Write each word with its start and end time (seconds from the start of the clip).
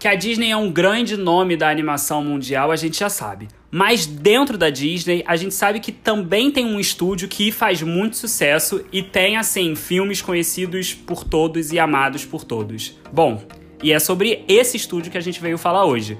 que 0.00 0.08
a 0.08 0.14
Disney 0.14 0.50
é 0.50 0.56
um 0.56 0.72
grande 0.72 1.14
nome 1.14 1.58
da 1.58 1.68
animação 1.68 2.24
mundial, 2.24 2.72
a 2.72 2.76
gente 2.76 2.98
já 2.98 3.10
sabe. 3.10 3.48
Mas 3.70 4.06
dentro 4.06 4.56
da 4.56 4.70
Disney, 4.70 5.22
a 5.26 5.36
gente 5.36 5.52
sabe 5.52 5.78
que 5.78 5.92
também 5.92 6.50
tem 6.50 6.64
um 6.64 6.80
estúdio 6.80 7.28
que 7.28 7.52
faz 7.52 7.82
muito 7.82 8.16
sucesso 8.16 8.82
e 8.90 9.02
tem, 9.02 9.36
assim, 9.36 9.76
filmes 9.76 10.22
conhecidos 10.22 10.94
por 10.94 11.22
todos 11.22 11.70
e 11.70 11.78
amados 11.78 12.24
por 12.24 12.44
todos. 12.44 12.98
Bom, 13.12 13.44
e 13.82 13.92
é 13.92 13.98
sobre 13.98 14.42
esse 14.48 14.78
estúdio 14.78 15.12
que 15.12 15.18
a 15.18 15.20
gente 15.20 15.38
veio 15.38 15.58
falar 15.58 15.84
hoje. 15.84 16.18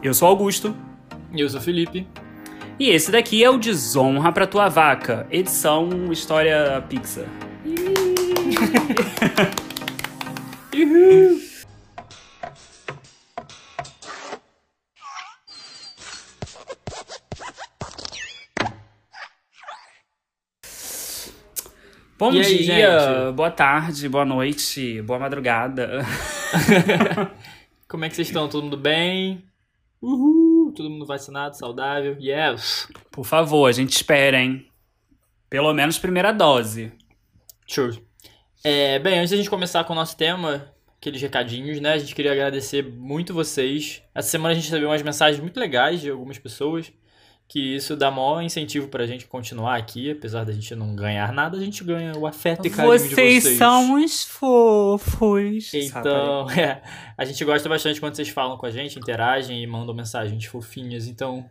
Eu 0.00 0.14
sou 0.14 0.28
Augusto. 0.28 0.74
E 1.34 1.40
eu 1.40 1.50
sou 1.50 1.60
Felipe. 1.60 2.06
E 2.78 2.90
esse 2.90 3.10
daqui 3.10 3.42
é 3.42 3.50
o 3.50 3.58
Desonra 3.58 4.30
pra 4.30 4.46
Tua 4.46 4.68
Vaca, 4.68 5.26
edição 5.32 6.12
História 6.12 6.80
Pixar. 6.88 7.26
Uhul. 10.72 11.40
Bom 22.18 22.32
E 22.32 22.40
aí, 22.40 22.64
dia, 22.64 22.98
gente? 22.98 23.34
boa 23.34 23.50
tarde, 23.50 24.08
boa 24.08 24.24
noite, 24.24 25.02
boa 25.02 25.18
madrugada. 25.18 26.00
Como 27.86 28.06
é 28.06 28.08
que 28.08 28.16
vocês 28.16 28.28
estão? 28.28 28.48
Todo 28.48 28.64
mundo 28.64 28.76
bem? 28.78 29.44
Uhul! 30.00 30.72
Todo 30.72 30.88
mundo 30.88 31.04
vacinado, 31.04 31.58
saudável? 31.58 32.16
Yes! 32.18 32.88
Por 33.10 33.24
favor, 33.24 33.68
a 33.68 33.72
gente 33.72 33.92
espera, 33.92 34.40
hein? 34.40 34.66
Pelo 35.50 35.74
menos 35.74 35.98
primeira 35.98 36.32
dose. 36.32 36.90
Show! 37.66 37.90
É, 38.64 38.98
bem, 38.98 39.18
antes 39.18 39.32
da 39.32 39.36
gente 39.36 39.50
começar 39.50 39.84
com 39.84 39.92
o 39.92 39.96
nosso 39.96 40.16
tema, 40.16 40.72
aqueles 40.98 41.20
recadinhos, 41.20 41.80
né? 41.80 41.92
A 41.92 41.98
gente 41.98 42.14
queria 42.14 42.32
agradecer 42.32 42.82
muito 42.82 43.34
vocês. 43.34 44.02
Essa 44.14 44.30
semana 44.30 44.52
a 44.52 44.54
gente 44.54 44.64
recebeu 44.64 44.88
umas 44.88 45.02
mensagens 45.02 45.38
muito 45.38 45.60
legais 45.60 46.00
de 46.00 46.10
algumas 46.10 46.38
pessoas, 46.38 46.90
que 47.48 47.76
isso 47.76 47.96
dá 47.96 48.10
maior 48.10 48.42
incentivo 48.42 48.88
pra 48.88 49.06
gente 49.06 49.26
continuar 49.26 49.76
aqui, 49.76 50.10
apesar 50.10 50.44
da 50.44 50.52
gente 50.52 50.74
não 50.74 50.96
ganhar 50.96 51.32
nada, 51.32 51.56
a 51.56 51.60
gente 51.60 51.84
ganha 51.84 52.16
o 52.16 52.26
afeto 52.26 52.66
e 52.66 52.70
carinho 52.70 52.98
de 52.98 53.14
vocês. 53.14 53.44
os 53.94 54.24
fofos. 54.24 55.72
Então, 55.72 56.50
é, 56.58 56.82
a 57.16 57.24
gente 57.24 57.44
gosta 57.44 57.68
bastante 57.68 58.00
quando 58.00 58.16
vocês 58.16 58.28
falam 58.28 58.56
com 58.56 58.66
a 58.66 58.70
gente, 58.70 58.98
interagem 58.98 59.62
e 59.62 59.66
mandam 59.66 59.94
mensagens 59.94 60.44
fofinhas. 60.44 61.06
Então, 61.06 61.48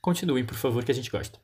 continuem, 0.00 0.44
por 0.44 0.56
favor, 0.56 0.84
que 0.84 0.92
a 0.92 0.94
gente 0.94 1.10
gosta. 1.10 1.38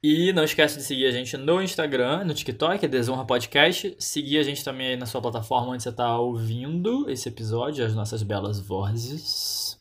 E 0.00 0.32
não 0.32 0.44
esquece 0.44 0.76
de 0.78 0.84
seguir 0.84 1.06
a 1.06 1.10
gente 1.10 1.36
no 1.36 1.60
Instagram, 1.60 2.22
no 2.22 2.32
TikTok, 2.32 2.84
é 2.84 2.88
Desonra 2.88 3.24
Podcast. 3.24 3.96
Seguir 3.98 4.38
a 4.38 4.44
gente 4.44 4.62
também 4.62 4.90
aí 4.90 4.96
na 4.96 5.06
sua 5.06 5.20
plataforma 5.20 5.72
onde 5.72 5.82
você 5.82 5.88
está 5.88 6.16
ouvindo 6.16 7.10
esse 7.10 7.28
episódio, 7.28 7.84
as 7.84 7.96
nossas 7.96 8.22
belas 8.22 8.60
vozes. 8.60 9.76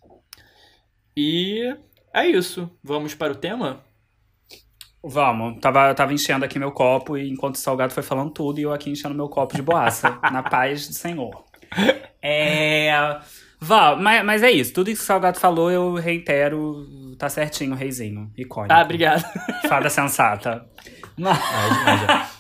E 1.16 1.78
é 2.23 2.28
isso. 2.28 2.70
Vamos 2.84 3.14
para 3.14 3.34
o 3.34 3.36
tema? 3.36 3.84
Vamos, 5.04 5.60
tava, 5.62 5.94
tava 5.94 6.14
enchendo 6.14 6.44
aqui 6.44 6.59
meu 6.59 6.72
copo 6.72 7.18
e 7.18 7.30
enquanto 7.30 7.56
o 7.56 7.59
Salgado 7.59 7.94
foi 7.94 8.04
falando 8.04 8.32
tudo 8.32 8.59
e 8.59 8.64
eu 8.64 8.74
aqui 8.74 8.90
enchendo 8.90 9.16
meu 9.16 9.30
copo 9.30 9.56
de 9.56 9.62
boaça, 9.62 10.20
na 10.32 10.44
paz 10.44 10.88
do 10.88 10.94
Senhor. 10.94 11.46
É. 12.22 12.90
Vá, 13.59 13.96
mas, 13.96 14.26
mas 14.26 14.44
é 14.44 14.52
isso, 14.52 14.74
tudo 14.74 14.88
que 14.88 14.94
o 14.94 14.98
Salgado 14.98 15.40
falou 15.40 15.72
eu 15.72 15.96
reitero, 15.96 16.86
tá 17.18 17.30
certinho, 17.30 17.74
reizinho, 17.74 18.31
icônico. 18.38 18.74
Ah, 18.74 18.81
obrigado. 18.81 19.24
Fada 19.68 19.90
sensata. 19.90 20.66
Mas, 21.18 21.40
Ah, 21.40 21.70
demais, 21.70 22.02
já. 22.02 22.37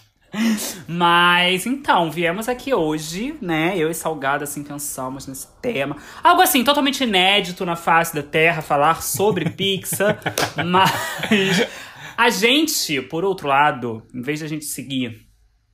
Mas 0.87 1.65
então, 1.65 2.11
viemos 2.11 2.47
aqui 2.47 2.73
hoje, 2.73 3.35
né? 3.41 3.77
Eu 3.77 3.89
e 3.89 3.93
Salgado, 3.93 4.43
assim, 4.43 4.63
pensamos 4.63 5.27
nesse 5.27 5.47
tema. 5.61 5.97
Algo 6.23 6.41
assim, 6.41 6.63
totalmente 6.63 7.03
inédito 7.03 7.65
na 7.65 7.75
face 7.75 8.15
da 8.15 8.23
Terra, 8.23 8.61
falar 8.61 9.01
sobre 9.01 9.49
Pixar. 9.51 10.19
mas 10.65 11.67
a 12.17 12.29
gente, 12.29 13.01
por 13.01 13.23
outro 13.23 13.47
lado, 13.47 14.03
em 14.13 14.21
vez 14.21 14.39
de 14.39 14.45
a 14.45 14.49
gente 14.49 14.65
seguir 14.65 15.27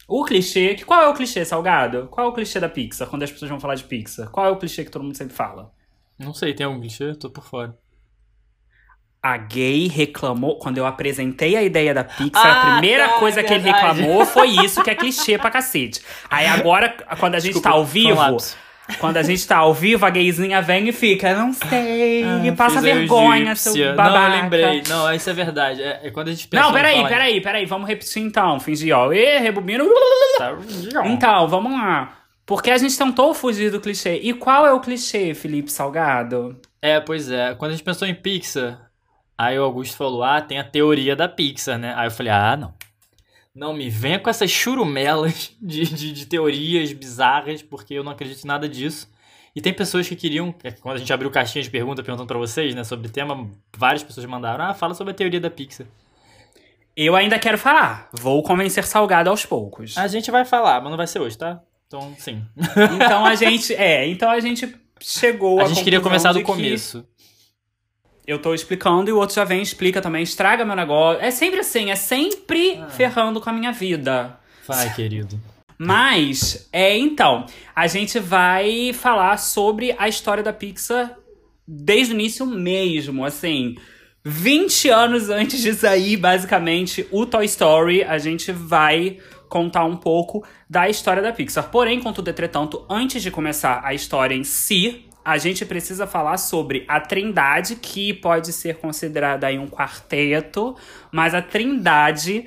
o 0.08 0.24
clichê. 0.24 0.76
Que, 0.76 0.86
qual 0.86 1.02
é 1.02 1.08
o 1.08 1.14
clichê, 1.14 1.46
Salgado? 1.46 2.08
Qual 2.08 2.28
é 2.28 2.30
o 2.30 2.34
clichê 2.34 2.60
da 2.60 2.70
Pixar 2.70 3.08
quando 3.08 3.24
as 3.24 3.32
pessoas 3.32 3.50
vão 3.50 3.60
falar 3.60 3.76
de 3.76 3.84
Pixar? 3.84 4.30
Qual 4.30 4.46
é 4.46 4.50
o 4.50 4.58
clichê 4.58 4.84
que 4.84 4.92
todo 4.92 5.04
mundo 5.04 5.18
sempre 5.18 5.36
fala? 5.36 5.72
Não 6.20 6.34
sei, 6.34 6.54
tem 6.54 6.66
algum 6.66 6.80
clichê? 6.80 7.16
Tô 7.16 7.30
por 7.30 7.44
fora. 7.44 7.78
A 9.24 9.38
gay 9.38 9.88
reclamou. 9.88 10.58
Quando 10.58 10.78
eu 10.78 10.86
apresentei 10.86 11.56
a 11.56 11.64
ideia 11.64 11.94
da 11.94 12.04
Pixar, 12.04 12.46
Ah, 12.46 12.52
a 12.52 12.72
primeira 12.74 13.08
tá, 13.08 13.14
coisa 13.20 13.40
é 13.40 13.44
que 13.44 13.54
ele 13.54 13.64
reclamou 13.64 14.26
foi 14.26 14.50
isso, 14.50 14.84
que 14.84 14.90
é 14.90 14.96
clichê 14.96 15.38
pra 15.38 15.50
cacete. 15.50 16.02
Aí 16.30 16.46
agora, 16.46 16.94
quando 17.20 17.36
a 17.36 17.40
gente 17.40 17.54
Desculpa, 17.54 17.70
tá 17.70 17.76
ao 17.76 17.86
vivo. 17.86 18.38
Quando 19.00 19.16
a 19.16 19.24
gente 19.24 19.48
tá 19.48 19.58
ao 19.58 19.74
vivo, 19.74 20.06
a 20.06 20.10
gayzinha 20.10 20.62
vem 20.62 20.90
e 20.90 20.92
fica, 20.92 21.34
não 21.34 21.54
sei, 21.54 22.26
Ah, 22.26 22.54
passa 22.56 22.82
vergonha, 22.82 23.56
seu 23.56 23.96
babaca. 23.96 24.10
Não, 24.12 24.36
eu 24.36 24.42
lembrei. 24.42 24.84
Não, 24.90 25.14
isso 25.14 25.30
é 25.30 25.34
verdade. 25.34 25.82
É, 25.82 26.02
é 26.04 26.12
quando 26.12 26.28
a 26.28 26.32
gente 26.32 26.50
pensa 26.50 26.64
Não, 26.64 26.74
peraí, 26.74 26.98
falar 26.98 27.08
peraí, 27.08 27.42
peraí, 27.42 27.66
vamos 27.66 27.88
repetir 27.88 28.22
então. 28.22 28.60
Fingir, 28.60 28.94
ó. 28.94 29.14
E, 29.14 29.40
rebobina. 29.40 29.86
Tá. 30.38 30.58
Então, 31.06 31.48
vamos 31.48 31.72
lá. 31.72 32.14
Porque 32.46 32.70
a 32.70 32.78
gente 32.78 32.98
tentou 32.98 33.34
fugir 33.34 33.72
do 33.72 33.80
clichê. 33.80 34.20
E 34.22 34.34
qual 34.34 34.66
é 34.68 34.74
o 34.74 34.82
clichê, 34.82 35.34
Felipe 35.34 35.72
Salgado? 35.72 36.60
É, 36.82 37.00
pois 37.00 37.32
é. 37.32 37.56
Quando 37.56 37.72
a 37.72 37.74
gente 37.76 37.86
pensou 37.86 38.06
em 38.06 38.14
Pixar, 38.14 38.92
aí 39.38 39.58
o 39.58 39.64
Augusto 39.64 39.96
falou: 39.96 40.24
ah, 40.24 40.42
tem 40.42 40.60
a 40.60 40.64
teoria 40.64 41.16
da 41.16 41.28
Pixar, 41.28 41.78
né? 41.78 41.94
Aí 41.96 42.08
eu 42.08 42.12
falei: 42.12 42.32
ah, 42.32 42.58
não. 42.58 42.74
Não 43.56 43.74
me 43.74 43.88
venha 43.90 44.20
com 44.20 44.30
essas 44.30 44.50
churumelas 44.50 45.56
de, 45.62 45.86
de, 45.86 46.12
de 46.12 46.26
teorias 46.26 46.92
bizarras, 46.92 47.62
porque 47.62 47.94
eu 47.94 48.04
não 48.04 48.12
acredito 48.12 48.44
em 48.44 48.48
nada 48.48 48.68
disso. 48.68 49.12
E 49.56 49.62
tem 49.62 49.72
pessoas 49.72 50.08
que 50.08 50.16
queriam, 50.16 50.54
é 50.64 50.72
quando 50.72 50.96
a 50.96 50.98
gente 50.98 51.14
abriu 51.14 51.30
caixinha 51.30 51.62
de 51.62 51.70
pergunta 51.70 52.02
perguntando 52.02 52.28
pra 52.28 52.40
vocês, 52.40 52.74
né, 52.74 52.84
sobre 52.84 53.08
o 53.08 53.12
tema, 53.12 53.48
várias 53.78 54.02
pessoas 54.02 54.26
mandaram: 54.26 54.66
ah, 54.66 54.74
fala 54.74 54.94
sobre 54.94 55.12
a 55.12 55.16
teoria 55.16 55.40
da 55.40 55.50
Pixar. 55.50 55.86
Eu 56.96 57.16
ainda 57.16 57.40
quero 57.40 57.58
falar. 57.58 58.10
Vou 58.14 58.44
convencer 58.44 58.84
Salgado 58.84 59.30
aos 59.30 59.46
poucos. 59.46 59.98
A 59.98 60.08
gente 60.08 60.30
vai 60.30 60.46
falar, 60.46 60.80
mas 60.82 60.90
não 60.90 60.98
vai 60.98 61.08
ser 61.08 61.20
hoje, 61.20 61.38
tá? 61.38 61.62
Então, 61.88 62.14
sim. 62.18 62.44
Então 62.96 63.26
a 63.26 63.34
gente. 63.36 63.74
É, 63.76 64.08
então 64.08 64.30
a 64.30 64.40
gente 64.40 64.76
chegou 65.00 65.60
A 65.60 65.64
à 65.64 65.68
gente 65.68 65.84
queria 65.84 66.02
começar 66.02 66.34
do 66.34 66.42
começo. 66.42 67.06
Eu 68.26 68.40
tô 68.40 68.54
explicando 68.54 69.10
e 69.10 69.14
o 69.14 69.18
outro 69.18 69.36
já 69.36 69.44
vem 69.44 69.60
e 69.60 69.64
explica 69.64 70.02
também, 70.02 70.24
estraga 70.24 70.64
meu 70.66 70.76
negócio. 70.76 71.22
É 71.22 71.30
sempre 71.30 71.60
assim, 71.60 71.92
é 71.92 71.96
sempre 71.96 72.80
Ah. 72.82 72.90
ferrando 72.90 73.42
com 73.42 73.50
a 73.50 73.54
minha 73.54 73.72
vida. 73.72 74.38
Vai, 74.66 74.94
querido. 74.94 75.40
Mas, 75.78 76.70
é 76.72 76.98
então, 76.98 77.46
a 77.76 77.88
gente 77.88 78.18
vai 78.20 78.94
falar 78.94 79.38
sobre 79.38 79.94
a 79.98 80.08
história 80.08 80.42
da 80.44 80.54
Pixar 80.54 81.18
desde 81.68 82.14
o 82.14 82.16
início 82.16 82.46
mesmo, 82.46 83.26
assim. 83.26 83.76
20 84.24 84.88
anos 84.90 85.30
antes 85.30 85.62
de 85.62 85.74
sair, 85.74 86.16
basicamente, 86.16 87.06
o 87.12 87.26
Toy 87.26 87.44
Story, 87.46 88.04
a 88.04 88.18
gente 88.18 88.54
vai 88.54 89.18
contar 89.50 89.84
um 89.84 89.98
pouco 89.98 90.46
da 90.70 90.88
história 90.90 91.22
da 91.22 91.34
Pixar. 91.34 91.70
Porém, 91.70 92.00
contudo, 92.00 92.30
entretanto, 92.30 92.86
antes 92.90 93.22
de 93.22 93.30
começar 93.30 93.82
a 93.84 93.94
história 93.94 94.34
em 94.34 94.44
si, 94.46 95.06
a 95.24 95.38
gente 95.38 95.66
precisa 95.66 96.06
falar 96.06 96.38
sobre 96.38 96.86
a 96.88 97.00
Trindade, 97.00 97.76
que 97.76 98.14
pode 98.14 98.52
ser 98.52 98.78
considerada 98.78 99.48
aí 99.48 99.58
um 99.58 99.68
quarteto, 99.68 100.76
mas 101.12 101.34
a 101.34 101.42
Trindade 101.42 102.46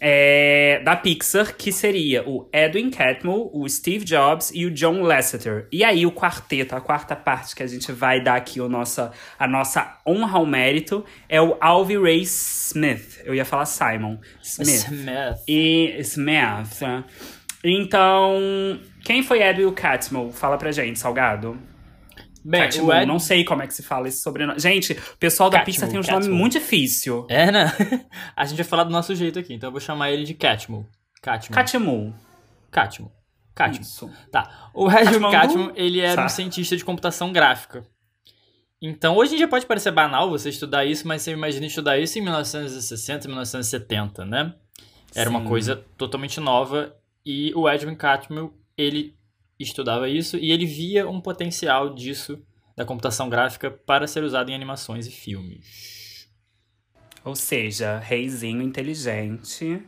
é, 0.00 0.80
da 0.84 0.96
Pixar, 0.96 1.56
que 1.56 1.72
seria 1.72 2.22
o 2.28 2.48
Edwin 2.52 2.90
Catmull, 2.90 3.50
o 3.52 3.68
Steve 3.68 4.04
Jobs 4.04 4.50
e 4.54 4.64
o 4.64 4.70
John 4.70 5.02
Lasseter. 5.02 5.66
E 5.72 5.82
aí 5.82 6.06
o 6.06 6.12
quarteto, 6.12 6.74
a 6.76 6.80
quarta 6.80 7.16
parte 7.16 7.54
que 7.54 7.62
a 7.62 7.66
gente 7.66 7.90
vai 7.92 8.22
dar 8.22 8.36
aqui 8.36 8.60
o 8.60 8.68
nossa, 8.68 9.12
a 9.38 9.48
nossa 9.48 10.00
honra 10.06 10.38
ao 10.38 10.46
mérito, 10.46 11.04
é 11.28 11.40
o 11.40 11.56
Alvy 11.60 11.98
Ray 11.98 12.22
Smith. 12.22 13.20
Eu 13.24 13.34
ia 13.34 13.44
falar 13.44 13.66
Simon 13.66 14.18
Smith. 14.42 14.88
Smith. 14.90 15.38
E 15.48 15.96
Smith. 16.00 16.80
Então, 17.64 18.80
quem 19.04 19.22
foi 19.22 19.42
Edwin 19.42 19.72
Catmull? 19.72 20.30
Fala 20.30 20.56
pra 20.56 20.70
gente, 20.70 20.98
Salgado. 20.98 21.58
Bem, 22.48 22.62
Catmull, 22.62 22.94
Ed... 22.94 23.06
não 23.06 23.18
sei 23.18 23.44
como 23.44 23.62
é 23.62 23.66
que 23.66 23.74
se 23.74 23.82
fala 23.82 24.08
esse 24.08 24.22
sobrenome. 24.22 24.58
Gente, 24.58 24.92
o 24.94 25.16
pessoal 25.18 25.50
da 25.50 25.58
Catmull, 25.58 25.74
Pixar 25.74 25.88
tem 25.90 25.98
uns 25.98 26.06
Catmull. 26.06 26.22
nomes 26.28 26.40
muito 26.40 26.52
difíceis. 26.54 27.24
É, 27.28 27.50
né? 27.52 27.66
A 28.34 28.44
gente 28.46 28.56
vai 28.56 28.64
falar 28.64 28.84
do 28.84 28.90
nosso 28.90 29.14
jeito 29.14 29.38
aqui, 29.38 29.52
então 29.54 29.68
eu 29.68 29.72
vou 29.72 29.80
chamar 29.80 30.10
ele 30.10 30.24
de 30.24 30.32
Catmull. 30.34 30.86
Catmull. 31.20 31.54
Catmull. 31.54 32.14
Catmull. 32.70 33.12
Catmull. 33.54 33.80
Isso. 33.82 34.10
Tá. 34.32 34.70
O 34.72 34.90
Edwin 34.90 35.30
Catmull? 35.30 35.72
Ele 35.74 36.00
era 36.00 36.20
um 36.22 36.24
Tá. 36.24 36.28
cientista 36.28 36.76
de 36.76 36.84
computação 36.84 37.32
gráfica. 37.32 37.84
Então, 38.80 39.16
hoje 39.16 39.34
em 39.34 39.36
dia 39.36 39.48
pode 39.48 39.66
parecer 39.66 39.90
banal 39.90 40.30
você 40.30 40.48
estudar 40.50 40.84
isso, 40.84 41.06
mas 41.06 41.22
você 41.22 41.32
imagina 41.32 41.66
estudar 41.66 41.98
isso 41.98 42.18
em 42.18 42.22
1960, 42.22 43.26
1970, 43.26 44.24
né? 44.24 44.54
Era 45.14 45.28
uma 45.28 45.40
Sim. 45.40 45.46
coisa 45.48 45.84
totalmente 45.96 46.38
nova 46.38 46.94
e 47.26 47.52
o 47.56 47.68
Edwin 47.68 47.96
Catmull, 47.96 48.54
ele 48.76 49.17
estudava 49.62 50.08
isso 50.08 50.36
e 50.36 50.52
ele 50.52 50.66
via 50.66 51.08
um 51.08 51.20
potencial 51.20 51.94
disso 51.94 52.42
da 52.76 52.84
computação 52.84 53.28
gráfica 53.28 53.70
para 53.70 54.06
ser 54.06 54.22
usado 54.22 54.50
em 54.50 54.54
animações 54.54 55.06
e 55.06 55.10
filmes. 55.10 56.28
Ou 57.24 57.34
seja, 57.34 57.98
reizinho 57.98 58.62
inteligente 58.62 59.82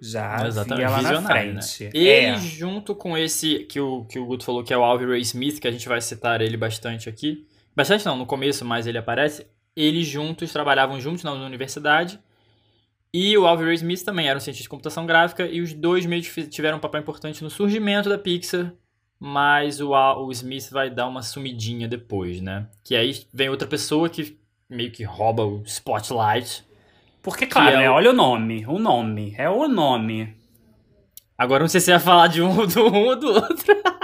Já 0.00 0.46
Exatamente, 0.46 0.86
via 0.86 0.90
lá 0.90 1.02
na 1.02 1.20
né? 1.20 1.26
frente. 1.26 1.90
Ele, 1.92 2.08
É. 2.08 2.36
junto 2.38 2.94
com 2.94 3.16
esse 3.18 3.60
que 3.64 3.80
o, 3.80 4.04
que 4.04 4.18
o 4.18 4.26
Guto 4.26 4.44
falou, 4.44 4.62
que 4.62 4.72
é 4.72 4.78
o 4.78 4.84
Alvin 4.84 5.06
Ray 5.06 5.22
Smith, 5.22 5.58
que 5.58 5.66
a 5.66 5.72
gente 5.72 5.88
vai 5.88 6.00
citar 6.00 6.40
ele 6.40 6.56
bastante 6.56 7.08
aqui. 7.08 7.46
Bastante 7.74 8.06
não, 8.06 8.16
no 8.16 8.24
começo, 8.26 8.64
mas 8.64 8.86
ele 8.86 8.98
aparece. 8.98 9.46
Eles 9.74 10.06
juntos 10.06 10.52
trabalhavam 10.52 11.00
juntos 11.00 11.24
na 11.24 11.32
universidade. 11.32 12.20
E 13.12 13.36
o 13.36 13.46
Alvin 13.46 13.64
Ray 13.64 13.74
Smith 13.74 14.04
também 14.04 14.28
era 14.28 14.36
um 14.36 14.40
cientista 14.40 14.62
de 14.62 14.68
computação 14.68 15.04
gráfica. 15.06 15.46
E 15.48 15.60
os 15.60 15.72
dois 15.72 16.06
meio 16.06 16.22
que 16.22 16.46
tiveram 16.46 16.76
um 16.76 16.80
papel 16.80 17.00
importante 17.00 17.42
no 17.42 17.50
surgimento 17.50 18.08
da 18.08 18.18
Pixar. 18.18 18.72
Mas 19.20 19.80
o, 19.80 19.90
o 19.92 20.30
Smith 20.32 20.70
vai 20.70 20.88
dar 20.90 21.06
uma 21.08 21.22
sumidinha 21.22 21.88
depois, 21.88 22.40
né? 22.40 22.66
Que 22.84 22.94
aí 22.94 23.24
vem 23.32 23.48
outra 23.48 23.66
pessoa 23.66 24.08
que 24.08 24.38
meio 24.70 24.90
que 24.92 25.02
rouba 25.04 25.44
o 25.44 25.62
spotlight. 25.64 26.64
Porque, 27.22 27.46
claro, 27.46 27.70
é 27.76 27.78
né? 27.80 27.90
o- 27.90 27.94
Olha 27.94 28.10
o 28.10 28.14
nome. 28.14 28.64
O 28.66 28.78
nome. 28.78 29.34
É 29.36 29.50
o 29.50 29.66
nome. 29.66 30.36
Agora 31.36 31.60
não 31.64 31.68
sei 31.68 31.80
se 31.80 31.90
ia 31.90 31.98
falar 32.00 32.28
de 32.28 32.40
um 32.42 32.66
do 32.66 32.86
um 32.86 33.06
ou 33.06 33.16
do 33.16 33.26
outro. 33.32 33.76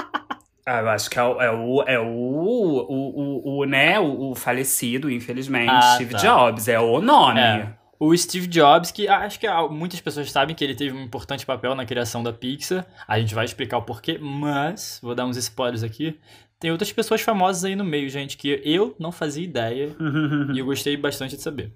Ah, 0.66 0.80
eu 0.80 0.88
acho 0.88 1.10
que 1.10 1.18
é 1.18 1.22
o, 1.22 1.42
é 1.42 1.50
o, 1.50 1.82
é 1.82 2.00
o, 2.00 2.06
o, 2.06 2.78
o, 2.88 3.58
o, 3.58 3.64
né, 3.66 4.00
o, 4.00 4.30
o 4.30 4.34
falecido, 4.34 5.10
infelizmente, 5.10 5.68
Ah, 5.68 5.92
Steve 5.96 6.12
tá. 6.12 6.18
Jobs. 6.18 6.68
É 6.68 6.80
o 6.80 7.02
nome. 7.02 7.38
É. 7.38 7.70
O 8.06 8.14
Steve 8.14 8.46
Jobs, 8.48 8.90
que 8.90 9.08
acho 9.08 9.40
que 9.40 9.46
muitas 9.70 9.98
pessoas 9.98 10.30
sabem 10.30 10.54
que 10.54 10.62
ele 10.62 10.74
teve 10.74 10.94
um 10.94 11.02
importante 11.04 11.46
papel 11.46 11.74
na 11.74 11.86
criação 11.86 12.22
da 12.22 12.34
Pixar. 12.34 12.84
A 13.08 13.18
gente 13.18 13.34
vai 13.34 13.46
explicar 13.46 13.78
o 13.78 13.82
porquê, 13.82 14.18
mas 14.20 14.98
vou 15.02 15.14
dar 15.14 15.24
uns 15.24 15.38
spoilers 15.38 15.82
aqui. 15.82 16.20
Tem 16.60 16.70
outras 16.70 16.92
pessoas 16.92 17.22
famosas 17.22 17.64
aí 17.64 17.74
no 17.74 17.82
meio, 17.82 18.10
gente, 18.10 18.36
que 18.36 18.60
eu 18.62 18.94
não 18.98 19.10
fazia 19.10 19.42
ideia 19.42 19.96
e 20.52 20.58
eu 20.58 20.66
gostei 20.66 20.98
bastante 20.98 21.34
de 21.34 21.40
saber. 21.40 21.72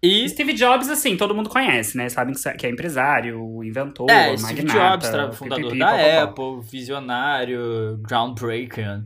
E 0.00 0.28
Steve 0.28 0.52
Jobs, 0.52 0.88
assim, 0.88 1.16
todo 1.16 1.34
mundo 1.34 1.50
conhece, 1.50 1.96
né? 1.96 2.08
Sabem 2.08 2.32
que 2.56 2.64
é 2.64 2.70
empresário, 2.70 3.64
inventor, 3.64 4.08
é, 4.08 4.36
Steve 4.36 4.62
magnata, 4.62 5.10
Jobs, 5.10 5.38
fundador 5.38 5.72
pipipi, 5.72 5.78
da. 5.80 6.22
Apple, 6.22 6.60
visionário, 6.62 7.98
groundbreaker 8.00 9.02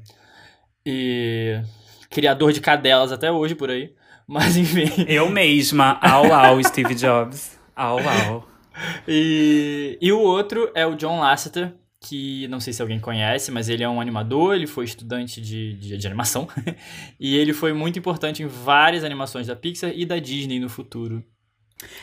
e 0.85 1.63
criador 2.11 2.53
de 2.53 2.61
cadelas 2.61 3.11
até 3.11 3.33
hoje 3.33 3.55
por 3.55 3.71
aí. 3.71 3.97
Mas 4.29 4.59
enfim. 4.59 5.07
Eu 5.09 5.31
mesma, 5.31 5.99
au 6.03 6.33
au, 6.33 6.63
Steve 6.63 6.95
Jobs. 6.95 7.59
Au 7.75 7.99
au. 7.99 8.49
E, 9.09 9.97
e 10.01 10.13
o 10.13 10.21
outro 10.21 10.71
é 10.75 10.87
o 10.87 10.95
John 10.95 11.19
Lasseter, 11.19 11.73
que 11.99 12.47
não 12.49 12.61
sei 12.61 12.75
se 12.75 12.83
alguém 12.83 13.01
conhece, 13.01 13.51
mas 13.51 13.69
ele 13.69 13.83
é 13.83 13.89
um 13.89 14.01
animador, 14.01 14.55
ele 14.55 14.67
foi 14.67 14.85
estudante 14.85 15.41
de, 15.41 15.73
de, 15.75 15.97
de 15.97 16.07
animação. 16.07 16.47
e 17.19 17.37
ele 17.37 17.55
foi 17.55 17.73
muito 17.73 17.99
importante 17.99 18.43
em 18.43 18.47
várias 18.47 19.03
animações 19.03 19.47
da 19.47 19.57
Pixar 19.57 19.91
e 19.95 20.05
da 20.05 20.19
Disney 20.19 20.61
no 20.61 20.69
futuro. 20.69 21.25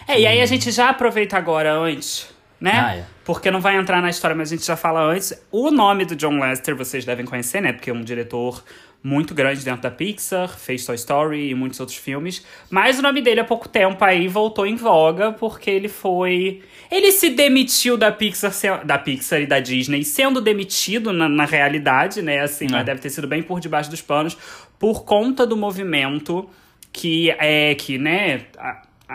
É, 0.07 0.19
e 0.19 0.25
aí 0.25 0.41
a 0.41 0.45
gente 0.45 0.71
já 0.71 0.89
aproveita 0.89 1.37
agora 1.37 1.73
antes, 1.77 2.27
né? 2.59 2.71
Ah, 2.73 2.95
é. 2.95 3.05
Porque 3.23 3.51
não 3.51 3.61
vai 3.61 3.77
entrar 3.77 4.01
na 4.01 4.09
história, 4.09 4.35
mas 4.35 4.51
a 4.51 4.55
gente 4.55 4.65
já 4.65 4.75
fala 4.75 5.03
antes. 5.03 5.33
O 5.51 5.69
nome 5.69 6.05
do 6.05 6.15
John 6.15 6.39
Lester 6.39 6.75
vocês 6.75 7.05
devem 7.05 7.25
conhecer, 7.25 7.61
né? 7.61 7.71
Porque 7.71 7.89
é 7.89 7.93
um 7.93 8.03
diretor 8.03 8.63
muito 9.05 9.35
grande 9.35 9.63
dentro 9.63 9.83
da 9.83 9.91
Pixar, 9.91 10.49
fez 10.57 10.83
Toy 10.83 10.95
Story 10.95 11.51
e 11.51 11.53
muitos 11.53 11.79
outros 11.79 11.95
filmes. 11.95 12.43
Mas 12.71 12.97
o 12.97 13.03
nome 13.03 13.21
dele 13.21 13.39
há 13.39 13.43
pouco 13.43 13.69
tempo 13.69 14.03
aí 14.03 14.27
voltou 14.27 14.65
em 14.65 14.75
voga 14.75 15.31
porque 15.31 15.69
ele 15.69 15.87
foi. 15.87 16.63
Ele 16.89 17.11
se 17.11 17.29
demitiu 17.29 17.97
da 17.97 18.11
Pixar, 18.11 18.83
da 18.83 18.97
Pixar 18.97 19.41
e 19.41 19.45
da 19.45 19.59
Disney, 19.59 20.03
sendo 20.03 20.41
demitido 20.41 21.13
na, 21.13 21.29
na 21.29 21.45
realidade, 21.45 22.23
né? 22.23 22.39
Assim, 22.39 22.65
É. 22.65 22.71
mas 22.71 22.85
deve 22.87 22.99
ter 22.99 23.11
sido 23.11 23.27
bem 23.27 23.43
por 23.43 23.59
debaixo 23.59 23.91
dos 23.91 24.01
panos, 24.01 24.35
por 24.79 25.05
conta 25.05 25.45
do 25.45 25.55
movimento 25.55 26.49
que 26.91 27.29
é 27.29 27.75
que, 27.75 27.99
né? 27.99 28.45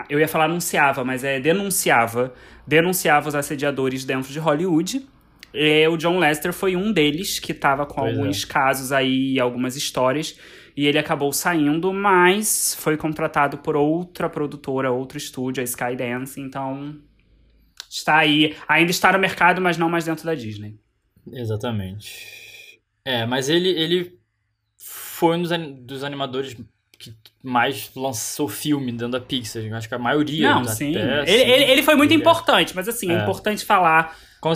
eu 0.07 0.19
ia 0.21 0.27
falar 0.27 0.45
anunciava, 0.45 1.03
mas 1.03 1.21
é 1.25 1.37
denunciava, 1.37 2.33
denunciava 2.65 3.27
os 3.27 3.35
assediadores 3.35 4.05
dentro 4.05 4.31
de 4.31 4.39
Hollywood. 4.39 5.05
É, 5.53 5.87
o 5.89 5.97
John 5.97 6.19
Lester 6.19 6.53
foi 6.53 6.75
um 6.75 6.91
deles 6.91 7.39
que 7.39 7.53
tava 7.53 7.85
com 7.85 8.01
Pois 8.01 8.13
é. 8.13 8.17
alguns 8.17 8.45
casos 8.45 8.91
aí, 8.91 9.39
algumas 9.39 9.75
histórias, 9.75 10.37
e 10.75 10.87
ele 10.87 10.97
acabou 10.97 11.31
saindo, 11.33 11.91
mas 11.93 12.75
foi 12.79 12.95
contratado 12.95 13.57
por 13.57 13.75
outra 13.75 14.29
produtora, 14.29 14.91
outro 14.91 15.17
estúdio, 15.17 15.61
a 15.61 15.63
Skydance, 15.63 16.39
então 16.39 16.95
está 17.89 18.17
aí, 18.17 18.55
ainda 18.67 18.91
está 18.91 19.11
no 19.11 19.19
mercado, 19.19 19.61
mas 19.61 19.77
não 19.77 19.89
mais 19.89 20.05
dentro 20.05 20.25
da 20.25 20.33
Disney. 20.33 20.79
Exatamente. 21.31 22.79
É, 23.03 23.25
mas 23.25 23.49
ele, 23.49 23.69
ele 23.69 24.19
foi 24.77 25.37
um 25.37 25.41
dos, 25.41 25.51
dos 25.81 26.03
animadores 26.03 26.55
que 27.01 27.13
mais 27.43 27.89
lançou 27.95 28.47
filme 28.47 28.91
dentro 28.91 29.09
da 29.09 29.19
Pixar. 29.19 29.63
Eu 29.63 29.75
acho 29.75 29.87
que 29.89 29.95
a 29.95 29.99
maioria. 29.99 30.53
Não, 30.53 30.61
até, 30.61 30.71
sim. 30.73 30.95
assim, 30.95 31.31
Ele, 31.31 31.51
ele, 31.51 31.63
ele 31.71 31.83
foi 31.83 31.95
muito 31.95 32.11
ele 32.11 32.19
é- 32.19 32.23
importante, 32.23 32.75
mas 32.75 32.87
assim, 32.87 33.11
é, 33.11 33.15
É. 33.15 33.21
importante 33.23 33.65
falar 33.65 34.15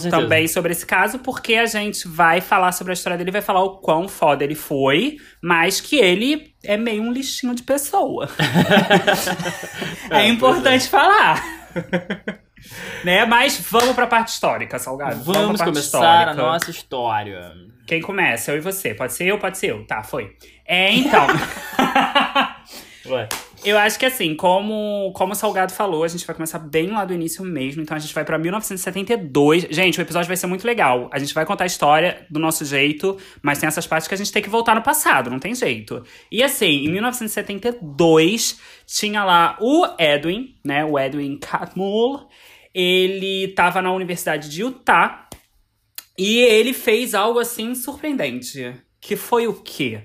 também 0.09 0.47
sobre 0.47 0.71
esse 0.71 0.83
caso, 0.85 1.19
porque 1.19 1.55
a 1.55 1.65
gente 1.67 2.07
vai 2.07 2.41
falar 2.41 2.71
sobre 2.71 2.91
a 2.91 2.95
história 2.95 3.17
dele, 3.17 3.29
vai 3.31 3.41
falar 3.41 3.63
o 3.63 3.77
quão 3.77 4.07
foda 4.07 4.43
ele 4.43 4.55
foi, 4.55 5.17
mas 5.41 5.79
que 5.79 5.95
ele 5.97 6.53
é 6.63 6.75
meio 6.75 7.03
um 7.03 7.11
lixinho 7.11 7.53
de 7.53 7.61
pessoa. 7.63 8.27
é, 10.09 10.21
É, 10.21 10.27
importante 10.27 10.87
falar. 10.87 11.43
né? 13.03 13.25
Mas 13.25 13.59
vamos 13.69 13.95
pra 13.95 14.07
parte 14.07 14.29
histórica, 14.29 14.79
Salgado. 14.79 15.23
Vamos 15.23 15.57
parte 15.57 15.69
começar 15.69 15.97
histórica. 15.99 16.31
a 16.31 16.33
nossa 16.33 16.71
história. 16.71 17.53
Quem 17.85 18.01
começa? 18.01 18.51
Eu 18.51 18.57
e 18.57 18.61
você. 18.61 18.93
Pode 18.93 19.13
ser 19.13 19.25
eu, 19.25 19.37
pode 19.37 19.57
ser 19.57 19.71
eu. 19.71 19.85
Tá, 19.85 20.03
foi. 20.03 20.35
É, 20.65 20.91
então. 20.91 21.27
Eu 23.63 23.77
acho 23.77 23.97
que 23.97 24.05
assim, 24.05 24.35
como, 24.35 25.11
como 25.15 25.33
o 25.33 25.35
Salgado 25.35 25.71
falou, 25.71 26.03
a 26.03 26.07
gente 26.07 26.25
vai 26.25 26.35
começar 26.35 26.59
bem 26.59 26.87
lá 26.87 27.05
do 27.05 27.13
início 27.13 27.43
mesmo. 27.43 27.81
Então 27.81 27.95
a 27.95 27.99
gente 27.99 28.13
vai 28.13 28.23
pra 28.23 28.37
1972. 28.37 29.67
Gente, 29.69 29.99
o 29.99 30.01
episódio 30.01 30.27
vai 30.27 30.37
ser 30.37 30.47
muito 30.47 30.65
legal. 30.65 31.09
A 31.11 31.19
gente 31.19 31.33
vai 31.33 31.45
contar 31.45 31.63
a 31.63 31.67
história 31.67 32.25
do 32.29 32.39
nosso 32.39 32.65
jeito, 32.65 33.17
mas 33.41 33.59
tem 33.59 33.67
essas 33.67 33.87
partes 33.87 34.07
que 34.07 34.13
a 34.13 34.17
gente 34.17 34.31
tem 34.31 34.41
que 34.41 34.49
voltar 34.49 34.75
no 34.75 34.81
passado, 34.81 35.29
não 35.29 35.39
tem 35.39 35.53
jeito. 35.53 36.03
E 36.31 36.43
assim, 36.43 36.85
em 36.85 36.91
1972, 36.91 38.59
tinha 38.85 39.23
lá 39.23 39.57
o 39.59 39.85
Edwin, 39.99 40.55
né? 40.63 40.83
O 40.85 40.99
Edwin 40.99 41.37
Catmull. 41.37 42.27
Ele 42.75 43.47
tava 43.55 43.81
na 43.81 43.91
Universidade 43.93 44.49
de 44.49 44.61
Utah 44.61 45.29
e 46.17 46.39
ele 46.39 46.73
fez 46.73 47.13
algo 47.15 47.39
assim 47.39 47.73
surpreendente. 47.73 48.73
Que 48.99 49.15
foi 49.15 49.47
o 49.47 49.53
quê? 49.53 50.01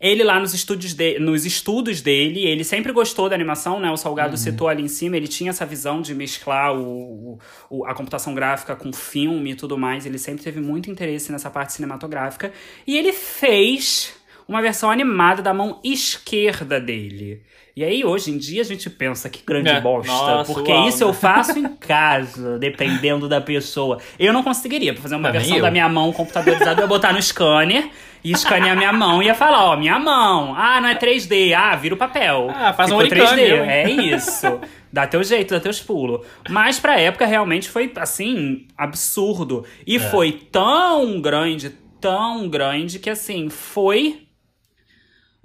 Ele 0.00 0.22
lá 0.24 0.38
nos 0.40 0.52
estúdios, 0.52 0.92
de, 0.92 1.18
nos 1.18 1.46
estudos 1.46 2.02
dele, 2.02 2.40
ele 2.44 2.62
sempre 2.64 2.92
gostou 2.92 3.28
da 3.28 3.34
animação, 3.34 3.78
né? 3.80 3.90
O 3.90 3.96
Salgado 3.96 4.36
citou 4.36 4.68
ali 4.68 4.82
em 4.82 4.88
cima, 4.88 5.16
ele 5.16 5.28
tinha 5.28 5.48
essa 5.50 5.64
visão 5.64 6.02
de 6.02 6.14
mesclar 6.14 6.74
o, 6.76 7.38
o- 7.70 7.86
a 7.86 7.94
computação 7.94 8.34
gráfica 8.34 8.76
com 8.76 8.92
filme 8.92 9.52
e 9.52 9.54
tudo 9.54 9.78
mais. 9.78 10.04
Ele 10.04 10.18
sempre 10.18 10.42
teve 10.44 10.60
muito 10.60 10.90
interesse 10.90 11.32
nessa 11.32 11.48
parte 11.48 11.72
cinematográfica. 11.74 12.52
E 12.86 12.98
ele 12.98 13.12
fez 13.14 14.12
uma 14.48 14.60
versão 14.62 14.90
animada 14.90 15.42
da 15.42 15.52
mão 15.54 15.80
esquerda 15.84 16.80
dele. 16.80 17.42
E 17.76 17.82
aí, 17.82 18.04
hoje 18.04 18.30
em 18.30 18.38
dia, 18.38 18.60
a 18.62 18.64
gente 18.64 18.88
pensa 18.88 19.28
que 19.28 19.42
grande 19.44 19.68
É, 19.68 19.80
bosta. 19.80 20.12
nossa, 20.12 20.52
porque 20.52 20.70
uau, 20.70 20.88
isso 20.88 21.04
né? 21.04 21.10
eu 21.10 21.12
faço 21.14 21.58
em 21.58 21.66
casa, 21.76 22.56
dependendo 22.58 23.28
da 23.28 23.40
pessoa. 23.40 23.98
Eu 24.16 24.32
não 24.32 24.44
conseguiria 24.44 24.94
fazer 24.96 25.16
uma 25.16 25.32
versão 25.32 25.56
eu. 25.56 25.62
da 25.62 25.72
minha 25.72 25.88
mão 25.88 26.12
computadorizada, 26.12 26.80
eu 26.80 26.84
ia 26.84 26.86
botar 26.86 27.12
no 27.12 27.20
scanner 27.20 27.88
e 28.22 28.30
escanear 28.30 28.76
minha 28.76 28.92
mão 28.92 29.20
e 29.20 29.26
ia 29.26 29.34
falar, 29.34 29.64
ó, 29.64 29.76
minha 29.76 29.98
mão. 29.98 30.54
Ah, 30.56 30.80
não 30.80 30.88
é 30.88 30.94
3D. 30.94 31.52
Ah, 31.52 31.74
vira 31.74 31.96
o 31.96 31.98
papel. 31.98 32.48
Ah, 32.54 32.72
faz 32.72 32.92
um 32.92 33.00
Ficou 33.00 33.18
origami, 33.18 33.42
3D. 33.42 33.48
eu, 33.48 33.64
hein? 33.64 33.70
É 34.10 34.14
isso. 34.16 34.60
Dá 34.92 35.04
teu 35.08 35.24
jeito, 35.24 35.52
dá 35.52 35.58
teus 35.58 35.80
pulos. 35.80 36.24
Mas 36.48 36.78
pra 36.78 37.00
época 37.00 37.26
realmente 37.26 37.68
foi, 37.68 37.90
assim, 37.96 38.68
absurdo. 38.78 39.64
É. 39.80 39.82
E 39.84 39.98
foi 39.98 40.30
tão 40.30 41.20
grande, 41.20 41.70
tão 42.00 42.48
grande, 42.48 43.00
que 43.00 43.10
assim, 43.10 43.48
foi 43.50 44.20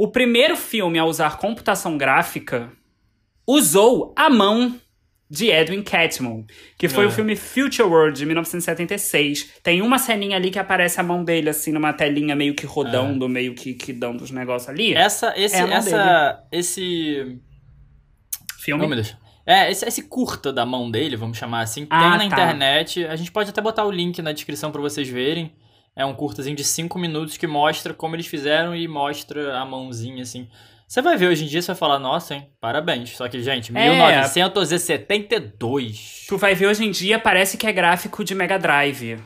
o 0.01 0.07
primeiro 0.07 0.55
filme 0.55 0.97
a 0.97 1.03
usar 1.03 1.37
computação 1.37 1.97
gráfica 1.97 2.71
usou 3.45 4.13
a 4.15 4.29
mão 4.29 4.79
de 5.29 5.51
Edwin 5.51 5.83
Catmull, 5.83 6.45
que 6.77 6.87
foi 6.87 7.03
É. 7.03 7.07
o 7.07 7.11
filme 7.11 7.35
Future 7.35 7.87
World 7.87 8.17
de 8.17 8.25
1976. 8.25 9.59
Tem 9.61 9.81
uma 9.81 9.99
ceninha 9.99 10.37
ali 10.37 10.49
que 10.49 10.57
aparece 10.57 10.99
a 10.99 11.03
mão 11.03 11.23
dele 11.23 11.49
assim 11.49 11.71
numa 11.71 11.91
telinha 11.93 12.35
meio 12.35 12.55
que 12.55 12.65
rodando, 12.65 13.27
meio 13.27 13.53
que, 13.53 13.73
que 13.73 13.91
dando 13.93 14.23
os 14.23 14.31
negócios 14.31 14.69
ali. 14.69 14.93
Essa, 14.93 15.33
esse, 15.37 15.55
É 15.57 15.69
essa, 15.71 16.43
esse... 16.51 17.37
filme. 18.59 18.87
Deus. 18.95 19.15
É, 19.45 19.69
esse, 19.69 19.85
esse 19.85 20.03
curta 20.03 20.53
da 20.53 20.65
mão 20.65 20.89
dele, 20.89 21.15
vamos 21.15 21.37
chamar 21.37 21.61
assim, 21.61 21.85
Ah, 21.89 21.99
tem 21.99 22.09
na 22.09 22.17
tá. 22.17 22.25
internet. 22.25 23.05
A 23.05 23.15
gente 23.15 23.31
pode 23.31 23.49
até 23.49 23.61
botar 23.61 23.83
o 23.85 23.91
link 23.91 24.21
na 24.21 24.31
descrição 24.31 24.71
pra 24.71 24.81
vocês 24.81 25.07
verem. 25.09 25.51
É 25.99 26.05
um 26.05 26.13
curtazinho 26.13 26.55
de 26.55 26.63
5 26.63 26.97
minutos 26.97 27.35
que 27.35 27.45
mostra 27.45 27.93
como 27.93 28.15
eles 28.15 28.25
fizeram 28.25 28.73
e 28.73 28.87
mostra 28.87 29.59
a 29.59 29.65
mãozinha 29.65 30.23
assim. 30.23 30.47
Você 30.87 31.01
vai 31.01 31.17
ver 31.17 31.27
hoje 31.27 31.43
em 31.43 31.47
dia, 31.47 31.61
você 31.61 31.67
vai 31.67 31.75
falar, 31.75 31.99
nossa, 31.99 32.35
hein, 32.35 32.47
parabéns. 32.61 33.17
Só 33.17 33.27
que, 33.27 33.43
gente, 33.43 33.73
É. 33.75 33.89
1972. 33.89 36.25
Tu 36.27 36.37
vai 36.37 36.55
ver 36.55 36.67
hoje 36.67 36.85
em 36.85 36.91
dia, 36.91 37.19
parece 37.19 37.57
que 37.57 37.67
é 37.67 37.73
gráfico 37.73 38.23
de 38.23 38.33
Mega 38.33 38.57
Drive. 38.57 39.19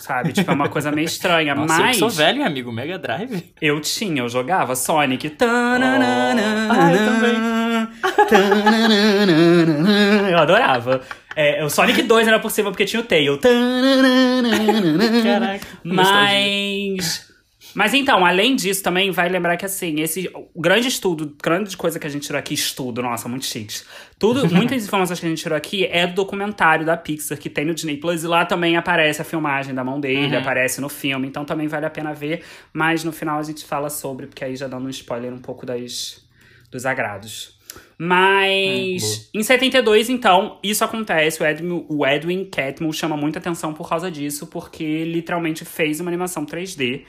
Sabe? 0.00 0.32
Tipo, 0.32 0.50
é 0.50 0.54
uma 0.54 0.68
coisa 0.68 0.90
meio 0.90 1.04
estranha. 1.06 1.54
Nossa, 1.66 1.74
eu 1.74 1.78
mas 1.78 1.92
que 1.92 1.98
sou 2.00 2.10
velho, 2.10 2.44
amigo. 2.44 2.72
Mega 2.72 2.98
Drive. 2.98 3.54
eu 3.62 3.80
tinha, 3.80 4.22
eu 4.22 4.28
jogava 4.28 4.74
Sonic. 4.74 5.30
Tananana, 5.30 6.42
Oh. 6.68 6.72
Ah, 6.72 6.92
eu 6.92 6.98
também. 7.06 7.36
Eu 10.32 10.38
adorava. 10.38 11.00
É, 11.36 11.64
o 11.64 11.70
Sonic 11.70 12.02
2 12.02 12.26
era 12.28 12.38
possível 12.40 12.70
porque 12.72 12.84
tinha 12.84 13.00
o 13.00 13.04
Tail. 13.04 13.38
Caraca. 15.22 15.66
Mas. 15.84 17.28
Mas 17.72 17.94
então, 17.94 18.26
além 18.26 18.56
disso, 18.56 18.82
também 18.82 19.12
vai 19.12 19.28
lembrar 19.28 19.56
que 19.56 19.64
assim, 19.64 20.00
esse 20.00 20.28
grande 20.56 20.88
estudo, 20.88 21.36
grande 21.40 21.76
coisa 21.76 22.00
que 22.00 22.06
a 22.06 22.10
gente 22.10 22.26
tirou 22.26 22.36
aqui, 22.38 22.52
estudo, 22.52 23.00
nossa, 23.00 23.28
muito 23.28 23.46
chique. 23.46 23.82
Tudo, 24.18 24.52
muitas 24.52 24.84
informações 24.84 25.20
que 25.20 25.26
a 25.26 25.28
gente 25.28 25.40
tirou 25.40 25.56
aqui 25.56 25.84
é 25.86 26.04
do 26.04 26.14
documentário 26.14 26.84
da 26.84 26.96
Pixar 26.96 27.38
que 27.38 27.48
tem 27.48 27.64
no 27.64 27.72
Disney 27.72 27.96
Plus 27.96 28.24
e 28.24 28.26
lá 28.26 28.44
também 28.44 28.76
aparece 28.76 29.22
a 29.22 29.24
filmagem 29.24 29.72
da 29.72 29.84
mão 29.84 30.00
dele, 30.00 30.34
Uhum. 30.34 30.40
aparece 30.40 30.80
no 30.80 30.88
filme, 30.88 31.28
então 31.28 31.44
também 31.44 31.68
vale 31.68 31.86
a 31.86 31.90
pena 31.90 32.12
ver, 32.12 32.42
mas 32.72 33.04
no 33.04 33.12
final 33.12 33.38
a 33.38 33.42
gente 33.44 33.64
fala 33.64 33.88
sobre, 33.88 34.26
porque 34.26 34.44
aí 34.44 34.56
já 34.56 34.66
dando 34.66 34.86
um 34.86 34.90
spoiler 34.90 35.32
um 35.32 35.38
pouco 35.38 35.64
das 35.64 36.28
dos 36.72 36.84
agrados. 36.86 37.59
Mas 37.98 39.30
Hum, 39.34 39.40
em 39.40 39.42
72, 39.42 40.08
então, 40.08 40.58
isso 40.62 40.82
acontece. 40.84 41.42
O 41.42 41.46
Edwin, 41.46 41.84
o 41.88 42.06
Edwin 42.06 42.44
Catmull 42.46 42.92
chama 42.92 43.16
muita 43.16 43.38
atenção 43.38 43.72
por 43.74 43.88
causa 43.88 44.10
disso, 44.10 44.46
porque 44.46 45.04
literalmente 45.04 45.64
fez 45.64 46.00
uma 46.00 46.10
animação 46.10 46.44
3D 46.46 47.04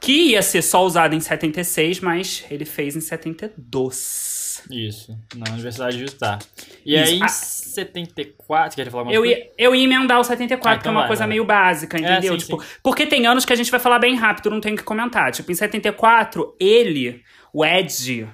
que 0.00 0.32
ia 0.32 0.42
ser 0.42 0.60
só 0.60 0.84
usada 0.84 1.14
em 1.14 1.20
76, 1.20 2.00
mas 2.00 2.44
ele 2.50 2.64
fez 2.66 2.94
em 2.94 3.00
72. 3.00 4.62
Isso, 4.70 5.16
na 5.34 5.50
Universidade 5.52 5.96
de 5.96 6.04
Utah. 6.04 6.38
E 6.84 6.94
Isso. 6.94 7.12
aí, 7.12 7.18
em 7.18 7.22
Ah. 7.22 7.28
74, 7.28 8.76
quer 8.76 8.90
falar 8.90 9.00
alguma 9.02 9.14
Eu 9.14 9.22
coisa? 9.22 9.34
ia, 9.38 9.50
eu 9.58 9.74
ia 9.74 9.84
emendar 9.84 10.20
o 10.20 10.24
74, 10.24 10.68
Ah, 10.68 10.72
que 10.74 10.78
é 10.78 10.80
então 10.82 10.92
uma 10.92 11.00
vai, 11.00 11.08
coisa 11.08 11.20
vai. 11.20 11.28
meio 11.28 11.44
básica, 11.44 11.98
entendeu? 11.98 12.32
sim, 12.38 12.46
tipo, 12.46 12.62
Porque 12.82 13.06
tem 13.06 13.26
anos 13.26 13.44
que 13.44 13.52
a 13.52 13.56
gente 13.56 13.70
vai 13.70 13.80
falar 13.80 13.98
bem 13.98 14.14
rápido, 14.14 14.50
não 14.50 14.60
tem 14.60 14.74
o 14.74 14.76
que 14.76 14.82
comentar. 14.82 15.32
Tipo, 15.32 15.50
em 15.50 15.54
74, 15.54 16.54
ele, 16.60 17.22
o 17.52 17.64
Ed, 17.64 18.28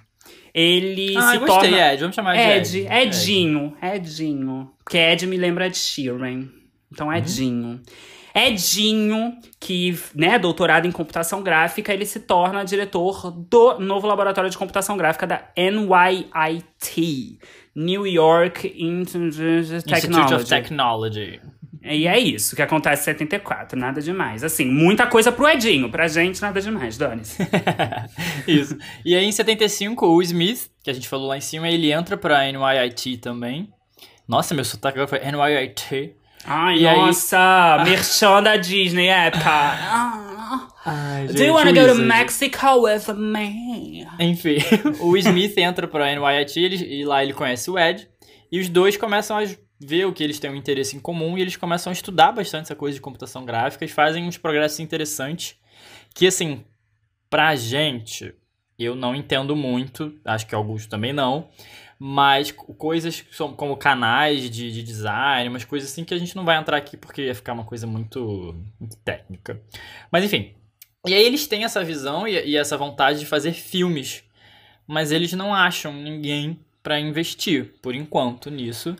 ele 0.55 1.17
Ah, 1.17 1.31
se 1.31 1.37
eu 1.37 1.41
gostei, 1.41 1.71
torna. 1.71 1.93
Ed. 1.93 2.01
Vamos 2.01 2.17
chamar 2.17 2.35
de 2.37 2.43
Ed, 2.43 2.79
Ed. 2.79 2.93
Edinho, 2.93 3.77
Edinho. 3.83 4.71
Porque 4.83 4.99
Ed 4.99 5.27
me 5.27 5.37
lembra 5.37 5.69
de 5.71 5.79
Sheeran. 5.79 6.29
Uhum. 6.29 6.49
Então, 6.93 7.13
Edinho. 7.13 7.81
Edinho, 8.35 9.37
que, 9.59 9.99
né, 10.15 10.39
doutorado 10.39 10.87
em 10.87 10.93
computação 10.93 11.43
gráfica, 11.43 11.93
ele 11.93 12.07
se 12.07 12.21
torna 12.21 12.65
diretor 12.65 13.31
do 13.31 13.79
novo 13.81 14.07
laboratório 14.07 14.49
de 14.49 14.57
computação 14.57 14.97
gráfica 14.97 15.27
da 15.27 15.43
NYIT, 15.57 17.39
New 17.75 18.07
York 18.07 18.73
Institute 18.77 20.35
of 20.35 20.45
Technology. 20.47 21.41
E 21.83 22.07
é 22.07 22.19
isso 22.19 22.55
que 22.55 22.61
acontece 22.63 23.03
em 23.03 23.05
74, 23.15 23.79
nada 23.79 24.03
demais. 24.03 24.45
Assim, 24.45 24.67
muita 24.67 25.07
coisa 25.07 25.33
pro 25.33 25.49
Edinho, 25.49 25.91
pra 25.91 26.07
gente 26.09 26.41
nada 26.43 26.61
demais, 26.61 26.99
dane-se. 26.99 27.39
Isso. 28.47 28.77
E 29.05 29.17
aí, 29.17 29.25
em 29.25 29.33
75, 29.33 30.07
o 30.07 30.21
Smith, 30.23 30.69
que 30.85 30.91
a 30.91 30.93
gente 30.93 31.09
falou 31.09 31.29
lá 31.29 31.39
em 31.39 31.41
cima, 31.41 31.69
ele 31.69 31.91
entra 31.91 32.17
pra 32.19 32.45
NYIT 32.53 33.17
também. 33.19 33.71
Nossa, 34.29 34.55
meu 34.55 34.65
sotaque 34.65 34.99
agora 34.99 35.09
foi 35.09 35.21
NYIT. 35.21 36.15
Ai, 36.45 36.79
E 36.81 36.87
aí- 36.89 36.97
nossa, 36.99 37.83
merchan 37.85 38.43
da 38.43 38.57
Disney, 38.57 39.09
época. 39.09 39.51
Do 41.33 41.43
you 41.43 41.55
wanna 41.55 41.73
go 41.73 41.87
to 41.87 41.95
Mexico 41.95 42.83
with 42.83 43.15
me? 43.15 44.07
Enfim, 44.19 44.57
o 45.01 45.17
Smith 45.17 45.57
entra 45.59 45.87
pra 45.87 46.07
NYIT 46.15 46.57
ele- 46.61 47.01
e 47.01 47.05
lá 47.05 47.23
ele 47.23 47.33
conhece 47.33 47.71
o 47.71 47.79
Ed. 47.79 48.09
E 48.51 48.59
os 48.59 48.69
dois 48.69 48.97
começam 48.97 49.37
a 49.37 49.45
ver 49.81 50.05
o 50.07 50.13
que 50.13 50.23
eles 50.23 50.39
têm 50.39 50.51
um 50.51 50.57
interesse 50.57 50.97
em 50.97 51.01
comum 51.01 51.39
e 51.39 51.41
eles 51.41 51.57
começam 51.57 51.91
a 51.91 51.95
estudar 51.95 52.33
bastante 52.33 52.65
essa 52.65 52.77
coisa 52.77 52.95
de 52.95 53.01
computação 53.01 53.45
gráfica 53.45 53.85
e 53.85 53.89
fazem 53.89 54.27
uns 54.27 54.37
progressos 54.37 54.79
interessantes 54.81 55.57
que, 56.15 56.27
assim, 56.27 56.65
pra 57.31 57.55
gente, 57.57 58.35
eu 58.79 58.95
não 58.95 59.15
entendo 59.15 59.57
muito, 59.57 60.19
acho 60.25 60.47
que 60.47 60.55
Augusto 60.55 60.89
também 60.89 61.13
não, 61.13 61.49
mas 61.99 62.51
co- 62.51 62.75
coisas 62.75 63.25
como 63.57 63.77
canais 63.77 64.51
de, 64.51 64.73
de 64.73 64.83
design, 64.83 65.49
umas 65.49 65.65
coisas 65.65 65.91
assim 65.91 66.05
que 66.05 66.15
a 66.15 66.19
gente 66.19 66.35
não 66.37 66.45
vai 66.45 66.57
entrar 66.59 66.77
aqui 66.77 66.97
porque 66.97 67.27
ia 67.27 67.35
ficar 67.35 67.53
uma 67.53 67.65
coisa 67.65 67.87
muito, 67.87 68.55
muito 68.79 68.97
técnica. 68.99 69.61
Mas 70.11 70.25
enfim, 70.25 70.55
e 71.07 71.15
aí 71.15 71.23
eles 71.25 71.47
têm 71.47 71.65
essa 71.65 71.83
visão 71.85 72.27
e, 72.27 72.33
e 72.51 72.57
essa 72.57 72.77
vontade 72.77 73.21
de 73.21 73.27
fazer 73.27 73.53
filmes, 73.53 74.25
mas 74.87 75.13
eles 75.13 75.33
não 75.33 75.55
acham 75.55 75.93
ninguém 75.93 76.59
pra 76.83 76.99
investir, 76.99 77.75
por 77.83 77.95
enquanto, 77.95 78.51
nisso. 78.51 78.97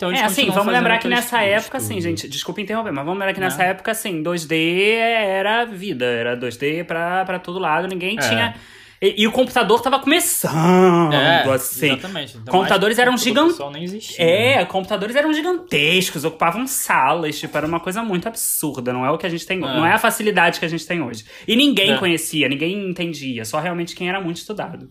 Então 0.00 0.10
É, 0.10 0.22
assim, 0.24 0.46
vamos 0.50 0.72
lembrar 0.72 0.96
que 0.96 1.06
nessa 1.08 1.42
época, 1.42 1.76
assim, 1.76 2.00
gente, 2.00 2.26
desculpa 2.26 2.58
interromper, 2.62 2.90
mas 2.90 3.04
vamos 3.04 3.18
lembrar 3.20 3.34
que 3.34 3.40
Não. 3.40 3.48
nessa 3.48 3.64
época, 3.64 3.90
assim, 3.90 4.22
2D 4.22 4.94
era 4.96 5.66
vida, 5.66 6.06
era 6.06 6.34
2D 6.34 6.84
pra, 6.84 7.22
pra 7.26 7.38
todo 7.38 7.58
lado, 7.58 7.86
ninguém 7.86 8.16
É. 8.18 8.20
tinha. 8.26 8.54
E, 9.02 9.22
e 9.22 9.26
o 9.26 9.32
computador 9.32 9.80
tava 9.82 9.98
começando, 9.98 11.12
É, 11.12 11.42
assim. 11.52 11.86
exatamente. 11.88 12.36
Então, 12.38 12.52
computadores 12.52 12.98
eram 12.98 13.12
computador 13.12 13.34
gigan- 13.42 13.48
pessoal 13.50 13.70
nem 13.70 13.84
existia, 13.84 14.24
né? 14.24 14.52
É, 14.54 14.64
computadores 14.64 15.16
eram 15.16 15.32
gigantescos, 15.34 16.24
ocupavam 16.24 16.66
salas, 16.66 17.38
tipo, 17.38 17.54
era 17.56 17.66
uma 17.66 17.80
coisa 17.80 18.02
muito 18.02 18.26
absurda, 18.28 18.92
não 18.94 19.04
é 19.04 19.10
o 19.10 19.18
que 19.18 19.26
a 19.26 19.30
gente 19.30 19.46
tem, 19.46 19.58
É. 19.58 19.60
não 19.60 19.84
é 19.84 19.92
a 19.92 19.98
facilidade 19.98 20.58
que 20.58 20.64
a 20.64 20.68
gente 20.68 20.86
tem 20.86 21.02
hoje. 21.02 21.24
E 21.46 21.56
ninguém 21.56 21.92
É. 21.92 21.98
conhecia, 21.98 22.48
ninguém 22.48 22.88
entendia, 22.88 23.44
só 23.44 23.58
realmente 23.58 23.94
quem 23.94 24.08
era 24.08 24.20
muito 24.20 24.36
estudado. 24.38 24.88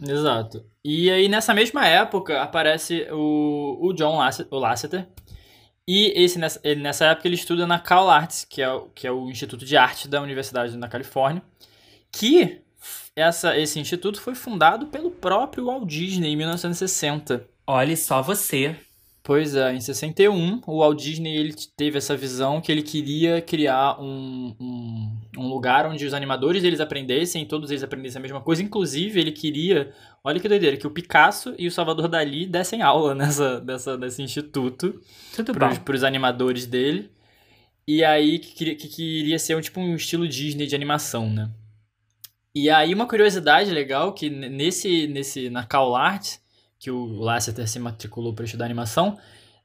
Exato. 0.00 0.64
E 0.84 1.10
aí, 1.10 1.28
nessa 1.28 1.54
mesma 1.54 1.86
época, 1.86 2.42
aparece 2.42 3.06
o, 3.10 3.78
o 3.80 3.92
John 3.92 4.18
Lasse- 4.18 4.46
o 4.50 4.58
Lasseter. 4.58 5.08
E 5.88 6.12
esse, 6.16 6.38
nessa, 6.38 6.60
nessa 6.76 7.06
época 7.06 7.28
ele 7.28 7.36
estuda 7.36 7.66
na 7.66 7.78
Cal 7.78 8.10
Arts, 8.10 8.44
que 8.44 8.60
é, 8.60 8.68
o- 8.72 8.88
que 8.90 9.06
é 9.06 9.12
o 9.12 9.30
Instituto 9.30 9.64
de 9.64 9.76
Arte 9.76 10.08
da 10.08 10.20
Universidade 10.20 10.76
da 10.76 10.88
Califórnia. 10.88 11.42
Que 12.12 12.60
essa, 13.14 13.56
esse 13.58 13.78
instituto 13.80 14.20
foi 14.20 14.34
fundado 14.34 14.86
pelo 14.88 15.10
próprio 15.10 15.66
Walt 15.66 15.86
Disney 15.88 16.30
em 16.32 16.36
1960. 16.36 17.46
Olhe 17.66 17.96
só 17.96 18.22
você. 18.22 18.76
Pois 19.26 19.56
é, 19.56 19.74
em 19.74 19.80
61, 19.80 20.60
o 20.68 20.78
Walt 20.78 21.02
Disney 21.02 21.34
ele 21.36 21.52
teve 21.76 21.98
essa 21.98 22.16
visão 22.16 22.60
que 22.60 22.70
ele 22.70 22.80
queria 22.80 23.42
criar 23.42 24.00
um, 24.00 24.54
um, 24.60 25.20
um 25.36 25.48
lugar 25.48 25.84
onde 25.84 26.06
os 26.06 26.14
animadores 26.14 26.62
eles 26.62 26.78
aprendessem, 26.78 27.44
todos 27.44 27.72
eles 27.72 27.82
aprendessem 27.82 28.20
a 28.20 28.22
mesma 28.22 28.40
coisa. 28.40 28.62
Inclusive, 28.62 29.18
ele 29.18 29.32
queria, 29.32 29.92
olha 30.22 30.38
que 30.38 30.48
doideira, 30.48 30.76
que 30.76 30.86
o 30.86 30.92
Picasso 30.92 31.56
e 31.58 31.66
o 31.66 31.72
Salvador 31.72 32.06
Dali 32.06 32.46
dessem 32.46 32.82
aula 32.82 33.16
nessa, 33.18 33.60
nessa, 33.62 33.96
nesse 33.96 34.22
instituto 34.22 35.00
bom. 35.78 35.84
pros 35.84 36.04
animadores 36.04 36.64
dele. 36.64 37.10
E 37.84 38.04
aí 38.04 38.38
que, 38.38 38.54
queria- 38.54 38.76
que 38.76 38.86
queria 38.86 39.40
ser 39.40 39.56
um, 39.56 39.60
tipo 39.60 39.80
um 39.80 39.96
estilo 39.96 40.28
Disney 40.28 40.68
de 40.68 40.76
animação, 40.76 41.28
né? 41.28 41.50
E 42.54 42.70
aí 42.70 42.94
uma 42.94 43.08
curiosidade 43.08 43.72
legal 43.72 44.12
que 44.12 44.30
nesse, 44.30 45.08
nesse 45.08 45.50
na 45.50 45.64
Cal 45.66 45.96
Arts, 45.96 46.40
que 46.78 46.90
o 46.90 47.06
Lasseter 47.20 47.66
se 47.68 47.78
matriculou 47.78 48.34
para 48.34 48.44
estudar 48.44 48.64
animação, 48.64 49.16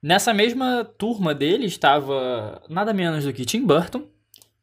nessa 0.01 0.33
mesma 0.33 0.83
turma 0.97 1.33
dele 1.35 1.65
estava 1.65 2.61
nada 2.69 2.93
menos 2.93 3.25
do 3.25 3.33
que 3.33 3.45
Tim 3.45 3.65
Burton, 3.65 4.03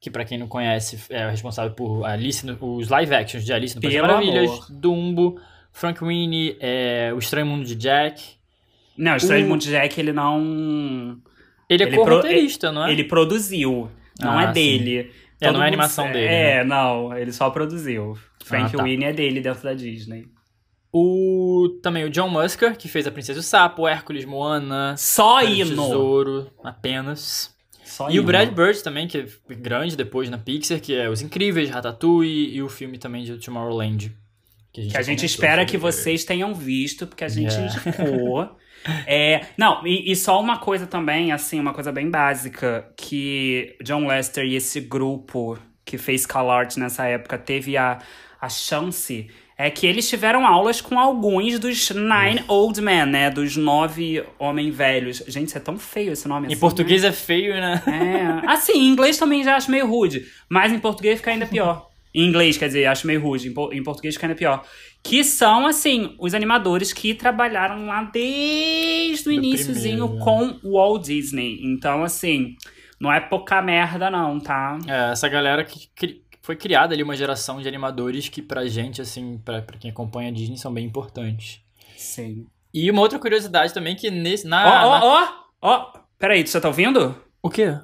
que 0.01 0.11
pra 0.11 0.25
quem 0.25 0.39
não 0.39 0.47
conhece 0.49 0.99
é 1.11 1.27
o 1.27 1.31
responsável 1.31 1.73
por 1.73 2.05
Alice 2.05 2.45
os 2.61 2.89
live 2.89 3.15
actions 3.15 3.45
de 3.45 3.53
Alice 3.53 3.75
no 3.77 3.83
País 3.83 3.95
Maravilhas, 4.01 4.51
amor. 4.51 4.67
Dumbo, 4.71 5.41
Frank 5.73 6.03
Winnie, 6.05 6.57
é, 6.61 7.13
O 7.15 7.19
Estranho 7.19 7.47
Mundo 7.47 7.65
de 7.65 7.75
Jack. 7.75 8.23
Não, 8.97 9.13
o 9.13 9.17
Estranho 9.17 9.47
O- 9.47 9.49
Mundo 9.51 9.61
de 9.61 9.71
Jack, 9.71 10.01
ele 10.01 10.13
não... 10.13 11.19
Ele 11.69 11.83
é 11.83 11.87
Ele 11.87 11.97
pro- 11.97 12.05
co-roteirista, 12.05 12.73
não 12.73 12.87
é? 12.87 12.93
Ele 12.93 13.05
produziu, 13.05 13.91
não 14.21 14.39
Ah, 14.39 14.45
é 14.45 14.47
sim. 14.49 14.53
dele. 14.55 15.13
É, 15.41 15.47
Todo 15.47 15.57
não 15.59 15.63
é 15.63 15.67
animação 15.69 16.11
dele, 16.11 16.27
É, 16.27 16.65
não, 16.65 17.17
ele 17.17 17.31
só 17.33 17.51
produziu. 17.51 18.17
Frank 18.45 18.75
Ah, 18.75 18.79
tá. 18.79 18.83
Winnie 18.85 19.05
é 19.07 19.13
dele 19.13 19.41
dentro 19.41 19.63
da 19.63 19.75
Disney. 19.75 20.27
O 20.93 21.79
também 21.83 22.05
o 22.05 22.11
John 22.11 22.29
Musker, 22.29 22.77
que 22.77 22.89
fez 22.89 23.07
A 23.07 23.11
Princesa 23.11 23.39
e 23.39 23.41
o 23.41 23.43
Sapo, 23.43 23.87
Hércules, 23.87 24.25
Moana, 24.25 24.95
Só 24.97 25.43
hino. 25.43 25.71
Tesouro, 25.71 26.51
apenas. 26.65 27.55
Só 27.85 28.09
E 28.09 28.15
hino. 28.15 28.23
o 28.23 28.27
Brad 28.27 28.51
Bird 28.51 28.83
também, 28.83 29.07
que 29.07 29.19
é 29.19 29.55
grande 29.55 29.97
depois 29.97 30.31
na 30.31 30.39
Pixar, 30.39 30.81
que 30.81 30.95
é 30.95 31.09
Os 31.09 31.21
Incríveis, 31.23 31.71
Ratatouille 31.71 32.55
e 32.55 32.63
o 32.63 32.69
filme 32.69 32.97
também 32.99 33.23
de 33.25 33.37
Tomorrowland. 33.39 34.13
Que 34.73 34.81
a 34.81 34.85
gente, 34.85 34.93
Que 34.93 34.99
a 34.99 35.03
gente 35.03 35.27
espera 35.27 35.65
que 35.67 35.77
vocês 35.77 36.25
tenham 36.25 36.55
visto, 36.55 37.07
porque 37.07 37.25
a 37.25 37.29
gente 37.29 37.53
Yeah. 37.53 37.75
indicou. 37.75 38.57
É, 39.09 39.45
não, 39.59 39.85
e, 39.85 40.13
e 40.13 40.15
só 40.15 40.41
uma 40.41 40.59
coisa 40.59 40.87
também, 40.87 41.33
assim, 41.33 41.59
uma 41.59 41.75
coisa 41.75 41.91
bem 41.91 42.09
básica, 42.09 42.89
que 42.97 43.77
John 43.83 44.07
Lester 44.07 44.45
e 44.45 44.55
esse 44.55 44.81
grupo 44.81 45.59
que 45.85 45.99
fez 45.99 46.25
CalArt 46.25 46.77
nessa 46.77 47.05
época 47.05 47.37
teve 47.37 47.77
a, 47.77 47.99
a 48.41 48.49
chance, 48.49 49.29
é 49.61 49.69
que 49.71 49.85
eles 49.89 50.09
tiveram 50.09 50.47
aulas 50.47 50.81
com 50.81 50.97
alguns 51.01 51.59
dos 51.59 51.91
Nine 51.91 52.45
Old 52.47 52.81
Men, 52.81 53.07
né? 53.07 53.29
Dos 53.29 53.57
nove 53.57 54.25
homens 54.39 54.73
velhos. 54.73 55.23
Gente, 55.27 55.49
isso 55.49 55.59
é 55.59 55.61
tão 55.61 55.77
feio 55.77 56.13
esse 56.13 56.29
nome 56.29 56.47
Em 56.47 56.53
assim, 56.53 56.61
português 56.61 57.03
é 57.03 57.11
feio, 57.11 57.55
né? 57.55 57.83
né? 57.85 58.41
É. 58.45 58.51
Assim, 58.51 58.75
em 58.75 58.89
inglês 58.89 59.19
também 59.19 59.43
já 59.43 59.57
acho 59.57 59.69
meio 59.69 59.87
rude, 59.89 60.25
mas 60.49 60.73
em 60.73 60.79
português 60.79 61.19
fica 61.19 61.33
ainda 61.33 61.45
pior. 61.45 61.89
Em 62.15 62.25
inglês, 62.27 62.57
quer 62.57 62.69
dizer, 62.69 62.87
acho 62.87 63.07
meio 63.07 63.21
rude. 63.21 63.49
Em, 63.49 63.53
po- 63.53 63.73
em 63.73 63.83
português 63.83 64.15
fica 64.15 64.27
ainda 64.27 64.37
pior. 64.39 64.65
Que 65.03 65.23
são, 65.25 65.67
assim, 65.67 66.15
os 66.21 66.35
animadores 66.35 66.93
que 66.93 67.13
trabalharam 67.13 67.87
lá 67.87 68.05
desde 68.05 69.29
o 69.29 69.33
primeiro, 70.05 70.15
né? 70.15 70.25
com 70.25 70.59
o 70.63 70.73
Walt 70.75 71.05
Disney. 71.05 71.59
Então, 71.63 72.05
assim, 72.05 72.55
não 73.01 73.13
é 73.13 73.21
pouca 73.21 73.61
merda, 73.61 74.09
não, 74.11 74.39
tá? 74.41 74.79
É, 74.87 75.13
essa 75.13 75.29
galera 75.29 75.65
que 75.65 75.89
foi 76.49 76.57
criada 76.57 76.95
ali 76.95 77.03
uma 77.03 77.15
geração 77.15 77.61
de 77.61 77.69
animadores 77.69 78.31
que 78.31 78.41
pra 78.41 78.67
gente, 78.67 79.03
assim, 79.03 79.37
pra, 79.45 79.61
pra 79.61 79.77
quem 79.77 79.91
acompanha 79.91 80.31
a 80.31 80.33
Disney, 80.33 80.57
são 80.57 80.73
bem 80.73 80.87
importantes. 80.87 81.61
Sim. 81.95 82.47
E 82.73 82.91
uma 82.91 83.03
outra 83.03 83.19
curiosidade 83.19 83.75
também 83.75 83.95
que 83.95 84.11
nesse. 84.11 84.47
Na, 84.47 84.87
Ó, 84.87 84.89
ó, 84.89 85.01
ó, 85.03 85.29
ó. 85.61 85.93
Peraí, 86.19 86.47
você 86.47 86.59
tá 86.59 86.69
ouvindo? 86.69 87.15
O 87.43 87.51
quê? 87.51 87.79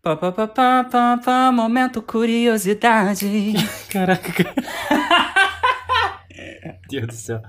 Pá, 0.00 0.14
pá, 0.14 0.30
pá, 0.30 0.46
pá, 0.46 0.84
pá, 0.84 1.18
pá, 1.24 1.50
momento 1.50 2.00
curiosidade. 2.00 3.54
Caraca. 3.90 4.30
Deus 6.88 7.06
do 7.08 7.14
céu. 7.14 7.42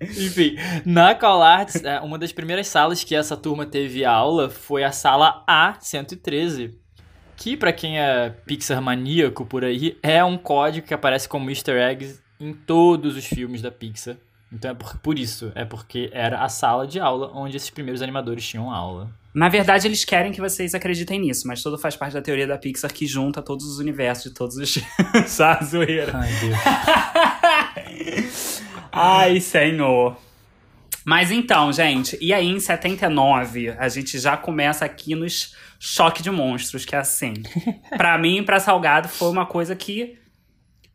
Enfim, 0.00 0.56
na 0.86 1.14
CalArts, 1.14 1.84
é, 1.84 2.00
uma 2.00 2.18
das 2.18 2.32
primeiras 2.32 2.66
salas 2.68 3.04
que 3.04 3.14
essa 3.14 3.36
turma 3.36 3.66
teve 3.66 4.06
aula 4.06 4.48
foi 4.48 4.84
a 4.84 4.90
sala 4.90 5.44
A113. 5.46 6.85
Que, 7.36 7.56
pra 7.56 7.72
quem 7.72 8.00
é 8.00 8.30
Pixar 8.46 8.80
maníaco 8.80 9.44
por 9.44 9.64
aí, 9.64 9.98
é 10.02 10.24
um 10.24 10.38
código 10.38 10.86
que 10.86 10.94
aparece 10.94 11.28
como 11.28 11.50
easter 11.50 11.76
eggs 11.76 12.20
em 12.40 12.52
todos 12.52 13.16
os 13.16 13.26
filmes 13.26 13.62
da 13.62 13.70
Pixar. 13.70 14.16
Então 14.52 14.70
é 14.70 14.74
por, 14.74 14.96
por 14.98 15.18
isso, 15.18 15.50
é 15.54 15.64
porque 15.64 16.10
era 16.12 16.42
a 16.42 16.48
sala 16.48 16.86
de 16.86 17.00
aula 17.00 17.32
onde 17.34 17.56
esses 17.56 17.70
primeiros 17.70 18.00
animadores 18.00 18.46
tinham 18.46 18.70
aula. 18.70 19.10
Na 19.34 19.48
verdade, 19.50 19.86
eles 19.86 20.04
querem 20.04 20.32
que 20.32 20.40
vocês 20.40 20.74
acreditem 20.74 21.20
nisso, 21.20 21.46
mas 21.46 21.62
tudo 21.62 21.76
faz 21.76 21.94
parte 21.94 22.14
da 22.14 22.22
teoria 22.22 22.46
da 22.46 22.56
Pixar 22.56 22.90
que 22.90 23.06
junta 23.06 23.42
todos 23.42 23.66
os 23.66 23.78
universos 23.78 24.24
de 24.24 24.30
todos 24.30 24.56
os. 24.56 24.78
Sabe, 25.26 25.64
zoeira. 25.64 26.12
Ai, 26.14 26.30
Deus. 26.40 26.56
Ai, 28.90 29.40
senhor. 29.40 30.16
Mas 31.04 31.30
então, 31.30 31.70
gente, 31.72 32.16
e 32.20 32.32
aí 32.32 32.48
em 32.48 32.58
79, 32.58 33.70
a 33.78 33.88
gente 33.88 34.18
já 34.18 34.36
começa 34.36 34.84
aqui 34.84 35.14
nos 35.14 35.54
choque 35.78 36.22
de 36.22 36.30
monstros, 36.30 36.84
que 36.84 36.94
é 36.94 36.98
assim. 36.98 37.34
pra 37.96 38.16
mim 38.18 38.42
pra 38.42 38.60
Salgado 38.60 39.08
foi 39.08 39.28
uma 39.28 39.46
coisa 39.46 39.74
que. 39.74 40.18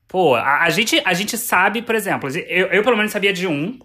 Pô, 0.07 0.35
a, 0.35 0.63
a 0.63 0.69
gente, 0.69 1.01
a 1.05 1.13
gente 1.13 1.37
sabe, 1.37 1.81
por 1.81 1.95
exemplo, 1.95 2.29
eu, 2.29 2.67
eu 2.67 2.83
pelo 2.83 2.97
menos 2.97 3.11
sabia 3.11 3.31
de 3.31 3.47
um 3.47 3.79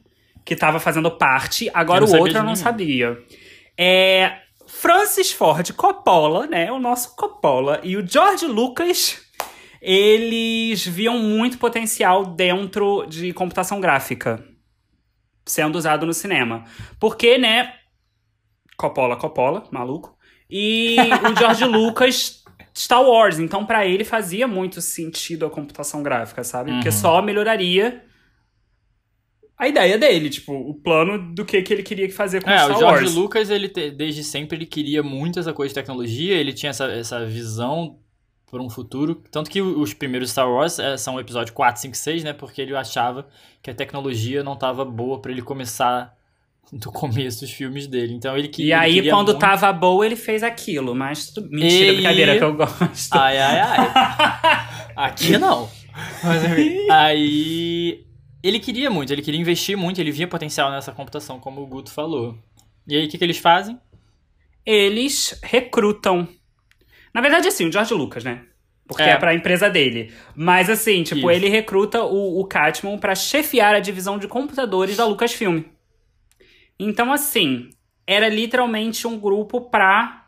que 0.45 0.57
tava 0.57 0.79
fazendo 0.79 1.11
parte, 1.11 1.71
agora 1.75 2.05
o 2.05 2.17
outro 2.17 2.39
eu 2.39 2.45
não 2.45 2.57
sabia. 2.57 3.19
É. 3.79 4.41
Francis 4.69 5.31
Ford 5.31 5.73
Coppola, 5.75 6.49
né? 6.49 6.73
O 6.73 6.81
nosso 6.81 7.15
Coppola 7.15 7.81
e 7.85 7.97
o 7.97 8.05
George 8.05 8.47
Lucas 8.47 9.25
eles 9.81 10.85
viam 10.85 11.17
muito 11.17 11.59
potencial 11.59 12.25
dentro 12.25 13.07
de 13.07 13.33
computação 13.33 13.81
gráfica 13.81 14.45
sendo 15.47 15.77
usado 15.77 16.05
no 16.05 16.13
cinema. 16.13 16.65
Porque, 16.99 17.39
né? 17.39 17.73
Coppola, 18.77 19.17
Coppola, 19.17 19.65
maluco. 19.71 20.16
E 20.49 20.97
o 21.33 21.37
George 21.39 21.65
Lucas, 21.67 22.45
Star 22.77 23.03
Wars. 23.03 23.39
Então, 23.39 23.65
pra 23.67 23.87
ele 23.87 24.05
fazia 24.05 24.47
muito 24.47 24.81
sentido 24.81 25.47
a 25.47 25.51
computação 25.51 26.03
gráfica, 26.03 26.45
sabe? 26.45 26.73
Porque 26.73 26.89
Uhum. 26.89 26.95
só 26.95 27.21
melhoraria 27.23 28.03
a 29.59 29.67
ideia 29.67 29.97
dele, 29.99 30.29
tipo, 30.29 30.53
o 30.53 30.75
plano 30.75 31.35
do 31.35 31.45
que, 31.45 31.63
que 31.63 31.73
ele 31.73 31.83
queria 31.83 32.13
fazer 32.13 32.43
com 32.43 32.51
É, 32.51 32.59
Star 32.59 32.77
o 32.77 32.79
George 32.79 33.05
Wars. 33.05 33.15
Lucas, 33.15 33.51
ele 33.51 33.69
te- 33.69 33.91
desde 33.91 34.23
sempre 34.23 34.59
ele 34.59 34.67
queria 34.67 35.03
muito 35.03 35.39
essa 35.41 35.53
coisa 35.53 35.71
de 35.71 35.75
tecnologia, 35.81 36.35
ele 36.37 36.53
tinha 36.53 36.71
essa, 36.71 36.85
essa 36.93 37.25
visão 37.25 37.99
por 38.45 38.61
um 38.61 38.69
futuro. 38.69 39.15
Tanto 39.31 39.51
que 39.51 39.61
os 39.63 39.95
primeiros 39.95 40.31
Star 40.31 40.49
Wars 40.51 40.79
é, 40.79 40.97
são 40.99 41.15
o 41.15 41.21
episódio 41.21 41.55
4, 41.55 41.81
5, 41.81 41.97
6, 41.97 42.23
né? 42.23 42.33
Porque 42.35 42.61
ele 42.61 42.77
achava 42.77 43.27
que 43.63 43.71
a 43.71 43.75
tecnologia 43.75 44.45
não 44.45 44.57
tava 44.57 44.85
boa 44.85 45.21
pra 45.21 45.33
ele 45.33 45.43
começar 45.43 46.15
do 46.73 46.91
começo 46.93 47.41
dos 47.41 47.51
filmes 47.51 47.87
dele. 47.87 48.13
Então 48.15 48.37
ele 48.37 48.49
E 48.49 48.51
queria. 48.51 48.75
ele 48.77 48.85
aí, 48.85 48.95
queria 48.95 49.13
quando 49.13 49.29
muito... 49.29 49.41
tava 49.41 49.73
boa, 49.73 50.05
ele 50.05 50.17
fez 50.17 50.43
aquilo. 50.43 50.95
Mas, 50.95 51.31
tudo- 51.31 51.49
mentira, 51.51 51.91
E- 51.91 51.95
brincadeira, 51.95 52.37
que 52.39 52.45
eu 52.45 52.55
gosto. 52.55 53.13
Ai, 53.13 53.39
ai, 53.39 53.61
ai. 53.61 54.87
Aqui 54.97 55.37
não. 55.39 55.69
Mas, 56.25 56.45
enfim, 56.45 56.87
aí. 56.91 58.05
Ele 58.43 58.61
queria 58.61 58.91
muito, 58.91 59.13
ele 59.13 59.23
queria 59.23 59.41
investir 59.41 59.77
muito, 59.77 60.01
ele 60.01 60.13
via 60.13 60.29
potencial 60.29 60.71
nessa 60.71 60.93
computação, 60.93 61.41
como 61.41 61.61
o 61.63 61.67
Guto 61.67 61.91
falou. 61.91 62.39
E 62.87 62.95
aí, 62.97 63.07
o 63.07 63.09
que, 63.09 63.19
que 63.19 63.25
eles 63.25 63.39
fazem? 63.39 63.79
eles 64.65 65.39
recrutam. 65.45 66.27
Na 67.15 67.21
verdade, 67.21 67.47
assim, 67.49 67.67
o 67.69 67.73
George 67.73 67.95
Lucas, 67.95 68.25
né? 68.25 68.43
Porque 68.87 69.03
é, 69.03 69.11
É. 69.11 69.17
pra 69.17 69.35
empresa 69.35 69.71
dele. 69.71 70.13
Mas, 70.35 70.69
assim, 70.69 71.03
tipo, 71.03 71.21
Isso. 71.21 71.31
ele 71.31 71.49
recruta 71.49 72.03
o, 72.03 72.41
o 72.41 72.45
Catmull 72.47 72.99
pra 72.99 73.15
chefiar 73.15 73.75
a 73.75 73.81
divisão 73.81 74.19
de 74.19 74.27
computadores 74.29 74.97
da 74.97 75.05
Lucasfilm. 75.07 75.63
Então, 76.79 77.13
assim, 77.13 77.71
era 78.07 78.29
literalmente 78.29 79.07
um 79.07 79.19
grupo 79.19 79.61
pra 79.63 80.25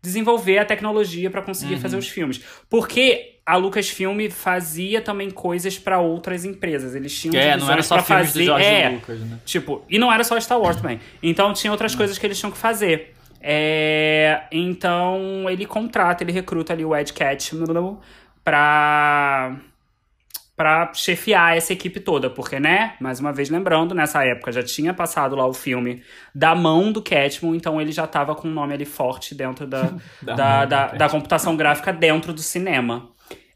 desenvolver 0.00 0.58
a 0.58 0.64
tecnologia 0.64 1.30
pra 1.30 1.42
conseguir 1.42 1.74
Uhum. 1.74 1.80
fazer 1.80 1.96
os 1.96 2.08
filmes. 2.08 2.40
Porque 2.70 3.40
a 3.44 3.56
Lucasfilm 3.56 4.28
fazia 4.30 5.00
também 5.00 5.30
coisas 5.30 5.78
pra 5.78 5.98
outras 5.98 6.44
empresas. 6.44 6.94
Eles 6.94 7.18
tinham 7.18 7.34
É, 7.34 7.56
não 7.56 7.70
era 7.70 7.82
só 7.82 7.96
pra 7.96 8.04
filmes 8.04 8.26
fazer. 8.28 8.44
do 8.46 8.58
é, 8.58 8.88
Lucas, 8.90 9.20
né? 9.20 9.38
Tipo, 9.44 9.82
e 9.88 9.98
não 9.98 10.12
era 10.12 10.22
só 10.22 10.38
Star 10.38 10.60
Wars 10.60 10.76
também. 10.76 11.00
Então 11.22 11.52
tinha 11.52 11.70
outras 11.72 11.94
coisas 11.94 12.16
que 12.18 12.26
eles 12.26 12.38
tinham 12.38 12.52
que 12.52 12.58
fazer. 12.58 13.14
É, 13.40 14.42
então 14.52 15.48
ele 15.48 15.64
contrata, 15.66 16.22
ele 16.24 16.32
recruta 16.32 16.72
ali 16.72 16.84
o 16.84 16.94
Ed 16.96 17.12
Catmull 17.12 18.00
pra, 18.44 19.56
pra 20.58 20.92
chefiar 20.92 21.56
essa 21.56 21.72
equipe 21.72 22.00
toda. 22.00 22.28
Porque, 22.28 22.60
né, 22.60 22.96
mais 23.00 23.20
uma 23.20 23.32
vez 23.32 23.48
lembrando, 23.48 23.94
nessa 23.94 24.22
época 24.24 24.52
já 24.52 24.62
tinha 24.62 24.92
passado 24.92 25.34
lá 25.36 25.46
o 25.46 25.54
filme 25.54 26.02
da 26.34 26.54
mão 26.54 26.92
do 26.92 27.00
Catmull, 27.00 27.54
então 27.54 27.80
ele 27.80 27.92
já 27.92 28.06
tava 28.06 28.34
com 28.34 28.48
um 28.48 28.52
nome 28.52 28.74
ali 28.74 28.84
forte 28.84 29.34
dentro 29.34 29.66
da, 29.66 29.94
Da 30.20 30.34
da, 30.34 30.64
da, 30.66 30.86
da 30.88 31.08
computação 31.08 31.56
gráfica 31.56 31.92
dentro 31.92 32.32
do 32.34 32.42
cinema. 32.42 33.10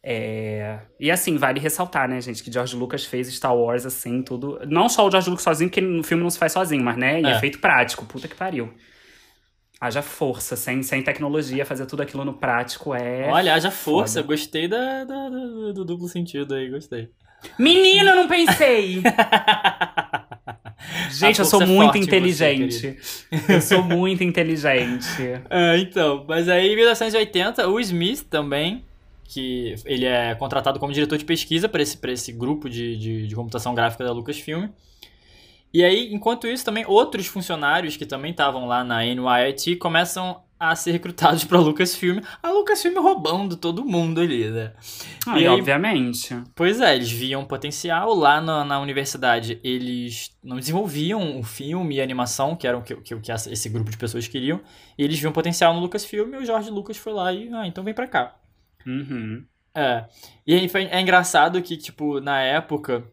É, 0.05 0.79
E 0.99 1.11
assim, 1.11 1.37
vale 1.37 1.61
ressaltar, 1.61 2.09
né, 2.09 2.21
gente, 2.21 2.43
que 2.43 2.51
George 2.53 2.75
Lucas 2.77 3.05
fez 3.05 3.29
Star 3.33 3.55
Wars, 3.57 3.85
assim, 3.87 4.23
tudo. 4.23 4.59
Não 4.67 4.89
só 4.89 5.07
o 5.07 5.11
George 5.11 5.29
Lucas 5.31 5.45
sozinho, 5.45 5.71
porque 5.71 5.81
no 5.81 6.03
filme 6.03 6.23
não 6.23 6.31
se 6.31 6.39
faz 6.39 6.53
sozinho, 6.53 6.83
mas, 6.83 6.97
né, 6.97 7.21
em 7.21 7.27
É. 7.27 7.37
efeito 7.37 7.59
prático. 7.61 8.05
Puta 8.07 8.27
que 8.29 8.35
pariu. 8.35 8.73
Haja 9.85 10.01
força, 10.01 10.55
sem, 10.55 10.81
sem 10.85 11.03
tecnologia, 11.03 11.67
fazer 11.67 11.87
tudo 11.87 12.03
aquilo 12.03 12.25
no 12.25 12.35
prático 12.35 12.95
é. 12.95 13.29
Olha, 13.29 13.53
haja 13.53 13.69
força, 13.69 14.21
foda. 14.21 14.33
gostei 14.33 14.69
da, 14.69 15.03
da- 15.03 15.29
da- 15.29 15.73
do 15.73 15.85
duplo 15.85 16.07
sentido 16.07 16.55
aí, 16.55 16.71
gostei. 16.71 17.09
Menino, 17.59 18.11
eu 18.11 18.15
não 18.15 18.29
pensei! 18.29 19.03
Gente, 21.11 21.41
eu 21.41 21.45
sou 21.45 21.63
é 21.63 21.67
muito 21.67 21.99
inteligente. 21.99 22.97
eu 23.49 23.61
sou 23.61 23.83
muito 23.83 24.23
inteligente. 24.23 25.07
É, 25.51 25.79
então, 25.79 26.25
mas 26.29 26.49
aí 26.49 26.73
em 26.73 26.77
1980, 26.77 27.67
o 27.69 27.81
Smith 27.81 28.23
também, 28.29 28.85
que 29.25 29.75
ele 29.85 30.05
é 30.05 30.35
contratado 30.37 30.79
como 30.79 30.93
diretor 30.93 31.19
de 31.19 31.25
pesquisa 31.25 31.69
para 31.69 31.83
esse, 31.83 31.97
pra 31.97 32.13
esse 32.13 32.33
grupo 32.33 32.69
de, 32.69 32.97
de, 32.97 33.27
de 33.27 33.35
computação 33.35 33.75
gráfica 33.75 34.05
da 34.05 34.13
Lucasfilm. 34.13 34.69
E 35.73 35.83
aí, 35.83 36.13
enquanto 36.13 36.47
isso, 36.47 36.65
também 36.65 36.85
outros 36.87 37.27
funcionários 37.27 37.97
que 37.97 38.05
também 38.07 38.31
estavam 38.31 38.67
lá 38.67 38.85
na 38.85 39.03
NYIT 39.05 39.77
começam 39.77 40.43
a 40.61 40.77
ser 40.77 40.93
recrutados 40.93 41.43
para 41.47 41.59
Lucasfilm. 41.59 42.21
A 42.43 42.51
Lucasfilm 42.51 42.97
roubando 43.01 43.57
todo 43.57 43.85
mundo 43.85 44.21
ali, 44.21 44.49
né? 44.51 44.73
Ah, 45.27 45.39
E 45.41 45.47
aí- 45.47 45.49
obviamente. 45.49 46.37
Pois 46.55 46.81
é, 46.81 46.95
eles 46.95 47.11
viam 47.11 47.45
potencial 47.45 48.15
lá 48.15 48.41
na, 48.41 48.65
na 48.65 48.81
universidade. 48.81 49.59
Eles 49.65 50.31
não 50.45 50.59
desenvolviam 50.59 51.41
o 51.41 51.43
filme 51.43 51.97
e 51.97 52.01
a 52.01 52.05
animação, 52.05 52.55
que 52.55 52.67
era 52.67 52.77
o 52.79 52.83
que, 52.83 52.95
que, 52.97 53.19
que 53.19 53.33
esse 53.33 53.69
grupo 53.69 53.91
de 53.91 53.97
pessoas 53.97 54.29
queriam. 54.29 54.61
E 54.97 55.03
eles 55.03 55.19
viam 55.19 55.33
potencial 55.33 55.75
no 55.75 55.81
Lucasfilm 55.81 56.35
e 56.35 56.37
o 56.37 56.45
Jorge 56.47 56.71
Lucas 56.71 56.97
foi 56.97 57.13
lá 57.13 57.33
e, 57.33 57.49
ah, 57.53 57.67
então 57.67 57.83
vem 57.83 57.95
pra 57.95 58.07
cá. 58.07 58.37
Uhum. 58.87 59.45
É. 59.75 60.05
E 60.47 60.55
aí 60.55 60.69
foi, 60.69 60.85
é 60.85 61.01
engraçado 61.01 61.61
que, 61.63 61.77
tipo, 61.77 62.21
na 62.21 62.41
época, 62.43 63.05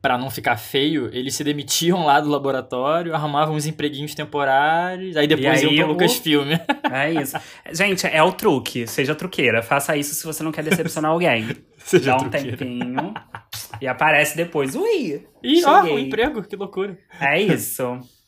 pra 0.00 0.16
não 0.16 0.30
ficar 0.30 0.56
feio, 0.56 1.10
eles 1.12 1.34
se 1.34 1.42
demitiam 1.42 2.04
lá 2.06 2.20
do 2.20 2.28
laboratório, 2.28 3.14
arrumavam 3.14 3.54
uns 3.56 3.66
empreguinhos 3.66 4.14
temporários, 4.14 5.16
aí 5.16 5.26
depois 5.26 5.58
aí 5.62 5.64
iam 5.74 5.74
pro 5.76 5.86
o- 5.86 5.92
Lucasfilm. 5.92 6.48
É 6.92 7.12
isso. 7.12 7.36
Gente, 7.72 8.06
é 8.06 8.22
o 8.22 8.32
truque. 8.32 8.86
Seja 8.86 9.14
truqueira. 9.14 9.62
Faça 9.62 9.96
isso 9.96 10.14
se 10.14 10.24
você 10.24 10.42
não 10.42 10.52
quer 10.52 10.62
decepcionar 10.64 11.10
alguém. 11.10 11.48
Seja 11.78 12.12
Dá 12.12 12.16
um 12.16 12.20
truqueira. 12.30 12.56
tempinho 12.56 13.14
e 13.80 13.86
aparece 13.88 14.36
depois. 14.36 14.74
Ui! 14.74 15.26
E, 15.42 15.64
ó, 15.64 15.80
cheguei. 15.82 15.94
um 15.96 15.98
emprego, 15.98 16.42
que 16.42 16.56
loucura. 16.56 16.98
É 17.20 17.40
isso. 17.40 17.82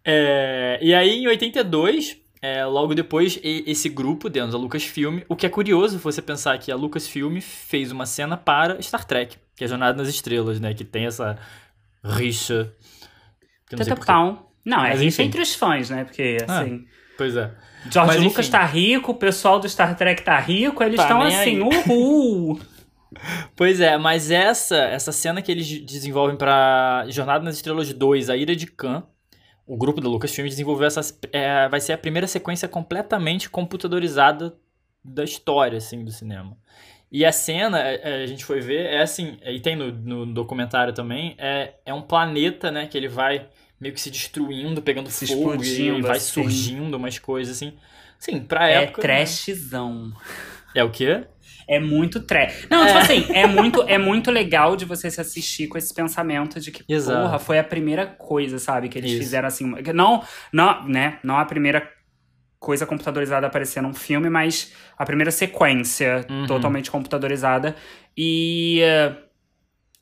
É, 0.03 0.79
e 0.81 0.93
aí, 0.95 1.19
em 1.23 1.27
82, 1.27 2.17
é, 2.41 2.65
logo 2.65 2.95
depois, 2.95 3.39
esse 3.43 3.87
grupo 3.89 4.29
dentro 4.29 4.51
da 4.51 4.57
Lucasfilm, 4.57 5.19
o 5.29 5.35
que 5.35 5.45
é 5.45 5.49
curioso 5.49 5.99
você 5.99 6.21
pensar 6.21 6.57
que 6.57 6.71
a 6.71 6.75
Lucasfilm 6.75 7.39
fez 7.39 7.91
uma 7.91 8.05
cena 8.05 8.35
para 8.35 8.81
Star 8.81 9.05
Trek, 9.05 9.37
que 9.55 9.63
é 9.63 9.67
Jornada 9.67 9.97
nas 9.97 10.07
Estrelas, 10.09 10.59
né? 10.59 10.73
Que 10.73 10.83
tem 10.83 11.05
essa 11.05 11.37
rixa. 12.03 12.73
Eu 13.69 13.77
não 13.77 14.83
é 14.85 15.05
enfim. 15.05 15.23
entre 15.23 15.41
os 15.41 15.53
fãs, 15.55 15.89
né? 15.89 16.03
Porque, 16.03 16.37
Ah, 16.47 16.61
assim, 16.61 16.85
Pois 17.17 17.35
é. 17.35 17.51
George 17.89 18.13
mas 18.15 18.23
Lucas 18.23 18.45
enfim. 18.47 18.51
tá 18.51 18.65
rico, 18.65 19.11
o 19.11 19.15
pessoal 19.15 19.59
do 19.59 19.67
Star 19.69 19.95
Trek 19.95 20.21
tá 20.23 20.39
rico, 20.39 20.83
eles 20.83 20.97
Tá 20.97 21.03
estão 21.03 21.23
nem 21.23 21.35
assim, 21.35 21.55
aí. 21.55 21.61
uhul! 21.61 22.59
Pois 23.57 23.81
é, 23.81 23.97
mas 23.97 24.31
essa 24.31 24.77
essa 24.77 25.11
cena 25.11 25.41
que 25.41 25.51
eles 25.51 25.67
desenvolvem 25.81 26.37
para 26.37 27.05
Jornada 27.09 27.43
nas 27.43 27.55
Estrelas 27.55 27.91
2, 27.91 28.29
A 28.29 28.37
Ira 28.37 28.55
de 28.55 28.65
Khan, 28.65 29.03
o 29.65 29.77
grupo 29.77 30.01
da 30.01 30.09
Lucasfilm 30.09 30.47
desenvolveu 30.47 30.87
essa. 30.87 31.01
é, 31.31 31.67
vai 31.69 31.79
ser 31.79 31.93
a 31.93 31.97
primeira 31.97 32.27
sequência 32.27 32.67
completamente 32.67 33.49
computadorizada 33.49 34.55
da 35.03 35.23
história, 35.23 35.77
assim, 35.77 36.03
do 36.03 36.11
cinema. 36.11 36.57
E 37.11 37.25
a 37.25 37.31
cena, 37.31 37.81
é, 37.81 38.01
é, 38.03 38.23
a 38.23 38.25
gente 38.25 38.45
foi 38.45 38.61
ver, 38.61 38.85
é 38.85 39.01
assim, 39.01 39.37
e 39.45 39.59
tem 39.59 39.75
no, 39.75 39.91
no 39.91 40.25
documentário 40.25 40.93
também, 40.93 41.35
é, 41.37 41.73
é 41.85 41.93
um 41.93 42.01
planeta, 42.01 42.71
né, 42.71 42.87
que 42.87 42.97
ele 42.97 43.09
vai 43.09 43.49
meio 43.79 43.93
que 43.93 43.99
se 43.99 44.09
destruindo, 44.09 44.81
pegando 44.81 45.09
Se 45.09 45.27
fogo, 45.27 45.61
e 45.63 46.01
vai 46.01 46.17
assim. 46.17 46.43
surgindo 46.43 46.95
umas 46.95 47.19
coisas 47.19 47.57
assim. 47.57 47.73
Sim, 48.17 48.39
pra 48.39 48.69
É 48.69 48.83
época... 48.83 49.01
né? 49.01 49.15
trashzão. 49.25 50.13
É 50.73 50.83
o 50.83 50.91
quê? 50.91 51.25
É 51.71 51.79
muito 51.79 52.19
trash. 52.19 52.67
Não, 52.69 52.85
tipo 52.85 52.97
É. 52.99 53.01
assim, 53.01 53.25
é 53.33 53.47
muito, 53.47 53.81
é 53.87 53.97
muito 53.97 54.29
legal 54.29 54.75
de 54.75 54.83
você 54.83 55.09
se 55.09 55.21
assistir 55.21 55.67
com 55.67 55.77
esse 55.77 55.93
pensamento 55.93 56.59
de 56.59 56.69
que, 56.71 56.83
Exato. 56.87 57.21
porra, 57.21 57.39
foi 57.39 57.57
a 57.59 57.63
primeira 57.63 58.05
coisa, 58.05 58.59
sabe? 58.59 58.89
Que 58.89 58.97
eles 58.99 59.11
Isso. 59.11 59.19
fizeram 59.21 59.47
assim. 59.47 59.73
Não, 59.93 60.21
não, 60.51 60.87
né? 60.87 61.19
Não 61.23 61.37
a 61.37 61.45
primeira 61.45 61.87
coisa 62.59 62.85
computadorizada 62.85 63.47
aparecer 63.47 63.81
num 63.81 63.93
filme, 63.93 64.29
mas 64.29 64.73
a 64.97 65.05
primeira 65.05 65.31
sequência 65.31 66.25
Uhum. 66.29 66.45
totalmente 66.45 66.91
computadorizada. 66.91 67.75
E. 68.17 68.81
eh, 68.81 69.15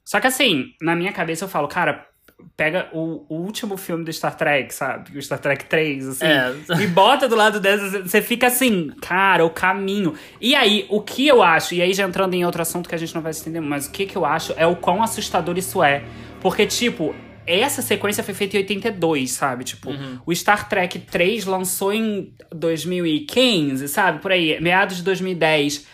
Só 0.03 0.19
que 0.19 0.25
assim, 0.27 0.73
na 0.81 0.95
minha 0.95 1.11
cabeça 1.13 1.45
eu 1.45 1.49
falo, 1.49 1.67
cara, 1.67 2.07
pega 2.55 2.89
o, 2.93 3.25
o 3.29 3.35
último 3.35 3.77
filme 3.77 4.03
do 4.03 4.11
Star 4.11 4.35
Trek, 4.35 4.73
sabe? 4.73 5.17
O 5.17 5.21
Star 5.21 5.39
Trek 5.39 5.65
3, 5.65 6.07
assim. 6.07 6.25
É. 6.25 6.53
E 6.81 6.87
bota 6.87 7.27
do 7.27 7.35
lado 7.35 7.59
dessa, 7.59 8.03
você 8.03 8.21
fica 8.21 8.47
assim, 8.47 8.91
cara, 9.01 9.45
o 9.45 9.49
caminho. 9.49 10.13
E 10.39 10.55
aí, 10.55 10.85
o 10.89 11.01
que 11.01 11.27
eu 11.27 11.41
acho, 11.41 11.73
e 11.73 11.81
aí 11.81 11.93
já 11.93 12.05
entrando 12.05 12.33
em 12.33 12.45
outro 12.45 12.61
assunto 12.61 12.87
que 12.87 12.95
a 12.95 12.97
gente 12.97 13.15
não 13.15 13.21
vai 13.21 13.33
se 13.33 13.41
entender, 13.41 13.59
mas 13.59 13.87
o 13.87 13.91
que, 13.91 14.05
que 14.05 14.15
eu 14.15 14.25
acho 14.25 14.53
é 14.57 14.67
o 14.67 14.75
quão 14.75 15.01
assustador 15.01 15.57
isso 15.57 15.83
é. 15.83 16.03
Porque, 16.41 16.65
tipo, 16.65 17.15
essa 17.45 17.81
sequência 17.81 18.23
foi 18.23 18.33
feita 18.33 18.57
em 18.57 18.59
82, 18.59 19.31
sabe? 19.31 19.63
Tipo, 19.63 19.91
o 20.25 20.35
Star 20.35 20.69
Trek 20.69 20.99
3 20.99 21.45
lançou 21.45 21.91
em 21.91 22.33
2015, 22.53 23.87
sabe? 23.87 24.19
Por 24.19 24.31
aí, 24.31 24.59
meados 24.61 24.97
de 24.97 25.03
2010. 25.03 25.87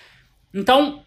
Então, 0.53 1.04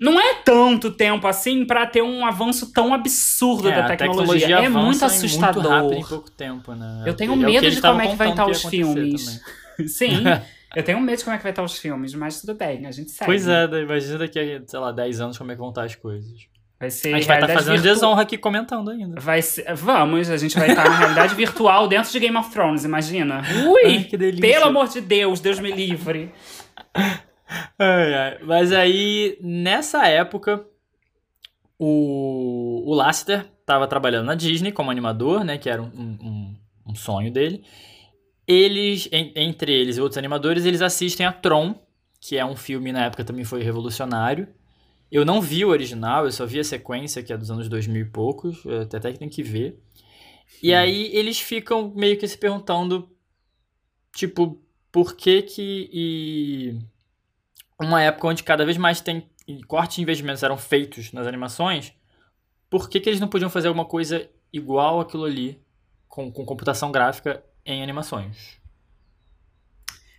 não 0.00 0.20
é 0.20 0.34
tanto 0.44 0.90
tempo 0.90 1.26
assim 1.26 1.64
pra 1.64 1.86
ter 1.86 2.02
um 2.02 2.24
avanço 2.24 2.72
tão 2.72 2.94
absurdo 2.94 3.68
É, 3.68 3.74
da 3.76 3.84
a 3.84 3.88
tecnologia. 3.96 4.58
é 4.58 4.68
muito 4.68 5.04
assustador. 5.04 5.62
Muito 5.62 5.68
rápido 5.74 5.94
em 5.94 6.04
pouco 6.08 6.30
tempo, 6.30 6.74
né? 6.74 7.02
Eu 7.06 7.14
tenho 7.14 7.32
É 7.32 7.36
medo 7.36 7.70
de 7.70 7.80
como 7.80 8.00
é 8.00 8.06
que 8.08 8.16
vai 8.16 8.30
estar 8.30 8.46
ia 8.46 8.50
os 8.52 8.62
filmes. 8.62 9.40
Sim. 9.86 10.22
Eu 10.76 10.82
tenho 10.82 11.00
medo 11.00 11.18
de 11.18 11.24
como 11.24 11.34
é 11.34 11.38
que 11.38 11.42
vai 11.42 11.52
estar 11.52 11.62
os 11.62 11.78
filmes, 11.78 12.14
mas 12.14 12.40
tudo 12.40 12.54
bem, 12.54 12.86
a 12.86 12.90
gente 12.90 13.10
segue. 13.10 13.24
Pois 13.26 13.48
é, 13.48 13.64
imagina 13.82 14.18
daqui 14.18 14.38
a, 14.38 14.60
sei 14.66 14.78
lá, 14.78 14.92
10 14.92 15.20
anos 15.20 15.38
como 15.38 15.50
é 15.50 15.54
que 15.54 15.60
vão 15.60 15.70
estar 15.70 15.84
as 15.84 15.94
coisas. 15.94 16.30
Vai 16.80 16.90
ser 16.90 17.12
A 17.12 17.16
gente 17.18 17.26
vai 17.26 17.40
estar 17.40 17.52
fazendo 17.54 17.72
virtu- 17.72 17.88
desonra 17.88 18.22
aqui 18.22 18.38
comentando 18.38 18.90
ainda. 18.90 19.20
Vai 19.20 19.42
ser... 19.42 19.64
Vamos, 19.74 20.30
a 20.30 20.36
gente 20.36 20.56
vai 20.56 20.68
estar 20.70 20.88
na 20.88 20.96
realidade 20.96 21.34
virtual 21.36 21.88
dentro 21.88 22.12
de 22.12 22.20
Game 22.20 22.36
of 22.36 22.50
Thrones, 22.50 22.84
imagina. 22.84 23.42
Ui! 23.66 23.80
Ai, 23.84 24.04
que 24.04 24.16
delícia. 24.16 24.40
Pelo 24.42 24.66
amor 24.66 24.86
de 24.88 25.00
Deus, 25.00 25.40
Deus 25.40 25.58
me 25.58 25.72
livre. 25.72 26.30
Ai, 27.78 28.14
ai. 28.14 28.38
Mas 28.44 28.72
aí, 28.72 29.38
nessa 29.40 30.06
época, 30.06 30.64
o, 31.78 32.82
o 32.86 32.94
Lasseter 32.94 33.46
estava 33.60 33.86
trabalhando 33.86 34.26
na 34.26 34.34
Disney 34.34 34.72
como 34.72 34.90
animador, 34.90 35.44
né? 35.44 35.58
Que 35.58 35.68
era 35.70 35.82
um, 35.82 35.86
um, 35.94 36.56
um 36.88 36.94
sonho 36.94 37.30
dele. 37.32 37.62
Eles, 38.46 39.08
en- 39.12 39.32
entre 39.36 39.72
eles 39.72 39.98
e 39.98 40.00
outros 40.00 40.18
animadores, 40.18 40.66
eles 40.66 40.82
assistem 40.82 41.26
a 41.26 41.32
Tron, 41.32 41.74
que 42.20 42.36
é 42.38 42.44
um 42.44 42.56
filme 42.56 42.92
na 42.92 43.06
época 43.06 43.24
também 43.24 43.44
foi 43.44 43.62
revolucionário. 43.62 44.48
Eu 45.12 45.24
não 45.24 45.40
vi 45.40 45.64
o 45.64 45.70
original, 45.70 46.26
eu 46.26 46.32
só 46.32 46.46
vi 46.46 46.60
a 46.60 46.64
sequência, 46.64 47.22
que 47.22 47.32
é 47.32 47.38
dos 47.38 47.50
anos 47.50 47.68
2000 47.68 48.02
e 48.02 48.06
poucos, 48.06 48.64
até 48.82 48.98
até 48.98 49.12
que 49.12 49.18
tem 49.20 49.28
que 49.28 49.42
ver. 49.42 49.80
E 50.62 50.74
aí 50.74 51.10
eles 51.16 51.40
ficam 51.40 51.92
meio 51.96 52.18
que 52.18 52.28
se 52.28 52.38
perguntando, 52.38 53.08
tipo, 54.14 54.60
por 54.90 55.16
que 55.16 55.42
que... 55.42 55.90
E 55.92 56.78
uma 57.80 58.02
época 58.02 58.28
onde 58.28 58.42
cada 58.42 58.64
vez 58.64 58.76
mais 58.76 59.00
tem 59.00 59.28
e 59.46 59.62
cortes 59.62 59.96
de 59.96 60.02
investimentos 60.02 60.42
eram 60.42 60.58
feitos 60.58 61.10
nas 61.12 61.26
animações, 61.26 61.94
por 62.68 62.88
que, 62.88 63.00
que 63.00 63.08
eles 63.08 63.20
não 63.20 63.28
podiam 63.28 63.48
fazer 63.48 63.68
alguma 63.68 63.86
coisa 63.86 64.28
igual 64.52 65.00
aquilo 65.00 65.24
ali 65.24 65.58
com, 66.06 66.30
com 66.30 66.44
computação 66.44 66.92
gráfica 66.92 67.42
em 67.64 67.82
animações? 67.82 68.58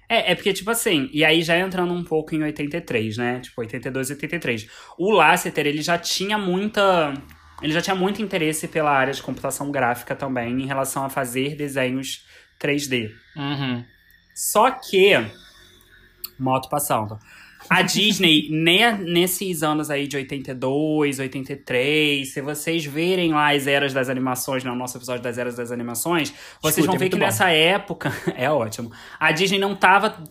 É, 0.10 0.32
é 0.32 0.36
porque, 0.36 0.52
tipo 0.52 0.72
assim, 0.72 1.08
e 1.13 1.24
aí 1.24 1.43
já 1.43 1.56
entrando 1.60 1.93
um 1.93 2.04
pouco 2.04 2.34
em 2.34 2.41
83, 2.41 3.17
né? 3.17 3.39
Tipo, 3.41 3.62
82 3.62 4.10
e 4.10 4.13
83. 4.13 4.67
O 4.98 5.12
Lasseter, 5.12 5.67
ele 5.67 5.84
já 5.84 6.00
tinha 6.00 6.36
muita. 6.36 7.13
Ele 7.62 7.72
já 7.72 7.82
tinha 7.82 7.95
muito 7.95 8.22
interesse 8.22 8.67
pela 8.67 8.89
área 8.89 9.13
de 9.13 9.22
computação 9.22 9.69
gráfica 9.69 10.15
também, 10.15 10.62
em 10.62 10.65
relação 10.65 11.06
a 11.06 11.10
fazer 11.10 11.56
desenhos 11.56 12.26
3D. 12.60 13.12
Uhum. 13.36 13.86
Só 14.34 14.72
que. 14.72 15.12
Moto 16.39 16.69
passando. 16.69 17.19
A 17.69 17.82
Disney, 17.84 18.47
ne- 18.49 18.97
nesses 18.97 19.62
anos 19.63 19.89
aí 19.91 20.08
de 20.08 20.17
82, 20.17 21.19
83, 21.19 22.27
se 22.27 22.41
vocês 22.41 22.84
verem 22.86 23.32
lá 23.32 23.53
as 23.53 23.67
eras 23.67 23.93
das 23.93 24.10
animações, 24.10 24.63
no 24.63 24.75
nosso 24.75 24.97
episódio 24.97 25.21
das 25.21 25.38
eras 25.38 25.55
das 25.55 25.71
animações, 25.71 26.34
vocês 26.62 26.77
Escutem, 26.79 26.86
vão 26.86 26.93
ver 26.97 27.05
muito 27.05 27.13
que 27.13 27.19
bom. 27.19 27.25
nessa 27.25 27.49
época. 27.49 28.12
É 28.36 28.49
ótimo. 28.49 28.91
A 29.19 29.32
Disney 29.32 29.60
não 29.60 29.75
tava 29.75 30.23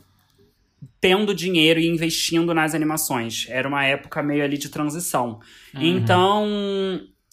tendo 1.01 1.35
dinheiro 1.35 1.79
e 1.79 1.87
investindo 1.87 2.53
nas 2.55 2.75
animações. 2.75 3.47
Era 3.49 3.69
uma 3.69 3.85
época 3.85 4.23
meio 4.23 4.43
ali 4.45 4.59
de 4.59 4.69
transição. 4.69 5.39
Uhum. 5.75 5.83
Então, 5.83 6.47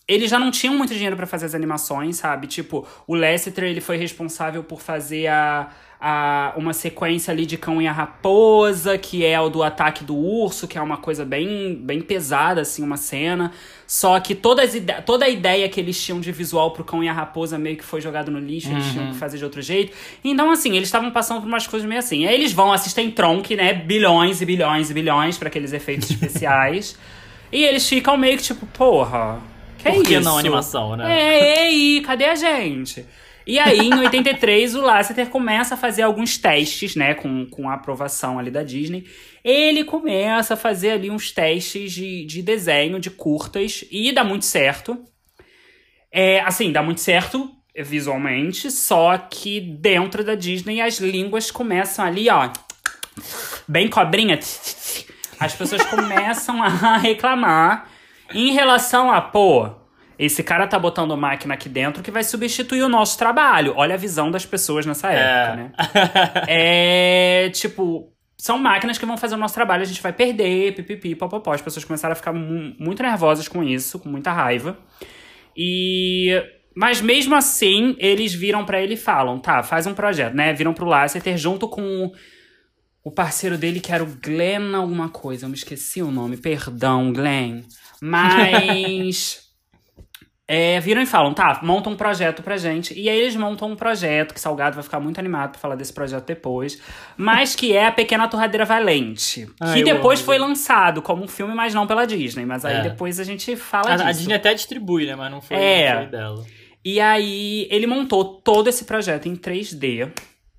eles 0.07 0.29
já 0.29 0.37
não 0.37 0.51
tinham 0.51 0.77
muito 0.77 0.93
dinheiro 0.93 1.15
pra 1.15 1.25
fazer 1.25 1.45
as 1.47 1.55
animações, 1.55 2.17
sabe? 2.17 2.45
Tipo, 2.47 2.87
o 3.07 3.15
Lasseter, 3.15 3.63
ele 3.63 3.81
foi 3.81 3.97
responsável 3.97 4.63
por 4.63 4.81
fazer 4.81 5.27
a, 5.27 5.69
a, 5.99 6.53
uma 6.55 6.73
sequência 6.73 7.31
ali 7.31 7.45
de 7.45 7.57
Cão 7.57 7.81
e 7.81 7.87
a 7.87 7.91
Raposa, 7.91 8.97
que 8.97 9.25
é 9.25 9.39
o 9.39 9.49
do 9.49 9.63
ataque 9.63 10.03
do 10.03 10.15
urso, 10.15 10.67
que 10.67 10.77
é 10.77 10.81
uma 10.81 10.97
coisa 10.97 11.23
bem, 11.25 11.75
bem 11.75 12.01
pesada, 12.01 12.61
assim, 12.61 12.83
uma 12.83 12.97
cena. 12.97 13.51
Só 13.87 14.19
que 14.19 14.33
todas, 14.35 14.73
toda 15.05 15.25
a 15.25 15.29
ideia 15.29 15.69
que 15.69 15.79
eles 15.79 16.01
tinham 16.01 16.19
de 16.19 16.31
visual 16.31 16.71
pro 16.71 16.83
Cão 16.83 17.03
e 17.03 17.09
a 17.09 17.13
Raposa 17.13 17.57
meio 17.57 17.77
que 17.77 17.83
foi 17.83 18.01
jogado 18.01 18.31
no 18.31 18.39
lixo, 18.39 18.69
eles 18.71 18.91
tinham 18.91 19.11
que 19.11 19.15
fazer 19.17 19.37
de 19.37 19.43
outro 19.43 19.61
jeito. 19.61 19.95
Então, 20.23 20.51
assim, 20.51 20.75
eles 20.75 20.87
estavam 20.87 21.11
passando 21.11 21.41
por 21.41 21.47
umas 21.47 21.67
coisas 21.67 21.87
meio 21.87 21.99
assim. 21.99 22.25
Aí 22.25 22.33
eles 22.33 22.51
vão, 22.51 22.73
assistem 22.73 23.11
Tronk, 23.11 23.55
né? 23.55 23.73
Bilhões 23.73 24.41
e 24.41 24.45
bilhões 24.45 24.89
e 24.89 24.93
bilhões 24.93 25.37
pra 25.37 25.47
aqueles 25.47 25.71
efeitos 25.73 26.09
especiais. 26.11 26.97
e 27.51 27.63
eles 27.63 27.87
ficam 27.87 28.17
meio 28.17 28.37
que 28.37 28.43
tipo, 28.43 28.65
porra. 28.67 29.39
Que 29.77 29.91
Por 29.91 30.03
que 30.03 30.13
isso? 30.15 30.23
não 30.23 30.37
animação, 30.37 30.95
né? 30.95 31.19
É, 31.19 31.71
ei, 31.71 32.01
cadê 32.01 32.25
a 32.25 32.35
gente? 32.35 33.05
E 33.47 33.59
aí, 33.59 33.79
em 33.79 33.99
83, 33.99 34.75
o 34.75 34.81
Lasseter 34.81 35.29
começa 35.29 35.75
a 35.75 35.77
fazer 35.77 36.01
alguns 36.01 36.37
testes, 36.37 36.95
né, 36.95 37.13
com, 37.13 37.45
com 37.45 37.69
a 37.69 37.75
aprovação 37.75 38.39
ali 38.39 38.49
da 38.49 38.63
Disney. 38.63 39.05
Ele 39.43 39.83
começa 39.83 40.55
a 40.55 40.57
fazer 40.57 40.91
ali 40.91 41.11
uns 41.11 41.31
testes 41.31 41.91
de, 41.91 42.25
de 42.25 42.41
desenho, 42.41 42.99
de 42.99 43.11
curtas, 43.11 43.85
e 43.91 44.11
dá 44.11 44.23
muito 44.23 44.45
certo. 44.45 44.97
É, 46.11 46.41
assim, 46.41 46.71
dá 46.71 46.81
muito 46.81 47.01
certo 47.01 47.51
visualmente, 47.77 48.71
só 48.71 49.17
que 49.17 49.59
dentro 49.59 50.23
da 50.23 50.33
Disney 50.33 50.79
as 50.79 50.99
línguas 50.99 51.51
começam 51.51 52.05
ali, 52.05 52.29
ó, 52.29 52.49
bem 53.67 53.89
cobrinha. 53.89 54.39
As 55.39 55.53
pessoas 55.53 55.83
começam 55.85 56.63
a 56.63 56.97
reclamar 56.97 57.89
em 58.33 58.53
relação 58.53 59.11
a, 59.11 59.21
pô, 59.21 59.69
esse 60.17 60.43
cara 60.43 60.67
tá 60.67 60.77
botando 60.79 61.15
máquina 61.17 61.53
aqui 61.53 61.67
dentro 61.69 62.01
que 62.03 62.11
vai 62.11 62.23
substituir 62.23 62.81
o 62.83 62.89
nosso 62.89 63.17
trabalho. 63.17 63.73
Olha 63.75 63.95
a 63.95 63.97
visão 63.97 64.31
das 64.31 64.45
pessoas 64.45 64.85
nessa 64.85 65.11
época, 65.11 65.55
né? 65.55 65.71
É, 66.47 67.49
tipo, 67.53 68.11
são 68.37 68.57
máquinas 68.57 68.97
que 68.97 69.05
vão 69.05 69.17
fazer 69.17 69.35
o 69.35 69.37
nosso 69.37 69.53
trabalho, 69.55 69.81
a 69.83 69.85
gente 69.85 70.01
vai 70.01 70.13
perder, 70.13 70.73
pipipi, 70.75 71.15
popopó. 71.15 71.53
As 71.53 71.61
pessoas 71.61 71.85
começaram 71.85 72.13
a 72.13 72.15
ficar 72.15 72.33
mu- 72.33 72.75
muito 72.79 73.01
nervosas 73.01 73.47
com 73.47 73.63
isso, 73.63 73.99
com 73.99 74.09
muita 74.09 74.31
raiva. 74.31 74.77
E... 75.55 76.31
Mas 76.77 76.99
mesmo 76.99 77.33
assim, 77.35 77.95
eles 77.99 78.33
viram 78.33 78.65
pra 78.65 78.81
ele 78.81 78.95
e 78.95 78.97
falam, 78.97 79.39
tá, 79.39 79.63
faz 79.63 79.87
um 79.87 79.93
projeto, 79.93 80.33
né? 80.33 80.51
Viram 80.51 80.73
pro 80.73 80.85
Lasseter 80.85 81.37
junto 81.37 81.69
com 81.69 82.11
o 83.01 83.09
parceiro 83.11 83.57
dele, 83.57 83.79
que 83.79 83.93
era 83.93 84.03
o 84.03 84.07
Glenn 84.21 84.75
alguma 84.75 85.07
coisa. 85.07 85.45
Eu 85.45 85.49
me 85.49 85.55
esqueci 85.55 86.01
o 86.01 86.11
nome, 86.11 86.35
perdão, 86.35 87.13
Glenn. 87.13 87.61
Mas... 88.01 89.44
É, 90.47 90.79
viram 90.79 91.01
e 91.01 91.07
falam, 91.07 91.33
tá, 91.33 91.59
monta 91.63 91.89
um 91.89 91.95
projeto 91.95 92.43
pra 92.43 92.55
gente. 92.55 92.93
E 92.93 93.09
aí 93.09 93.19
eles 93.19 93.35
montam 93.35 93.71
um 93.71 93.75
projeto, 93.75 94.31
que 94.31 94.39
Salgado 94.39 94.75
vai 94.75 94.83
ficar 94.83 94.99
muito 94.99 95.17
animado 95.17 95.51
pra 95.51 95.59
falar 95.59 95.75
desse 95.75 95.91
projeto 95.91 96.25
depois. 96.27 96.79
Mas 97.17 97.55
que 97.55 97.73
é 97.75 97.87
a 97.87 97.91
Pequena 97.91 98.27
Torradeira 98.27 98.63
Valente. 98.63 99.49
Ah, 99.59 99.73
que 99.73 99.83
depois 99.83 100.19
amo. 100.19 100.25
foi 100.27 100.37
lançado 100.37 101.01
como 101.01 101.23
um 101.23 101.27
filme, 101.27 101.55
mas 101.55 101.73
não 101.73 101.87
pela 101.87 102.05
Disney. 102.05 102.45
Mas 102.45 102.63
aí 102.63 102.75
É. 102.75 102.81
depois 102.81 103.19
a 103.19 103.23
gente 103.23 103.55
fala 103.55 103.89
A, 103.89 103.93
a 103.93 103.97
disso. 103.97 104.19
Disney 104.19 104.35
até 104.35 104.53
distribui, 104.53 105.07
né? 105.07 105.15
Mas 105.15 105.31
não 105.31 105.41
foi, 105.41 105.57
É. 105.57 105.95
foi 105.97 106.05
dela. 106.11 106.45
E 106.83 106.99
aí 106.99 107.67
ele 107.71 107.87
montou 107.87 108.23
todo 108.23 108.67
esse 108.67 108.85
projeto 108.85 109.27
em 109.27 109.35
3D, 109.35 110.11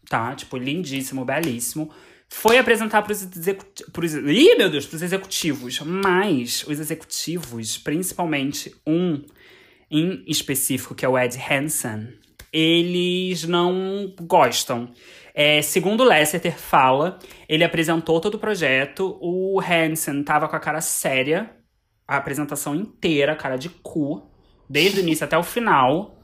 tá? 0.08 0.34
Tipo, 0.34 0.56
lindíssimo, 0.56 1.24
belíssimo. 1.24 1.88
Foi 2.28 2.58
apresentar 2.58 3.02
pros 3.02 3.22
executivos. 3.22 4.14
Ih, 4.14 4.56
meu 4.56 4.68
Deus, 4.68 4.84
pros 4.84 5.00
executivos. 5.00 5.78
Mas 5.82 6.64
os 6.66 6.80
executivos, 6.80 7.78
principalmente 7.78 8.74
um 8.84 9.22
em 9.90 10.24
específico, 10.26 10.94
que 10.94 11.04
é 11.04 11.08
o 11.08 11.18
Ed 11.18 11.36
Hansen, 11.38 12.08
eles 12.52 13.44
não 13.44 14.14
gostam. 14.22 14.90
É, 15.34 15.60
segundo 15.60 16.04
Lasseter 16.04 16.58
fala, 16.58 17.18
ele 17.48 17.62
apresentou 17.62 18.20
todo 18.20 18.36
o 18.36 18.38
projeto, 18.38 19.18
o 19.20 19.60
Hansen 19.60 20.22
tava 20.22 20.48
com 20.48 20.56
a 20.56 20.60
cara 20.60 20.80
séria, 20.80 21.50
a 22.08 22.16
apresentação 22.16 22.74
inteira, 22.74 23.36
cara 23.36 23.56
de 23.56 23.68
cu, 23.68 24.30
desde 24.68 25.00
o 25.00 25.02
início 25.02 25.24
até 25.24 25.36
o 25.36 25.42
final. 25.42 26.18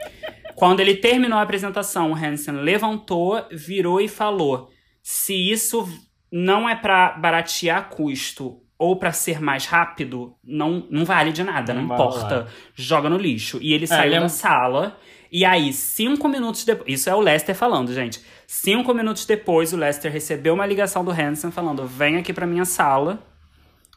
Quando 0.55 0.81
ele 0.81 0.97
terminou 0.97 1.39
a 1.39 1.43
apresentação, 1.43 2.13
o 2.13 2.15
Hansen 2.15 2.55
levantou, 2.55 3.45
virou 3.51 4.01
e 4.01 4.09
falou: 4.09 4.71
se 5.03 5.35
isso 5.35 5.87
não 6.31 6.69
é 6.69 6.75
para 6.75 7.11
baratear 7.13 7.91
custo 7.91 8.63
ou 8.83 8.97
para 8.97 9.13
ser 9.13 9.41
mais 9.41 9.65
rápido, 9.67 10.35
não, 10.43 10.85
não 10.91 11.05
vale 11.05 11.31
de 11.31 11.45
nada, 11.45 11.73
não, 11.73 11.83
Não 11.83 11.95
importa. 11.95 12.35
rolar. 12.35 12.49
Joga 12.75 13.09
no 13.09 13.17
lixo. 13.17 13.61
E 13.63 13.73
ele 13.73 13.87
saiu 13.87 14.07
ele 14.07 14.15
é 14.17 14.21
da 14.21 14.29
sala. 14.29 14.99
E 15.31 15.45
aí, 15.45 15.73
cinco 15.73 16.29
minutos 16.29 16.65
depois. 16.65 16.93
Isso 16.93 17.09
é 17.09 17.15
o 17.15 17.21
Lester 17.21 17.55
falando, 17.55 17.95
gente. 17.95 18.21
Cinco 18.45 18.93
minutos 18.93 19.25
depois, 19.25 19.73
o 19.73 19.77
Lester 19.77 20.11
recebeu 20.11 20.53
uma 20.55 20.67
ligação 20.67 21.05
do 21.05 21.13
Hansen 21.13 21.53
falando: 21.53 21.87
vem 21.87 22.17
aqui 22.17 22.33
pra 22.33 22.45
minha 22.45 22.65
sala. 22.65 23.23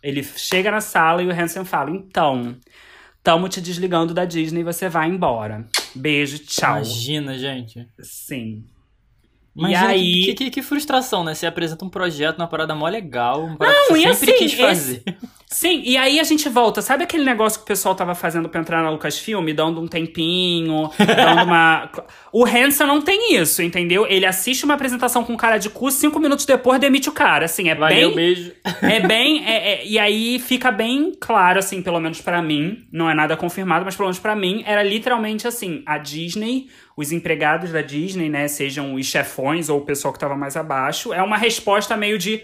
Ele 0.03 0.21
chega 0.23 0.69
na 0.69 0.81
sala 0.81 1.23
e 1.23 1.27
o 1.27 1.31
Hansen 1.31 1.65
fala: 1.65 1.89
então, 1.89 2.55
tamo 3.23 3.49
te 3.49 3.59
desligando 3.59 4.13
da 4.13 4.23
Disney, 4.23 4.63
você 4.63 4.87
vai 4.87 5.09
embora. 5.09 5.65
Beijo, 5.95 6.37
tchau. 6.37 6.75
Imagina, 6.75 7.35
gente. 7.39 7.87
Sim. 8.01 8.63
Imagina 9.55 9.95
e 9.95 9.99
aí. 9.99 10.23
que, 10.25 10.33
que, 10.33 10.49
que 10.51 10.61
frustração, 10.61 11.23
né? 11.23 11.33
Você 11.33 11.45
apresenta 11.45 11.85
um 11.85 11.89
projeto, 11.89 12.37
uma 12.37 12.47
parada 12.47 12.75
mó 12.75 12.87
legal, 12.87 13.43
uma 13.43 13.57
parada 13.57 13.77
Não, 13.77 13.87
que 13.87 14.01
e 14.01 14.03
você 14.03 14.13
sempre 14.13 14.35
assim, 14.35 14.43
quis 14.45 14.53
fazer. 14.53 15.03
Sim, 15.47 15.83
e 15.85 15.95
aí 15.95 16.19
a 16.19 16.23
gente 16.23 16.49
volta. 16.49 16.81
Sabe 16.81 17.03
aquele 17.03 17.23
negócio 17.23 17.59
que 17.59 17.63
o 17.63 17.67
pessoal 17.67 17.93
tava 17.93 18.15
fazendo 18.15 18.49
pra 18.49 18.59
entrar 18.59 18.81
na 18.81 18.89
Lucasfilm, 18.89 19.47
dando 19.53 19.79
um 19.79 19.87
tempinho, 19.87 20.89
dando 20.97 21.43
uma. 21.43 21.89
O 22.33 22.45
Hanson 22.45 22.85
não 22.85 23.01
tem 23.01 23.33
isso, 23.37 23.61
entendeu? 23.61 24.05
Ele 24.09 24.25
assiste 24.25 24.65
uma 24.65 24.73
apresentação 24.73 25.23
com 25.23 25.37
cara 25.37 25.57
de 25.57 25.69
cu, 25.69 25.89
cinco 25.89 26.19
minutos 26.19 26.45
depois 26.45 26.81
demite 26.81 27.07
o 27.07 27.13
cara. 27.13 27.45
Assim, 27.45 27.69
é 27.69 27.75
Valeu, 27.75 28.09
bem. 28.09 28.15
beijo. 28.15 28.51
É 28.81 28.99
bem. 28.99 29.45
é- 29.47 29.71
é- 29.75 29.87
e 29.87 29.97
aí 29.97 30.37
fica 30.39 30.69
bem 30.69 31.13
claro, 31.17 31.59
assim, 31.59 31.81
pelo 31.81 31.99
menos 32.01 32.19
pra 32.19 32.41
mim. 32.41 32.85
Não 32.91 33.09
é 33.09 33.13
nada 33.13 33.37
confirmado, 33.37 33.85
mas 33.85 33.95
pelo 33.95 34.07
menos 34.07 34.19
pra 34.19 34.35
mim, 34.35 34.63
era 34.65 34.83
literalmente 34.83 35.47
assim: 35.47 35.81
a 35.85 35.97
Disney, 35.97 36.67
os 36.97 37.13
empregados 37.13 37.71
da 37.71 37.81
Disney, 37.81 38.27
né, 38.27 38.49
sejam 38.49 38.95
os 38.95 39.05
chefões 39.05 39.69
ou 39.69 39.79
o 39.79 39.85
pessoal 39.85 40.11
que 40.13 40.19
tava 40.19 40.35
mais 40.35 40.57
abaixo, 40.57 41.13
é 41.13 41.21
uma 41.23 41.37
resposta 41.37 41.95
meio 41.95 42.17
de. 42.17 42.41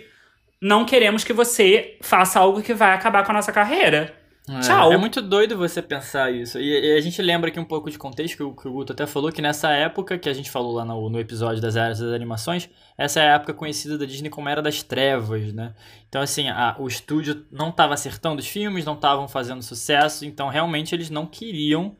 Não 0.61 0.85
queremos 0.85 1.23
que 1.23 1.33
você 1.33 1.97
faça 2.01 2.39
algo 2.39 2.61
que 2.61 2.73
vai 2.73 2.93
acabar 2.93 3.23
com 3.25 3.31
a 3.31 3.35
nossa 3.35 3.51
carreira. 3.51 4.13
É, 4.49 4.59
Tchau. 4.59 4.91
É 4.91 4.97
muito 4.97 5.21
doido 5.21 5.55
você 5.55 5.81
pensar 5.81 6.31
isso. 6.31 6.59
E, 6.59 6.93
e 6.93 6.97
a 6.97 7.01
gente 7.01 7.21
lembra 7.21 7.49
aqui 7.49 7.59
um 7.59 7.63
pouco 7.65 7.89
de 7.89 7.97
contexto, 7.97 8.35
que 8.37 8.43
o, 8.43 8.55
que 8.55 8.67
o 8.67 8.71
Guto 8.71 8.91
até 8.91 9.05
falou, 9.05 9.31
que 9.31 9.41
nessa 9.41 9.69
época, 9.71 10.17
que 10.17 10.27
a 10.27 10.33
gente 10.33 10.49
falou 10.49 10.73
lá 10.73 10.83
no, 10.83 11.09
no 11.09 11.19
episódio 11.19 11.61
das 11.61 11.75
áreas 11.77 11.99
das 11.99 12.11
animações, 12.11 12.69
essa 12.97 13.19
é 13.21 13.29
a 13.31 13.35
época 13.35 13.53
conhecida 13.53 13.97
da 13.97 14.05
Disney 14.05 14.29
como 14.29 14.49
Era 14.49 14.61
das 14.61 14.81
Trevas, 14.83 15.53
né? 15.53 15.73
Então, 16.09 16.21
assim, 16.21 16.49
a- 16.49 16.75
o 16.79 16.87
estúdio 16.87 17.45
não 17.51 17.69
estava 17.69 17.93
acertando 17.93 18.39
os 18.41 18.47
filmes, 18.47 18.83
não 18.83 18.95
estavam 18.95 19.27
fazendo 19.27 19.61
sucesso, 19.61 20.25
então 20.25 20.49
realmente 20.49 20.93
eles 20.93 21.09
não 21.09 21.25
queriam 21.25 21.95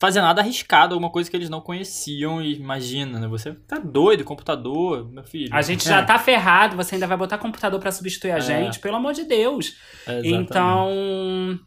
fazer 0.00 0.20
nada 0.22 0.40
arriscado, 0.40 0.94
alguma 0.94 1.10
coisa 1.12 1.30
que 1.30 1.36
eles 1.36 1.50
não 1.50 1.60
conheciam. 1.60 2.40
E 2.42 2.54
imagina, 2.54 3.20
né? 3.20 3.28
Você 3.28 3.52
tá 3.52 3.78
doido, 3.78 4.24
computador, 4.24 5.08
meu 5.12 5.22
filho. 5.22 5.54
A 5.54 5.60
gente 5.62 5.84
já 5.86 6.02
tá 6.02 6.18
ferrado, 6.18 6.76
você 6.76 6.94
ainda 6.96 7.06
vai 7.06 7.16
botar 7.16 7.36
computador 7.38 7.78
pra 7.78 7.92
substituir 7.92 8.32
a 8.32 8.38
É. 8.38 8.40
gente, 8.40 8.80
pelo 8.80 8.96
amor 8.96 9.12
de 9.12 9.24
Deus. 9.24 9.76
Exatamente. 10.06 10.28
Então. 10.34 11.60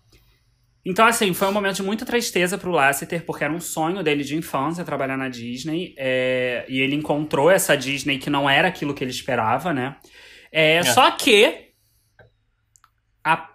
Então, 0.85 1.05
assim, 1.05 1.33
foi 1.33 1.47
um 1.47 1.53
momento 1.53 1.77
de 1.77 1.83
muita 1.83 2.05
tristeza 2.05 2.57
pro 2.57 2.69
Lasseter, 2.71 3.25
porque 3.25 3.41
era 3.45 3.53
um 3.53 3.59
sonho 3.61 4.03
dele 4.03 4.21
de 4.21 4.35
infância 4.35 4.83
trabalhar 4.83 5.15
na 5.15 5.29
Disney. 5.29 5.93
é, 5.97 6.65
e 6.67 6.79
ele 6.81 6.93
encontrou 6.95 7.49
essa 7.49 7.77
Disney 7.77 8.17
que 8.17 8.29
não 8.29 8.49
era 8.49 8.67
aquilo 8.67 8.93
que 8.93 9.01
ele 9.01 9.11
esperava, 9.11 9.71
né? 9.73 9.95
É, 10.51 10.77
É. 10.77 10.83
Só 10.83 11.09
que. 11.11 11.69
A 13.23 13.49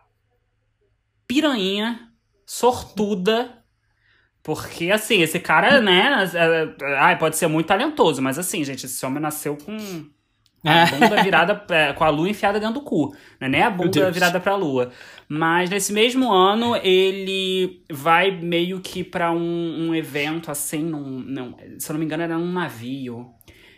piranha 1.27 2.01
sortuda. 2.47 3.58
Porque, 4.42 4.90
assim, 4.90 5.20
esse 5.20 5.38
cara, 5.38 5.81
né? 5.81 6.29
é, 6.35 6.85
é, 6.85 6.96
ai, 6.98 7.18
pode 7.18 7.37
ser 7.37 7.46
muito 7.48 7.66
talentoso, 7.66 8.22
mas 8.22 8.38
assim, 8.38 8.64
gente, 8.64 8.87
esse 8.87 9.05
homem 9.05 9.20
nasceu 9.20 9.57
com. 9.57 9.77
A 10.64 10.87
bunda 10.87 11.22
virada 11.22 11.64
é, 11.70 11.92
com 11.92 12.03
a 12.03 12.09
lua 12.09 12.29
enfiada 12.29 12.59
dentro 12.59 12.74
do 12.74 12.81
cu. 12.81 13.14
Não 13.40 13.46
é 13.46 13.48
nem 13.48 13.62
a 13.62 13.70
bunda 13.70 14.11
virada 14.11 14.40
pra 14.40 14.57
lua. 14.57 14.90
Mas 15.29 15.70
nesse 15.70 15.92
mesmo 15.92 16.33
ano, 16.33 16.74
ele 16.77 17.85
vai 17.90 18.33
meio 18.33 18.81
que 18.81 19.05
pra 19.05 19.31
um, 19.31 19.88
um 19.88 19.94
evento 19.94 20.51
assim, 20.51 20.83
num, 20.83 21.20
num- 21.20 21.55
se 21.79 21.88
eu 21.88 21.94
não 21.94 22.01
me 22.01 22.05
engano, 22.07 22.24
era 22.24 22.37
num 22.37 22.51
navio. 22.53 23.31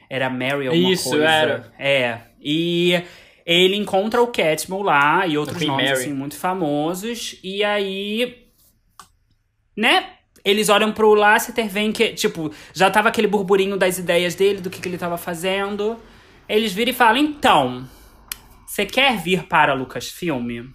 Era 0.09 0.31
Mary 0.31 0.69
alguma 0.69 0.91
Isso, 0.93 1.11
coisa. 1.11 1.25
era. 1.25 1.73
É. 1.79 2.19
E 2.41 3.03
ele 3.45 3.77
encontra 3.77 4.23
o 4.23 4.29
Catmull 4.29 4.83
lá 4.83 5.27
e 5.27 5.37
outros 5.37 5.61
nomes 5.63 5.85
Mary. 5.91 6.01
assim 6.01 6.15
muito 6.15 6.37
famosos. 6.37 7.39
E 7.45 7.63
aí, 7.63 8.47
né? 9.77 10.07
Eles 10.45 10.69
olham 10.69 10.93
pro 10.93 11.15
Lasseter, 11.15 11.69
veem 11.69 11.93
que, 11.93 12.11
tipo, 12.11 12.53
já 12.73 12.91
tava 12.91 13.09
aquele 13.09 13.27
burburinho 13.27 13.77
das 13.77 13.99
ideias 13.99 14.35
dele, 14.35 14.61
do 14.61 14.71
que, 14.71 14.81
que 14.81 14.89
ele 14.89 14.99
tava 14.99 15.19
fazendo. 15.19 15.97
Eles 16.49 16.73
viram 16.73 16.91
e 16.91 16.95
falam, 16.95 17.19
então, 17.19 17.89
você 18.67 18.87
quer 18.87 19.17
vir 19.19 19.45
para 19.45 19.75
Lucasfilm? 19.75 20.71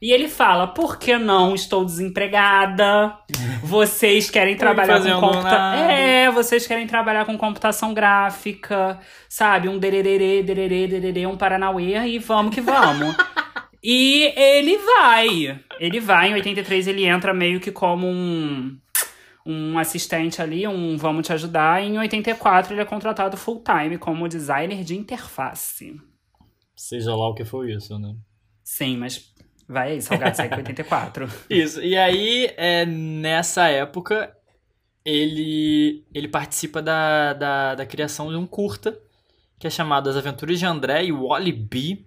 E 0.00 0.12
ele 0.12 0.28
fala, 0.28 0.66
por 0.66 0.98
que 0.98 1.16
não? 1.16 1.54
Estou 1.54 1.84
desempregada. 1.84 3.16
Vocês 3.62 4.28
querem 4.28 4.56
trabalhar 4.56 5.00
com 5.00 5.20
computação. 5.20 5.90
É, 5.90 6.30
vocês 6.30 6.66
querem 6.66 6.86
trabalhar 6.86 7.24
com 7.24 7.36
computação 7.36 7.92
gráfica, 7.92 9.00
sabe? 9.28 9.68
Um 9.68 9.78
dererê, 9.78 10.42
dererê, 10.42 10.86
dererê, 10.86 11.26
um 11.26 11.36
paranauê 11.36 11.98
e 12.06 12.18
vamos 12.18 12.54
que 12.54 12.60
vamos. 12.60 13.16
e 13.82 14.32
ele 14.36 14.78
vai. 14.78 15.60
Ele 15.80 15.98
vai, 15.98 16.30
em 16.30 16.34
83 16.34 16.86
ele 16.86 17.06
entra 17.06 17.34
meio 17.34 17.58
que 17.58 17.72
como 17.72 18.06
um 18.06 18.76
um 19.46 19.78
assistente 19.78 20.42
ali, 20.42 20.66
um 20.66 20.96
vamos 20.96 21.26
te 21.26 21.32
ajudar. 21.32 21.82
E 21.82 21.86
em 21.86 21.98
84 21.98 22.74
ele 22.74 22.80
é 22.80 22.84
contratado 22.84 23.36
full 23.36 23.62
time 23.62 23.96
como 23.96 24.28
designer 24.28 24.82
de 24.82 24.96
interface. 24.96 25.98
Seja 26.74 27.14
lá 27.14 27.28
o 27.28 27.34
que 27.34 27.44
for 27.44 27.68
isso, 27.68 27.98
né? 27.98 28.14
Sim, 28.64 28.96
mas 28.96 29.32
vai 29.68 29.92
aí, 29.92 30.02
Salgado 30.02 30.36
sai 30.36 30.48
com 30.48 30.56
84. 30.56 31.28
Isso. 31.48 31.80
E 31.80 31.96
aí, 31.96 32.52
é, 32.56 32.84
nessa 32.84 33.68
época, 33.68 34.36
ele, 35.04 36.04
ele 36.12 36.28
participa 36.28 36.82
da, 36.82 37.32
da, 37.32 37.74
da 37.76 37.86
criação 37.86 38.28
de 38.28 38.36
um 38.36 38.46
curta, 38.46 39.00
que 39.58 39.66
é 39.66 39.70
chamado 39.70 40.10
As 40.10 40.16
Aventuras 40.16 40.58
de 40.58 40.66
André 40.66 41.04
e 41.04 41.12
Wally 41.12 41.52
B. 41.52 42.04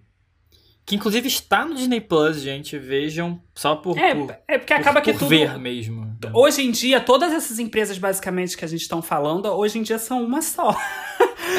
Que 0.89 0.95
inclusive 0.95 1.27
está 1.27 1.63
no 1.65 1.75
Disney 1.75 2.01
Plus, 2.01 2.41
gente. 2.41 2.75
Vejam 2.79 3.39
só 3.53 3.75
por, 3.75 3.95
É, 3.95 4.15
por, 4.15 4.35
é 4.47 4.57
porque 4.57 4.73
por- 4.73 4.81
acaba 4.81 5.01
que 5.01 5.11
por 5.13 5.19
tudo. 5.19 5.29
ver 5.29 5.55
mesmo. 5.59 6.17
Hoje 6.33 6.63
em 6.63 6.71
dia, 6.71 6.99
todas 6.99 7.31
essas 7.31 7.59
empresas 7.59 7.99
basicamente 7.99 8.57
que 8.57 8.65
a 8.65 8.67
gente 8.67 8.81
está 8.81 8.99
falando, 8.99 9.45
hoje 9.49 9.77
em 9.77 9.83
dia 9.83 9.99
são 9.99 10.23
uma 10.23 10.41
só. 10.41 10.75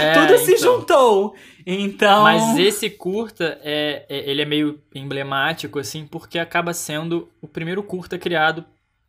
É, 0.01 0.13
Tudo 0.27 0.37
se 0.39 0.55
então. 0.55 0.79
juntou. 0.81 1.35
Então. 1.65 2.25
Mas 2.25 2.59
esse 2.59 2.91
curta, 2.91 3.61
é, 3.63 4.05
é- 4.09 4.29
ele 4.31 4.43
é 4.43 4.45
meio 4.45 4.81
emblemático, 4.93 5.79
assim, 5.79 6.05
porque 6.07 6.37
acaba 6.37 6.73
sendo 6.75 7.29
o 7.41 7.47
primeiro 7.47 7.85
curta 7.85 8.19
criado 8.19 8.65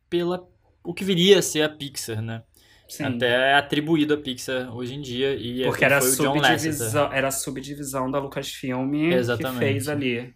pela 0.07 0.47
o 0.83 0.93
que 0.93 1.03
viria 1.03 1.39
a 1.39 1.41
ser 1.41 1.63
a 1.63 1.69
Pixar, 1.69 2.21
né? 2.21 2.43
Sim, 2.91 3.05
Até 3.05 3.51
é 3.51 3.53
atribuído 3.53 4.13
a 4.13 4.17
Pixar 4.17 4.75
hoje 4.75 4.93
em 4.95 5.01
dia. 5.01 5.33
E 5.33 5.63
é- 5.63 5.65
porque 5.67 5.85
era 5.85 5.97
a, 5.97 6.01
foi 6.01 6.11
o 6.11 6.15
John 6.15 6.35
Lasseter. 6.35 6.59
subdivisão, 6.73 7.13
era 7.13 7.27
a 7.29 7.31
subdivisão 7.31 8.11
da 8.11 8.19
Lucasfilm 8.19 8.91
que 8.91 9.13
Exatamente. 9.13 9.59
fez 9.59 9.87
ali. 9.87 10.33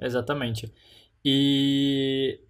Exatamente. 0.00 0.72
E. 1.24 2.40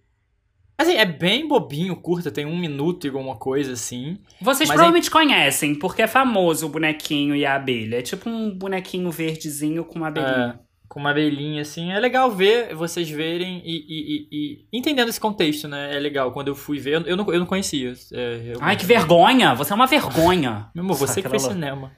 Assim, 0.75 0.93
é 0.95 1.05
bem 1.05 1.47
bobinho, 1.47 1.95
curta, 1.95 2.31
tem 2.31 2.47
um 2.47 2.57
minuto 2.57 3.05
e 3.05 3.09
alguma 3.11 3.35
coisa 3.37 3.73
assim. 3.73 4.17
Vocês 4.41 4.67
Mas 4.67 4.75
provavelmente 4.75 5.11
conhecem, 5.11 5.75
porque 5.75 6.01
é 6.01 6.07
famoso 6.07 6.65
o 6.65 6.69
bonequinho 6.69 7.35
e 7.35 7.45
a 7.45 7.53
abelha. 7.55 7.97
É 7.97 8.01
tipo 8.01 8.27
um 8.27 8.49
bonequinho 8.49 9.11
verdezinho 9.11 9.85
com 9.85 9.99
uma 9.99 10.07
abelhinha. 10.07 10.59
É, 10.59 10.72
com 10.93 10.99
uma 10.99 11.09
abelhinha, 11.09 11.63
assim. 11.63 11.91
É 11.91 11.99
legal 11.99 12.29
ver, 12.29 12.75
vocês 12.75 13.09
verem 13.09 13.63
e, 13.65 13.77
e- 13.77 14.27
e- 14.31 14.65
e 14.71 14.77
entendendo 14.77 15.09
esse 15.09 15.19
contexto, 15.19 15.67
né? 15.67 15.95
É 15.95 15.99
legal. 15.99 16.31
Quando 16.31 16.49
eu 16.49 16.55
fui 16.55 16.77
ver, 16.77 16.93
eu, 16.93 17.01
eu 17.01 17.17
não, 17.17 17.33
eu 17.33 17.39
não 17.39 17.47
conhecia. 17.47 17.93
É, 18.11 18.51
eu- 18.53 18.59
Ai, 18.61 18.77
que 18.77 18.85
vergonha! 18.85 19.55
Você 19.55 19.73
é 19.73 19.75
uma 19.75 19.87
vergonha. 19.87 20.67
Meu 20.75 20.83
amor, 20.83 20.95
você 20.95 21.19
que 21.19 21.27
Aquela 21.27 21.41
fez 21.41 21.51
cinema. 21.51 21.91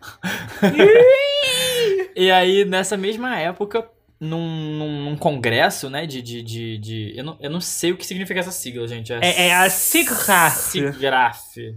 e 2.16 2.32
aí, 2.32 2.64
nessa 2.64 2.96
mesma 2.96 3.38
época, 3.38 3.86
num, 4.18 4.78
num, 4.78 5.04
num 5.10 5.18
congresso, 5.18 5.90
né, 5.90 6.06
de... 6.06 6.22
de, 6.22 6.42
de, 6.42 6.78
de- 6.78 7.14
eu, 7.18 7.24
não, 7.26 7.38
eu 7.42 7.50
não 7.50 7.60
sei 7.60 7.92
o 7.92 7.98
que 7.98 8.06
significa 8.06 8.40
essa 8.40 8.52
sigla, 8.52 8.88
gente. 8.88 9.12
É, 9.12 9.48
é 9.48 9.54
a 9.54 9.70
SIGGRAPH. 9.70 10.50
SIGGRAPH. 10.52 11.76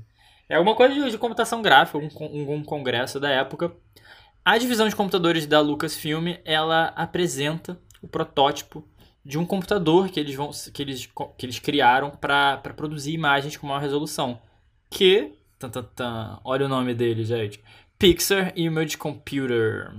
É 0.48 0.54
alguma 0.54 0.74
coisa 0.74 0.94
de, 0.94 1.10
de 1.10 1.18
computação 1.18 1.60
gráfica, 1.60 1.98
um, 1.98 2.08
con- 2.08 2.30
um 2.32 2.62
congresso 2.64 3.20
da 3.20 3.28
época. 3.28 3.70
A 4.48 4.56
divisão 4.56 4.88
de 4.88 4.96
computadores 4.96 5.44
da 5.44 5.60
Lucasfilm, 5.60 6.38
ela 6.42 6.86
apresenta 6.96 7.78
o 8.00 8.08
protótipo 8.08 8.82
de 9.22 9.36
um 9.36 9.44
computador 9.44 10.08
que 10.08 10.18
eles, 10.18 10.34
vão, 10.34 10.50
que 10.72 10.80
eles, 10.80 11.06
que 11.36 11.44
eles 11.44 11.58
criaram 11.58 12.08
para 12.08 12.56
produzir 12.74 13.12
imagens 13.12 13.58
com 13.58 13.66
maior 13.66 13.82
resolução. 13.82 14.40
Que 14.88 15.34
Tan, 15.58 15.68
tan, 15.68 15.82
tan. 15.82 16.40
Olha 16.42 16.64
o 16.64 16.68
nome 16.68 16.94
dele, 16.94 17.24
gente. 17.24 17.62
Pixar 17.98 18.54
Image 18.56 18.96
Computer. 18.96 19.92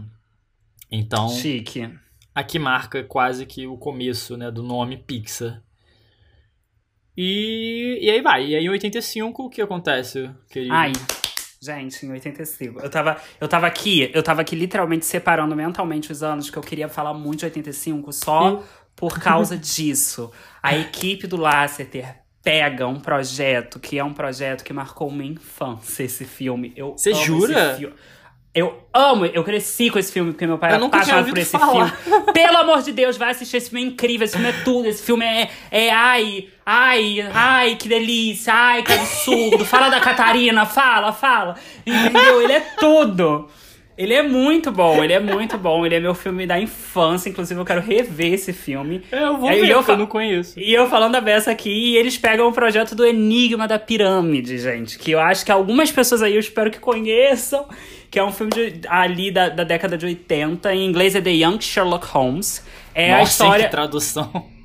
Então, 0.92 1.30
Chique. 1.30 1.88
aqui 2.34 2.58
marca 2.58 3.04
quase 3.04 3.46
que 3.46 3.68
o 3.68 3.78
começo, 3.78 4.36
né, 4.36 4.50
do 4.50 4.64
nome 4.64 4.98
Pixar. 4.98 5.62
E, 7.16 8.00
e 8.02 8.10
aí 8.10 8.22
vai. 8.24 8.48
E 8.48 8.56
aí 8.56 8.66
em 8.66 8.70
85, 8.70 9.44
o 9.44 9.48
que 9.48 9.62
acontece, 9.62 10.28
querido? 10.50 10.74
Ai, 10.74 10.92
gente, 11.62 12.06
em 12.06 12.12
85. 12.12 12.80
Eu 12.80 12.90
tava, 12.90 13.18
eu 13.40 13.48
tava 13.48 13.68
aqui, 13.68 14.10
eu 14.14 14.24
tava 14.24 14.42
aqui 14.42 14.56
literalmente 14.56 15.06
separando 15.06 15.56
mentalmente 15.56 16.12
os 16.12 16.24
anos 16.24 16.50
que 16.50 16.58
eu 16.58 16.64
queria 16.64 16.88
falar 16.88 17.14
muito 17.14 17.40
de 17.40 17.46
85 17.46 18.14
só 18.14 18.64
por 18.96 19.20
causa 19.20 19.56
disso. 19.58 20.32
A 20.64 20.76
equipe 20.76 21.28
do 21.28 21.38
Lasseter 21.38 22.16
pega 22.42 22.88
um 22.88 23.00
projeto 23.00 23.80
que 23.80 24.00
é 24.00 24.04
um 24.04 24.14
projeto 24.14 24.64
que 24.64 24.72
marcou 24.72 25.12
minha 25.12 25.34
infância, 25.34 26.04
esse 26.04 26.24
filme. 26.24 26.74
Eu 26.76 26.94
Você 26.94 27.14
jura? 27.14 27.72
esse 27.72 27.80
filme. 27.80 27.96
Eu 28.60 28.78
amo, 28.94 29.26
eu 29.26 29.44
cresci 29.44 29.90
com 29.90 29.98
esse 29.98 30.12
filme, 30.12 30.32
porque 30.32 30.46
meu 30.46 30.58
pai 30.58 30.72
Eu 30.72 30.76
era 30.76 30.84
nunca 30.84 31.00
tinha 31.00 31.16
apaixonado 31.16 31.30
por 31.30 31.38
esse 31.38 31.52
falar. 31.52 31.96
filme. 31.96 32.34
Pelo 32.34 32.58
amor 32.58 32.82
de 32.82 32.92
Deus, 32.92 33.16
vai 33.18 33.32
assistir 33.32 33.58
esse 33.58 33.70
filme, 33.70 33.86
é 33.86 33.88
incrível, 33.88 34.26
esse 34.26 34.34
filme 34.36 34.50
é 34.50 34.64
tudo, 34.64 34.88
esse 34.88 35.02
filme 35.02 35.26
é, 35.26 35.50
é 35.72 35.90
ai, 35.92 36.50
ai, 36.66 37.26
ai, 37.34 37.76
que 37.76 37.88
delícia, 37.88 38.54
ai, 38.54 38.84
que 38.84 38.92
absurdo. 38.92 39.64
Fala 39.64 39.90
da 39.90 40.02
Catarina, 40.02 40.66
fala, 40.66 41.14
fala. 41.14 41.56
Entendeu? 41.86 42.42
Ele 42.42 42.54
é 42.54 42.60
tudo. 42.80 43.48
Ele 44.00 44.14
é 44.14 44.24
muito 44.24 44.72
bom, 44.72 45.04
ele 45.04 45.12
é 45.12 45.20
muito 45.20 45.58
bom, 45.58 45.86
ele 45.86 45.94
é 45.94 46.00
meu 46.00 46.16
filme 46.16 46.48
da 46.48 46.58
infância, 46.58 47.30
inclusive 47.30 47.60
eu 47.60 47.66
quero 47.66 47.82
rever 47.82 48.32
esse 48.34 48.54
filme. 48.54 49.04
Eu 49.12 49.36
vou 49.36 49.50
Aí 49.50 49.60
ver, 49.60 49.72
eu 49.72 49.84
eu 49.86 49.98
não 49.98 50.06
conheço. 50.06 50.58
E 50.58 50.74
eu 50.74 50.88
falando 50.88 51.12
da 51.12 51.20
beça 51.20 51.52
aqui, 51.52 51.70
e 51.70 51.98
eles 51.98 52.18
pegam 52.18 52.48
o 52.48 52.54
projeto 52.54 52.96
do 52.96 53.06
Enigma 53.06 53.68
da 53.68 53.78
Pirâmide, 53.78 54.58
gente. 54.58 54.98
Que 54.98 55.12
eu 55.12 55.20
acho 55.20 55.44
que 55.46 55.52
algumas 55.52 55.92
pessoas 55.92 56.22
aí 56.22 56.34
eu 56.34 56.40
espero 56.40 56.72
que 56.72 56.80
conheçam. 56.80 57.68
Que 58.10 58.18
é 58.18 58.24
um 58.24 58.32
filme 58.32 58.52
de- 58.54 58.88
ali 58.88 59.32
da, 59.32 59.50
da 59.50 59.66
década 59.66 59.98
de 59.98 60.06
80. 60.06 60.74
Em 60.74 60.86
inglês 60.86 61.14
é 61.14 61.20
The 61.20 61.32
Young 61.32 61.60
Sherlock 61.60 62.08
Holmes. 62.08 62.66
É 62.96 63.14
a 63.14 63.18
Nossa, 63.18 63.32
história. 63.32 63.66
que 63.66 63.72
tradução. 63.72 64.32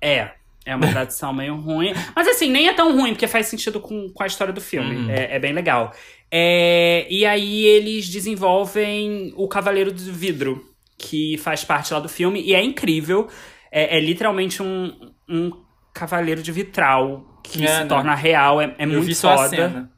É. 0.00 0.30
É 0.64 0.76
uma 0.76 0.86
tradução 0.86 1.32
meio 1.32 1.56
ruim. 1.56 1.92
Mas 2.14 2.28
assim, 2.28 2.48
nem 2.50 2.68
é 2.68 2.72
tão 2.72 2.96
ruim, 2.96 3.10
porque 3.10 3.26
faz 3.26 3.46
sentido 3.46 3.80
com, 3.80 4.08
com 4.10 4.22
a 4.22 4.26
história 4.26 4.52
do 4.52 4.60
filme. 4.60 4.94
Uhum. 4.96 5.10
É, 5.10 5.34
é 5.36 5.38
bem 5.40 5.52
legal. 5.52 5.92
É, 6.34 7.06
e 7.10 7.26
aí 7.26 7.66
eles 7.66 8.08
desenvolvem 8.08 9.34
o 9.36 9.46
Cavaleiro 9.46 9.92
do 9.92 10.00
Vidro, 10.12 10.64
que 10.98 11.36
faz 11.36 11.62
parte 11.62 11.92
lá 11.92 12.00
do 12.00 12.08
filme, 12.08 12.40
e 12.40 12.54
é 12.54 12.62
incrível. 12.62 13.28
É, 13.70 13.98
é 13.98 14.00
literalmente 14.00 14.62
um, 14.62 14.92
um 15.28 15.50
cavaleiro 15.92 16.42
de 16.42 16.50
vitral 16.50 17.38
que 17.42 17.64
É, 17.64 17.68
se 17.68 17.80
né? 17.80 17.86
torna 17.86 18.14
real. 18.14 18.60
É, 18.60 18.74
é 18.78 18.86
muito 18.86 19.14
foda. 19.14 19.90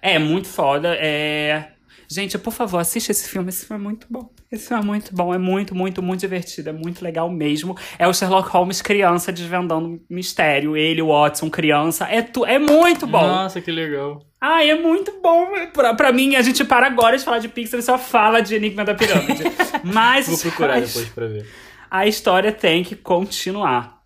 É, 0.00 0.18
muito 0.18 0.48
foda. 0.48 0.96
É. 0.98 1.68
Gente, 2.10 2.38
por 2.38 2.52
favor, 2.52 2.78
assista 2.78 3.10
esse 3.12 3.28
filme. 3.28 3.48
Esse 3.48 3.66
filme 3.66 3.82
é 3.82 3.84
muito 3.84 4.06
bom. 4.10 4.30
Esse 4.50 4.68
filme 4.68 4.82
é 4.82 4.86
muito 4.86 5.14
bom. 5.14 5.34
É 5.34 5.38
muito, 5.38 5.74
muito, 5.74 6.02
muito 6.02 6.20
divertido. 6.20 6.70
É 6.70 6.72
muito 6.72 7.02
legal 7.02 7.30
mesmo. 7.30 7.76
É 7.98 8.06
o 8.06 8.12
Sherlock 8.12 8.48
Holmes 8.50 8.82
criança 8.82 9.32
desvendando 9.32 10.00
mistério. 10.10 10.76
Ele, 10.76 11.00
o 11.02 11.08
Watson, 11.08 11.48
criança. 11.50 12.06
É, 12.06 12.20
tu... 12.20 12.44
é 12.44 12.58
muito 12.58 13.06
bom. 13.06 13.26
Nossa, 13.26 13.60
que 13.60 13.70
legal. 13.70 14.20
Ai, 14.44 14.70
é 14.70 14.74
muito 14.74 15.20
bom. 15.22 15.46
Pra, 15.72 15.94
pra 15.94 16.10
mim, 16.12 16.34
a 16.34 16.42
gente 16.42 16.64
para 16.64 16.86
agora 16.86 17.16
de 17.16 17.24
falar 17.24 17.38
de 17.38 17.48
Pixar 17.48 17.78
e 17.78 17.82
só 17.82 17.96
fala 17.96 18.40
de 18.40 18.56
Enigma 18.56 18.84
da 18.84 18.92
Pirâmide. 18.92 19.44
Mas 19.84 20.26
Vou 20.26 20.36
procurar 20.38 20.80
depois 20.80 21.08
pra 21.10 21.26
ver. 21.28 21.46
a 21.88 22.08
história 22.08 22.50
tem 22.50 22.82
que 22.82 22.96
continuar. 22.96 24.02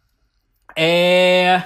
É. 0.76 1.62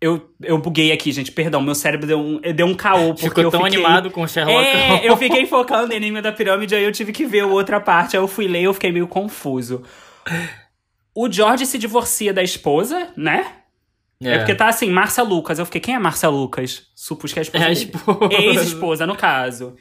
Eu, 0.00 0.30
eu 0.42 0.58
buguei 0.58 0.90
aqui, 0.90 1.12
gente. 1.12 1.30
Perdão, 1.30 1.60
meu 1.62 1.74
cérebro 1.74 2.06
deu 2.06 2.18
um, 2.18 2.40
deu 2.40 2.66
um 2.66 2.74
caô. 2.74 3.08
Porque 3.14 3.28
Ficou 3.28 3.44
eu 3.44 3.50
tão 3.50 3.62
fiquei... 3.64 3.78
animado 3.78 4.10
com 4.10 4.22
o 4.22 4.26
Sherlock 4.28 4.66
É, 4.66 4.88
Holmes. 4.88 5.04
eu 5.04 5.16
fiquei 5.16 5.46
focando 5.46 5.92
em 5.92 5.96
Enigma 5.96 6.20
da 6.20 6.32
Pirâmide, 6.32 6.74
aí 6.74 6.82
eu 6.82 6.90
tive 6.90 7.12
que 7.12 7.24
ver 7.24 7.44
outra 7.44 7.78
parte. 7.80 8.16
Aí 8.16 8.22
eu 8.22 8.26
fui 8.26 8.48
ler 8.48 8.62
e 8.62 8.64
eu 8.64 8.74
fiquei 8.74 8.90
meio 8.90 9.06
confuso. 9.06 9.82
O 11.14 11.30
George 11.30 11.66
se 11.66 11.78
divorcia 11.78 12.32
da 12.32 12.42
esposa, 12.42 13.12
né? 13.16 13.46
É, 14.22 14.38
porque 14.38 14.54
tá 14.54 14.68
assim, 14.68 14.90
Márcia 14.90 15.22
Lucas. 15.22 15.58
Eu 15.58 15.66
fiquei, 15.66 15.80
quem 15.80 15.94
é 15.94 15.98
Márcia 15.98 16.28
Lucas? 16.28 16.86
Supus 16.94 17.32
que 17.32 17.38
é 17.38 17.40
a 17.40 17.42
esposa 17.42 17.64
É 17.64 17.68
a 17.68 17.72
esposa. 17.72 18.34
Ex-esposa, 18.34 19.06
no 19.06 19.16
caso. 19.16 19.76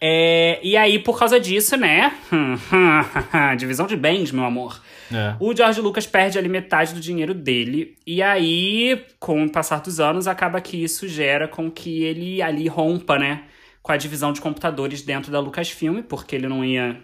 É, 0.00 0.60
e 0.62 0.76
aí, 0.76 0.98
por 0.98 1.18
causa 1.18 1.40
disso, 1.40 1.76
né? 1.76 2.12
Divisão 3.58 3.86
de 3.86 3.96
bens, 3.96 4.30
meu 4.30 4.44
amor. 4.44 4.80
É. 5.12 5.34
O 5.40 5.54
George 5.56 5.80
Lucas 5.80 6.06
perde 6.06 6.38
ali 6.38 6.48
metade 6.48 6.92
do 6.92 7.00
dinheiro 7.00 7.32
dele. 7.32 7.96
E 8.06 8.22
aí, 8.22 9.04
com 9.18 9.44
o 9.44 9.50
passar 9.50 9.80
dos 9.80 10.00
anos, 10.00 10.26
acaba 10.26 10.60
que 10.60 10.82
isso 10.82 11.08
gera 11.08 11.48
com 11.48 11.70
que 11.70 12.02
ele 12.02 12.42
ali 12.42 12.68
rompa, 12.68 13.18
né? 13.18 13.44
Com 13.82 13.92
a 13.92 13.96
divisão 13.96 14.32
de 14.32 14.40
computadores 14.40 15.02
dentro 15.02 15.32
da 15.32 15.40
Lucasfilm, 15.40 16.02
porque 16.02 16.36
ele 16.36 16.48
não 16.48 16.64
ia. 16.64 17.00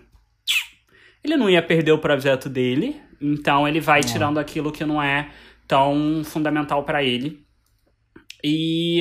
Ele 1.25 1.37
não 1.37 1.49
ia 1.49 1.63
perder 1.63 1.93
o 1.93 1.99
projeto 1.99 2.49
dele. 2.49 3.01
Então 3.21 3.67
ele 3.67 3.81
vai 3.81 4.01
tirando 4.01 4.39
aquilo 4.39 4.73
que 4.73 4.85
não 4.85 5.01
é 5.01 5.29
tão 5.67 6.23
fundamental 6.25 6.85
pra 6.85 7.03
ele. 7.03 7.45
E 8.45 9.01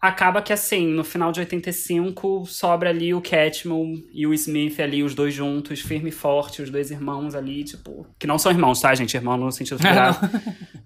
acaba 0.00 0.40
que 0.40 0.52
assim, 0.52 0.86
no 0.86 1.02
final 1.02 1.32
de 1.32 1.40
85, 1.40 2.44
sobra 2.46 2.90
ali 2.90 3.12
o 3.12 3.20
Catmull 3.20 3.94
e 4.12 4.26
o 4.26 4.32
Smith 4.34 4.78
ali, 4.78 5.02
os 5.02 5.14
dois 5.14 5.34
juntos, 5.34 5.80
firme 5.80 6.10
e 6.10 6.12
forte, 6.12 6.62
os 6.62 6.70
dois 6.70 6.90
irmãos 6.90 7.34
ali, 7.34 7.64
tipo. 7.64 8.06
Que 8.18 8.26
não 8.26 8.38
são 8.38 8.52
irmãos, 8.52 8.80
tá, 8.80 8.94
gente? 8.94 9.16
Irmão 9.16 9.36
no 9.36 9.50
sentido 9.50 9.78
figurado. 9.78 10.18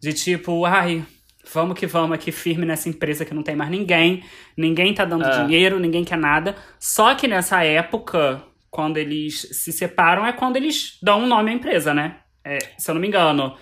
de 0.01 0.13
tipo, 0.13 0.65
ai, 0.65 1.05
vamos 1.53 1.79
que 1.79 1.87
vamos 1.87 2.13
aqui 2.13 2.33
firme 2.33 2.65
nessa 2.65 2.89
empresa 2.89 3.25
que 3.25 3.35
não 3.35 3.43
tem 3.43 3.55
mais 3.57 3.71
ninguém, 3.71 4.23
ninguém 4.57 4.95
tá 4.95 5.05
dando 5.05 5.25
É. 5.27 5.45
dinheiro, 5.45 5.79
ninguém 5.79 6.05
quer 6.05 6.17
nada. 6.19 6.55
Só 6.79 7.15
que 7.15 7.29
nessa 7.29 7.63
época, 7.63 8.43
quando 8.71 8.97
eles 8.97 9.41
se 9.53 9.71
separam, 9.73 10.25
é 10.27 10.33
quando 10.33 10.57
eles 10.57 10.99
dão 11.03 11.25
um 11.25 11.27
nome 11.27 11.51
à 11.51 11.55
empresa, 11.55 11.93
né? 11.93 12.17
É, 12.43 12.59
se 12.79 12.91
eu 12.91 12.95
não 12.95 13.03
me 13.03 13.09
engano. 13.09 13.55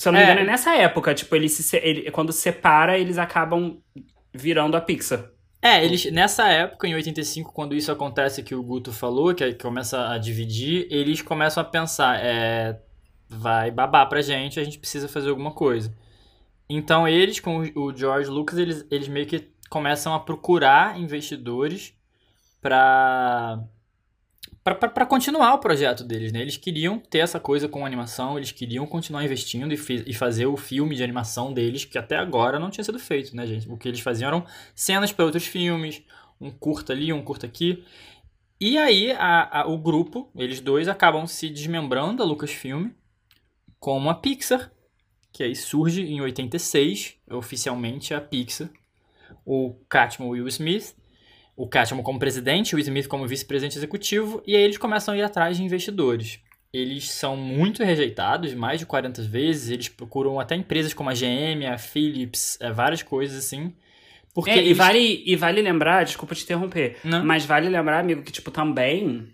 Se 0.00 0.08
eu 0.08 0.12
não 0.12 0.18
me 0.18 0.24
É. 0.24 0.30
engano, 0.32 0.46
é 0.46 0.50
nessa 0.50 0.74
época. 0.74 1.14
Tipo, 1.14 1.36
eles 1.36 1.52
se, 1.52 1.76
ele, 1.76 2.10
quando 2.10 2.32
separa, 2.32 2.98
eles 2.98 3.18
acabam 3.18 3.76
virando 4.32 4.74
a 4.74 4.80
Pixar. 4.80 5.28
É, 5.60 5.84
eles, 5.84 6.10
nessa 6.10 6.48
época, 6.48 6.88
em 6.88 6.94
85, 6.94 7.52
quando 7.52 7.74
isso 7.74 7.92
acontece 7.92 8.42
que 8.42 8.54
o 8.54 8.62
Guto 8.62 8.94
falou, 8.94 9.34
que, 9.34 9.52
que 9.52 9.62
começa 9.62 10.08
a 10.10 10.16
dividir, 10.16 10.86
eles 10.90 11.20
começam 11.20 11.60
a 11.60 11.66
pensar, 11.66 12.18
é, 12.18 12.80
vai 13.28 13.70
babar 13.70 14.08
pra 14.08 14.22
gente, 14.22 14.58
a 14.58 14.64
gente 14.64 14.78
precisa 14.78 15.06
fazer 15.06 15.28
alguma 15.28 15.50
coisa. 15.50 15.94
Então 16.66 17.06
eles, 17.06 17.38
com 17.38 17.58
o 17.76 17.94
George 17.94 18.30
Lucas, 18.30 18.56
eles, 18.56 18.86
eles 18.90 19.06
meio 19.06 19.26
que 19.26 19.50
começam 19.68 20.14
a 20.14 20.20
procurar 20.20 20.98
investidores 20.98 21.92
pra 22.62 23.58
pra 24.74 25.06
continuar 25.06 25.54
o 25.54 25.58
projeto 25.58 26.04
deles, 26.04 26.32
né? 26.32 26.40
Eles 26.40 26.56
queriam 26.56 26.98
ter 26.98 27.18
essa 27.18 27.38
coisa 27.40 27.68
com 27.68 27.84
animação, 27.86 28.36
eles 28.36 28.52
queriam 28.52 28.86
continuar 28.86 29.24
investindo 29.24 29.72
e, 29.72 29.78
e 30.06 30.14
fazer 30.14 30.46
o 30.46 30.56
filme 30.56 30.94
de 30.96 31.02
animação 31.02 31.52
deles, 31.52 31.84
que 31.84 31.98
até 31.98 32.16
agora 32.16 32.58
não 32.58 32.70
tinha 32.70 32.84
sido 32.84 32.98
feito, 32.98 33.34
né, 33.36 33.46
gente? 33.46 33.68
O 33.70 33.76
que 33.76 33.88
eles 33.88 34.00
faziam 34.00 34.28
eram 34.28 34.46
cenas 34.74 35.12
para 35.12 35.24
outros 35.24 35.46
filmes, 35.46 36.02
um 36.40 36.50
curta 36.50 36.92
ali, 36.92 37.12
um 37.12 37.22
curta 37.22 37.46
aqui. 37.46 37.84
E 38.60 38.76
aí 38.76 39.12
a- 39.12 39.60
a- 39.62 39.66
o 39.66 39.78
grupo, 39.78 40.30
eles 40.36 40.60
dois, 40.60 40.88
acabam 40.88 41.26
se 41.26 41.48
desmembrando 41.48 42.18
da 42.18 42.24
Lucasfilm 42.24 42.90
como 43.78 44.10
a 44.10 44.14
Pixar, 44.14 44.70
que 45.32 45.42
aí 45.42 45.54
surge 45.56 46.02
em 46.02 46.20
86, 46.20 47.14
oficialmente 47.30 48.12
a 48.12 48.20
Pixar. 48.20 48.68
O 49.46 49.74
e 50.36 50.40
o 50.42 50.48
Smith 50.48 50.94
o 51.62 51.66
Catmull 51.68 52.02
como 52.02 52.18
presidente, 52.18 52.74
o 52.74 52.78
Smith 52.78 53.06
como 53.06 53.26
vice-presidente 53.26 53.76
executivo, 53.76 54.42
e 54.46 54.56
aí 54.56 54.62
eles 54.62 54.78
começam 54.78 55.12
a 55.12 55.16
ir 55.16 55.22
atrás 55.22 55.56
de 55.56 55.62
investidores. 55.62 56.38
Eles 56.72 57.10
são 57.10 57.36
muito 57.36 57.82
rejeitados, 57.84 58.54
mais 58.54 58.78
de 58.80 58.86
40 58.86 59.22
vezes, 59.22 59.70
eles 59.70 59.88
procuram 59.88 60.38
até 60.40 60.54
empresas 60.54 60.94
como 60.94 61.10
a 61.10 61.14
GM, 61.14 61.66
a 61.66 61.76
Philips, 61.76 62.56
é, 62.60 62.70
várias 62.72 63.02
coisas 63.02 63.36
assim. 63.36 63.74
Porque 64.32 64.50
É, 64.50 64.56
e, 64.56 64.66
eles- 64.66 64.76
vale, 64.78 65.22
e 65.26 65.34
vale 65.36 65.60
lembrar, 65.60 66.04
desculpa 66.04 66.34
te 66.34 66.44
interromper, 66.44 66.96
Não. 67.04 67.24
mas 67.24 67.44
vale 67.44 67.68
lembrar, 67.68 67.98
amigo, 68.00 68.22
que, 68.22 68.30
tipo, 68.32 68.50
também. 68.50 69.28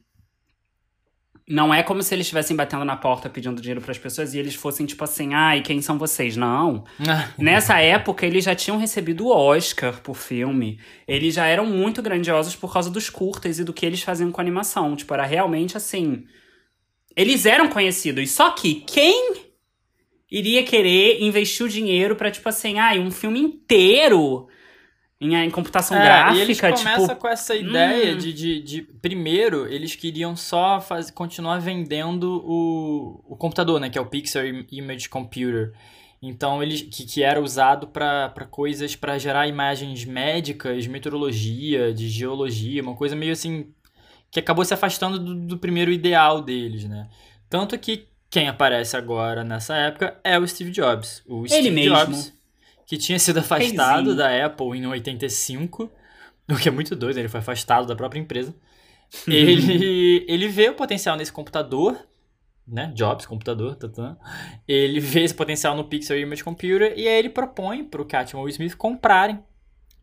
Não 1.48 1.72
é 1.72 1.80
como 1.80 2.02
se 2.02 2.12
eles 2.12 2.26
estivessem 2.26 2.56
batendo 2.56 2.84
na 2.84 2.96
porta 2.96 3.30
pedindo 3.30 3.60
dinheiro 3.60 3.80
pras 3.80 3.96
pessoas 3.96 4.34
e 4.34 4.38
eles 4.38 4.56
fossem, 4.56 4.84
tipo 4.84 5.04
assim, 5.04 5.32
ai, 5.32 5.62
quem 5.62 5.80
são 5.80 5.96
vocês? 5.96 6.36
Não. 6.36 6.84
Ah, 7.06 7.28
Nessa 7.38 7.78
época, 7.78 8.26
eles 8.26 8.44
já 8.44 8.52
tinham 8.54 8.78
recebido 8.78 9.26
o 9.26 9.30
Oscar 9.30 10.00
por 10.02 10.16
filme. 10.16 10.80
Eles 11.06 11.34
já 11.34 11.46
eram 11.46 11.64
muito 11.64 12.02
grandiosos 12.02 12.56
por 12.56 12.72
causa 12.72 12.90
dos 12.90 13.08
curtas 13.08 13.60
e 13.60 13.64
do 13.64 13.72
que 13.72 13.86
eles 13.86 14.02
faziam 14.02 14.32
com 14.32 14.40
a 14.40 14.42
animação. 14.44 14.96
Tipo, 14.96 15.14
era 15.14 15.24
realmente 15.24 15.76
assim. 15.76 16.24
Eles 17.14 17.46
eram 17.46 17.68
conhecidos. 17.68 18.28
Só 18.32 18.50
que 18.50 18.74
quem 18.86 19.34
iria 20.28 20.64
querer 20.64 21.22
investir 21.22 21.64
o 21.64 21.68
dinheiro 21.68 22.16
pra, 22.16 22.30
tipo 22.30 22.48
assim, 22.48 22.80
ai, 22.80 22.98
um 22.98 23.12
filme 23.12 23.38
inteiro 23.38 24.48
em, 25.20 25.34
em 25.34 25.50
computação 25.50 25.96
É, 25.96 26.02
gráfica? 26.04 26.38
e 26.38 26.40
eles 26.40 26.60
começam 26.60 27.08
tipo. 27.08 27.16
com 27.16 27.28
essa 27.28 27.54
ideia 27.54 28.14
hum. 28.14 28.18
de, 28.18 28.32
de, 28.32 28.60
de- 28.62 28.82
Primeiro, 29.00 29.66
eles 29.66 29.94
queriam 29.94 30.36
só 30.36 30.80
faz, 30.80 31.10
continuar 31.10 31.58
vendendo 31.60 32.42
o, 32.44 33.22
o 33.26 33.36
computador, 33.36 33.80
né? 33.80 33.88
Que 33.88 33.98
é 33.98 34.00
o 34.00 34.06
Pixar 34.06 34.44
Im- 34.46 34.66
Image 34.70 35.08
Computer. 35.08 35.72
Então, 36.20 36.62
ele, 36.62 36.78
que, 36.80 37.04
que 37.06 37.22
era 37.22 37.40
usado 37.40 37.86
para 37.88 38.30
coisas 38.50 38.96
para 38.96 39.18
gerar 39.18 39.46
imagens 39.46 40.04
médicas, 40.04 40.86
meteorologia, 40.86 41.92
de 41.94 42.08
geologia, 42.08 42.82
uma 42.82 42.96
coisa 42.96 43.14
meio 43.14 43.32
assim 43.32 43.68
que 44.30 44.40
acabou 44.40 44.64
se 44.64 44.74
afastando 44.74 45.18
do, 45.18 45.34
do 45.34 45.58
primeiro 45.58 45.90
ideal 45.92 46.42
deles, 46.42 46.84
né? 46.84 47.08
Tanto 47.48 47.78
que 47.78 48.08
quem 48.28 48.48
aparece 48.48 48.96
agora 48.96 49.44
nessa 49.44 49.76
época 49.76 50.18
é 50.24 50.38
o 50.38 50.46
Steve 50.46 50.70
Jobs. 50.70 51.22
O 51.26 51.40
Ele 51.42 51.48
Steve 51.48 51.70
mesmo. 51.70 52.35
Que 52.86 52.96
tinha 52.96 53.18
sido 53.18 53.38
afastado 53.38 54.14
da 54.14 54.46
Apple 54.46 54.78
em 54.78 54.86
85, 54.86 55.90
o 56.48 56.56
que 56.56 56.68
é 56.68 56.72
muito 56.72 56.94
doido, 56.94 57.18
ele 57.18 57.28
foi 57.28 57.40
afastado 57.40 57.86
da 57.86 57.96
própria 57.96 58.20
empresa. 58.20 58.54
ele, 59.26 60.24
ele 60.26 60.48
vê 60.48 60.68
o 60.68 60.74
potencial 60.74 61.16
nesse 61.16 61.32
computador, 61.32 61.98
né? 62.66 62.92
Jobs, 62.94 63.26
computador, 63.26 63.76
tatã. 63.76 64.16
Ele 64.66 64.98
vê 64.98 65.22
esse 65.22 65.34
potencial 65.34 65.76
no 65.76 65.84
Pixel 65.84 66.18
Image 66.18 66.42
Computer 66.42 66.92
e 66.96 67.06
aí 67.06 67.18
ele 67.18 67.28
propõe 67.28 67.84
para 67.84 68.02
o 68.02 68.04
Catmull 68.04 68.48
e 68.48 68.50
Smith 68.50 68.74
comprarem 68.76 69.38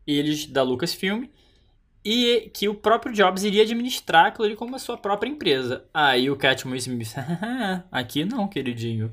eles 0.06 0.46
da 0.46 0.62
Lucasfilm 0.62 1.26
e 2.04 2.50
que 2.52 2.68
o 2.68 2.74
próprio 2.74 3.12
Jobs 3.14 3.44
iria 3.44 3.62
administrar 3.62 4.26
aquilo 4.26 4.44
ali 4.44 4.56
como 4.56 4.76
a 4.76 4.78
sua 4.78 4.96
própria 4.98 5.30
empresa. 5.30 5.84
Aí 5.94 6.28
o 6.30 6.36
Catmull 6.36 6.76
Smith, 6.76 7.14
aqui 7.90 8.24
não, 8.24 8.46
queridinho. 8.46 9.10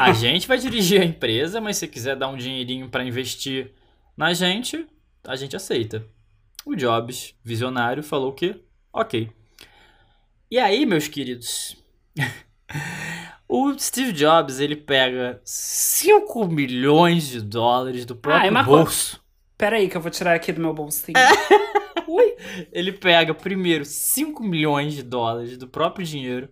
A 0.00 0.12
gente 0.14 0.48
vai 0.48 0.56
dirigir 0.58 1.00
a 1.00 1.04
empresa, 1.04 1.60
mas 1.60 1.76
se 1.76 1.86
quiser 1.88 2.16
dar 2.16 2.28
um 2.28 2.36
dinheirinho 2.36 2.88
para 2.88 3.04
investir 3.04 3.72
na 4.16 4.32
gente, 4.32 4.86
a 5.26 5.36
gente 5.36 5.54
aceita. 5.54 6.06
O 6.64 6.74
Jobs, 6.74 7.34
visionário, 7.44 8.02
falou 8.02 8.32
que 8.32 8.56
ok. 8.92 9.30
E 10.50 10.58
aí, 10.58 10.86
meus 10.86 11.08
queridos, 11.08 11.76
o 13.48 13.76
Steve 13.78 14.12
Jobs 14.12 14.60
ele 14.60 14.76
pega 14.76 15.40
5 15.44 16.46
milhões 16.48 17.28
de 17.28 17.40
dólares 17.42 18.06
do 18.06 18.16
próprio 18.16 18.46
é 18.46 18.50
uma 18.50 18.64
co- 18.64 18.76
bolso. 18.78 19.20
Pera 19.58 19.76
aí 19.76 19.88
que 19.88 19.96
eu 19.96 20.00
vou 20.00 20.10
tirar 20.10 20.34
aqui 20.34 20.52
do 20.52 20.60
meu 20.60 20.72
bolsinho. 20.72 21.14
Ele 22.72 22.92
pega 22.92 23.34
primeiro 23.34 23.84
5 23.84 24.42
milhões 24.42 24.94
de 24.94 25.02
dólares 25.02 25.56
do 25.56 25.68
próprio 25.68 26.06
dinheiro 26.06 26.48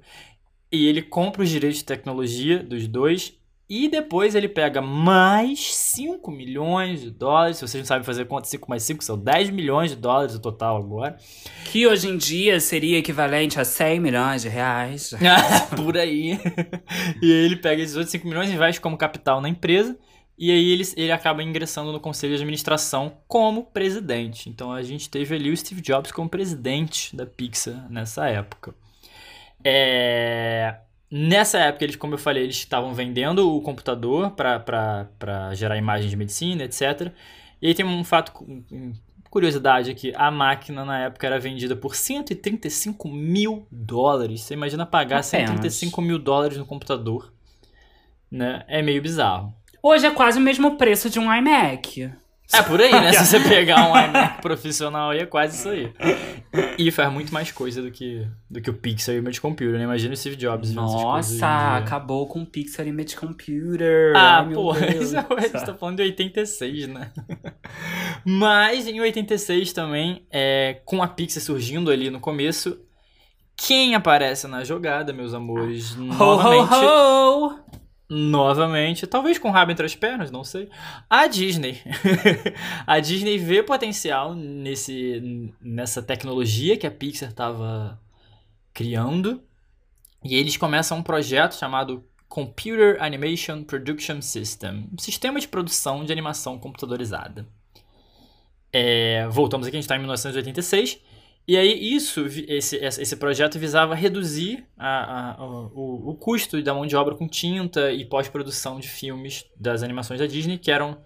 e 0.71 0.87
ele 0.87 1.03
compra 1.03 1.43
os 1.43 1.51
direitos 1.51 1.79
de 1.79 1.85
tecnologia 1.85 2.63
dos 2.63 2.89
dois 2.89 3.37
e 3.75 3.89
depois 3.89 4.35
ele 4.35 4.49
pega 4.49 4.83
mais 4.83 5.75
5 5.75 6.31
milhões 6.31 7.01
de 7.01 7.11
dólares. 7.11 7.57
Se 7.57 7.67
vocês 7.67 7.81
não 7.81 7.87
sabem 7.87 8.05
fazer 8.05 8.27
conta, 8.27 8.47
5 8.47 8.69
mais 8.69 8.83
5 8.83 9.03
são 9.03 9.19
10 9.19 9.49
milhões 9.49 9.91
de 9.93 9.97
dólares 9.97 10.35
no 10.35 10.41
total 10.41 10.77
agora. 10.77 11.17
Que 11.65 11.87
hoje 11.87 12.07
em 12.07 12.19
dia 12.19 12.61
seria 12.61 12.99
equivalente 12.99 13.59
a 13.59 13.65
100 13.65 13.99
milhões 13.99 14.43
de 14.43 14.49
reais. 14.51 15.15
Por 15.75 15.97
aí. 15.97 16.39
e 17.23 17.33
ele 17.33 17.57
pega 17.57 17.81
esses 17.81 17.97
outros 17.97 18.13
5 18.13 18.29
milhões 18.29 18.51
e 18.51 18.53
investe 18.53 18.79
como 18.79 18.99
capital 18.99 19.41
na 19.41 19.49
empresa. 19.49 19.97
E 20.37 20.51
aí 20.51 20.71
ele, 20.71 20.85
ele 20.97 21.13
acaba 21.13 21.43
ingressando 21.43 21.93
no 21.93 22.01
conselho 22.01 22.35
de 22.35 22.43
administração 22.43 23.19
como 23.29 23.65
presidente. 23.65 24.49
Então 24.49 24.73
a 24.73 24.83
gente 24.83 25.09
teve 25.09 25.35
ali 25.35 25.51
o 25.51 25.57
Steve 25.57 25.81
Jobs 25.81 26.11
como 26.11 26.29
presidente 26.29 27.15
da 27.15 27.27
Pixar 27.27 27.87
nessa 27.91 28.29
época. 28.29 28.75
É, 29.65 30.77
Nessa 31.15 31.59
época, 31.59 31.85
eles, 31.85 31.95
como 31.95 32.15
eu 32.15 32.19
falei, 32.19 32.45
eles 32.45 32.57
estavam 32.57 32.95
vendendo 32.95 33.55
o 33.55 33.61
computador 33.61 34.31
para 34.31 35.55
gerar 35.55 35.77
imagens 35.77 36.11
de 36.11 36.17
medicina, 36.17 36.65
etc. 36.65 37.13
E 37.61 37.67
aí 37.67 37.75
tem 37.75 37.85
um 37.85 38.03
fato, 38.03 38.33
curiosidade 39.29 39.91
aqui, 39.91 40.11
a 40.17 40.31
máquina 40.31 40.87
na 40.87 41.01
época 41.01 41.27
era 41.27 41.39
vendida 41.39 41.77
por 41.77 41.95
135 41.95 43.09
mil 43.09 43.67
dólares. 43.71 44.41
Você 44.41 44.55
imagina 44.55 44.87
pagar 44.87 45.17
Apenas. 45.17 45.27
135 45.27 46.01
mil 46.01 46.19
dólares 46.19 46.57
no 46.57 46.65
computador, 46.65 47.31
né? 48.31 48.65
É 48.67 48.81
meio 48.81 49.03
bizarro. 49.03 49.55
Hoje 49.83 50.07
é 50.07 50.11
quase 50.11 50.39
o 50.39 50.41
mesmo 50.41 50.77
preço 50.77 51.11
de 51.11 51.19
um 51.19 51.35
iMac. 51.35 52.09
É 52.55 52.63
por 52.63 52.81
aí, 52.81 52.93
né? 52.93 53.13
Se 53.15 53.27
você 53.27 53.41
pegar 53.41 53.91
um 53.91 53.97
iMac 53.97 54.41
profissional 54.43 55.11
aí, 55.11 55.21
é 55.21 55.27
quase 55.27 55.57
isso 55.57 55.69
aí. 55.69 55.93
E 56.79 56.91
faz 56.91 57.11
muito 57.11 57.33
mais 57.33 57.51
coisa 57.51 57.83
do 57.83 57.91
que, 57.91 58.27
do 58.49 58.61
que 58.61 58.71
o 58.71 58.75
Pixel 58.75 59.17
Image 59.17 59.41
Computer, 59.41 59.79
né? 59.79 59.85
Imagina 59.85 60.13
o 60.13 60.17
Steve 60.17 60.37
Jobs 60.37 60.73
Nossa, 60.73 61.77
acabou 61.77 62.29
com 62.29 62.43
o 62.43 62.47
Pixar 62.47 62.87
Image 62.87 63.17
Computer. 63.17 64.13
Ah, 64.15 64.39
Ai, 64.41 64.47
meu 64.47 64.63
pô, 64.63 64.73
Deus. 64.75 65.07
isso 65.07 65.17
é, 65.17 65.27
a 65.29 65.41
gente 65.41 65.65
tá 65.65 65.75
falando 65.75 65.97
de 65.97 66.03
86, 66.03 66.89
né? 66.89 67.11
Mas 68.25 68.87
em 68.87 69.01
86 69.01 69.73
também, 69.73 70.27
é, 70.31 70.81
com 70.85 71.03
a 71.03 71.09
Pixar 71.09 71.43
surgindo 71.43 71.91
ali 71.91 72.11
no 72.11 72.21
começo, 72.21 72.79
quem 73.57 73.95
aparece 73.95 74.47
na 74.47 74.63
jogada, 74.63 75.13
meus 75.13 75.33
amores? 75.33 75.97
Ho, 75.97 76.03
novamente, 76.03 76.75
ho, 76.75 77.47
ho! 77.47 77.72
Novamente, 78.13 79.07
talvez 79.07 79.39
com 79.39 79.49
o 79.49 79.51
rabo 79.51 79.73
entre 79.73 79.87
as 79.87 79.95
pernas, 79.95 80.31
não 80.31 80.45
sei. 80.45 80.69
A 81.09 81.27
Disney. 81.27 81.81
a 82.87 83.01
Disney 83.01 83.39
vê 83.39 83.63
potencial 83.63 84.35
nesse, 84.35 85.51
nessa 85.59 86.03
tecnologia 86.03 86.77
que 86.77 86.87
a 86.87 86.91
Pixar 86.91 87.31
estava 87.31 87.99
criando. 88.75 89.43
E 90.23 90.37
eles 90.37 90.59
começam 90.59 90.99
um 90.99 91.03
projeto 91.03 91.55
chamado 91.55 92.05
Computer 92.29 93.03
Animation 93.03 93.65
Production 93.65 94.21
System 94.21 94.89
um 94.93 94.99
sistema 94.99 95.41
de 95.41 95.49
produção 95.49 96.05
de 96.05 96.13
animação 96.13 96.59
computadorizada. 96.59 97.47
É, 98.71 99.27
voltamos 99.29 99.67
aqui, 99.67 99.77
a 99.77 99.79
gente 99.79 99.85
está 99.85 99.97
em 99.97 100.01
1986. 100.01 101.01
E 101.47 101.57
aí, 101.57 101.95
isso, 101.95 102.25
esse, 102.47 102.77
esse 102.77 103.17
projeto 103.17 103.59
visava 103.59 103.95
reduzir 103.95 104.65
a- 104.79 105.33
a- 105.33 105.45
o, 105.45 106.11
o 106.11 106.15
custo 106.15 106.63
da 106.63 106.73
mão 106.73 106.87
de 106.87 106.95
obra 106.95 107.15
com 107.17 107.27
tinta 107.27 107.91
e 107.93 108.05
pós-produção 108.05 108.79
de 108.79 108.89
filmes 108.89 109.45
das 109.57 109.83
animações 109.83 110.21
da 110.21 110.27
Disney, 110.27 110.57
que 110.59 110.71
eram 110.71 110.99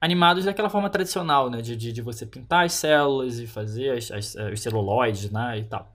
animados 0.00 0.44
daquela 0.46 0.70
forma 0.70 0.90
tradicional, 0.90 1.50
né? 1.50 1.60
De, 1.62 1.76
de, 1.76 1.92
de 1.92 2.02
você 2.02 2.26
pintar 2.26 2.64
as 2.66 2.72
células 2.74 3.38
e 3.40 3.46
fazer 3.46 3.90
as, 3.98 4.10
as- 4.10 4.34
os 4.52 4.60
celuloides, 4.60 5.30
né? 5.30 5.58
E 5.58 5.64
tal. 5.64 5.92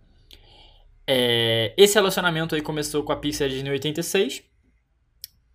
É, 1.05 1.73
esse 1.77 1.95
relacionamento 1.95 2.55
aí 2.55 2.61
começou 2.61 3.03
com 3.03 3.11
a 3.11 3.15
Pixar 3.17 3.49
de 3.49 3.69
86. 3.69 4.43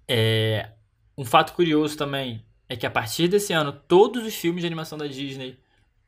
É, 0.07 0.71
um 1.17 1.25
fato 1.25 1.53
curioso 1.55 1.97
também 1.97 2.43
é 2.69 2.77
que 2.77 2.87
a 2.87 2.91
partir 2.91 3.29
desse 3.29 3.53
ano, 3.53 3.73
todos 3.73 4.27
os 4.27 4.35
filmes 4.35 4.61
de 4.63 4.67
animação 4.67 4.99
da 4.99 5.07
Disney 5.07 5.57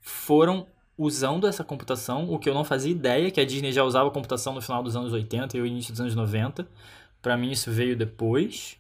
foram 0.01 0.67
usando 1.01 1.47
essa 1.47 1.65
computação, 1.65 2.31
o 2.31 2.39
que 2.39 2.47
eu 2.47 2.53
não 2.53 2.63
fazia 2.63 2.93
ideia, 2.93 3.31
que 3.31 3.41
a 3.41 3.45
Disney 3.45 3.73
já 3.73 3.83
usava 3.83 4.11
computação 4.11 4.53
no 4.53 4.61
final 4.61 4.83
dos 4.83 4.95
anos 4.95 5.15
80 5.15 5.57
e 5.57 5.61
o 5.61 5.67
início 5.67 5.93
dos 5.93 6.01
anos 6.03 6.15
90. 6.15 6.69
Pra 7.23 7.39
mim 7.39 7.51
isso 7.51 7.71
veio 7.71 7.97
depois. 7.97 8.77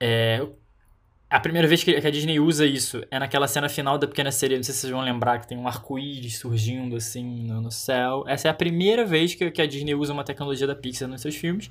É, 0.00 0.46
a 1.28 1.38
primeira 1.38 1.68
vez 1.68 1.84
que 1.84 1.94
a 1.94 2.10
Disney 2.10 2.40
usa 2.40 2.64
isso 2.64 3.04
é 3.10 3.18
naquela 3.18 3.46
cena 3.46 3.68
final 3.68 3.98
da 3.98 4.08
Pequena 4.08 4.32
Sereia. 4.32 4.58
Não 4.58 4.64
sei 4.64 4.72
se 4.72 4.80
vocês 4.80 4.90
vão 4.90 5.02
lembrar 5.02 5.38
que 5.38 5.46
tem 5.46 5.58
um 5.58 5.68
arco-íris 5.68 6.38
surgindo 6.38 6.96
assim 6.96 7.44
no, 7.44 7.70
céu. 7.70 8.24
Essa 8.26 8.48
é 8.48 8.50
a 8.50 8.54
primeira 8.54 9.04
vez 9.04 9.34
que, 9.34 9.44
a 9.44 9.66
Disney 9.66 9.94
usa 9.94 10.14
uma 10.14 10.24
tecnologia 10.24 10.66
da 10.66 10.74
Pixar 10.74 11.06
nos 11.08 11.20
seus 11.20 11.36
filmes. 11.36 11.70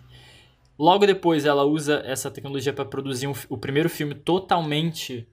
Logo 0.77 1.03
depois 1.07 1.45
ela 1.45 1.63
usa 1.63 2.03
essa 2.05 2.29
tecnologia 2.29 2.71
para 2.71 2.85
produzir 2.85 3.25
um 3.25 3.33
o 3.49 3.57
primeiro 3.57 3.89
filme 3.89 4.13
totalmente 4.13 5.27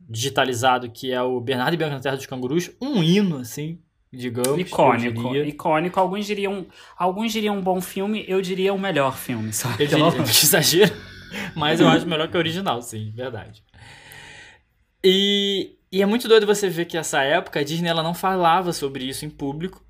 digitalizado, 0.00 0.90
que 0.90 1.12
é 1.12 1.20
o 1.20 1.40
Bernardo 1.40 1.74
e 1.74 1.76
Bianca 1.76 1.96
na 1.96 2.00
Terra 2.00 2.16
dos 2.16 2.26
Cangurus. 2.26 2.70
Um 2.80 3.02
hino, 3.02 3.38
assim, 3.38 3.78
digamos. 4.12 4.58
Icônico, 4.58 5.22
diria. 5.32 5.46
icônico. 5.46 6.00
Alguns 6.00 6.26
diriam, 6.26 6.66
alguns 6.96 7.32
diriam 7.32 7.56
um 7.56 7.62
bom 7.62 7.80
filme, 7.80 8.24
eu 8.28 8.40
diria 8.40 8.72
o 8.72 8.78
melhor 8.78 9.16
filme, 9.16 9.52
sabe? 9.52 9.84
Eu 9.84 9.88
diria, 9.88 10.06
exagero, 10.30 10.94
mas 11.54 11.80
eu 11.80 11.88
acho 11.88 12.06
melhor 12.06 12.28
que 12.28 12.36
o 12.36 12.38
original, 12.38 12.80
sim, 12.82 13.12
verdade. 13.14 13.62
E, 15.04 15.76
e 15.90 16.02
é 16.02 16.06
muito 16.06 16.28
doido 16.28 16.46
você 16.46 16.68
ver 16.68 16.86
que 16.86 16.96
essa 16.96 17.22
época 17.22 17.60
a 17.60 17.64
Disney 17.64 17.88
ela 17.88 18.02
não 18.02 18.14
falava 18.14 18.72
sobre 18.72 19.04
isso 19.04 19.24
em 19.24 19.30
público, 19.30 19.84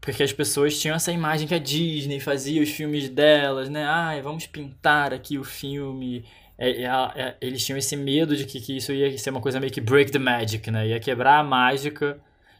porque 0.00 0.22
as 0.22 0.32
pessoas 0.32 0.78
tinham 0.78 0.96
essa 0.96 1.12
imagem 1.12 1.46
que 1.46 1.54
a 1.54 1.58
Disney 1.58 2.18
fazia 2.18 2.62
os 2.62 2.70
filmes 2.70 3.08
delas, 3.08 3.68
né? 3.68 3.84
Ai, 3.84 4.20
vamos 4.20 4.46
pintar 4.46 5.12
aqui 5.12 5.38
o 5.38 5.44
filme. 5.44 6.24
É, 6.56 6.82
é, 6.82 6.86
é, 7.16 7.36
eles 7.40 7.64
tinham 7.64 7.76
esse 7.78 7.96
medo 7.96 8.36
de 8.36 8.44
que, 8.44 8.60
que 8.60 8.76
isso 8.76 8.92
ia 8.92 9.16
ser 9.18 9.30
uma 9.30 9.40
coisa 9.40 9.58
meio 9.58 9.72
que 9.72 9.80
break 9.80 10.12
the 10.12 10.18
magic, 10.18 10.70
né? 10.70 10.86
Ia 10.88 11.00
quebrar 11.00 11.38
a 11.38 11.42
mágica 11.42 12.18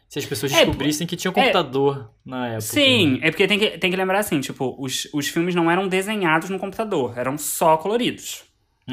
se 0.09 0.19
as 0.19 0.27
pessoas 0.27 0.53
É, 0.53 0.57
descobrissem 0.57 1.07
que 1.07 1.17
tinha 1.17 1.31
um 1.31 1.35
computador 1.35 2.11
na 2.25 2.47
época. 2.49 2.61
Sim, 2.63 3.13
né? 3.19 3.29
é 3.29 3.31
porque 3.31 3.47
tem 3.47 3.59
que, 3.59 3.71
tem 3.79 3.91
que 3.91 3.97
lembrar 3.97 4.19
assim, 4.19 4.41
tipo, 4.41 4.77
os, 4.79 5.09
os 5.13 5.29
filmes 5.29 5.55
não 5.55 5.71
eram 5.71 5.87
desenhados 5.89 6.51
no 6.51 6.59
computador, 6.59 7.17
eram 7.17 7.39
só 7.39 7.77
coloridos, 7.77 8.45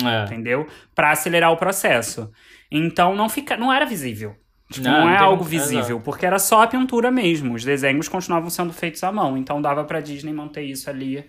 É. 0.04 0.24
entendeu? 0.26 0.68
Pra 0.95 1.12
acelerar 1.12 1.52
o 1.52 1.58
processo. 1.58 2.32
Então 2.72 3.16
não 3.16 3.28
fica, 3.28 3.58
não 3.58 3.74
era 3.74 3.86
visível. 3.86 4.36
Tipo, 4.72 4.86
Não, 4.88 4.91
não, 4.99 5.02
não 5.08 5.10
é 5.14 5.18
algo 5.18 5.43
visível, 5.43 5.80
exato. 5.80 6.02
porque 6.02 6.26
era 6.26 6.39
só 6.39 6.62
a 6.64 6.68
pintura 6.68 7.12
mesmo. 7.12 7.54
Os 7.56 7.66
desenhos 7.66 8.08
continuavam 8.08 8.49
sendo 8.49 8.72
feitos 8.72 9.04
à 9.04 9.12
mão, 9.12 9.36
então 9.38 9.62
dava 9.62 9.84
pra 9.84 9.99
Disney 9.99 10.32
manter 10.32 10.62
isso 10.64 10.89
ali 10.89 11.26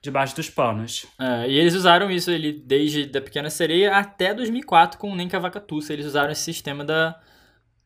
debaixo 0.00 0.36
dos 0.36 0.48
panos. 0.48 1.06
É, 1.18 1.48
e 1.48 1.58
eles 1.58 1.74
usaram 1.74 2.10
isso 2.10 2.30
ele, 2.30 2.52
desde 2.52 3.06
da 3.06 3.20
Pequena 3.20 3.50
Sereia 3.50 3.96
até 3.96 4.32
2004 4.32 4.98
com 4.98 5.10
o 5.10 5.16
Nem 5.16 5.28
Cavacatuça. 5.28 5.92
Eles 5.92 6.06
usaram 6.06 6.30
esse 6.30 6.42
sistema 6.42 6.84
da, 6.84 7.20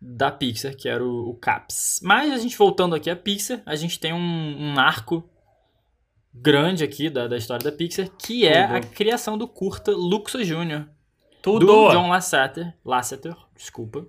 da 0.00 0.30
Pixar, 0.30 0.76
que 0.76 0.88
era 0.88 1.02
o, 1.02 1.30
o 1.30 1.34
CAPS. 1.34 2.00
Mas 2.02 2.32
a 2.32 2.38
gente 2.38 2.56
voltando 2.56 2.94
aqui 2.94 3.08
à 3.08 3.16
Pixar, 3.16 3.62
a 3.64 3.74
gente 3.74 3.98
tem 3.98 4.12
um, 4.12 4.18
um 4.18 4.78
arco 4.78 5.28
grande 6.34 6.82
aqui 6.82 7.10
da, 7.10 7.26
da 7.28 7.36
história 7.36 7.64
da 7.64 7.76
Pixar, 7.76 8.08
que 8.18 8.46
é 8.46 8.66
Tudo. 8.66 8.76
a 8.76 8.80
criação 8.80 9.38
do 9.38 9.48
curta 9.48 9.90
Luxo 9.92 10.42
Júnior. 10.44 10.88
Tudo! 11.42 11.66
Do 11.66 11.90
John 11.90 12.08
Lasseter, 12.08 12.72
Lasseter, 12.84 13.34
desculpa. 13.56 14.06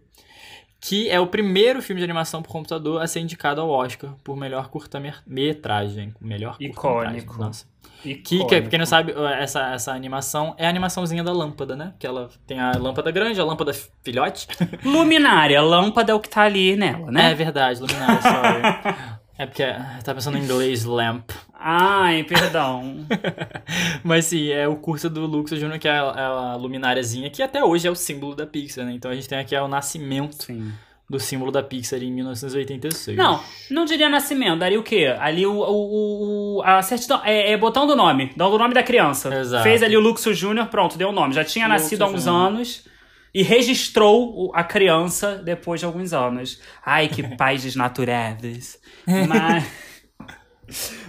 Que 0.86 1.09
é 1.09 1.17
o 1.17 1.25
primeiro 1.27 1.81
filme 1.81 2.01
de 2.01 2.03
animação 2.03 2.41
por 2.43 2.51
computador 2.51 3.01
a 3.01 3.07
ser 3.07 3.21
indicado 3.21 3.61
ao 3.61 3.69
Oscar 3.69 4.11
por 4.21 4.36
melhor 4.36 4.67
curta-metragem. 4.67 6.13
Melhor 6.19 6.57
Icônico. 6.59 7.39
Nossa. 7.39 7.65
Que, 8.01 8.15
que, 8.15 8.45
pra 8.45 8.61
quem 8.63 8.79
não 8.79 8.86
sabe, 8.86 9.13
essa, 9.39 9.73
essa 9.73 9.93
animação 9.93 10.53
é 10.57 10.65
a 10.65 10.69
animaçãozinha 10.69 11.23
da 11.23 11.31
lâmpada, 11.31 11.73
né? 11.73 11.93
Que 11.97 12.05
ela 12.05 12.29
tem 12.45 12.59
a 12.59 12.71
lâmpada 12.77 13.11
grande, 13.11 13.39
a 13.39 13.45
lâmpada 13.45 13.71
filhote. 14.03 14.45
Luminária, 14.84 15.61
lâmpada 15.61 16.11
é 16.11 16.15
o 16.15 16.19
que 16.19 16.27
tá 16.27 16.41
ali 16.41 16.75
nela, 16.75 17.07
É 17.07 17.11
né? 17.11 17.34
verdade, 17.34 17.79
luminária, 17.79 18.21
sorry. 18.21 18.95
é 19.39 19.45
porque 19.45 19.63
tá 20.03 20.13
pensando 20.13 20.38
em 20.38 20.41
inglês, 20.43 20.84
lamp. 20.84 21.31
Ai, 21.66 22.24
perdão. 22.26 23.05
Mas 24.03 24.26
sim, 24.26 24.49
é 24.51 24.68
o 24.68 24.76
curso 24.76 25.09
do 25.09 25.26
Luxo 25.26 25.55
Júnior, 25.55 25.80
que 25.80 25.88
é 25.88 25.91
a, 25.91 26.14
é 26.18 26.22
a 26.53 26.55
lumináriazinha, 26.57 27.30
que 27.30 27.41
até 27.41 27.64
hoje 27.64 27.88
é 27.88 27.91
o 27.91 27.95
símbolo 27.95 28.36
da 28.36 28.45
Pixar, 28.45 28.86
né? 28.86 28.91
Então 28.93 29.09
a 29.09 29.16
gente 29.16 29.30
tem 29.30 29.38
aqui 29.39 29.55
é 29.55 29.61
o 29.61 29.68
nascimento 29.70 30.43
Sim. 30.43 30.74
do 31.09 31.18
símbolo 31.20 31.51
da 31.51 31.64
Pixar 31.64 32.03
em 32.03 32.11
1986. 32.11 33.18
Não, 33.18 33.41
não 33.72 33.86
diria 33.86 34.09
nascimento, 34.09 34.59
daria 34.59 34.78
o 34.80 34.84
quê? 34.84 35.16
Ali 35.20 35.45
o, 35.45 35.53
o, 35.53 36.57
o- 36.57 36.61
a 36.64 36.82
certidão, 36.82 37.22
é, 37.24 37.53
é 37.53 37.57
botando 37.57 37.91
o 37.91 37.95
nome, 37.95 38.32
dando 38.36 38.55
o 38.55 38.59
nome 38.59 38.74
da 38.74 38.84
criança. 38.84 39.34
Exato. 39.34 39.64
Fez 39.64 39.82
ali 39.82 39.95
o 39.95 40.01
Luxo 40.01 40.34
Júnior, 40.34 40.68
pronto, 40.68 40.97
deu 40.97 41.09
o 41.09 41.14
nome. 41.14 41.34
Já 41.34 41.45
tinha 41.45 41.66
Luxo 41.68 41.82
nascido 41.84 42.01
há 42.03 42.07
uns 42.07 42.24
Júnior. 42.26 42.41
anos 42.47 42.86
e 43.34 43.41
registrou 43.41 44.51
a 44.53 44.64
criança 44.64 45.36
depois 45.43 45.80
de 45.80 45.86
alguns 45.86 46.11
anos. 46.14 46.61
Ai, 46.86 47.07
que 47.07 47.24
pais 47.38 47.64
desnaturados. 47.64 48.78
Mas... 49.28 49.64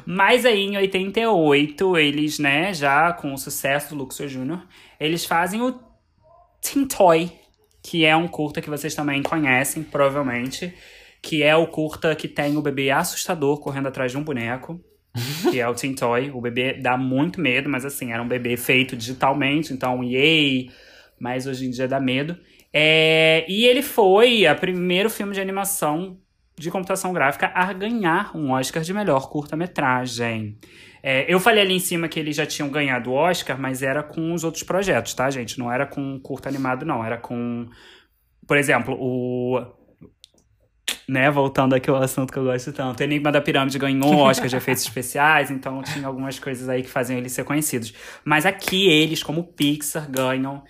Mas 0.05 0.45
aí, 0.45 0.63
em 0.63 0.77
88, 0.77 1.97
eles, 1.97 2.39
né, 2.39 2.73
já 2.75 3.13
com 3.13 3.33
o 3.33 3.39
sucesso 3.39 3.91
do 3.91 4.03
Luxo 4.03 4.27
Júnior, 4.29 4.67
eles 4.99 5.25
fazem 5.25 5.61
o 5.61 5.79
Teen 6.61 6.87
Toy, 6.87 7.31
que 7.83 8.05
é 8.05 8.17
um 8.17 8.27
curta 8.27 8.61
que 8.61 8.71
vocês 8.71 8.95
também 8.95 9.23
conhecem, 9.23 9.83
provavelmente. 9.83 10.75
Que 11.23 11.43
é 11.43 11.57
o 11.57 11.67
curta 11.67 12.15
que 12.15 12.29
tem 12.29 12.57
o 12.57 12.63
bebê 12.63 12.91
assustador 12.91 13.59
correndo 13.61 13.89
atrás 13.89 14.13
de 14.13 14.19
um 14.19 14.25
boneco. 14.25 14.81
Que 15.51 15.61
é 15.61 15.69
o 15.69 15.75
Teen 15.75 15.95
Toy. 15.95 16.31
O 16.33 16.41
bebê 16.41 16.75
dá 16.75 16.97
muito 16.97 17.41
medo, 17.41 17.69
mas 17.69 17.85
assim, 17.85 18.13
era 18.13 18.23
um 18.23 18.27
bebê 18.27 18.57
feito 18.57 18.97
digitalmente, 18.97 19.73
então 19.73 20.03
yay! 20.03 20.71
Mas 21.21 21.47
hoje 21.47 21.67
em 21.67 21.71
dia 21.71 21.87
dá 21.87 22.01
medo. 22.01 22.37
É, 22.73 23.47
e 23.49 23.65
ele 23.67 23.83
foi 23.83 24.45
o 24.49 24.57
primeiro 24.57 25.09
filme 25.09 25.33
de 25.33 25.41
animação 25.41 26.19
de 26.57 26.71
computação 26.71 27.13
gráfica 27.13 27.51
a 27.55 27.73
ganhar 27.73 28.37
um 28.37 28.53
Oscar 28.53 28.83
de 28.83 28.95
melhor 28.95 29.29
curta-metragem. 29.29 30.59
É, 31.03 31.27
eu 31.33 31.39
falei 31.39 31.63
ali 31.63 31.75
em 31.75 31.81
cima 31.81 32.09
que 32.09 32.19
eles 32.19 32.37
já 32.37 32.47
tinham 32.47 32.71
ganhado 32.71 33.11
o 33.11 33.15
Oscar, 33.15 33.61
mas 33.61 33.83
era 33.83 34.03
com 34.03 34.33
os 34.33 34.43
outros 34.43 34.63
projetos, 34.63 35.13
tá, 35.13 35.29
gente? 35.29 35.59
Não 35.59 35.71
era 35.71 35.85
com 35.85 36.19
curta 36.21 36.49
animado, 36.49 36.87
não. 36.87 37.05
Era 37.05 37.19
com, 37.19 37.69
por 38.47 38.57
exemplo, 38.57 38.97
o. 38.99 39.61
Né, 41.07 41.31
voltando 41.31 41.75
aqui 41.75 41.91
ao 41.91 41.97
assunto 41.97 42.33
que 42.33 42.39
eu 42.39 42.45
gosto 42.45 42.73
tanto. 42.73 43.03
Enigma 43.03 43.31
da 43.31 43.41
Pirâmide 43.41 43.79
ganhou 43.79 44.17
Oscar 44.17 44.49
de 44.49 44.57
efeitos 44.57 44.85
especiais, 44.85 45.51
então 45.51 45.83
tinha 45.83 46.07
algumas 46.07 46.39
coisas 46.39 46.67
aí 46.71 46.83
que 46.83 46.89
faziam 46.89 47.19
eles 47.19 47.33
ser 47.33 47.45
conhecidos. 47.45 47.93
Mas 48.25 48.47
aqui 48.47 48.89
eles, 48.89 49.23
como 49.23 49.45
Pixar, 49.45 50.11
ganham 50.11 50.65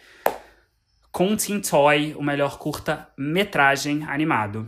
com 1.12 1.36
Teen 1.36 1.60
Toy 1.60 2.12
o 2.18 2.22
melhor 2.22 2.58
curta-metragem 2.58 4.02
animado. 4.02 4.66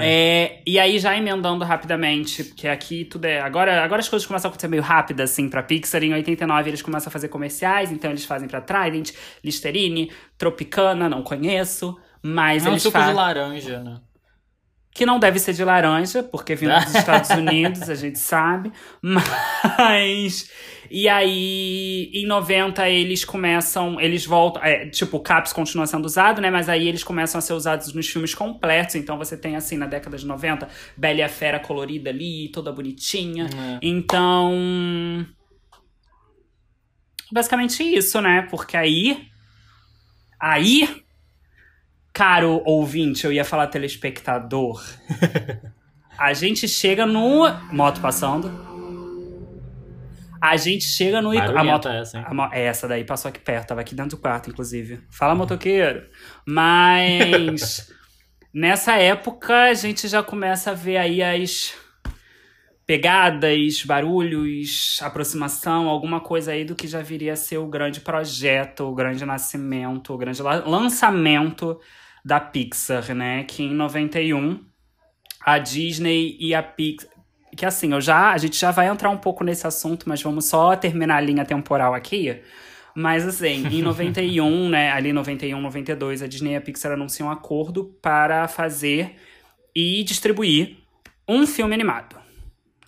É, 0.00 0.60
e 0.66 0.78
aí, 0.78 0.98
já 0.98 1.16
emendando 1.16 1.64
rapidamente, 1.64 2.44
porque 2.44 2.66
aqui 2.68 3.04
tudo 3.04 3.24
é. 3.26 3.40
Agora, 3.40 3.82
agora 3.84 4.00
as 4.00 4.08
coisas 4.08 4.26
começam 4.26 4.48
a 4.48 4.50
acontecer 4.50 4.68
meio 4.68 4.82
rápido, 4.82 5.20
assim, 5.20 5.48
pra 5.48 5.62
Pixar. 5.62 6.02
Em 6.02 6.12
89 6.14 6.70
eles 6.70 6.82
começam 6.82 7.08
a 7.08 7.12
fazer 7.12 7.28
comerciais, 7.28 7.90
então 7.92 8.10
eles 8.10 8.24
fazem 8.24 8.48
pra 8.48 8.60
Trident, 8.60 9.12
Listerine, 9.44 10.10
Tropicana, 10.38 11.08
não 11.08 11.22
conheço. 11.22 11.96
Mas 12.22 12.64
É 12.66 12.68
um 12.68 12.72
eles 12.72 12.82
suco 12.82 12.98
de 12.98 13.04
fazem. 13.04 13.14
laranja, 13.14 13.78
né? 13.82 14.00
Que 14.92 15.04
não 15.04 15.18
deve 15.18 15.38
ser 15.38 15.52
de 15.52 15.62
laranja, 15.62 16.22
porque 16.22 16.54
vindo 16.54 16.74
dos 16.74 16.94
Estados 16.96 17.28
Unidos, 17.30 17.88
a 17.90 17.94
gente 17.94 18.18
sabe. 18.18 18.72
Mas. 19.02 20.50
E 20.90 21.08
aí, 21.08 22.10
em 22.12 22.26
90, 22.26 22.88
eles 22.88 23.24
começam. 23.24 24.00
Eles 24.00 24.24
voltam. 24.24 24.62
É, 24.62 24.86
tipo, 24.86 25.16
o 25.16 25.20
CAPS 25.20 25.52
continua 25.52 25.86
sendo 25.86 26.04
usado, 26.04 26.40
né? 26.40 26.50
Mas 26.50 26.68
aí 26.68 26.88
eles 26.88 27.04
começam 27.04 27.38
a 27.38 27.42
ser 27.42 27.52
usados 27.52 27.92
nos 27.92 28.08
filmes 28.08 28.34
completos. 28.34 28.94
Então 28.94 29.18
você 29.18 29.36
tem, 29.36 29.56
assim, 29.56 29.76
na 29.76 29.86
década 29.86 30.16
de 30.16 30.26
90, 30.26 30.68
Bela 30.96 31.18
e 31.18 31.22
a 31.22 31.28
Fera 31.28 31.58
colorida 31.58 32.10
ali, 32.10 32.50
toda 32.52 32.72
bonitinha. 32.72 33.44
É. 33.46 33.78
Então. 33.82 35.26
Basicamente 37.30 37.82
isso, 37.82 38.20
né? 38.20 38.46
Porque 38.50 38.76
aí. 38.76 39.28
Aí. 40.40 41.04
Caro 42.12 42.62
ouvinte, 42.64 43.26
eu 43.26 43.32
ia 43.32 43.44
falar 43.44 43.66
telespectador. 43.66 44.82
A 46.18 46.32
gente 46.32 46.66
chega 46.66 47.04
no. 47.04 47.46
Moto 47.70 48.00
passando. 48.00 48.65
A 50.50 50.56
gente 50.56 50.84
chega 50.84 51.20
no. 51.22 51.30
A 51.30 51.64
moto. 51.64 51.88
essa, 51.88 52.18
hein? 52.18 52.24
a 52.26 52.34
mo- 52.34 52.48
é, 52.52 52.64
essa 52.64 52.86
daí 52.88 53.04
passou 53.04 53.28
aqui 53.28 53.38
perto, 53.40 53.68
tava 53.68 53.80
aqui 53.80 53.94
dentro 53.94 54.16
do 54.16 54.20
quarto, 54.20 54.50
inclusive. 54.50 55.00
Fala, 55.10 55.34
motoqueiro. 55.34 56.06
Mas. 56.46 57.90
nessa 58.52 58.94
época, 58.96 59.64
a 59.64 59.74
gente 59.74 60.08
já 60.08 60.22
começa 60.22 60.70
a 60.70 60.74
ver 60.74 60.96
aí 60.96 61.22
as 61.22 61.74
pegadas, 62.86 63.82
barulhos, 63.84 64.98
aproximação, 65.02 65.88
alguma 65.88 66.20
coisa 66.20 66.52
aí 66.52 66.64
do 66.64 66.74
que 66.76 66.86
já 66.86 67.02
viria 67.02 67.32
a 67.32 67.36
ser 67.36 67.58
o 67.58 67.66
grande 67.66 68.00
projeto, 68.00 68.84
o 68.84 68.94
grande 68.94 69.24
nascimento, 69.24 70.12
o 70.14 70.18
grande 70.18 70.40
la- 70.40 70.64
lançamento 70.64 71.80
da 72.24 72.38
Pixar, 72.38 73.14
né? 73.14 73.42
Que 73.44 73.64
em 73.64 73.74
91 73.74 74.64
a 75.44 75.58
Disney 75.58 76.36
e 76.38 76.54
a 76.54 76.62
Pixar. 76.62 77.10
Que 77.56 77.64
assim, 77.64 77.92
eu 77.92 78.00
já, 78.00 78.32
a 78.32 78.38
gente 78.38 78.58
já 78.58 78.70
vai 78.70 78.86
entrar 78.86 79.10
um 79.10 79.16
pouco 79.16 79.42
nesse 79.42 79.66
assunto, 79.66 80.08
mas 80.08 80.22
vamos 80.22 80.44
só 80.44 80.76
terminar 80.76 81.16
a 81.16 81.20
linha 81.20 81.44
temporal 81.44 81.94
aqui. 81.94 82.40
Mas 82.94 83.26
assim, 83.26 83.66
em 83.66 83.80
91, 83.82 84.68
né, 84.68 84.90
ali 84.90 85.12
91, 85.12 85.60
92, 85.60 86.22
a 86.22 86.26
Disney 86.26 86.52
e 86.52 86.56
a 86.56 86.60
Pixar 86.60 86.92
anunciam 86.92 87.28
um 87.28 87.30
acordo 87.30 87.84
para 88.00 88.46
fazer 88.48 89.16
e 89.74 90.02
distribuir 90.02 90.76
um 91.28 91.46
filme 91.46 91.74
animado. 91.74 92.16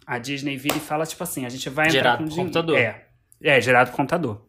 A 0.06 0.18
Disney 0.18 0.56
vira 0.56 0.76
e 0.76 0.80
fala, 0.80 1.04
tipo 1.04 1.22
assim, 1.22 1.44
a 1.44 1.48
gente 1.50 1.68
vai 1.68 1.88
entrar 1.88 2.00
Gerado 2.00 2.24
com 2.24 2.30
computador. 2.30 2.78
É, 2.78 3.04
é, 3.42 3.60
gerado 3.60 3.90
por 3.90 3.96
computador. 3.96 4.42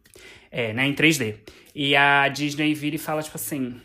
É, 0.50 0.72
né, 0.72 0.86
em 0.86 0.94
3D. 0.94 1.36
E 1.74 1.94
a 1.94 2.28
Disney 2.28 2.72
vira 2.72 2.96
e 2.96 2.98
fala, 2.98 3.22
tipo 3.22 3.36
assim, 3.36 3.78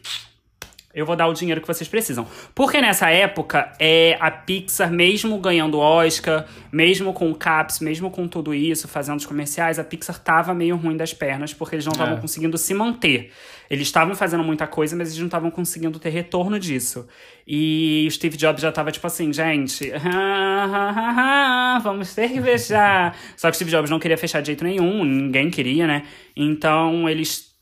eu 0.96 1.06
vou 1.06 1.16
dar 1.16 1.28
o 1.28 1.34
dinheiro 1.34 1.60
que 1.62 1.68
vocês 1.68 1.88
precisam. 1.88 2.26
Porque 2.56 2.80
nessa 2.82 3.10
época, 3.10 3.72
é, 3.80 4.18
a 4.20 4.32
Pixar, 4.32 4.90
mesmo 4.90 5.38
ganhando 5.38 5.78
Oscar, 5.78 6.46
mesmo 6.72 7.12
com 7.14 7.30
o 7.30 7.36
Caps, 7.36 7.80
mesmo 7.82 8.10
com 8.10 8.28
tudo 8.28 8.54
isso, 8.56 8.88
fazendo 8.88 9.18
os 9.20 9.26
comerciais, 9.26 9.78
a 9.78 9.84
Pixar 9.84 10.18
tava 10.18 10.54
meio 10.54 10.76
ruim 10.78 10.96
das 10.96 11.14
pernas, 11.14 11.54
porque 11.54 11.76
eles 11.76 11.86
não 11.86 11.92
estavam 11.92 12.18
É. 12.18 12.22
conseguindo 12.22 12.58
se 12.58 12.74
manter. 12.74 13.32
Eles 13.70 13.88
estavam 13.88 14.14
fazendo 14.16 14.44
muita 14.44 14.68
coisa, 14.68 14.96
mas 14.96 15.08
eles 15.10 15.18
não 15.20 15.26
estavam 15.26 15.50
conseguindo 15.52 15.98
ter 16.00 16.10
retorno 16.10 16.60
disso. 16.60 17.08
E 17.48 18.06
o 18.08 18.12
Steve 18.12 18.38
Jobs 18.38 18.62
já 18.62 18.72
tava 18.72 18.92
tipo 18.92 19.06
assim, 19.08 19.34
gente, 19.34 19.92
vamos 21.84 22.14
ter 22.14 22.30
que 22.32 22.42
fechar. 22.42 23.18
Só 23.36 23.48
que 23.50 23.54
o 23.54 23.56
Steve 23.56 23.72
Jobs 23.72 23.90
não 23.90 24.00
queria 24.00 24.18
fechar 24.18 24.42
de 24.42 24.48
jeito 24.48 24.64
nenhum, 24.64 25.04
ninguém 25.04 25.50
queria, 25.50 25.88
né? 25.88 26.04
Então 26.36 27.10
eles 27.10 27.54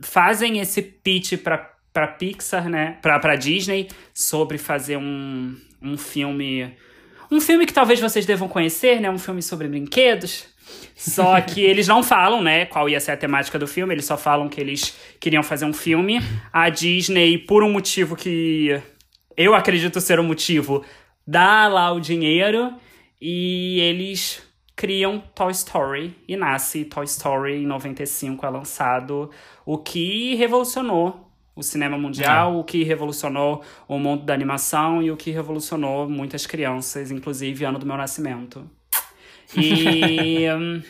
fazem 0.00 0.58
esse 0.60 0.80
pitch 0.82 1.36
pra, 1.38 1.71
pra 1.92 2.06
Pixar, 2.06 2.68
né? 2.68 2.98
Pra, 3.02 3.18
pra 3.18 3.36
Disney, 3.36 3.88
sobre 4.14 4.58
fazer 4.58 4.96
um, 4.96 5.56
um 5.80 5.96
filme. 5.96 6.74
Um 7.30 7.40
filme 7.40 7.66
que 7.66 7.72
talvez 7.72 8.00
vocês 8.00 8.26
devam 8.26 8.48
conhecer, 8.48 9.00
né? 9.00 9.10
Um 9.10 9.18
filme 9.18 9.42
sobre 9.42 9.68
brinquedos. 9.68 10.46
Só 10.94 11.40
que 11.42 11.60
eles 11.60 11.88
não 11.88 12.02
falam, 12.02 12.42
né, 12.42 12.66
qual 12.66 12.88
ia 12.88 13.00
ser 13.00 13.12
a 13.12 13.16
temática 13.16 13.58
do 13.58 13.66
filme, 13.66 13.94
eles 13.94 14.04
só 14.04 14.16
falam 14.16 14.48
que 14.48 14.60
eles 14.60 14.96
queriam 15.20 15.42
fazer 15.42 15.64
um 15.64 15.72
filme. 15.72 16.20
A 16.52 16.68
Disney, 16.68 17.38
por 17.38 17.62
um 17.62 17.72
motivo 17.72 18.16
que 18.16 18.80
eu 19.36 19.54
acredito 19.54 20.00
ser 20.00 20.20
o 20.20 20.24
motivo, 20.24 20.84
dá 21.26 21.68
lá 21.68 21.92
o 21.92 22.00
dinheiro 22.00 22.74
e 23.20 23.80
eles 23.80 24.42
criam 24.74 25.22
Toy 25.34 25.52
Story 25.52 26.14
e 26.26 26.36
nasce 26.36 26.84
Toy 26.84 27.04
Story 27.04 27.62
em 27.62 27.66
95 27.66 28.44
é 28.44 28.50
lançado, 28.50 29.30
o 29.64 29.78
que 29.78 30.34
revolucionou 30.34 31.21
o 31.54 31.62
cinema 31.62 31.98
mundial, 31.98 32.58
o 32.58 32.64
que 32.64 32.82
revolucionou 32.82 33.62
o 33.86 33.98
mundo 33.98 34.24
da 34.24 34.32
animação 34.32 35.02
e 35.02 35.10
o 35.10 35.16
que 35.16 35.30
revolucionou 35.30 36.08
muitas 36.08 36.46
crianças, 36.46 37.10
inclusive 37.10 37.64
ano 37.64 37.78
do 37.78 37.86
meu 37.86 37.96
nascimento. 37.96 38.68
E 39.56 40.48
hum, 40.52 40.82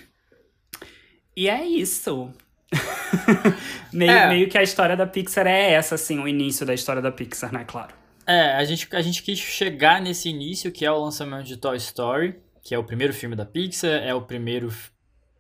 e 1.36 1.48
é 1.48 1.64
isso. 1.64 2.30
meio, 3.92 4.10
É. 4.10 4.28
meio 4.28 4.48
que 4.48 4.56
a 4.56 4.62
história 4.62 4.96
da 4.96 5.06
Pixar 5.06 5.46
é 5.46 5.72
essa, 5.72 5.94
assim, 5.94 6.18
o 6.18 6.28
início 6.28 6.64
da 6.64 6.74
história 6.74 7.02
da 7.02 7.10
Pixar, 7.10 7.52
né? 7.52 7.64
Claro. 7.66 7.94
É, 8.26 8.52
a 8.52 8.64
gente, 8.64 8.88
a 8.94 9.02
gente 9.02 9.22
quis 9.22 9.38
chegar 9.38 10.00
nesse 10.00 10.28
início, 10.28 10.70
que 10.70 10.84
é 10.84 10.92
o 10.92 10.98
lançamento 11.02 11.44
de 11.44 11.56
Toy 11.56 11.76
Story, 11.76 12.36
que 12.62 12.74
é 12.74 12.78
o 12.78 12.84
primeiro 12.84 13.12
filme 13.12 13.34
da 13.34 13.44
Pixar, 13.44 14.02
é 14.02 14.14
o 14.14 14.22
primeiro 14.22 14.72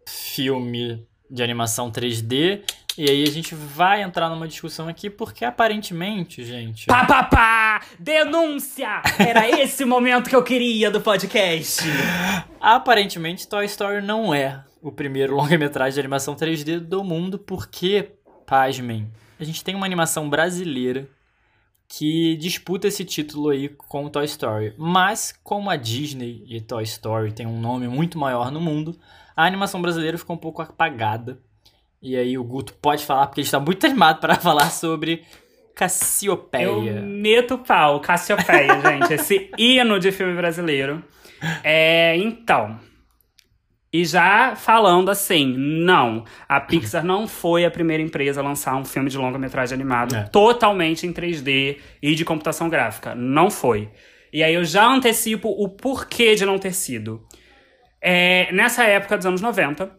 filme 0.06 1.06
de 1.30 1.42
animação 1.42 1.90
3D. 1.90 2.62
E 2.96 3.08
aí 3.08 3.22
a 3.22 3.30
gente 3.30 3.54
vai 3.54 4.02
entrar 4.02 4.28
numa 4.28 4.46
discussão 4.46 4.86
aqui, 4.86 5.08
porque 5.08 5.46
aparentemente, 5.46 6.44
gente. 6.44 6.86
Pá, 6.86 7.06
pá, 7.06 7.24
pá! 7.24 7.82
Denúncia! 7.98 9.00
Era 9.18 9.48
esse 9.58 9.82
o 9.82 9.86
momento 9.86 10.28
que 10.28 10.36
eu 10.36 10.42
queria 10.42 10.90
do 10.90 11.00
podcast. 11.00 11.82
Aparentemente, 12.60 13.48
Toy 13.48 13.64
Story 13.64 14.02
não 14.02 14.34
é 14.34 14.62
o 14.82 14.92
primeiro 14.92 15.34
longa-metragem 15.34 15.94
de 15.94 16.00
animação 16.00 16.34
3D 16.34 16.80
do 16.80 17.02
mundo, 17.02 17.38
porque, 17.38 18.10
pasmem, 18.44 19.10
a 19.40 19.44
gente 19.44 19.64
tem 19.64 19.74
uma 19.74 19.86
animação 19.86 20.28
brasileira 20.28 21.08
que 21.88 22.36
disputa 22.36 22.88
esse 22.88 23.06
título 23.06 23.48
aí 23.48 23.70
com 23.70 24.06
Toy 24.10 24.26
Story. 24.26 24.74
Mas, 24.76 25.32
como 25.42 25.70
a 25.70 25.76
Disney 25.76 26.44
e 26.46 26.60
Toy 26.60 26.82
Story 26.82 27.32
tem 27.32 27.46
um 27.46 27.58
nome 27.58 27.88
muito 27.88 28.18
maior 28.18 28.50
no 28.50 28.60
mundo, 28.60 28.98
a 29.34 29.46
animação 29.46 29.80
brasileira 29.80 30.18
ficou 30.18 30.36
um 30.36 30.38
pouco 30.38 30.60
apagada 30.60 31.40
e 32.02 32.16
aí 32.16 32.36
o 32.36 32.42
Guto 32.42 32.74
pode 32.74 33.04
falar, 33.04 33.26
porque 33.26 33.40
ele 33.40 33.46
está 33.46 33.60
muito 33.60 33.86
animado 33.86 34.18
para 34.18 34.34
falar 34.40 34.70
sobre 34.70 35.22
Cassiopeia. 35.74 36.64
Eu 36.64 37.02
meto 37.02 37.58
pau, 37.58 38.00
Cassiopeia, 38.00 38.80
gente. 38.82 39.14
Esse 39.14 39.50
hino 39.56 39.98
de 40.00 40.10
filme 40.10 40.34
brasileiro. 40.34 41.02
É, 41.62 42.16
então. 42.16 42.78
E 43.92 44.04
já 44.06 44.56
falando 44.56 45.10
assim, 45.10 45.54
não, 45.54 46.24
a 46.48 46.58
Pixar 46.58 47.04
não 47.04 47.28
foi 47.28 47.66
a 47.66 47.70
primeira 47.70 48.02
empresa 48.02 48.40
a 48.40 48.44
lançar 48.44 48.74
um 48.74 48.86
filme 48.86 49.10
de 49.10 49.18
longa-metragem 49.18 49.74
animado 49.74 50.16
é. 50.16 50.22
totalmente 50.24 51.06
em 51.06 51.12
3D 51.12 51.76
e 52.02 52.14
de 52.14 52.24
computação 52.24 52.70
gráfica. 52.70 53.14
Não 53.14 53.50
foi. 53.50 53.90
E 54.32 54.42
aí 54.42 54.54
eu 54.54 54.64
já 54.64 54.86
antecipo 54.86 55.50
o 55.50 55.68
porquê 55.68 56.34
de 56.34 56.46
não 56.46 56.58
ter 56.58 56.72
sido. 56.72 57.22
É, 58.00 58.50
nessa 58.50 58.82
época 58.84 59.18
dos 59.18 59.26
anos 59.26 59.42
90, 59.42 59.94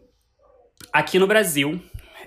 aqui 0.92 1.18
no 1.18 1.28
Brasil, 1.28 1.80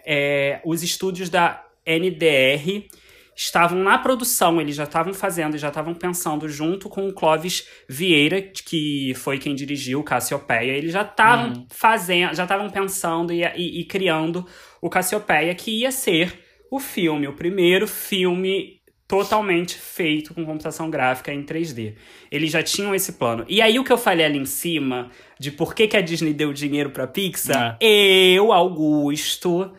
é, 0.07 0.61
os 0.63 0.81
estúdios 0.81 1.29
da 1.29 1.61
NDR 1.85 2.87
estavam 3.35 3.83
na 3.83 3.99
produção, 3.99 4.59
eles 4.59 4.75
já 4.75 4.85
estavam 4.85 5.13
fazendo 5.13 5.55
e 5.55 5.59
já 5.59 5.67
estavam 5.67 5.93
pensando 5.93 6.49
junto 6.49 6.89
com 6.89 7.07
o 7.07 7.13
Clóvis 7.13 7.67
Vieira, 7.87 8.41
que 8.41 9.13
foi 9.15 9.37
quem 9.37 9.53
dirigiu 9.53 9.99
o 9.99 10.03
Cassiopeia, 10.03 10.71
eles 10.71 10.91
já 10.91 11.03
estavam 11.03 11.49
uhum. 11.49 11.67
fazendo, 11.69 12.33
já 12.33 12.43
estavam 12.43 12.69
pensando 12.69 13.31
e, 13.31 13.43
e, 13.43 13.81
e, 13.81 13.85
criando 13.85 14.43
o 14.81 14.89
Cassiopeia, 14.89 15.53
que 15.53 15.81
ia 15.81 15.91
ser 15.91 16.39
o 16.71 16.79
filme, 16.79 17.27
o 17.27 17.33
primeiro 17.33 17.87
filme 17.87 18.77
totalmente 19.07 19.77
feito 19.77 20.33
com 20.33 20.43
computação 20.43 20.89
gráfica 20.89 21.31
em 21.31 21.43
3D. 21.43 21.93
Eles 22.29 22.51
já 22.51 22.61
tinham 22.61 22.93
esse 22.93 23.13
plano. 23.13 23.45
E 23.47 23.61
aí 23.61 23.79
o 23.79 23.83
que 23.83 23.93
eu 23.93 23.97
falei 23.97 24.25
ali 24.25 24.37
em 24.37 24.45
cima 24.45 25.09
de 25.39 25.51
por 25.51 25.73
que, 25.73 25.87
que 25.87 25.95
a 25.95 26.01
Disney 26.01 26.33
deu 26.33 26.51
dinheiro 26.51 26.89
para 26.89 27.07
Pixar, 27.07 27.77
é. 27.79 27.85
eu, 27.87 28.51
Augusto, 28.51 29.71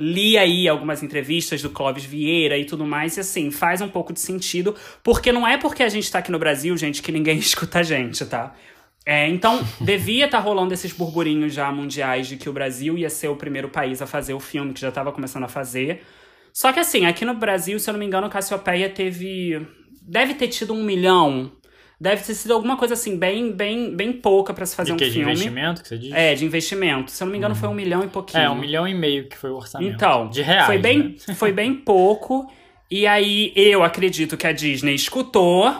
li 0.00 0.38
aí 0.38 0.66
algumas 0.66 1.02
entrevistas 1.02 1.60
do 1.60 1.68
Clóvis 1.68 2.04
Vieira 2.04 2.56
e 2.56 2.64
tudo 2.64 2.86
mais, 2.86 3.18
e 3.18 3.20
assim, 3.20 3.50
faz 3.50 3.82
um 3.82 3.88
pouco 3.88 4.14
de 4.14 4.20
sentido, 4.20 4.74
porque 5.04 5.30
não 5.30 5.46
é 5.46 5.58
porque 5.58 5.82
a 5.82 5.88
gente 5.90 6.10
tá 6.10 6.20
aqui 6.20 6.32
no 6.32 6.38
Brasil, 6.38 6.74
gente, 6.78 7.02
que 7.02 7.12
ninguém 7.12 7.36
escuta 7.38 7.80
a 7.80 7.82
gente, 7.82 8.24
tá? 8.24 8.54
É, 9.04 9.28
então, 9.28 9.62
devia 9.80 10.24
estar 10.24 10.38
tá 10.38 10.44
rolando 10.44 10.72
esses 10.72 10.92
burburinhos 10.92 11.52
já 11.52 11.70
mundiais 11.70 12.26
de 12.26 12.36
que 12.36 12.48
o 12.48 12.52
Brasil 12.52 12.96
ia 12.96 13.10
ser 13.10 13.28
o 13.28 13.36
primeiro 13.36 13.68
país 13.68 14.00
a 14.00 14.06
fazer 14.06 14.32
o 14.32 14.40
filme, 14.40 14.72
que 14.72 14.80
já 14.80 14.88
estava 14.88 15.12
começando 15.12 15.44
a 15.44 15.48
fazer. 15.48 16.02
Só 16.52 16.72
que 16.72 16.80
assim, 16.80 17.06
aqui 17.06 17.24
no 17.24 17.34
Brasil, 17.34 17.78
se 17.78 17.88
eu 17.88 17.92
não 17.92 17.98
me 17.98 18.06
engano, 18.06 18.28
Cassiopeia 18.28 18.88
teve. 18.88 19.66
Deve 20.02 20.34
ter 20.34 20.48
tido 20.48 20.74
um 20.74 20.82
milhão 20.82 21.52
Deve 22.00 22.22
ter 22.22 22.32
sido 22.32 22.54
alguma 22.54 22.78
coisa 22.78 22.94
assim, 22.94 23.18
bem, 23.18 23.52
bem, 23.52 23.94
bem 23.94 24.10
pouca 24.10 24.54
para 24.54 24.64
se 24.64 24.74
fazer 24.74 24.88
de 24.88 24.92
um 24.94 24.96
que, 24.96 25.10
filme. 25.10 25.26
De 25.26 25.32
investimento 25.32 25.82
que 25.82 25.88
você 25.88 25.98
diz? 25.98 26.12
É, 26.14 26.34
de 26.34 26.46
investimento. 26.46 27.10
Se 27.10 27.22
eu 27.22 27.26
não 27.26 27.32
me 27.32 27.36
engano, 27.36 27.54
uhum. 27.54 27.60
foi 27.60 27.68
um 27.68 27.74
milhão 27.74 28.02
e 28.02 28.08
pouquinho. 28.08 28.42
É, 28.42 28.48
um 28.48 28.54
milhão 28.54 28.88
e 28.88 28.94
meio 28.94 29.28
que 29.28 29.36
foi 29.36 29.50
o 29.50 29.56
orçamento. 29.56 29.96
Então, 29.96 30.30
de 30.30 30.40
reais. 30.40 30.64
Foi 30.64 30.78
bem, 30.78 31.16
né? 31.28 31.34
foi 31.34 31.52
bem 31.52 31.74
pouco. 31.74 32.50
E 32.90 33.06
aí 33.06 33.52
eu 33.54 33.84
acredito 33.84 34.34
que 34.38 34.46
a 34.46 34.52
Disney 34.52 34.94
escutou. 34.94 35.70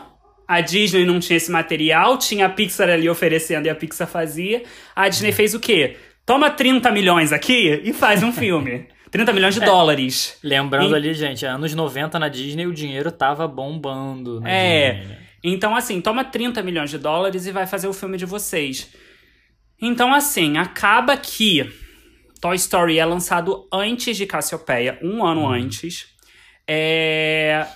A 0.46 0.60
Disney 0.60 1.06
não 1.06 1.18
tinha 1.20 1.38
esse 1.38 1.50
material, 1.50 2.18
tinha 2.18 2.46
a 2.46 2.48
Pixar 2.50 2.90
ali 2.90 3.08
oferecendo 3.08 3.64
e 3.64 3.70
a 3.70 3.74
Pixar 3.74 4.06
fazia. 4.06 4.62
A 4.94 5.08
Disney 5.08 5.32
fez 5.32 5.54
o 5.54 5.60
quê? 5.60 5.96
Toma 6.26 6.50
30 6.50 6.90
milhões 6.90 7.32
aqui 7.32 7.80
e 7.82 7.94
faz 7.94 8.22
um 8.22 8.30
filme. 8.32 8.86
30 9.10 9.32
milhões 9.32 9.54
de 9.54 9.62
é, 9.62 9.64
dólares. 9.64 10.38
Lembrando 10.44 10.92
e... 10.92 10.94
ali, 10.94 11.14
gente, 11.14 11.46
anos 11.46 11.74
90 11.74 12.18
na 12.18 12.28
Disney 12.28 12.66
o 12.66 12.74
dinheiro 12.74 13.10
tava 13.10 13.48
bombando. 13.48 14.46
é. 14.46 14.92
Disney, 14.92 15.08
né? 15.08 15.29
Então, 15.42 15.74
assim, 15.74 16.00
toma 16.00 16.24
30 16.24 16.62
milhões 16.62 16.90
de 16.90 16.98
dólares 16.98 17.46
e 17.46 17.52
vai 17.52 17.66
fazer 17.66 17.88
o 17.88 17.92
filme 17.92 18.16
de 18.16 18.26
vocês. 18.26 18.94
Então, 19.80 20.12
assim, 20.12 20.58
acaba 20.58 21.16
que 21.16 21.72
Toy 22.40 22.56
Story 22.56 22.98
é 22.98 23.04
lançado 23.04 23.66
antes 23.72 24.16
de 24.16 24.26
Cassiopeia, 24.26 24.98
um 25.02 25.24
ano 25.24 25.42
uhum. 25.42 25.52
antes. 25.52 26.14
É... 26.68 27.66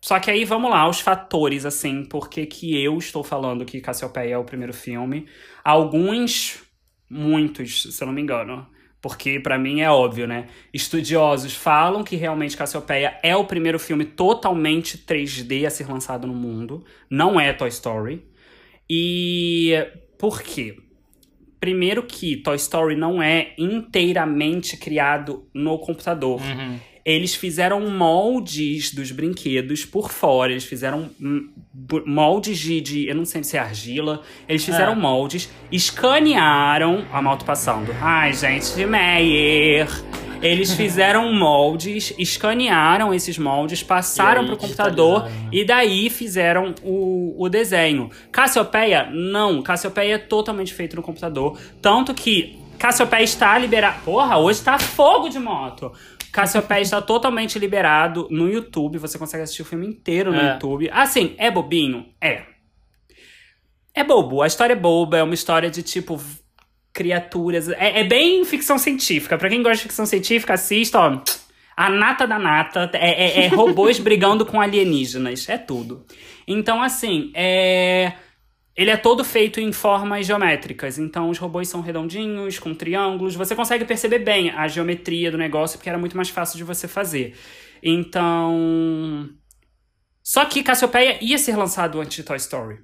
Só 0.00 0.18
que 0.18 0.30
aí, 0.30 0.44
vamos 0.44 0.70
lá, 0.70 0.88
os 0.88 1.00
fatores, 1.00 1.64
assim, 1.64 2.04
porque 2.04 2.44
que 2.44 2.82
eu 2.82 2.98
estou 2.98 3.24
falando 3.24 3.64
que 3.64 3.80
Cassiopeia 3.80 4.34
é 4.34 4.38
o 4.38 4.44
primeiro 4.44 4.72
filme. 4.72 5.26
Alguns, 5.62 6.62
muitos, 7.08 7.94
se 7.94 8.02
eu 8.02 8.06
não 8.06 8.14
me 8.14 8.20
engano, 8.20 8.66
porque 9.04 9.38
para 9.38 9.58
mim 9.58 9.82
é 9.82 9.90
óbvio, 9.90 10.26
né? 10.26 10.46
Estudiosos 10.72 11.54
falam 11.54 12.02
que 12.02 12.16
realmente 12.16 12.56
Cassiopeia 12.56 13.18
é 13.22 13.36
o 13.36 13.44
primeiro 13.44 13.78
filme 13.78 14.06
totalmente 14.06 14.96
3D 14.96 15.66
a 15.66 15.70
ser 15.70 15.86
lançado 15.86 16.26
no 16.26 16.32
mundo, 16.32 16.82
não 17.10 17.38
é 17.38 17.52
Toy 17.52 17.68
Story. 17.68 18.24
E 18.88 19.74
por 20.16 20.40
quê? 20.40 20.78
Primeiro 21.60 22.04
que 22.04 22.38
Toy 22.38 22.56
Story 22.56 22.96
não 22.96 23.22
é 23.22 23.52
inteiramente 23.58 24.78
criado 24.78 25.46
no 25.52 25.78
computador. 25.78 26.40
Uhum 26.40 26.93
eles 27.04 27.34
fizeram 27.34 27.82
moldes 27.90 28.94
dos 28.94 29.10
brinquedos 29.10 29.84
por 29.84 30.10
fora. 30.10 30.52
Eles 30.52 30.64
fizeram 30.64 31.10
moldes 32.06 32.58
de, 32.58 32.80
de 32.80 33.06
eu 33.06 33.14
não 33.14 33.26
sei 33.26 33.44
se 33.44 33.58
é 33.58 33.60
argila. 33.60 34.22
Eles 34.48 34.64
fizeram 34.64 34.92
é. 34.92 34.96
moldes, 34.96 35.50
escanearam 35.70 37.04
a 37.12 37.20
moto 37.20 37.44
passando. 37.44 37.94
Ai, 38.00 38.32
gente, 38.32 38.74
de 38.74 38.86
Meyer. 38.86 39.86
Eles 40.40 40.72
fizeram 40.76 41.30
moldes, 41.30 42.14
escanearam 42.18 43.12
esses 43.12 43.36
moldes, 43.36 43.82
passaram 43.82 44.46
para 44.46 44.54
o 44.54 44.58
computador 44.58 45.30
e 45.52 45.62
daí 45.62 46.08
fizeram 46.08 46.74
o, 46.82 47.34
o 47.38 47.48
desenho. 47.50 48.10
Cassiopeia, 48.32 49.10
não. 49.12 49.60
Cassiopeia 49.62 50.14
é 50.14 50.18
totalmente 50.18 50.72
feito 50.72 50.96
no 50.96 51.02
computador. 51.02 51.58
Tanto 51.82 52.14
que 52.14 52.64
Cassiopeia 52.78 53.22
está 53.22 53.56
liberado. 53.56 54.00
Porra, 54.04 54.36
hoje 54.38 54.60
tá 54.62 54.78
fogo 54.78 55.28
de 55.28 55.38
moto. 55.38 55.92
Cassiopeia 56.34 56.80
está 56.80 57.00
totalmente 57.00 57.60
liberado 57.60 58.26
no 58.28 58.50
YouTube. 58.50 58.98
Você 58.98 59.16
consegue 59.16 59.44
assistir 59.44 59.62
o 59.62 59.64
filme 59.64 59.86
inteiro 59.86 60.32
no 60.32 60.40
é. 60.40 60.52
YouTube. 60.54 60.90
Assim, 60.92 61.36
é 61.38 61.48
bobinho? 61.48 62.06
É. 62.20 62.42
É 63.94 64.02
bobo. 64.02 64.42
A 64.42 64.46
história 64.48 64.72
é 64.72 64.76
boba. 64.76 65.16
É 65.16 65.22
uma 65.22 65.32
história 65.32 65.70
de 65.70 65.80
tipo 65.80 66.20
criaturas. 66.92 67.68
É, 67.68 68.00
é 68.00 68.02
bem 68.02 68.44
ficção 68.44 68.78
científica. 68.78 69.38
Para 69.38 69.48
quem 69.48 69.62
gosta 69.62 69.76
de 69.76 69.82
ficção 69.82 70.04
científica, 70.04 70.54
assista, 70.54 70.98
ó. 70.98 71.22
A 71.76 71.88
nata 71.88 72.26
da 72.26 72.38
nata 72.38 72.90
é, 72.94 73.42
é, 73.42 73.44
é 73.44 73.46
robôs 73.46 74.00
brigando 74.02 74.44
com 74.44 74.60
alienígenas. 74.60 75.48
É 75.48 75.56
tudo. 75.56 76.04
Então, 76.48 76.82
assim, 76.82 77.30
é. 77.32 78.12
Ele 78.76 78.90
é 78.90 78.96
todo 78.96 79.22
feito 79.22 79.60
em 79.60 79.72
formas 79.72 80.26
geométricas, 80.26 80.98
então 80.98 81.30
os 81.30 81.38
robôs 81.38 81.68
são 81.68 81.80
redondinhos, 81.80 82.58
com 82.58 82.74
triângulos. 82.74 83.36
Você 83.36 83.54
consegue 83.54 83.84
perceber 83.84 84.18
bem 84.18 84.50
a 84.50 84.66
geometria 84.66 85.30
do 85.30 85.38
negócio, 85.38 85.78
porque 85.78 85.88
era 85.88 85.98
muito 85.98 86.16
mais 86.16 86.28
fácil 86.28 86.56
de 86.56 86.64
você 86.64 86.88
fazer. 86.88 87.36
Então. 87.82 89.28
Só 90.22 90.44
que 90.46 90.62
Cassiopeia 90.62 91.18
ia 91.22 91.38
ser 91.38 91.56
lançado 91.56 92.00
antes 92.00 92.16
de 92.16 92.22
Toy 92.24 92.36
Story. 92.36 92.78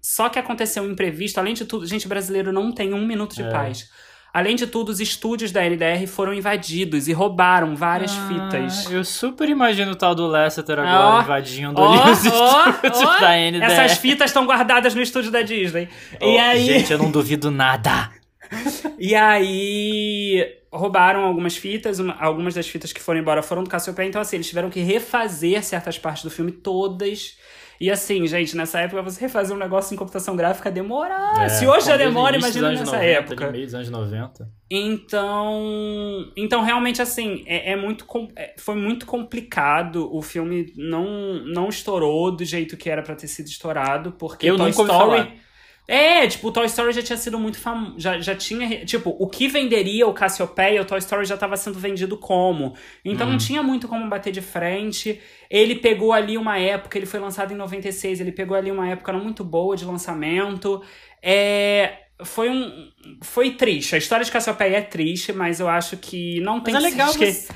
Só 0.00 0.28
que 0.28 0.38
aconteceu 0.38 0.84
um 0.84 0.92
imprevisto. 0.92 1.38
Além 1.38 1.52
de 1.52 1.66
tudo, 1.66 1.84
gente, 1.84 2.08
brasileiro 2.08 2.52
não 2.52 2.72
tem 2.72 2.94
um 2.94 3.04
minuto 3.04 3.34
de 3.34 3.42
é. 3.42 3.50
paz. 3.50 3.90
Além 4.36 4.54
de 4.54 4.66
tudo, 4.66 4.90
os 4.90 5.00
estúdios 5.00 5.50
da 5.50 5.64
NDR 5.64 6.06
foram 6.06 6.34
invadidos 6.34 7.08
e 7.08 7.12
roubaram 7.14 7.74
várias 7.74 8.12
ah, 8.12 8.28
fitas. 8.28 8.90
Eu 8.90 9.02
super 9.02 9.48
imagino 9.48 9.92
o 9.92 9.96
tal 9.96 10.14
do 10.14 10.26
Lasseter 10.26 10.78
agora 10.78 11.16
oh, 11.16 11.22
invadindo 11.22 11.80
oh, 11.80 11.84
ali 11.86 12.10
os 12.10 12.26
oh, 12.26 12.86
estúdios 12.90 13.18
da 13.18 13.34
NDR. 13.34 13.64
Essas 13.64 13.96
fitas 13.96 14.28
estão 14.28 14.44
guardadas 14.44 14.94
no 14.94 15.00
estúdio 15.00 15.30
da 15.30 15.40
Disney. 15.40 15.88
e 16.20 16.36
aí... 16.36 16.66
Gente, 16.66 16.92
eu 16.92 16.98
não 16.98 17.10
duvido 17.10 17.50
nada. 17.50 18.10
e 19.00 19.14
aí 19.14 20.46
roubaram 20.70 21.24
algumas 21.24 21.56
fitas, 21.56 21.98
uma, 21.98 22.14
algumas 22.20 22.52
das 22.52 22.68
fitas 22.68 22.92
que 22.92 23.00
foram 23.00 23.20
embora 23.20 23.42
foram 23.42 23.64
do 23.64 23.70
Cassiopeia, 23.70 24.06
então 24.06 24.20
assim, 24.20 24.36
eles 24.36 24.48
tiveram 24.48 24.68
que 24.68 24.80
refazer 24.80 25.64
certas 25.64 25.98
partes 25.98 26.22
do 26.22 26.30
filme 26.30 26.52
todas 26.52 27.38
e 27.80 27.90
assim, 27.90 28.26
gente, 28.26 28.56
nessa 28.56 28.80
época 28.80 29.02
você 29.02 29.20
refazer 29.20 29.54
um 29.54 29.58
negócio 29.58 29.94
em 29.94 29.96
computação 29.96 30.34
gráfica 30.34 30.70
demora. 30.70 31.44
É, 31.44 31.48
Se 31.48 31.66
hoje 31.66 31.86
já 31.86 31.96
demora, 31.96 32.36
imagina 32.36 32.70
nessa 32.70 32.96
90, 32.96 33.04
época. 33.04 33.50
Meio 33.50 33.64
dos 33.64 33.74
anos 33.74 33.90
90. 33.90 34.50
Então, 34.70 36.32
então 36.36 36.62
realmente 36.62 37.00
assim, 37.00 37.44
é, 37.46 37.72
é 37.72 37.76
muito 37.76 38.06
é, 38.34 38.54
foi 38.58 38.74
muito 38.74 39.06
complicado. 39.06 40.08
O 40.14 40.22
filme 40.22 40.72
não 40.76 41.34
não 41.44 41.68
estourou 41.68 42.30
do 42.34 42.44
jeito 42.44 42.76
que 42.76 42.88
era 42.88 43.02
para 43.02 43.14
ter 43.14 43.28
sido 43.28 43.46
estourado, 43.46 44.12
porque 44.12 44.48
Eu 44.48 44.56
Toy 44.56 44.70
Story 44.70 45.45
É, 45.88 46.26
tipo, 46.26 46.48
o 46.48 46.52
Toy 46.52 46.66
Story 46.66 46.92
já 46.92 47.02
tinha 47.02 47.16
sido 47.16 47.38
muito 47.38 47.58
famoso. 47.58 47.94
Já, 47.96 48.18
já 48.18 48.34
tinha. 48.34 48.84
Tipo, 48.84 49.14
o 49.18 49.28
que 49.28 49.46
venderia 49.46 50.06
o 50.06 50.12
Cassiopeia, 50.12 50.82
o 50.82 50.84
Toy 50.84 50.98
Story 50.98 51.24
já 51.24 51.34
estava 51.36 51.56
sendo 51.56 51.78
vendido 51.78 52.16
como. 52.16 52.74
Então 53.04 53.28
não 53.30 53.38
tinha 53.38 53.62
muito 53.62 53.86
como 53.86 54.08
bater 54.08 54.32
de 54.32 54.40
frente. 54.40 55.20
Ele 55.48 55.76
pegou 55.76 56.12
ali 56.12 56.36
uma 56.36 56.58
época, 56.58 56.98
ele 56.98 57.06
foi 57.06 57.20
lançado 57.20 57.52
em 57.52 57.56
96, 57.56 58.20
ele 58.20 58.32
pegou 58.32 58.56
ali 58.56 58.70
uma 58.72 58.88
época 58.88 59.12
não 59.12 59.20
muito 59.22 59.44
boa 59.44 59.76
de 59.76 59.84
lançamento. 59.84 60.82
É. 61.22 61.98
Foi 62.24 62.48
um. 62.50 62.88
Foi 63.22 63.50
triste. 63.52 63.94
A 63.94 63.98
história 63.98 64.24
de 64.24 64.32
Cassiopeia 64.32 64.78
é 64.78 64.82
triste, 64.82 65.32
mas 65.32 65.60
eu 65.60 65.68
acho 65.68 65.96
que 65.98 66.40
não 66.40 66.60
tem 66.60 66.72
Mas 66.74 66.82
é 66.84 66.86
que 66.88 66.92
legal 66.94 67.12
se 67.12 67.24
esque... 67.24 67.46
você- 67.46 67.52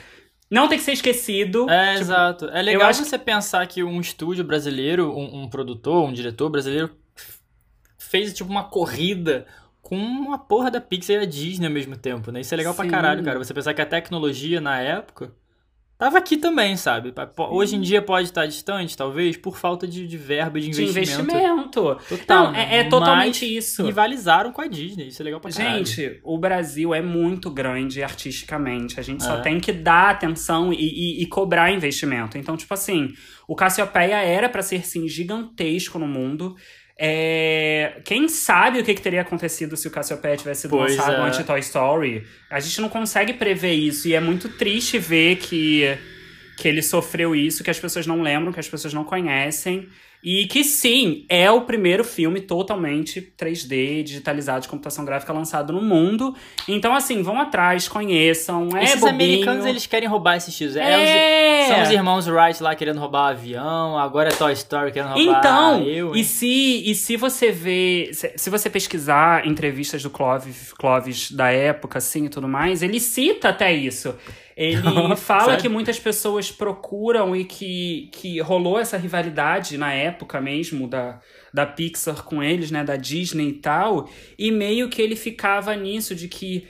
Não 0.51 0.69
tem 0.69 0.77
que 0.79 0.85
ser 0.85 0.93
esquecido. 0.93 1.69
É, 1.71 1.93
Tipo, 1.93 2.01
exato. 2.03 2.45
É 2.47 2.61
legal 2.63 2.93
você 2.93 3.19
pensar 3.19 3.67
que 3.67 3.83
um 3.83 4.01
estúdio 4.01 4.45
brasileiro, 4.45 5.11
um, 5.17 5.43
um 5.45 5.49
produtor, 5.49 6.05
um 6.09 6.13
diretor 6.13 6.51
brasileiro 6.51 6.91
fez 8.11 8.33
tipo 8.35 8.51
uma 8.51 8.65
corrida 8.65 9.47
com 9.83 9.97
uma 9.97 10.39
porra 10.39 10.71
da 10.71 10.81
Pixar 10.81 11.17
e 11.17 11.19
a 11.21 11.25
Disney 11.25 11.67
ao 11.67 11.73
mesmo 11.73 11.97
tempo, 11.97 12.31
né? 12.31 12.41
Isso 12.41 12.53
é 12.53 12.57
legal 12.57 12.75
pra 12.75 12.85
Sim. 12.85 12.91
caralho, 12.91 13.25
cara. 13.25 13.39
Você 13.39 13.55
pensar 13.55 13.73
que 13.73 13.81
a 13.81 13.87
tecnologia 13.87 14.61
na 14.61 14.79
época 14.81 15.33
tava 15.99 16.17
aqui 16.19 16.37
também, 16.39 16.77
sabe? 16.77 17.13
Hoje 17.51 17.77
em 17.77 17.81
dia 17.81 18.01
pode 18.01 18.29
estar 18.29 18.47
distante, 18.47 18.97
talvez, 18.97 19.37
por 19.37 19.57
falta 19.59 19.87
de, 19.87 20.07
de 20.07 20.17
verba 20.17 20.59
de 20.61 20.71
de 20.71 20.83
investimento. 20.83 21.35
investimento. 21.35 21.99
Total, 22.09 22.45
Não, 22.53 22.55
é, 22.55 22.79
é 22.79 22.85
totalmente 22.85 23.45
isso. 23.45 23.85
Rivalizaram 23.85 24.51
com 24.53 24.61
a 24.63 24.67
Disney, 24.67 25.09
isso 25.09 25.21
é 25.21 25.25
legal 25.25 25.41
pra 25.41 25.51
caralho. 25.53 25.85
Gente, 25.85 26.21
o 26.25 26.39
Brasil 26.39 26.95
é 26.95 27.03
muito 27.03 27.51
grande 27.51 28.03
artisticamente. 28.03 28.99
A 28.99 29.03
gente 29.03 29.23
só 29.23 29.39
É. 29.39 29.41
tem 29.43 29.61
que 29.61 29.73
dar 29.73 30.11
atenção 30.11 30.73
e, 30.73 30.77
e- 30.79 31.23
e 31.23 31.27
cobrar 31.27 31.71
investimento. 31.71 32.39
Então, 32.39 32.57
tipo 32.57 32.73
assim, 32.73 33.09
o 33.49 33.55
Cassiopeia 33.55 34.17
era 34.23 34.49
pra 34.49 34.63
ser, 34.63 34.87
sim, 34.87 35.07
gigantesco 35.09 35.99
no 35.99 36.07
mundo. 36.09 36.55
É, 37.03 37.95
Quem 38.05 38.29
sabe 38.29 38.79
o 38.79 38.85
que, 38.85 38.93
que 38.93 39.01
teria 39.01 39.23
acontecido 39.23 39.75
se 39.75 39.89
o 39.89 39.91
Cassiopeia 39.91 40.37
tivesse 40.37 40.63
sido 40.63 40.73
Pois 40.73 40.95
lançado 40.95 41.15
é. 41.15 41.27
antes 41.27 41.47
Toy 41.47 41.61
Story? 41.61 42.27
A 42.51 42.61
gente 42.61 42.79
não 42.79 42.91
consegue 42.91 43.33
prever 43.33 43.73
isso. 43.73 44.07
E 44.07 44.13
é 44.13 44.21
muito 44.21 44.51
triste 44.51 44.99
ver 44.99 45.37
que, 45.37 45.97
que 46.59 46.69
ele 46.69 46.83
sofreu 46.83 47.35
isso, 47.35 47.65
que 47.65 47.71
as 47.71 47.81
pessoas 47.81 48.07
não 48.07 48.21
lembram, 48.21 48.53
que 48.53 48.61
as 48.61 48.69
pessoas 48.69 48.93
não 48.93 49.03
conhecem. 49.03 49.89
E 50.23 50.47
que 50.47 50.63
sim, 50.63 51.25
é 51.31 51.51
o 51.51 51.63
primeiro 51.63 52.05
filme 52.05 52.43
totalmente 52.43 53.23
3D, 53.39 54.03
digitalizado 54.03 54.61
de 54.61 54.69
computação 54.69 55.03
gráfica 55.05 55.33
lançado 55.33 55.73
no 55.73 55.81
mundo. 55.81 56.37
Então, 56.69 56.95
assim, 56.95 57.23
vão 57.23 57.41
atrás, 57.41 57.89
conheçam. 57.89 58.69
É 58.77 58.85
Esses 58.85 59.01
bobinho. 59.01 59.15
americanos, 59.15 59.65
eles 59.65 59.87
querem 59.87 60.07
roubar 60.09 60.37
esses 60.37 60.55
títulos. 60.55 60.77
É, 60.77 61.63
É. 61.63 61.69
são 61.69 61.83
os 61.83 61.91
irmãos 61.91 62.27
Wright 62.29 62.63
lá 62.63 62.75
querendo 62.75 63.01
roubar 63.01 63.29
o 63.29 63.31
avião, 63.31 63.99
agora 63.99 64.29
é 64.29 64.33
Toy 64.33 64.53
Story 64.53 64.93
querendo 64.93 65.13
roubar 65.15 65.39
Então, 65.39 65.83
eu. 65.85 66.15
e 66.15 66.23
se, 66.23 66.83
e 66.91 66.95
se 66.95 67.17
você 67.17 67.51
vê, 67.51 68.11
se, 68.13 68.33
se 68.37 68.51
você 68.51 68.69
pesquisar 68.69 69.47
entrevistas 69.47 70.03
do 70.03 70.11
Clóvis, 70.11 70.73
Clóvis 70.75 71.31
da 71.33 71.51
época, 71.51 71.97
assim, 71.99 72.27
e 72.27 72.29
tudo 72.29 72.47
mais, 72.47 72.83
ele 72.83 73.01
cita 73.01 73.49
até 73.49 73.73
isso. 73.73 74.15
Ele 74.63 75.17
fala 75.17 75.57
que 75.57 75.71
muitas 75.71 75.99
pessoas 75.99 76.53
procuram 76.53 77.35
e 77.35 77.47
que, 77.47 78.11
que 78.13 78.41
rolou 78.41 78.79
essa 78.79 78.99
rivalidade 78.99 79.79
na 79.79 79.93
época 79.93 80.39
mesmo 80.39 80.87
da, 80.87 81.19
da 81.53 81.65
Pixar 81.65 82.23
com 82.25 82.43
eles, 82.43 82.71
né, 82.71 82.85
da 82.85 82.97
Disney 82.97 83.49
e 83.49 83.53
tal, 83.55 84.11
e 84.39 84.51
meio 84.51 84.91
que 84.91 85.01
ele 85.01 85.17
ficava 85.17 85.75
nisso 85.75 86.15
de 86.15 86.29
que 86.29 86.69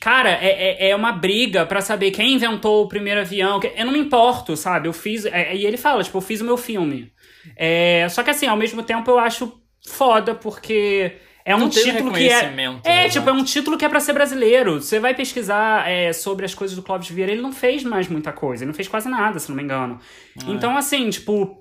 Cara, 0.00 0.30
é, 0.30 0.86
é, 0.86 0.90
é 0.90 0.96
uma 0.96 1.12
briga 1.12 1.64
pra 1.64 1.80
saber 1.80 2.10
quem 2.10 2.34
inventou 2.34 2.82
o 2.82 2.88
primeiro 2.88 3.20
avião. 3.20 3.60
Eu 3.76 3.86
não 3.86 3.92
me 3.92 4.00
importo, 4.00 4.56
sabe? 4.56 4.88
Eu 4.88 4.92
fiz. 4.92 5.24
é- 5.26 5.54
e 5.54 5.64
ele 5.64 5.76
fala, 5.76 6.02
tipo, 6.02 6.18
eu 6.18 6.22
fiz 6.22 6.40
o 6.40 6.44
meu 6.44 6.56
filme. 6.56 7.12
É, 7.54 8.08
só 8.10 8.24
que 8.24 8.30
assim, 8.30 8.46
ao 8.46 8.56
mesmo 8.56 8.82
tempo 8.82 9.08
eu 9.08 9.18
acho 9.20 9.62
foda, 9.86 10.34
porque 10.34 11.12
é 11.44 11.54
um 11.56 11.60
Não 11.60 11.68
título 11.68 12.12
que 12.12 12.28
é. 12.28 12.40
É, 12.84 13.02
né? 13.04 13.08
tipo, 13.08 13.28
é 13.28 13.32
um 13.32 13.44
título 13.44 13.76
que 13.78 13.84
é 13.84 13.88
pra 13.88 14.00
ser 14.00 14.12
brasileiro. 14.12 14.80
Você 14.80 14.98
vai 15.00 15.14
pesquisar 15.14 15.88
é, 15.90 16.12
sobre 16.12 16.44
as 16.44 16.54
coisas 16.54 16.76
do 16.76 16.82
Clóvis 16.82 17.08
Vieira, 17.08 17.32
ele 17.32 17.42
não 17.42 17.52
fez 17.52 17.82
mais 17.82 18.08
muita 18.08 18.32
coisa. 18.32 18.62
Ele 18.64 18.68
não 18.70 18.74
fez 18.74 18.88
quase 18.88 19.08
nada, 19.08 19.38
se 19.38 19.48
não 19.48 19.56
me 19.56 19.62
engano. 19.62 19.98
Então, 20.46 20.76
assim, 20.76 21.08
tipo. 21.10 21.58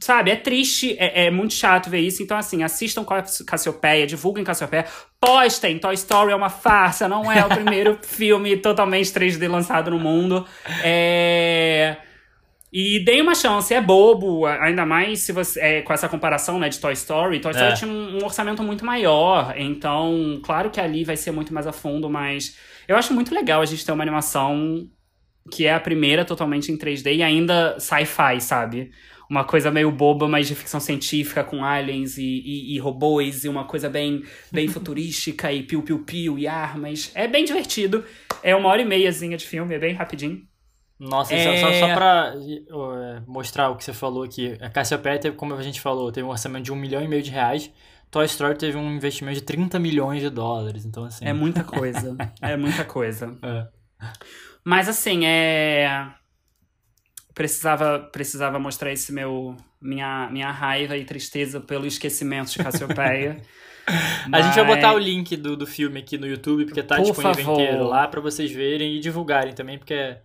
Sabe, 0.00 0.30
é 0.30 0.36
triste, 0.36 0.94
é, 0.96 1.26
é 1.26 1.30
muito 1.30 1.54
chato 1.54 1.90
ver 1.90 1.98
isso. 1.98 2.22
Então, 2.22 2.36
assim, 2.38 2.62
assistam 2.62 3.02
Cass- 3.04 3.42
Cassiopeia, 3.44 4.06
divulguem 4.06 4.44
Cassiopeia, 4.44 4.84
postem. 5.20 5.76
Toy 5.76 5.92
Story 5.94 6.30
é 6.30 6.36
uma 6.36 6.48
farsa, 6.48 7.08
não 7.08 7.32
é 7.32 7.44
o 7.44 7.48
primeiro 7.48 7.98
filme 8.06 8.56
totalmente 8.58 9.10
3D 9.10 9.48
lançado 9.50 9.90
no 9.90 9.98
mundo. 9.98 10.46
É. 10.84 11.96
E 12.72 13.02
deem 13.02 13.22
uma 13.22 13.34
chance, 13.34 13.72
é 13.72 13.80
bobo, 13.80 14.44
ainda 14.44 14.84
mais 14.84 15.20
se 15.20 15.32
você. 15.32 15.58
é, 15.60 15.82
com 15.82 15.92
essa 15.92 16.08
comparação 16.08 16.58
né, 16.58 16.68
de 16.68 16.78
Toy 16.78 16.92
Story. 16.92 17.40
Toy 17.40 17.52
Story 17.52 17.72
É. 17.72 17.74
tinha 17.74 17.90
um, 17.90 18.18
um 18.18 18.24
orçamento 18.24 18.62
muito 18.62 18.84
maior, 18.84 19.54
então, 19.56 20.38
claro 20.44 20.70
que 20.70 20.78
ali 20.80 21.02
vai 21.02 21.16
ser 21.16 21.30
muito 21.30 21.52
mais 21.54 21.66
a 21.66 21.72
fundo, 21.72 22.10
mas 22.10 22.56
eu 22.86 22.96
acho 22.96 23.14
muito 23.14 23.34
legal 23.34 23.62
a 23.62 23.66
gente 23.66 23.84
ter 23.84 23.92
uma 23.92 24.04
animação 24.04 24.86
que 25.50 25.64
é 25.66 25.72
a 25.72 25.80
primeira 25.80 26.26
totalmente 26.26 26.70
em 26.70 26.76
3D 26.76 27.16
e 27.16 27.22
ainda 27.22 27.78
sci-fi, 27.80 28.38
sabe? 28.40 28.90
Uma 29.30 29.44
coisa 29.44 29.70
meio 29.70 29.90
boba, 29.90 30.28
mas 30.28 30.46
de 30.46 30.54
ficção 30.54 30.80
científica, 30.80 31.42
com 31.44 31.64
aliens 31.64 32.18
e, 32.18 32.22
e, 32.22 32.74
e 32.74 32.78
robôs, 32.78 33.44
e 33.44 33.48
uma 33.48 33.64
coisa 33.64 33.88
bem, 33.88 34.22
bem 34.52 34.68
futurística, 34.68 35.50
e 35.52 35.62
piu-piu-piu, 35.62 36.38
e 36.38 36.46
armas. 36.46 37.10
É 37.14 37.26
bem 37.26 37.44
divertido. 37.44 38.04
É 38.42 38.54
uma 38.54 38.68
hora 38.68 38.82
e 38.82 38.84
meiazinha 38.84 39.36
de 39.38 39.46
filme, 39.46 39.74
é 39.74 39.78
bem 39.78 39.94
rapidinho. 39.94 40.42
Nossa, 40.98 41.32
É. 41.34 41.60
só, 41.60 41.66
só, 41.68 41.72
só 41.80 41.94
pra 41.94 42.34
é, 42.36 43.20
mostrar 43.26 43.70
o 43.70 43.76
que 43.76 43.84
você 43.84 43.92
falou 43.92 44.24
aqui. 44.24 44.56
A 44.60 44.68
Cassiopeia 44.68 45.18
teve, 45.18 45.36
como 45.36 45.54
a 45.54 45.62
gente 45.62 45.80
falou, 45.80 46.10
teve 46.10 46.26
um 46.26 46.30
orçamento 46.30 46.64
de 46.64 46.72
um 46.72 46.76
milhão 46.76 47.02
e 47.02 47.06
meio 47.08 47.22
de 47.22 47.30
reais. 47.30 47.70
Toy 48.10 48.24
Story 48.24 48.56
teve 48.56 48.76
um 48.76 48.90
investimento 48.92 49.36
de 49.38 49.42
30 49.44 49.78
milhões 49.78 50.20
de 50.22 50.30
dólares. 50.30 50.84
Então, 50.84 51.04
assim. 51.04 51.24
É 51.24 51.32
muita 51.32 51.62
coisa. 51.64 52.16
é 52.42 52.56
muita 52.56 52.84
coisa. 52.84 53.36
é. 53.42 53.66
Mas 54.64 54.88
assim, 54.88 55.24
é. 55.24 56.08
Precisava, 57.34 58.00
precisava 58.12 58.58
mostrar 58.58 58.92
esse 58.92 59.12
meu. 59.12 59.56
Minha, 59.80 60.28
minha 60.32 60.50
raiva 60.50 60.96
e 60.96 61.04
tristeza 61.04 61.60
pelo 61.60 61.86
esquecimento 61.86 62.50
de 62.50 62.58
Cassiopeia. 62.58 63.40
A 64.32 64.42
gente 64.42 64.56
vai 64.56 64.64
botar 64.66 64.90
o 64.90 64.96
Mas- 64.96 65.04
link 65.04 65.36
do, 65.36 65.56
do 65.56 65.66
filme 65.66 66.00
aqui 66.00 66.18
no 66.18 66.26
YouTube, 66.26 66.64
porque 66.64 66.82
tá 66.82 66.96
Por 66.96 67.04
disponível 67.04 67.44
favor. 67.44 67.60
inteiro 67.62 67.84
lá 67.84 68.08
pra 68.08 68.20
vocês 68.20 68.50
verem 68.50 68.96
e 68.96 69.00
divulgarem 69.00 69.54
também, 69.54 69.78
porque 69.78 70.16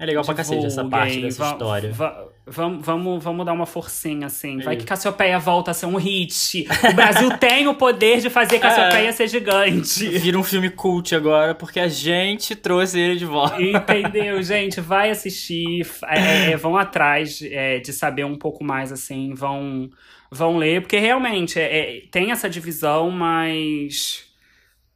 é, 0.00 0.02
é 0.02 0.06
legal 0.06 0.24
pra 0.24 0.34
cacete 0.34 0.64
essa 0.66 0.84
parte 0.84 1.20
dessa 1.20 1.44
va- 1.44 1.50
história. 1.52 1.92
va- 1.92 2.26
Vamos, 2.52 2.84
vamos, 2.84 3.22
vamos 3.22 3.46
dar 3.46 3.52
uma 3.52 3.66
forcinha, 3.66 4.26
assim. 4.26 4.58
Vai 4.58 4.74
que 4.76 4.84
Cassiopeia 4.84 5.38
volta 5.38 5.70
a 5.70 5.74
ser 5.74 5.86
um 5.86 5.94
hit. 5.94 6.66
O 6.90 6.94
Brasil 6.94 7.30
tem 7.38 7.68
o 7.68 7.74
poder 7.76 8.18
de 8.20 8.28
fazer 8.28 8.58
Cassiopeia 8.58 9.12
ser 9.12 9.28
gigante. 9.28 10.08
Vira 10.18 10.36
um 10.36 10.42
filme 10.42 10.68
cult 10.68 11.14
agora, 11.14 11.54
porque 11.54 11.78
a 11.78 11.86
gente 11.86 12.56
trouxe 12.56 12.98
ele 12.98 13.16
de 13.16 13.24
volta. 13.24 13.62
Entendeu, 13.62 14.42
gente? 14.42 14.80
Vai 14.80 15.10
assistir, 15.10 15.82
f- 15.82 16.04
é, 16.08 16.50
é, 16.52 16.56
vão 16.56 16.76
atrás 16.76 17.40
é, 17.42 17.78
de 17.78 17.92
saber 17.92 18.24
um 18.24 18.36
pouco 18.36 18.64
mais, 18.64 18.90
assim, 18.90 19.32
vão, 19.32 19.88
vão 20.28 20.56
ler, 20.56 20.80
porque 20.80 20.98
realmente 20.98 21.56
é, 21.60 21.98
é, 21.98 22.00
tem 22.10 22.32
essa 22.32 22.50
divisão, 22.50 23.12
mas 23.12 24.24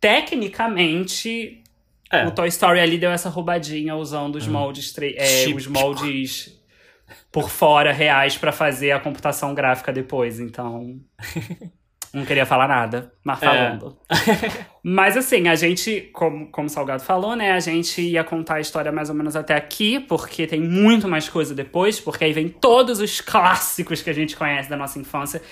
tecnicamente 0.00 1.62
É. 2.12 2.26
o 2.26 2.30
Toy 2.30 2.48
Story 2.48 2.80
ali 2.80 2.98
deu 2.98 3.10
essa 3.10 3.28
roubadinha 3.28 3.94
usando 3.96 4.36
os 4.36 4.46
moldes, 4.46 4.92
tre- 4.92 5.14
é, 5.18 5.46
os 5.54 5.66
moldes 5.66 6.60
por 7.32 7.50
fora 7.50 7.92
reais 7.92 8.36
pra 8.38 8.52
fazer 8.52 8.92
a 8.92 9.00
computação 9.00 9.54
gráfica 9.54 9.92
depois, 9.92 10.38
então. 10.40 11.00
Não 12.12 12.24
queria 12.24 12.46
falar 12.46 12.68
nada, 12.68 13.12
mas 13.24 13.42
É. 13.42 13.46
falando. 13.46 13.98
Mas 14.84 15.16
assim, 15.16 15.48
a 15.48 15.56
gente, 15.56 16.02
como, 16.12 16.46
como 16.46 16.68
o 16.68 16.70
Salgado 16.70 17.02
falou, 17.02 17.34
né? 17.34 17.50
A 17.50 17.58
gente 17.58 18.00
ia 18.02 18.22
contar 18.22 18.54
a 18.56 18.60
história 18.60 18.92
mais 18.92 19.08
ou 19.10 19.16
menos 19.16 19.34
até 19.34 19.54
aqui, 19.56 19.98
porque 19.98 20.46
tem 20.46 20.60
muito 20.60 21.08
mais 21.08 21.28
coisa 21.28 21.52
depois, 21.56 21.98
porque 21.98 22.22
aí 22.24 22.32
vem 22.32 22.48
todos 22.48 23.00
os 23.00 23.20
clássicos 23.20 24.00
que 24.00 24.10
a 24.10 24.12
gente 24.12 24.36
conhece 24.36 24.70
da 24.70 24.76
nossa 24.76 24.96
infância 25.00 25.42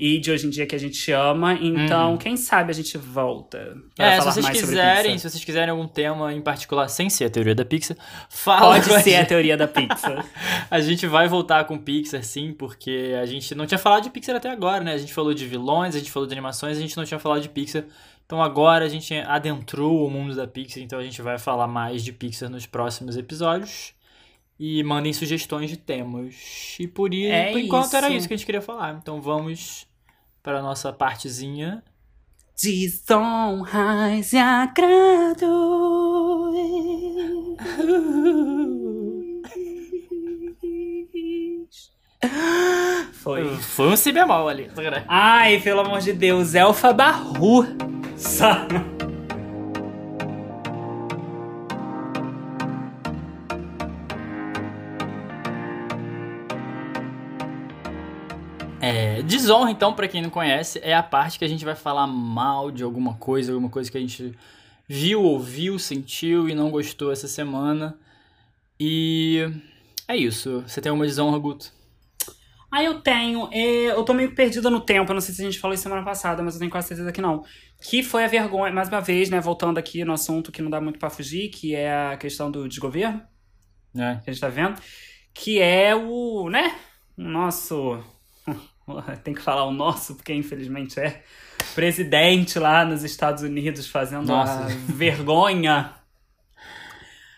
e 0.00 0.18
de 0.18 0.30
hoje 0.30 0.46
em 0.46 0.50
dia 0.50 0.66
que 0.66 0.74
a 0.74 0.78
gente 0.78 1.12
ama. 1.12 1.52
Então, 1.52 2.16
quem 2.16 2.34
sabe 2.34 2.70
a 2.70 2.74
gente 2.74 2.96
volta 2.96 3.76
pra 3.94 4.06
Uhum. 4.06 4.12
É, 4.12 4.20
se 4.20 4.26
vocês 4.26 4.48
quiserem, 4.48 5.18
se 5.18 5.28
vocês 5.28 5.44
quiserem 5.44 5.70
algum 5.70 5.86
tema 5.86 6.32
em 6.32 6.40
particular, 6.40 6.88
sem 6.88 7.10
ser 7.10 7.26
a 7.26 7.30
teoria 7.30 7.54
da 7.54 7.66
Pixar, 7.66 7.98
fala 8.30 8.76
Pode 8.76 8.94
a 8.94 9.00
ser 9.00 9.14
a 9.16 9.18
gente. 9.18 9.28
teoria 9.28 9.56
da 9.58 9.68
Pixar. 9.68 10.24
A 10.70 10.80
gente 10.80 11.06
vai 11.06 11.28
voltar 11.28 11.64
com 11.64 11.76
Pixar, 11.76 12.22
sim, 12.24 12.54
porque 12.54 13.14
a 13.20 13.26
gente 13.26 13.54
não 13.54 13.66
tinha 13.66 13.76
falado 13.78 14.04
de 14.04 14.10
Pixar 14.10 14.34
até 14.36 14.48
agora, 14.50 14.82
né? 14.82 14.94
A 14.94 14.98
gente 14.98 15.12
falou 15.12 15.34
de 15.34 15.46
vilões, 15.46 15.94
a 15.94 15.98
gente 15.98 16.10
falou 16.10 16.26
de 16.26 16.32
animações, 16.32 16.78
a 16.78 16.80
gente 16.80 16.96
não 16.96 17.04
tinha 17.04 17.20
falado 17.20 17.42
de 17.42 17.50
Pixar. 17.50 17.84
Então 18.24 18.40
agora 18.40 18.86
a 18.86 18.88
gente 18.88 19.12
adentrou 19.14 20.06
o 20.06 20.10
mundo 20.10 20.34
da 20.34 20.46
Pixar, 20.46 20.82
então 20.82 20.98
a 20.98 21.02
gente 21.02 21.20
vai 21.20 21.38
falar 21.38 21.66
mais 21.66 22.02
de 22.02 22.12
Pixar 22.12 22.48
nos 22.48 22.64
próximos 22.64 23.16
episódios. 23.18 23.92
E 24.62 24.82
mandem 24.82 25.10
sugestões 25.12 25.70
de 25.70 25.78
temas. 25.78 26.76
E 26.78 26.86
por, 26.86 27.12
É 27.14 27.50
por 27.50 27.58
enquanto 27.58 27.94
era 27.96 28.10
isso 28.10 28.28
que 28.28 28.34
a 28.34 28.36
gente 28.36 28.44
queria 28.44 28.60
falar. 28.60 28.98
Então 29.00 29.20
vamos 29.20 29.86
para 30.42 30.58
a 30.58 30.62
nossa 30.62 30.92
partezinha. 30.92 31.82
Desonras 32.62 34.32
e 34.32 34.36
agrado. 34.36 35.46
Foi. 43.12 43.44
Foi. 43.48 43.56
Foi 43.56 43.88
um 43.88 43.96
si 43.96 44.12
bemol 44.12 44.48
ali. 44.48 44.70
Ai, 45.08 45.60
pelo 45.60 45.80
amor 45.80 46.00
de 46.00 46.12
Deus, 46.12 46.54
Elfa 46.54 46.92
Barru. 46.92 47.64
Só. 48.16 48.66
É, 59.20 59.22
desonra, 59.22 59.70
então, 59.70 59.94
pra 59.94 60.08
quem 60.08 60.22
não 60.22 60.30
conhece, 60.30 60.80
é 60.82 60.94
a 60.94 61.02
parte 61.02 61.38
que 61.38 61.44
a 61.44 61.48
gente 61.48 61.64
vai 61.64 61.74
falar 61.74 62.06
mal 62.06 62.70
de 62.70 62.82
alguma 62.82 63.14
coisa, 63.14 63.52
alguma 63.52 63.70
coisa 63.70 63.90
que 63.90 63.98
a 63.98 64.00
gente 64.00 64.34
viu, 64.88 65.22
ouviu, 65.22 65.78
sentiu 65.78 66.48
e 66.48 66.54
não 66.54 66.70
gostou 66.70 67.12
essa 67.12 67.28
semana. 67.28 67.96
E 68.78 69.46
é 70.08 70.16
isso. 70.16 70.64
Você 70.66 70.80
tem 70.80 70.90
uma 70.90 71.06
desonra, 71.06 71.38
Guto? 71.38 71.72
Ah, 72.72 72.82
eu 72.82 73.00
tenho. 73.00 73.48
É, 73.52 73.90
eu 73.90 74.04
tô 74.04 74.14
meio 74.14 74.34
perdida 74.34 74.70
no 74.70 74.80
tempo. 74.80 75.10
Eu 75.10 75.14
não 75.14 75.20
sei 75.20 75.34
se 75.34 75.42
a 75.42 75.44
gente 75.44 75.58
falou 75.58 75.74
isso 75.74 75.82
semana 75.82 76.04
passada, 76.04 76.42
mas 76.42 76.54
eu 76.54 76.60
tenho 76.60 76.70
quase 76.70 76.88
certeza 76.88 77.12
que 77.12 77.20
não. 77.20 77.44
Que 77.82 78.02
foi 78.02 78.24
a 78.24 78.28
vergonha, 78.28 78.72
mais 78.72 78.88
uma 78.88 79.00
vez, 79.00 79.28
né? 79.28 79.40
Voltando 79.40 79.78
aqui 79.78 80.04
no 80.04 80.12
assunto 80.12 80.52
que 80.52 80.62
não 80.62 80.70
dá 80.70 80.80
muito 80.80 80.98
pra 80.98 81.10
fugir, 81.10 81.48
que 81.50 81.74
é 81.74 82.12
a 82.12 82.16
questão 82.16 82.50
do 82.50 82.68
desgoverno. 82.68 83.20
É. 83.96 84.16
Que 84.16 84.30
a 84.30 84.32
gente 84.32 84.40
tá 84.40 84.48
vendo. 84.48 84.80
Que 85.34 85.60
é 85.60 85.94
o, 85.94 86.48
né? 86.48 86.76
O 87.18 87.22
nosso. 87.22 88.02
Tem 89.22 89.34
que 89.34 89.42
falar 89.42 89.64
o 89.64 89.70
nosso, 89.72 90.14
porque 90.14 90.32
infelizmente 90.34 90.98
é. 90.98 91.22
Presidente 91.74 92.58
lá 92.58 92.84
nos 92.84 93.04
Estados 93.04 93.42
Unidos 93.42 93.86
fazendo 93.86 94.26
Nossa. 94.26 94.64
a 94.64 94.68
vergonha. 94.92 95.92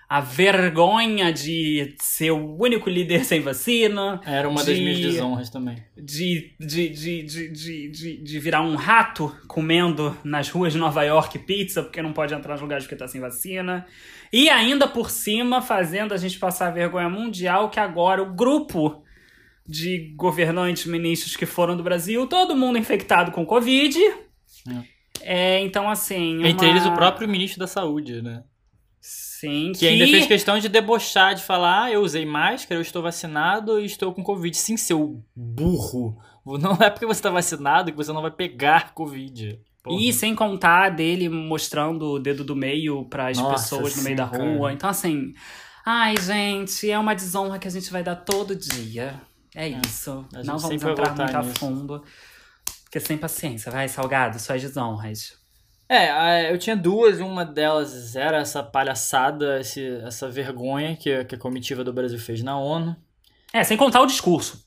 A 0.08 0.20
vergonha 0.20 1.32
de 1.32 1.94
ser 1.98 2.32
o 2.32 2.56
único 2.58 2.90
líder 2.90 3.24
sem 3.24 3.40
vacina. 3.40 4.20
Era 4.26 4.46
uma 4.46 4.62
das 4.62 4.76
de- 4.76 4.82
minhas 4.82 5.00
desonras 5.00 5.48
também. 5.48 5.82
de, 5.96 6.52
de, 6.60 6.88
de, 6.90 7.22
de, 7.22 7.48
de, 7.48 7.88
de, 7.88 8.16
de 8.22 8.38
virar 8.38 8.60
um 8.60 8.76
rato 8.76 9.34
comendo 9.48 10.14
nas 10.22 10.50
ruas 10.50 10.74
de 10.74 10.78
Nova 10.78 11.02
York 11.02 11.38
pizza, 11.40 11.82
porque 11.82 12.02
não 12.02 12.12
pode 12.12 12.34
entrar 12.34 12.52
nos 12.52 12.60
lugares 12.60 12.84
porque 12.84 12.96
tá 12.96 13.08
sem 13.08 13.22
vacina. 13.22 13.86
E 14.30 14.50
ainda 14.50 14.86
por 14.86 15.08
cima, 15.10 15.62
fazendo 15.62 16.12
a 16.12 16.18
gente 16.18 16.38
passar 16.38 16.68
a 16.68 16.72
vergonha 16.72 17.08
mundial, 17.08 17.70
que 17.70 17.80
agora 17.80 18.22
o 18.22 18.34
grupo 18.34 19.02
de 19.66 20.12
governantes, 20.16 20.86
ministros 20.86 21.36
que 21.36 21.46
foram 21.46 21.76
do 21.76 21.82
Brasil, 21.82 22.26
todo 22.26 22.56
mundo 22.56 22.78
infectado 22.78 23.30
com 23.32 23.44
Covid. 23.46 23.96
É, 25.20 25.60
então, 25.60 25.88
assim. 25.88 26.44
Entre 26.44 26.66
uma- 26.66 26.72
eles, 26.74 26.86
o 26.86 26.92
próprio 26.94 27.28
ministro 27.28 27.60
da 27.60 27.66
Saúde, 27.66 28.22
né? 28.22 28.42
Sim, 29.00 29.72
Que 29.74 29.88
ainda 29.88 30.06
fez 30.06 30.26
questão 30.26 30.58
de 30.58 30.68
debochar, 30.68 31.34
de 31.34 31.42
falar: 31.42 31.84
ah, 31.84 31.90
eu 31.90 32.00
usei 32.02 32.24
máscara, 32.24 32.78
eu 32.78 32.82
estou 32.82 33.02
vacinado 33.02 33.80
e 33.80 33.84
estou 33.84 34.12
com 34.12 34.22
Covid. 34.22 34.56
Sim, 34.56 34.76
seu 34.76 35.20
burro. 35.34 36.16
Não 36.60 36.72
é 36.80 36.90
porque 36.90 37.06
você 37.06 37.18
está 37.18 37.30
vacinado 37.30 37.90
que 37.90 37.96
você 37.96 38.12
não 38.12 38.22
vai 38.22 38.30
pegar 38.30 38.94
Covid. 38.94 39.58
Porra. 39.82 40.00
E 40.00 40.12
sem 40.12 40.34
contar 40.34 40.90
dele 40.90 41.28
mostrando 41.28 42.12
o 42.12 42.18
dedo 42.20 42.44
do 42.44 42.54
meio 42.54 43.04
pras 43.06 43.36
Nossa, 43.38 43.54
pessoas 43.76 43.96
no 43.96 44.02
meio 44.04 44.14
sim, 44.14 44.16
da 44.16 44.24
rua. 44.24 44.60
cara. 44.60 44.72
Então, 44.74 44.90
assim. 44.90 45.34
Ai, 45.84 46.14
gente, 46.20 46.88
é 46.88 46.96
uma 46.96 47.14
desonra 47.14 47.58
que 47.58 47.66
a 47.66 47.70
gente 47.70 47.90
vai 47.90 48.04
dar 48.04 48.14
todo 48.14 48.54
dia. 48.54 49.20
É, 49.54 49.68
isso. 49.68 50.24
a 50.32 50.38
gente 50.38 50.46
Não 50.46 50.58
vamos 50.58 50.82
entrar 50.82 51.14
muito 51.14 51.36
a 51.36 51.42
fundo. 51.42 52.04
Porque 52.84 53.00
sem 53.00 53.16
paciência, 53.18 53.70
vai, 53.72 53.88
salgado, 53.88 54.38
suas 54.38 54.60
desonras. 54.62 55.34
É, 55.88 56.50
eu 56.52 56.58
tinha 56.58 56.74
duas, 56.76 57.20
uma 57.20 57.44
delas 57.44 58.16
era 58.16 58.38
essa 58.38 58.62
palhaçada, 58.62 59.60
esse, 59.60 59.84
essa 60.06 60.30
vergonha 60.30 60.96
que, 60.96 61.12
a- 61.12 61.24
que 61.24 61.34
a 61.34 61.38
comitiva 61.38 61.84
do 61.84 61.92
Brasil 61.92 62.18
fez 62.18 62.42
na 62.42 62.58
ONU. 62.58 62.96
É, 63.52 63.62
sem 63.62 63.76
contar 63.76 64.00
o 64.00 64.06
discurso. 64.06 64.64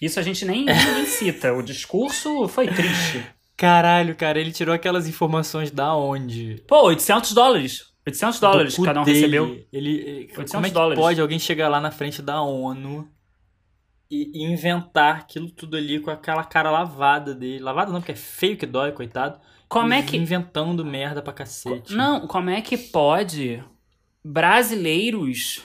Isso 0.00 0.20
a 0.20 0.22
gente 0.22 0.44
nem, 0.44 0.64
nem 0.66 1.06
cita. 1.06 1.52
O 1.52 1.62
discurso 1.62 2.46
foi 2.48 2.68
triste. 2.68 3.24
Caralho, 3.56 4.14
cara, 4.14 4.38
ele 4.38 4.52
tirou 4.52 4.74
aquelas 4.74 5.08
informações 5.08 5.70
da 5.70 5.96
onde? 5.96 6.62
Pô, 6.68 6.82
800 6.84 7.32
dólares. 7.32 7.86
800 8.06 8.38
dólares 8.38 8.76
cada 8.76 9.00
um 9.00 9.04
dele. 9.04 9.18
recebeu. 9.18 9.44
Ele, 9.72 9.90
ele- 10.00 10.20
800 10.36 10.52
como 10.52 10.66
é 10.66 10.68
que 10.68 10.74
dólares. 10.74 11.00
pode 11.02 11.20
alguém 11.20 11.38
chegar 11.40 11.68
lá 11.68 11.80
na 11.80 11.90
frente 11.90 12.22
da 12.22 12.40
ONU 12.42 13.08
e, 14.10 14.44
inventar 14.44 15.16
aquilo 15.16 15.50
tudo 15.50 15.76
ali 15.76 16.00
com 16.00 16.10
aquela 16.10 16.44
cara 16.44 16.70
lavada 16.70 17.34
dele? 17.34 17.62
Lavada 17.62 17.92
não, 17.92 18.00
porque 18.00 18.12
é 18.12 18.16
feio 18.16 18.56
que 18.56 18.66
dói, 18.66 18.92
coitado. 18.92 19.40
Como 19.68 19.92
é 19.92 20.02
que. 20.02 20.16
Inventando 20.16 20.84
merda 20.84 21.20
pra 21.20 21.32
cacete. 21.32 21.94
Não, 21.94 22.26
como 22.26 22.50
é 22.50 22.60
que 22.60 22.76
pode 22.76 23.62
brasileiros 24.24 25.62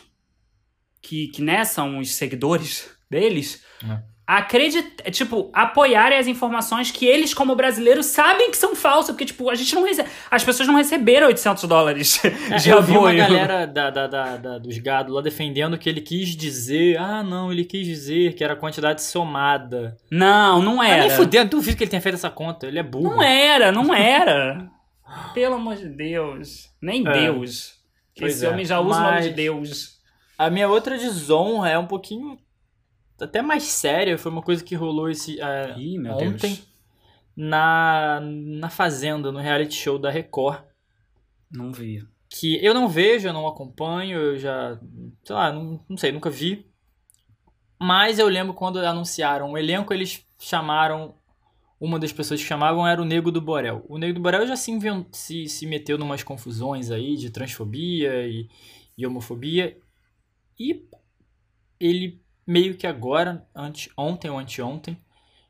que, 1.01 1.27
que 1.29 1.41
né, 1.41 1.65
são 1.65 1.97
os 1.97 2.13
seguidores 2.13 2.95
deles 3.09 3.65
É. 3.83 4.10
acreditar, 4.25 5.11
tipo, 5.11 5.49
apoiarem 5.53 6.17
as 6.17 6.27
informações 6.27 6.89
que 6.91 7.05
eles, 7.05 7.33
como 7.33 7.55
brasileiros, 7.55 8.05
sabem 8.05 8.49
que 8.49 8.57
são 8.57 8.75
falsas, 8.75 9.11
porque, 9.11 9.25
tipo, 9.25 9.49
a 9.49 9.55
gente 9.55 9.75
não 9.75 9.83
recebe. 9.83 10.09
As 10.29 10.43
pessoas 10.43 10.67
não 10.67 10.75
receberam 10.75 11.27
800 11.27 11.63
dólares 11.65 12.21
É, 12.49 12.55
de 12.57 12.69
eu 12.69 12.81
vi 12.81 12.91
uma 12.93 13.09
apoio. 13.09 13.17
galera 13.17 13.65
da, 13.67 13.89
da, 13.89 14.07
da- 14.07 14.37
da- 14.37 14.57
dos 14.57 14.77
gados 14.77 15.13
lá 15.13 15.21
defendendo 15.21 15.77
que 15.77 15.89
ele 15.89 16.01
quis 16.01 16.29
dizer. 16.35 16.97
Ah, 16.97 17.21
não, 17.23 17.51
ele 17.51 17.65
quis 17.65 17.85
dizer 17.85 18.33
que 18.35 18.43
era 18.43 18.55
quantidade 18.55 19.01
somada. 19.03 19.97
Não, 20.09 20.61
não 20.61 20.81
era. 20.81 21.01
nem 21.01 21.09
fudendo, 21.09 21.49
duvido 21.51 21.75
que 21.77 21.83
ele 21.83 21.91
tenha 21.91 22.01
feito 22.01 22.15
essa 22.15 22.29
conta. 22.29 22.67
Ele 22.67 22.79
é 22.79 22.83
burro. 22.83 23.03
Não 23.15 23.21
era, 23.21 23.71
não 23.71 23.93
era. 23.93 24.69
Pelo 25.33 25.55
amor 25.55 25.75
de 25.75 25.87
Deus. 25.89 26.69
Nem 26.81 27.05
É. 27.07 27.11
Deus. 27.11 27.73
Que 28.13 28.21
Pois 28.21 28.35
esse 28.35 28.45
é, 28.45 28.49
homem 28.49 28.63
já 28.65 28.79
usa 28.79 28.99
o 28.99 29.03
nome 29.03 29.15
mas- 29.15 29.25
de 29.25 29.31
Deus. 29.31 29.99
A 30.37 30.49
minha 30.49 30.67
outra 30.69 30.97
desonra 30.97 31.69
é 31.69 31.77
um 31.77 31.85
pouquinho 31.85 32.37
até 33.21 33.41
mais 33.41 33.63
séria. 33.63 34.17
Foi 34.17 34.31
uma 34.31 34.41
coisa 34.41 34.63
que 34.63 34.75
rolou 34.75 35.09
esse 35.09 35.41
ah, 35.41 35.75
Ih, 35.77 35.97
ontem 36.09 36.53
Deus. 36.55 36.67
na 37.35 38.19
na 38.21 38.69
Fazenda, 38.69 39.31
no 39.31 39.39
reality 39.39 39.75
show 39.75 39.97
da 39.99 40.09
Record. 40.09 40.63
Não 41.51 41.71
vi. 41.71 42.05
Que 42.29 42.63
eu 42.65 42.73
não 42.73 42.87
vejo, 42.87 43.27
eu 43.27 43.33
não 43.33 43.47
acompanho, 43.47 44.17
eu 44.17 44.37
já, 44.37 44.79
sei 45.23 45.35
lá, 45.35 45.51
não, 45.51 45.83
não 45.89 45.97
sei, 45.97 46.11
nunca 46.11 46.29
vi. 46.29 46.65
Mas 47.79 48.19
eu 48.19 48.27
lembro 48.27 48.53
quando 48.53 48.79
anunciaram 48.79 49.51
o 49.51 49.57
elenco, 49.57 49.93
eles 49.93 50.25
chamaram 50.39 51.15
uma 51.79 51.97
das 51.99 52.13
pessoas 52.13 52.39
que 52.39 52.47
chamavam 52.47 52.85
era 52.87 53.01
o 53.01 53.05
Nego 53.05 53.31
do 53.31 53.41
Borel. 53.41 53.83
O 53.89 53.97
Nego 53.97 54.13
do 54.13 54.21
Borel 54.21 54.45
já 54.47 54.55
se, 54.55 54.71
inven- 54.71 55.07
se, 55.11 55.47
se 55.47 55.65
meteu 55.65 55.97
numas 55.97 56.21
confusões 56.23 56.91
aí 56.91 57.17
de 57.17 57.31
transfobia 57.31 58.25
e, 58.27 58.47
e 58.97 59.05
homofobia. 59.05 59.77
E 60.59 60.85
ele 61.79 62.21
meio 62.51 62.75
que 62.75 62.85
agora, 62.85 63.47
ante, 63.55 63.89
ontem 63.97 64.29
ou 64.29 64.37
anteontem, 64.37 65.01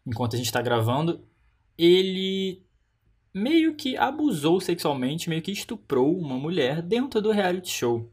enquanto 0.06 0.36
a 0.36 0.38
gente 0.38 0.52
tá 0.52 0.62
gravando, 0.62 1.26
ele 1.76 2.64
meio 3.34 3.76
que 3.76 3.97
abusou 3.97 4.62
sexualmente, 4.62 5.28
meio 5.28 5.41
que 5.41 5.52
estuprou 5.52 6.16
uma 6.16 6.38
mulher 6.38 6.80
dentro 6.80 7.20
do 7.20 7.32
reality 7.32 7.72
show. 7.72 8.12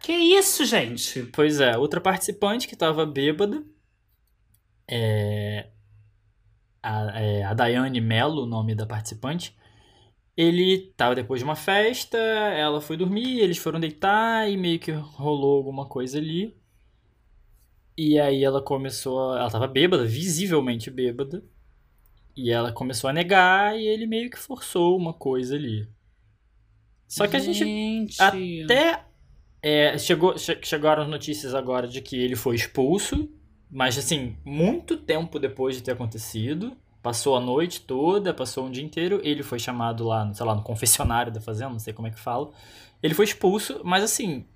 Que 0.00 0.12
isso, 0.12 0.64
gente? 0.64 1.24
Pois 1.24 1.60
é, 1.60 1.76
outra 1.76 2.00
participante 2.00 2.68
que 2.68 2.76
tava 2.76 3.04
bêbada, 3.04 3.64
é, 4.88 5.68
a, 6.80 7.20
é, 7.20 7.42
a 7.42 7.52
Daiane 7.52 8.00
Mello, 8.00 8.44
o 8.44 8.46
nome 8.46 8.76
da 8.76 8.86
participante, 8.86 9.56
ele 10.36 10.92
tava 10.96 11.16
depois 11.16 11.40
de 11.40 11.44
uma 11.44 11.56
festa, 11.56 12.16
ela 12.16 12.80
foi 12.80 12.96
dormir, 12.96 13.40
eles 13.40 13.58
foram 13.58 13.80
deitar 13.80 14.48
e 14.48 14.56
meio 14.56 14.78
que 14.78 14.92
rolou 14.92 15.56
alguma 15.56 15.86
coisa 15.86 16.18
ali. 16.18 16.59
E 18.02 18.18
aí 18.18 18.42
ela 18.42 18.62
começou, 18.62 19.32
a- 19.32 19.40
ela 19.40 19.50
tava 19.50 19.66
bêbada, 19.68 20.04
visivelmente 20.06 20.90
bêbada. 20.90 21.44
E 22.36 22.50
ela 22.50 22.72
começou 22.72 23.10
a 23.10 23.12
negar 23.12 23.78
e 23.78 23.86
ele 23.86 24.06
meio 24.06 24.30
que 24.30 24.38
forçou 24.38 24.96
uma 24.96 25.12
coisa 25.12 25.54
ali. 25.56 25.86
Só 27.08 27.26
que 27.26 27.36
a 27.36 27.40
gente 27.40 27.64
Gente. 27.64 28.22
até 28.22 29.04
é, 29.62 29.98
chegou, 29.98 30.38
che- 30.38 30.58
chegaram 30.62 31.02
as 31.02 31.08
notícias 31.08 31.54
agora 31.54 31.86
de 31.86 32.00
que 32.00 32.16
ele 32.16 32.36
foi 32.36 32.56
expulso, 32.56 33.28
mas 33.70 33.98
assim, 33.98 34.36
muito 34.44 34.96
tempo 34.96 35.38
depois 35.38 35.76
de 35.76 35.82
ter 35.82 35.92
acontecido. 35.92 36.74
Passou 37.02 37.36
a 37.36 37.40
noite 37.40 37.82
toda, 37.82 38.32
passou 38.32 38.66
um 38.66 38.70
dia 38.70 38.84
inteiro. 38.84 39.20
Ele 39.22 39.42
foi 39.42 39.58
chamado 39.58 40.04
lá, 40.04 40.32
sei 40.32 40.46
lá, 40.46 40.54
no 40.54 40.62
confessionário 40.62 41.32
da 41.32 41.40
fazenda, 41.40 41.70
não 41.70 41.78
sei 41.78 41.92
como 41.92 42.08
é 42.08 42.10
que 42.10 42.20
fala. 42.20 42.50
Ele 43.02 43.14
foi 43.14 43.24
expulso, 43.26 43.80
mas 43.84 44.02
assim. 44.04 44.46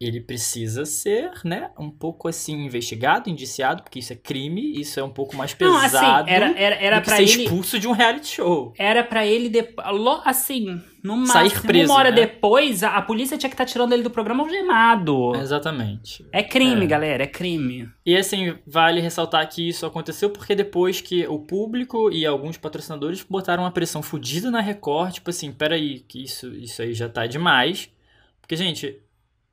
Ele 0.00 0.20
precisa 0.20 0.84
ser, 0.84 1.32
né, 1.44 1.70
um 1.76 1.90
pouco 1.90 2.28
assim, 2.28 2.52
investigado, 2.64 3.28
indiciado, 3.28 3.82
porque 3.82 3.98
isso 3.98 4.12
é 4.12 4.16
crime, 4.16 4.80
isso 4.80 5.00
é 5.00 5.02
um 5.02 5.10
pouco 5.10 5.34
mais 5.36 5.56
Não, 5.58 5.80
pesado 5.80 6.22
assim, 6.24 6.30
era, 6.30 6.56
era, 6.56 6.74
era 6.76 7.04
ser 7.04 7.22
ele. 7.22 7.42
expulso 7.44 7.80
de 7.80 7.88
um 7.88 7.92
reality 7.92 8.28
show. 8.36 8.72
Era 8.78 9.02
pra 9.02 9.26
ele, 9.26 9.48
de... 9.48 9.66
assim, 10.24 10.80
no 11.02 11.26
Sair 11.26 11.60
preso, 11.62 11.90
uma 11.92 11.98
hora 11.98 12.10
né? 12.10 12.16
depois, 12.16 12.84
a, 12.84 12.90
a 12.96 13.02
polícia 13.02 13.36
tinha 13.36 13.50
que 13.50 13.54
estar 13.54 13.64
tirando 13.64 13.92
ele 13.92 14.02
do 14.04 14.10
programa 14.10 14.44
algemado. 14.44 15.34
Exatamente. 15.34 16.24
É 16.32 16.42
crime, 16.44 16.84
É. 16.84 16.86
galera, 16.86 17.24
é 17.24 17.26
crime. 17.26 17.88
E 18.06 18.16
assim, 18.16 18.56
vale 18.64 19.00
ressaltar 19.00 19.48
que 19.48 19.68
isso 19.68 19.84
aconteceu 19.84 20.30
porque 20.30 20.54
depois 20.54 21.00
que 21.00 21.26
o 21.26 21.40
público 21.40 22.10
e 22.12 22.24
alguns 22.24 22.56
patrocinadores 22.56 23.24
botaram 23.28 23.64
uma 23.64 23.70
pressão 23.72 24.00
fodida 24.02 24.48
na 24.50 24.60
Record, 24.60 25.14
tipo 25.14 25.30
assim, 25.30 25.50
peraí, 25.50 26.00
que 26.00 26.22
isso, 26.22 26.54
isso 26.54 26.82
aí 26.82 26.94
já 26.94 27.08
tá 27.08 27.26
demais. 27.26 27.90
Porque, 28.40 28.56
gente, 28.56 28.98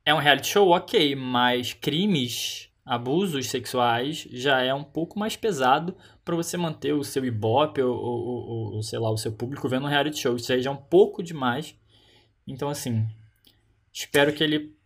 é 0.06 0.14
um 0.14 0.18
reality 0.18 0.46
show, 0.46 0.70
ok, 0.70 1.16
mas 1.16 1.72
crimes 1.72 2.70
abusos 2.86 3.48
sexuais 3.48 4.28
já 4.30 4.62
é 4.62 4.72
um 4.72 4.84
pouco 4.84 5.18
mais 5.18 5.34
pesado 5.34 5.96
para 6.24 6.36
você 6.36 6.56
manter 6.56 6.92
o 6.92 7.02
seu 7.02 7.24
ibope 7.24 7.82
ou, 7.82 7.96
ou, 7.96 8.74
ou, 8.74 8.82
sei 8.84 9.00
lá, 9.00 9.10
o 9.10 9.16
seu 9.16 9.32
público 9.32 9.68
vendo 9.68 9.84
um 9.84 9.88
reality 9.88 10.20
show. 10.20 10.36
Isso 10.36 10.52
aí 10.52 10.62
já 10.62 10.70
é 10.70 10.72
um 10.72 10.76
pouco 10.76 11.24
demais. 11.24 11.74
Então, 12.46 12.68
assim, 12.68 13.04
espero 13.92 14.32
que 14.32 14.44
ele 14.44 14.76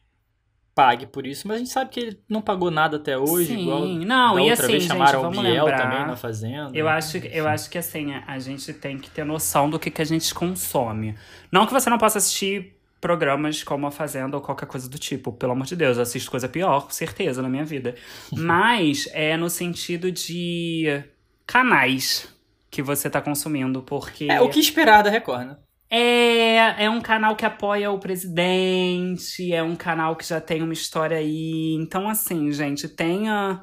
pague 0.75 1.05
por 1.05 1.27
isso, 1.27 1.47
mas 1.47 1.57
a 1.57 1.59
gente 1.59 1.71
sabe 1.71 1.91
que 1.91 2.01
ele 2.01 2.21
não 2.27 2.41
pagou 2.41 2.71
nada 2.71 2.97
até 2.97 3.19
hoje, 3.19 3.49
Sim. 3.49 3.63
igual 3.63 3.85
não, 3.85 4.37
da 4.37 4.41
e 4.41 4.49
outra 4.49 4.65
assim, 4.65 4.73
vez 4.73 4.85
chamaram 4.85 5.25
gente, 5.25 5.39
o 5.39 5.43
Biel 5.43 5.65
lembrar, 5.67 5.83
também 5.83 6.07
na 6.07 6.17
Fazenda. 6.17 6.71
Eu 6.73 6.89
acho, 6.89 7.19
eu 7.19 7.47
acho 7.47 7.69
que 7.69 7.77
assim, 7.77 8.15
a, 8.15 8.25
a 8.27 8.39
gente 8.39 8.73
tem 8.73 8.97
que 8.97 9.11
ter 9.11 9.25
noção 9.25 9.69
do 9.69 9.79
que, 9.79 9.91
que 9.91 10.01
a 10.01 10.07
gente 10.07 10.33
consome. 10.33 11.15
Não 11.53 11.67
que 11.67 11.73
você 11.75 11.91
não 11.91 11.99
possa 11.99 12.17
assistir 12.17 12.80
programas 13.01 13.63
como 13.63 13.87
A 13.87 13.91
Fazenda 13.91 14.37
ou 14.37 14.43
qualquer 14.43 14.67
coisa 14.67 14.89
do 14.89 14.99
tipo. 14.99 15.33
Pelo 15.33 15.53
amor 15.53 15.67
de 15.67 15.77
Deus, 15.77 15.97
eu 15.97 16.03
assisto 16.03 16.31
coisa 16.31 16.49
pior, 16.49 16.83
com 16.83 16.91
certeza, 16.91 17.41
na 17.41 17.49
minha 17.49 17.65
vida. 17.65 17.95
Mas 18.33 19.09
é 19.13 19.37
no 19.37 19.49
sentido 19.49 20.13
de 20.13 21.03
canais 21.47 22.29
que 22.71 22.83
você 22.83 23.11
tá 23.11 23.21
consumindo, 23.21 23.83
porque... 23.83 24.27
É 24.31 24.41
o 24.41 24.49
que 24.49 24.61
esperar 24.61 25.03
da 25.03 25.11
Record, 25.11 25.47
né? 25.47 25.57
É, 25.93 26.85
é 26.85 26.91
um 26.91 27.01
canal 27.01 27.35
que 27.35 27.45
apoia 27.45 27.91
o 27.91 27.99
presidente, 27.99 29.53
é 29.53 29.61
um 29.61 29.75
canal 29.75 30.15
que 30.15 30.25
já 30.25 30.41
tem 30.41 30.63
uma 30.63 30.73
história 30.73 31.17
aí. 31.17 31.75
Então, 31.81 32.09
assim, 32.09 32.53
gente, 32.53 32.89
tenha. 32.89 33.61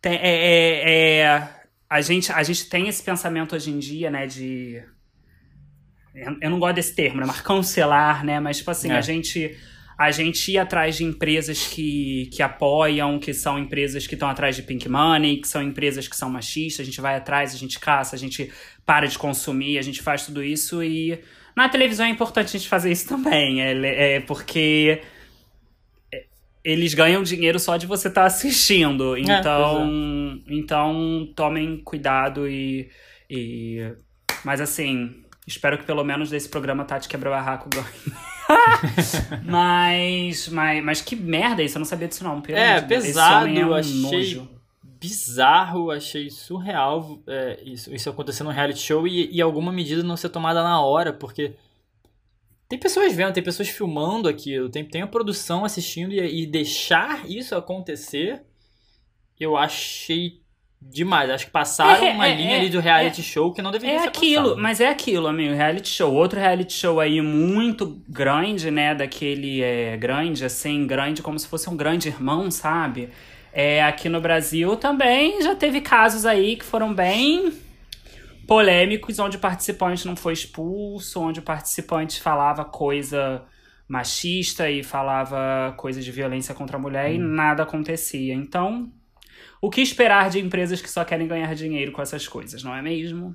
Tem, 0.00 0.16
é, 0.16 0.20
é, 0.20 1.20
é, 1.20 1.50
a, 1.88 2.00
gente, 2.00 2.32
a 2.32 2.42
gente 2.42 2.68
tem 2.68 2.88
esse 2.88 3.04
pensamento 3.04 3.54
hoje 3.54 3.70
em 3.70 3.78
dia, 3.78 4.10
né, 4.10 4.26
de. 4.26 4.82
Eu 6.40 6.50
não 6.50 6.58
gosto 6.58 6.76
desse 6.76 6.94
termo, 6.94 7.20
né? 7.20 7.26
Mas 7.26 7.40
cancelar, 7.40 8.24
né? 8.24 8.38
Mas, 8.38 8.58
tipo 8.58 8.70
assim, 8.70 8.90
É. 8.90 8.96
a 8.96 9.00
gente. 9.00 9.56
A 9.96 10.10
gente 10.10 10.50
ir 10.50 10.58
atrás 10.58 10.96
de 10.96 11.04
empresas 11.04 11.68
que, 11.68 12.28
que 12.32 12.42
apoiam, 12.42 13.16
que 13.16 13.32
são 13.32 13.56
empresas 13.56 14.08
que 14.08 14.14
estão 14.14 14.28
atrás 14.28 14.56
de 14.56 14.62
pink 14.62 14.88
money, 14.88 15.36
que 15.36 15.46
são 15.46 15.62
empresas 15.62 16.08
que 16.08 16.16
são 16.16 16.28
machistas, 16.28 16.80
a 16.80 16.84
gente 16.84 17.00
vai 17.00 17.14
atrás, 17.14 17.54
a 17.54 17.56
gente 17.56 17.78
caça, 17.78 18.16
a 18.16 18.18
gente 18.18 18.50
para 18.84 19.06
de 19.06 19.16
consumir, 19.16 19.78
a 19.78 19.82
gente 19.82 20.02
faz 20.02 20.26
tudo 20.26 20.42
isso 20.42 20.82
e 20.82 21.20
na 21.54 21.68
televisão 21.68 22.06
é 22.06 22.08
importante 22.08 22.48
a 22.48 22.58
gente 22.58 22.68
fazer 22.68 22.90
isso 22.90 23.06
também, 23.08 23.62
é, 23.62 24.16
é 24.16 24.20
porque 24.20 25.00
é, 26.12 26.24
eles 26.64 26.92
ganham 26.92 27.22
dinheiro 27.22 27.60
só 27.60 27.76
de 27.76 27.86
você 27.86 28.08
estar 28.08 28.24
assistindo, 28.24 29.16
então, 29.16 30.42
então 30.48 31.32
tomem 31.36 31.76
cuidado 31.84 32.48
e, 32.48 32.90
e 33.30 33.92
mas 34.44 34.60
assim, 34.60 35.23
espero 35.46 35.78
que 35.78 35.84
pelo 35.84 36.04
menos 36.04 36.30
desse 36.30 36.48
programa 36.48 36.84
Tati 36.84 37.08
Quebra 37.08 37.30
Barraco 37.30 37.68
ganhe. 37.68 37.86
mas, 39.44 40.48
mas, 40.48 40.84
mas 40.84 41.00
que 41.00 41.16
merda 41.16 41.62
isso, 41.62 41.76
eu 41.76 41.80
não 41.80 41.86
sabia 41.86 42.08
disso 42.08 42.24
não. 42.24 42.40
Pelo 42.40 42.58
É, 42.58 42.80
de 42.80 42.88
pesado, 42.88 43.48
é 43.48 43.66
um 43.66 43.74
achei 43.74 44.00
nojo. 44.00 44.48
bizarro, 44.82 45.90
achei 45.90 46.30
surreal 46.30 47.18
é, 47.26 47.60
isso, 47.64 47.94
isso 47.94 48.10
acontecer 48.10 48.42
num 48.42 48.50
reality 48.50 48.80
show 48.80 49.06
e, 49.06 49.30
e 49.30 49.40
alguma 49.40 49.72
medida 49.72 50.02
não 50.02 50.16
ser 50.16 50.28
tomada 50.28 50.62
na 50.62 50.80
hora, 50.80 51.12
porque 51.12 51.54
tem 52.68 52.78
pessoas 52.78 53.14
vendo, 53.14 53.32
tem 53.32 53.42
pessoas 53.42 53.68
filmando 53.68 54.28
aquilo, 54.28 54.68
tem, 54.68 54.84
tem 54.84 55.02
a 55.02 55.06
produção 55.06 55.64
assistindo 55.64 56.12
e, 56.12 56.42
e 56.42 56.46
deixar 56.46 57.28
isso 57.30 57.54
acontecer, 57.54 58.42
eu 59.38 59.56
achei 59.56 60.43
demais. 60.90 61.30
Acho 61.30 61.46
que 61.46 61.50
passaram 61.52 62.04
É, 62.04 62.10
uma 62.12 62.28
é, 62.28 62.34
linha 62.34 62.56
é, 62.56 62.56
ali 62.56 62.68
do 62.70 62.80
reality 62.80 63.22
show 63.22 63.52
que 63.52 63.62
não 63.62 63.70
deveria 63.70 63.96
É 63.96 63.98
ser 64.00 64.08
aquilo, 64.08 64.42
passada. 64.42 64.62
mas 64.62 64.80
é 64.80 64.88
aquilo, 64.88 65.26
amigo, 65.26 65.54
reality 65.54 65.88
show. 65.88 66.12
Outro 66.14 66.38
reality 66.38 66.72
show 66.72 67.00
aí 67.00 67.20
muito 67.20 68.02
grande, 68.08 68.70
né? 68.70 68.94
Daquele 68.94 69.62
é, 69.62 69.96
grande, 69.96 70.44
assim, 70.44 70.86
grande 70.86 71.22
como 71.22 71.38
se 71.38 71.46
fosse 71.48 71.68
um 71.68 71.76
grande 71.76 72.08
irmão, 72.08 72.50
sabe? 72.50 73.10
É, 73.52 73.82
aqui 73.84 74.08
no 74.08 74.20
Brasil 74.20 74.76
também 74.76 75.40
já 75.42 75.54
teve 75.54 75.80
casos 75.80 76.26
aí 76.26 76.56
que 76.56 76.64
foram 76.64 76.92
bem 76.92 77.52
polêmicos, 78.46 79.18
onde 79.18 79.36
o 79.36 79.40
participante 79.40 80.06
não 80.06 80.16
foi 80.16 80.32
expulso, 80.32 81.20
onde 81.20 81.40
o 81.40 81.42
participante 81.42 82.20
falava 82.20 82.64
coisa 82.64 83.42
machista 83.88 84.68
e 84.70 84.82
falava 84.82 85.72
coisa 85.76 86.00
de 86.00 86.10
violência 86.10 86.54
contra 86.54 86.76
a 86.76 86.80
mulher 86.80 87.12
e 87.12 87.18
nada 87.18 87.62
acontecia. 87.62 88.34
Então, 88.34 88.90
o 89.66 89.70
que 89.70 89.80
esperar 89.80 90.30
de 90.30 90.38
empresas 90.40 90.80
que 90.80 90.90
só 90.90 91.04
querem 91.04 91.26
ganhar 91.26 91.54
dinheiro 91.54 91.92
com 91.92 92.02
essas 92.02 92.26
coisas, 92.28 92.62
não 92.62 92.74
é 92.74 92.82
mesmo? 92.82 93.34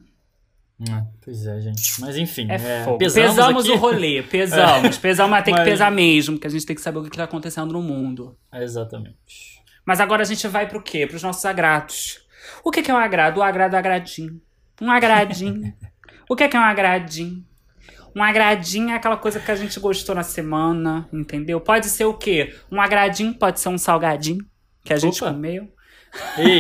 Ah, 0.90 1.04
pois 1.22 1.46
é, 1.46 1.60
gente. 1.60 2.00
Mas 2.00 2.16
enfim, 2.16 2.48
É, 2.50 2.56
é, 2.56 2.98
pesamos, 2.98 3.36
Pesamos, 3.36 3.68
o 3.70 3.76
rolê, 3.76 4.24
pesamos. 4.30 4.98
Pesamos, 4.98 5.32
mas 5.32 5.44
tem 5.44 5.54
que 5.54 5.60
Mas- 5.60 5.70
pesar 5.70 5.92
mesmo, 5.92 6.36
porque 6.36 6.48
a 6.48 6.50
gente 6.50 6.66
tem 6.66 6.76
que 6.76 6.82
saber 6.82 7.00
o 7.00 7.04
que 7.04 7.10
está 7.10 7.26
acontecendo 7.26 7.74
no 7.74 7.82
mundo. 7.82 8.38
Exatamente. 8.54 9.60
Mas 9.86 10.00
agora 10.00 10.22
a 10.22 10.26
gente 10.26 10.48
vai 10.48 10.68
pro 10.70 10.82
quê? 10.82 11.06
Pros 11.06 11.22
nossos 11.24 11.44
agrados. 11.46 12.22
O 12.64 12.72
que 12.72 12.82
que 12.82 12.90
é 12.92 12.94
um 12.94 12.98
agrado? 12.98 13.38
O 13.40 13.44
agrado 13.44 13.76
é 13.76 13.78
agradinho. 13.80 14.42
Um 14.82 14.90
agradinho. 14.90 15.74
o 16.30 16.36
que 16.36 16.48
que 16.48 16.56
é 16.56 16.60
um 16.60 16.64
agradinho? 16.64 17.44
Um 18.16 18.24
agradinho 18.24 18.90
é 18.92 18.94
aquela 18.96 19.18
coisa 19.18 19.40
que 19.40 19.52
a 19.52 19.56
gente 19.56 19.80
gostou 19.80 20.16
na 20.16 20.24
semana, 20.24 21.08
entendeu? 21.12 21.60
Pode 21.60 21.88
ser 21.88 22.06
o 22.06 22.14
quê? 22.14 22.56
Um 22.72 22.80
agradinho 22.82 23.34
pode 23.34 23.60
ser 23.60 23.70
um 23.70 23.78
salgadinho 23.78 24.46
que 24.84 24.94
a 24.94 24.98
gente 24.98 25.22
Opa. 25.24 25.34
comeu. 25.34 25.68
Ei, 26.38 26.60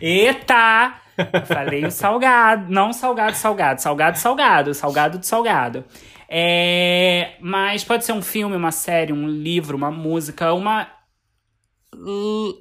Eita! 0.00 1.00
Falei 1.46 1.84
o 1.84 1.90
salgado, 1.90 2.72
não 2.72 2.92
salgado, 2.92 3.36
salgado, 3.36 3.80
salgado, 3.80 4.18
salgado, 4.18 4.74
salgado 4.74 5.18
de 5.18 5.26
salgado. 5.26 5.84
É, 6.28 7.36
mas 7.40 7.84
pode 7.84 8.04
ser 8.04 8.12
um 8.12 8.22
filme, 8.22 8.56
uma 8.56 8.72
série, 8.72 9.12
um 9.12 9.28
livro, 9.28 9.76
uma 9.76 9.90
música, 9.90 10.52
uma. 10.52 10.88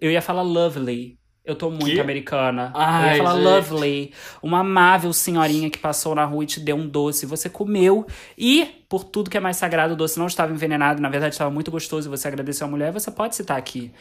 Eu 0.02 0.12
ia 0.12 0.22
falar 0.22 0.44
lovely. 0.44 1.18
Eu 1.46 1.56
tô 1.56 1.70
muito 1.70 1.86
Que? 1.86 2.00
americana. 2.00 2.72
eu 2.74 2.80
Ai, 2.82 3.18
ia 3.18 3.24
falar 3.24 3.36
gente. 3.36 3.44
lovely. 3.44 4.14
Uma 4.42 4.60
amável 4.60 5.12
senhorinha 5.12 5.70
que 5.70 5.78
passou 5.78 6.16
na 6.16 6.24
rua 6.24 6.44
e 6.44 6.48
te 6.48 6.60
deu 6.60 6.76
um 6.78 6.88
doce. 6.88 7.26
Você 7.26 7.50
comeu. 7.50 8.08
E, 8.38 8.86
por 8.88 9.04
tudo 9.04 9.30
que 9.30 9.36
é 9.36 9.42
mais 9.42 9.58
sagrado, 9.58 9.94
o 9.94 9.98
doce 9.98 10.18
não 10.18 10.28
estava 10.28 10.54
envenenado. 10.54 11.02
Na 11.02 11.10
verdade, 11.10 11.34
estava 11.36 11.52
muito 11.52 11.70
gostoso. 11.70 12.08
e 12.08 12.12
Você 12.12 12.30
agradeceu 12.30 12.66
a 12.66 12.70
mulher. 12.70 12.94
Você 12.94 13.12
pode 13.12 13.36
citar 13.36 13.58
aqui. 13.58 13.92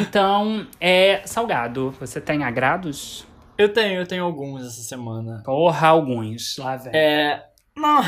Então, 0.00 0.66
é 0.80 1.22
salgado. 1.26 1.92
Você 1.98 2.20
tem 2.20 2.44
agrados? 2.44 3.26
eu 3.58 3.72
tenho, 3.72 4.00
eu 4.00 4.06
tenho 4.06 4.24
alguns 4.24 4.64
essa 4.64 4.82
semana. 4.82 5.42
Porra, 5.44 5.88
alguns. 5.88 6.56
Lá, 6.58 6.76
velho. 6.76 6.94
É. 6.96 7.44
Não. 7.76 8.02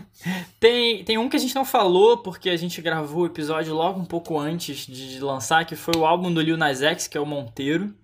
tem, 0.58 1.04
tem 1.04 1.18
um 1.18 1.28
que 1.28 1.36
a 1.36 1.40
gente 1.40 1.54
não 1.54 1.64
falou, 1.64 2.18
porque 2.18 2.48
a 2.48 2.56
gente 2.56 2.80
gravou 2.80 3.22
o 3.22 3.26
episódio 3.26 3.74
logo 3.74 4.00
um 4.00 4.04
pouco 4.04 4.38
antes 4.38 4.86
de 4.86 5.20
lançar, 5.20 5.64
que 5.66 5.76
foi 5.76 5.94
o 5.96 6.06
álbum 6.06 6.32
do 6.32 6.40
Lil 6.40 6.56
Nas 6.56 6.82
X, 6.82 7.06
que 7.06 7.18
é 7.18 7.20
o 7.20 7.26
Monteiro. 7.26 7.94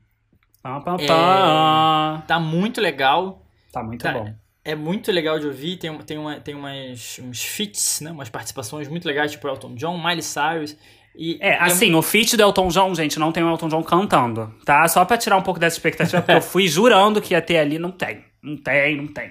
Pá, 0.67 0.81
pá, 0.81 0.97
É. 1.03 1.07
pá. 1.07 2.25
Tá 2.27 2.41
muito 2.41 2.81
legal. 2.81 3.43
Tá 3.73 3.83
muito 3.83 4.03
Tá. 4.03 4.13
bom. 4.13 4.33
É 4.65 4.75
muito 4.75 5.13
legal 5.13 5.39
de 5.39 5.47
ouvir. 5.47 5.77
Tem, 5.77 5.97
tem, 5.99 6.19
uma, 6.19 6.41
tem 6.41 6.55
umas, 6.55 7.21
uns 7.23 7.43
feats, 7.45 8.01
né? 8.01 8.11
Umas 8.11 8.29
participações 8.29 8.89
muito 8.89 9.07
legais, 9.07 9.31
tipo 9.33 9.47
Elton 9.47 9.75
John, 9.77 9.97
Miley 9.97 10.23
Cyrus. 10.23 10.77
E 11.15 11.39
É, 11.41 11.57
assim, 11.63 11.95
o 11.95 12.03
feat 12.03 12.37
do 12.37 12.43
Elton 12.43 12.69
John, 12.69 12.95
gente, 12.95 13.19
não 13.19 13.31
tem 13.33 13.43
o 13.45 13.49
Elton 13.49 13.69
John 13.69 13.83
cantando, 13.83 14.53
tá? 14.65 14.87
Só 14.89 15.05
pra 15.05 15.17
tirar 15.17 15.37
um 15.37 15.43
pouco 15.43 15.59
dessa 15.61 15.77
expectativa, 15.77 16.21
porque 16.21 16.33
eu 16.37 16.43
fui 16.43 16.67
jurando 16.69 17.23
que 17.23 17.33
ia 17.33 17.41
ter 17.41 17.59
ali, 17.59 17.79
não 17.79 17.91
tem. 17.93 18.25
Não 18.43 18.57
tem, 18.57 18.97
não 18.97 19.07
tem. 19.07 19.31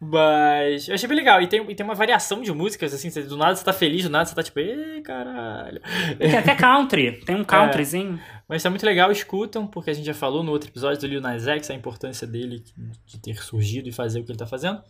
Mas 0.00 0.88
eu 0.88 0.94
achei 0.94 1.08
bem 1.08 1.16
legal. 1.16 1.40
E 1.42 1.46
tem, 1.46 1.60
e 1.70 1.74
tem 1.74 1.84
uma 1.84 1.94
variação 1.94 2.40
de 2.42 2.52
músicas, 2.52 2.92
assim. 2.94 3.10
você- 3.10 3.22
Do 3.22 3.36
nada 3.36 3.56
você 3.56 3.64
tá 3.64 3.72
feliz, 3.72 4.02
do 4.04 4.10
nada 4.10 4.24
você 4.26 4.34
tá 4.34 4.42
tipo, 4.42 4.58
ei, 4.60 5.00
caralho. 5.02 5.80
Tem 6.18 6.36
até 6.36 6.54
country, 6.56 7.20
tem 7.24 7.36
um 7.36 7.44
countryzinho. 7.44 8.20
Mas 8.48 8.62
tá 8.62 8.70
muito 8.70 8.84
legal, 8.84 9.10
escutam, 9.10 9.66
porque 9.66 9.90
a 9.90 9.94
gente 9.94 10.04
já 10.04 10.14
falou 10.14 10.42
no 10.42 10.52
outro 10.52 10.68
episódio 10.70 11.00
do 11.00 11.06
Lil 11.06 11.20
Nas 11.20 11.46
X, 11.48 11.70
a 11.70 11.74
importância 11.74 12.26
dele 12.26 12.62
de 13.06 13.18
ter 13.18 13.42
surgido 13.42 13.88
e 13.88 13.92
fazer 13.92 14.20
o 14.20 14.24
que 14.24 14.30
ele 14.30 14.38
tá 14.38 14.46
fazendo. 14.46 14.80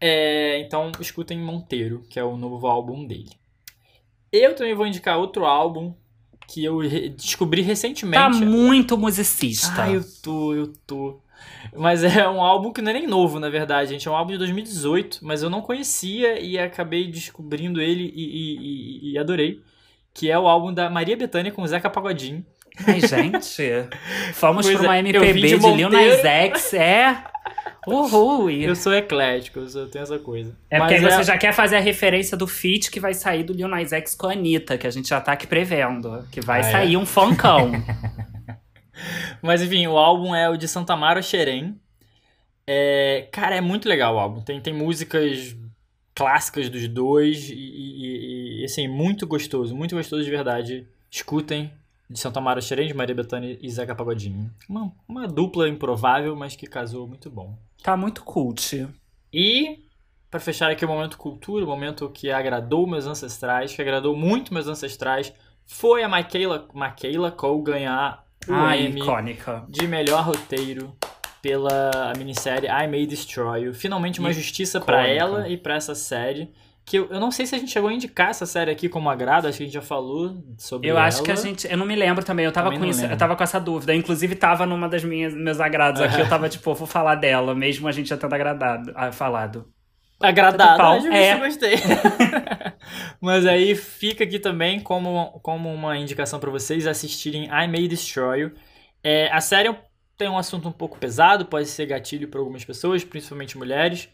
É, 0.00 0.58
então, 0.60 0.92
escutem 1.00 1.38
Monteiro, 1.38 2.02
que 2.08 2.18
é 2.18 2.24
o 2.24 2.36
novo 2.36 2.66
álbum 2.66 3.06
dele. 3.06 3.30
Eu 4.32 4.54
também 4.54 4.74
vou 4.74 4.86
indicar 4.86 5.18
outro 5.18 5.44
álbum 5.44 5.94
que 6.46 6.64
eu 6.64 6.78
re- 6.78 7.08
descobri 7.10 7.62
recentemente. 7.62 8.16
Tá 8.22 8.28
muito 8.46 8.96
musicista. 8.96 9.82
Ah, 9.84 9.90
eu 9.90 10.02
tô, 10.22 10.54
eu 10.54 10.72
tô. 10.86 11.20
Mas 11.76 12.02
é 12.04 12.28
um 12.28 12.42
álbum 12.42 12.72
que 12.72 12.80
não 12.82 12.90
é 12.90 12.94
nem 12.94 13.06
novo, 13.06 13.38
na 13.38 13.48
verdade, 13.48 13.90
gente. 13.90 14.06
É 14.08 14.10
um 14.10 14.16
álbum 14.16 14.32
de 14.32 14.38
2018, 14.38 15.18
mas 15.22 15.42
eu 15.42 15.50
não 15.50 15.60
conhecia 15.62 16.38
e 16.40 16.58
acabei 16.58 17.10
descobrindo 17.10 17.80
ele 17.80 18.12
e, 18.14 18.22
e- 18.24 18.56
e- 19.10 19.12
e 19.12 19.18
adorei. 19.18 19.60
Que 20.12 20.30
é 20.30 20.38
o 20.38 20.46
álbum 20.48 20.72
da 20.74 20.90
Maria 20.90 21.16
Bethânia 21.16 21.52
com 21.52 21.62
o 21.62 21.66
Zeca 21.66 21.88
Pagodinho. 21.88 22.44
Ai, 22.86 23.00
gente. 23.00 23.62
Fomos 24.32 24.66
Pois 24.66 24.78
pra 24.78 24.86
uma 24.88 24.96
é, 24.96 25.00
MPB 25.00 25.40
de, 25.40 25.58
de 25.58 25.70
Lil 25.72 25.88
Nas. 25.90 26.24
X, 26.24 26.74
é. 26.74 27.16
Uhul. 27.86 28.50
Eu 28.50 28.76
sou 28.76 28.92
eclético, 28.94 29.60
eu 29.60 29.88
tenho 29.88 30.02
essa 30.02 30.18
coisa. 30.18 30.54
É 30.70 30.78
porque 30.78 30.94
aí 30.94 31.00
Mas 31.00 31.14
você 31.14 31.24
já 31.24 31.38
quer 31.38 31.52
fazer 31.52 31.76
a 31.76 31.80
referência 31.80 32.36
do 32.36 32.46
feat 32.46 32.90
que 32.90 33.00
vai 33.00 33.14
sair 33.14 33.42
do 33.42 33.52
Lil 33.52 33.68
Nas 33.68 33.92
X 33.92 34.14
com 34.14 34.26
a 34.26 34.32
Anitta, 34.32 34.76
que 34.76 34.86
a 34.86 34.90
gente 34.90 35.08
já 35.08 35.20
tá 35.20 35.32
aqui 35.32 35.46
prevendo. 35.46 36.24
Que 36.30 36.40
vai 36.40 36.60
Ah, 36.60 36.66
é? 36.68 36.70
sair 36.72 36.96
um 36.96 37.06
funkão. 37.06 37.72
Mas 39.42 39.62
enfim, 39.62 39.86
o 39.86 39.96
álbum 39.96 40.34
é 40.34 40.48
o 40.48 40.56
de 40.56 40.68
Santa 40.68 40.96
Mara 40.96 41.22
Xerém. 41.22 41.78
É, 42.66 43.28
cara, 43.32 43.56
é 43.56 43.60
muito 43.60 43.88
legal 43.88 44.14
o 44.14 44.18
álbum. 44.18 44.40
Tem, 44.42 44.60
tem 44.60 44.72
músicas 44.72 45.56
clássicas 46.14 46.68
dos 46.68 46.86
dois 46.88 47.48
e, 47.50 47.54
e- 47.54 48.60
e, 48.60 48.64
assim, 48.64 48.86
muito 48.86 49.26
gostoso, 49.26 49.74
muito 49.74 49.94
gostoso 49.96 50.22
de 50.22 50.30
verdade. 50.30 50.86
Escutem, 51.10 51.72
de 52.08 52.18
Santa 52.18 52.38
Amaro 52.38 52.60
Xerém, 52.60 52.86
de 52.88 52.94
Maria 52.94 53.14
Bethânia 53.14 53.58
e 53.60 53.70
Zeca 53.70 53.94
Pagodinho. 53.94 54.50
Uma, 54.68 54.92
uma 55.08 55.26
dupla 55.26 55.68
improvável, 55.68 56.36
mas 56.36 56.54
que 56.54 56.66
casou 56.66 57.06
muito 57.06 57.30
bom. 57.30 57.56
Tá 57.82 57.96
muito 57.96 58.22
cult. 58.22 58.86
E, 59.32 59.78
para 60.30 60.38
fechar 60.40 60.70
aqui 60.70 60.84
o 60.84 60.88
momento 60.88 61.16
cultura, 61.16 61.64
o 61.64 61.68
momento 61.68 62.08
que 62.10 62.30
agradou 62.30 62.86
meus 62.86 63.06
ancestrais, 63.06 63.74
que 63.74 63.80
agradou 63.82 64.14
muito 64.16 64.52
meus 64.52 64.68
ancestrais, 64.68 65.32
foi 65.66 66.02
a 66.02 66.08
Michaela, 66.08 66.68
Michaela 66.74 67.30
Cole 67.30 67.62
ganhar 67.62 68.24
o 68.48 68.52
Ah, 68.54 68.76
icônica. 68.76 69.64
de 69.68 69.86
melhor 69.86 70.24
roteiro 70.24 70.94
pela 71.42 72.12
minissérie 72.18 72.68
I 72.68 72.86
May 72.88 73.06
Destroy 73.06 73.62
You. 73.64 73.74
Finalmente 73.74 74.20
uma 74.20 74.32
justiça 74.32 74.80
pra 74.80 75.02
Icônica. 75.02 75.20
ela 75.24 75.48
e 75.48 75.56
pra 75.56 75.74
essa 75.76 75.94
série. 75.94 76.50
Que 76.84 76.98
eu, 76.98 77.06
eu 77.10 77.20
não 77.20 77.30
sei 77.30 77.46
se 77.46 77.54
a 77.54 77.58
gente 77.58 77.70
chegou 77.70 77.88
a 77.88 77.92
indicar 77.92 78.30
essa 78.30 78.44
série 78.46 78.70
aqui 78.70 78.88
como 78.88 79.08
agrado, 79.08 79.46
acho 79.46 79.58
que 79.58 79.62
a 79.62 79.66
gente 79.66 79.74
já 79.74 79.82
falou 79.82 80.42
sobre 80.58 80.88
Eu 80.90 80.96
ela. 80.96 81.06
acho 81.06 81.22
que 81.22 81.30
a 81.30 81.36
gente. 81.36 81.70
Eu 81.70 81.76
não 81.76 81.86
me 81.86 81.94
lembro 81.94 82.24
também. 82.24 82.44
Eu 82.46 82.50
tava, 82.52 82.66
Também 82.70 82.80
com 82.80 82.86
isso, 82.86 83.04
eu 83.04 83.16
tava 83.16 83.36
com 83.36 83.44
essa 83.44 83.60
dúvida. 83.60 83.94
Inclusive, 83.94 84.34
tava 84.34 84.66
numa 84.66 84.88
das 84.88 85.04
minhas 85.04 85.32
meus 85.34 85.60
agrados 85.60 86.00
aqui. 86.00 86.18
Eu 86.20 86.28
tava, 86.28 86.48
tipo, 86.48 86.74
vou 86.74 86.86
falar 86.86 87.14
dela, 87.16 87.54
mesmo 87.54 87.86
a 87.86 87.92
gente 87.92 88.08
já 88.08 88.16
tendo 88.16 88.34
agradado, 88.34 88.90
ah, 88.96 89.12
falado. 89.12 89.66
Agradada, 90.20 90.76
Pau. 90.76 90.92
acho 90.94 91.08
que 91.08 91.14
É. 91.14 91.34
eu 91.34 91.38
gostei. 91.38 91.74
Mas 93.20 93.46
aí 93.46 93.74
fica 93.74 94.24
aqui 94.24 94.38
também 94.38 94.80
como, 94.80 95.40
como 95.42 95.72
uma 95.72 95.96
indicação 95.96 96.38
pra 96.38 96.50
vocês 96.50 96.86
assistirem 96.86 97.44
I 97.46 97.66
May 97.68 97.88
Destroy 97.88 98.40
You. 98.40 98.52
É, 99.02 99.30
a 99.32 99.40
série 99.40 99.74
tem 100.16 100.28
um 100.28 100.36
assunto 100.38 100.68
um 100.68 100.72
pouco 100.72 100.98
pesado, 100.98 101.46
pode 101.46 101.66
ser 101.66 101.86
gatilho 101.86 102.28
para 102.28 102.38
algumas 102.40 102.64
pessoas, 102.64 103.02
principalmente 103.02 103.56
mulheres. 103.56 104.08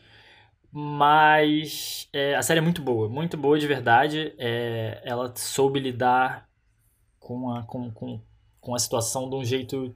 Mas 0.72 2.09
é, 2.12 2.34
a 2.34 2.42
série 2.42 2.59
é 2.59 2.62
muito 2.62 2.82
boa, 2.82 3.09
muito 3.09 3.36
boa 3.36 3.59
de 3.59 3.66
verdade. 3.66 4.34
É, 4.38 5.00
ela 5.04 5.32
soube 5.34 5.80
lidar 5.80 6.46
com 7.18 7.50
a, 7.50 7.62
com, 7.64 7.90
com, 7.90 8.20
com 8.61 8.74
a 8.74 8.78
situação 8.78 9.28
de 9.28 9.36
um 9.36 9.44
jeito. 9.44 9.94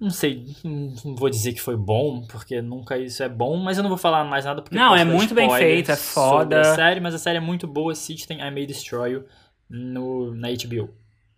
Não 0.00 0.10
sei, 0.10 0.44
não 0.64 1.14
vou 1.14 1.30
dizer 1.30 1.52
que 1.52 1.60
foi 1.60 1.76
bom, 1.76 2.26
porque 2.26 2.60
nunca 2.60 2.98
isso 2.98 3.22
é 3.22 3.28
bom, 3.28 3.56
mas 3.56 3.76
eu 3.76 3.82
não 3.82 3.88
vou 3.88 3.96
falar 3.96 4.24
mais 4.24 4.44
nada 4.44 4.60
porque 4.60 4.76
Não, 4.76 4.94
é 4.94 5.04
muito 5.04 5.34
bem 5.34 5.48
feito, 5.50 5.92
é 5.92 5.96
foda. 5.96 6.60
A 6.60 6.74
série, 6.74 7.00
mas 7.00 7.14
a 7.14 7.18
série 7.18 7.38
é 7.38 7.40
muito 7.40 7.66
boa, 7.66 7.92
assistem 7.92 8.40
I 8.40 8.50
May 8.50 8.66
Destroy 8.66 9.12
You 9.12 9.24
no, 9.70 10.34
na 10.34 10.48
HBO. 10.48 10.90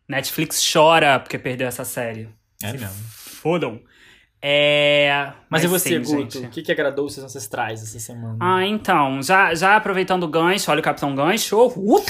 Netflix 0.09 0.73
chora 0.73 1.21
porque 1.21 1.39
perdeu 1.39 1.69
essa 1.69 1.85
série. 1.85 2.29
É 2.63 2.71
Se 2.71 2.79
mesmo. 2.79 2.95
Fodam. 3.09 3.81
É. 4.41 5.33
Mas, 5.49 5.65
e 5.65 5.67
você, 5.67 6.03
sim, 6.05 6.17
Guto? 6.17 6.39
O 6.39 6.49
que, 6.49 6.63
que 6.63 6.73
agradou 6.73 7.07
os 7.07 7.15
seus 7.15 7.27
ancestrais 7.27 7.83
essa 7.83 7.99
semana? 7.99 8.37
Ah, 8.41 8.65
então, 8.65 9.23
já, 9.23 9.55
já 9.55 9.77
aproveitando 9.77 10.23
o 10.23 10.29
gancho, 10.29 10.71
olha 10.71 10.81
o 10.81 10.83
Capitão 10.83 11.15
Gancho. 11.15 11.57
uh, 11.67 12.05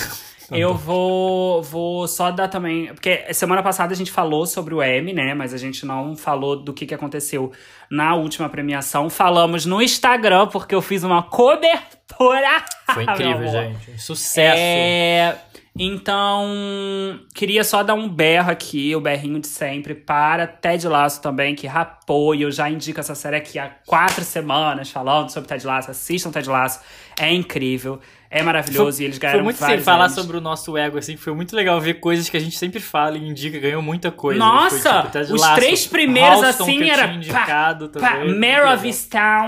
eu 0.51 0.75
vou, 0.75 1.63
vou 1.63 2.07
só 2.07 2.31
dar 2.31 2.49
também. 2.49 2.87
Porque 2.87 3.33
semana 3.35 3.63
passada 3.63 3.93
a 3.93 3.97
gente 3.97 4.11
falou 4.11 4.47
sobre 4.47 4.75
o 4.75 4.83
Emmy, 4.83 5.13
né? 5.13 5.35
Mas 5.35 5.53
a 5.53 5.59
gente 5.59 5.85
não 5.85 6.17
falou 6.17 6.57
do 6.57 6.73
que, 6.73 6.87
que 6.87 6.95
aconteceu 6.95 7.53
na 7.91 8.15
última 8.15 8.49
premiação. 8.49 9.11
Falamos 9.11 9.67
no 9.67 9.83
Instagram, 9.83 10.47
porque 10.49 10.75
eu 10.75 10.83
fiz 10.83 11.03
uma 11.03 11.23
cobertura. 11.23 12.65
Foi 12.93 13.03
incrível, 13.03 13.49
gente. 13.49 14.01
Sucesso. 14.01 14.57
É, 14.59 15.37
então, 15.79 17.21
queria 17.35 17.63
só 17.63 17.83
dar 17.83 17.93
um 17.93 18.09
berro 18.09 18.51
aqui, 18.51 18.97
o 18.97 19.01
berrinho 19.01 19.39
de 19.39 19.47
sempre, 19.47 19.95
para 19.95 20.47
Ted 20.47 20.89
Lasso 20.89 21.21
também, 21.21 21.55
que 21.55 21.67
rapou, 21.67 22.35
e 22.35 22.43
eu 22.43 22.51
já 22.51 22.71
indico 22.71 22.99
essa 22.99 23.15
série 23.15 23.37
aqui 23.37 23.59
há 23.59 23.71
quatro 23.87 24.25
semanas 24.25 24.91
falando 24.91 25.29
sobre 25.29 25.49
Ted 25.49 25.67
Lasso. 25.67 25.91
Assistam 25.91 26.31
Ted 26.31 26.49
Lasso, 26.49 26.81
é 27.21 27.31
incrível, 27.31 28.01
é 28.31 28.43
maravilhoso, 28.43 29.03
e 29.03 29.05
eles 29.05 29.19
ganharam 29.19 29.39
Foi 29.39 29.45
muito 29.45 29.59
sem 29.59 29.81
falar 29.81 30.09
sobre 30.09 30.37
o 30.37 30.41
nosso 30.41 30.77
ego, 30.77 30.99
assim. 30.99 31.17
Foi 31.17 31.35
muito 31.35 31.55
legal 31.55 31.81
ver 31.81 31.95
coisas 31.95 32.29
que 32.29 32.37
a 32.37 32.41
gente 32.41 32.59
sempre 32.59 32.81
fala 32.81 33.17
e 33.17 33.29
indica, 33.29 33.59
ganhou 33.59 33.81
muita 33.81 34.11
coisa. 34.11 34.39
Nossa! 34.39 35.03
Foi, 35.03 35.23
tipo, 35.23 35.35
os 35.35 35.41
Lasso, 35.41 35.55
três 35.55 35.87
primeiros, 35.87 36.43
Halston, 36.43 36.65
assim, 36.65 36.91
era 36.91 37.07
indicado 37.13 37.89
pá, 37.89 38.01
também. 38.01 38.35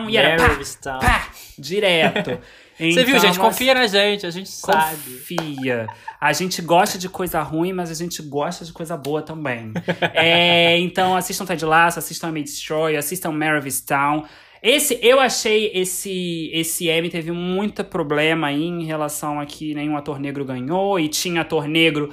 E 0.09 0.17
era 0.17 0.37
Mare 0.37 0.65
pá, 0.83 0.99
pá, 0.99 1.29
direto. 1.59 2.39
Você 2.79 3.03
viu, 3.03 3.17
Então, 3.17 3.21
gente? 3.21 3.39
Confia 3.41 3.75
na 3.75 3.89
gente, 3.89 4.25
a 4.25 4.31
gente 4.31 4.49
sabe. 4.49 4.97
Confia. 4.97 5.89
A 6.21 6.33
gente 6.33 6.63
gosta 6.63 6.97
de 6.97 7.09
coisa 7.09 7.43
ruim, 7.43 7.73
mas 7.73 7.91
a 7.91 7.95
gente 7.95 8.23
gosta 8.23 8.65
de 8.65 8.73
coisa 8.73 8.97
boa 8.97 9.21
também. 9.21 9.73
É, 10.15 10.79
então 10.79 11.17
assistam 11.17 11.45
Ted 11.45 11.65
Lasso, 11.65 11.99
assistam 11.99 12.31
May 12.31 12.43
Destroy, 12.43 12.97
assistam 12.97 13.33
Mare 13.33 13.59
of 13.59 13.67
Easttown. 13.67 14.25
Esse, 14.63 14.99
eu 15.03 15.21
achei 15.21 15.71
esse 15.75 16.51
esse 16.53 16.89
Emmy 16.91 17.09
teve 17.11 17.31
muito 17.33 17.85
problema 17.85 18.49
aí 18.49 18.65
em 18.65 18.85
relação 18.85 19.39
a 19.41 19.47
que 19.47 19.75
nenhum 19.75 19.97
ator 19.97 20.19
negro 20.19 20.45
ganhou 20.45 20.99
e 20.99 21.09
tinha 21.09 21.43
ator 21.43 21.69
negro, 21.69 22.11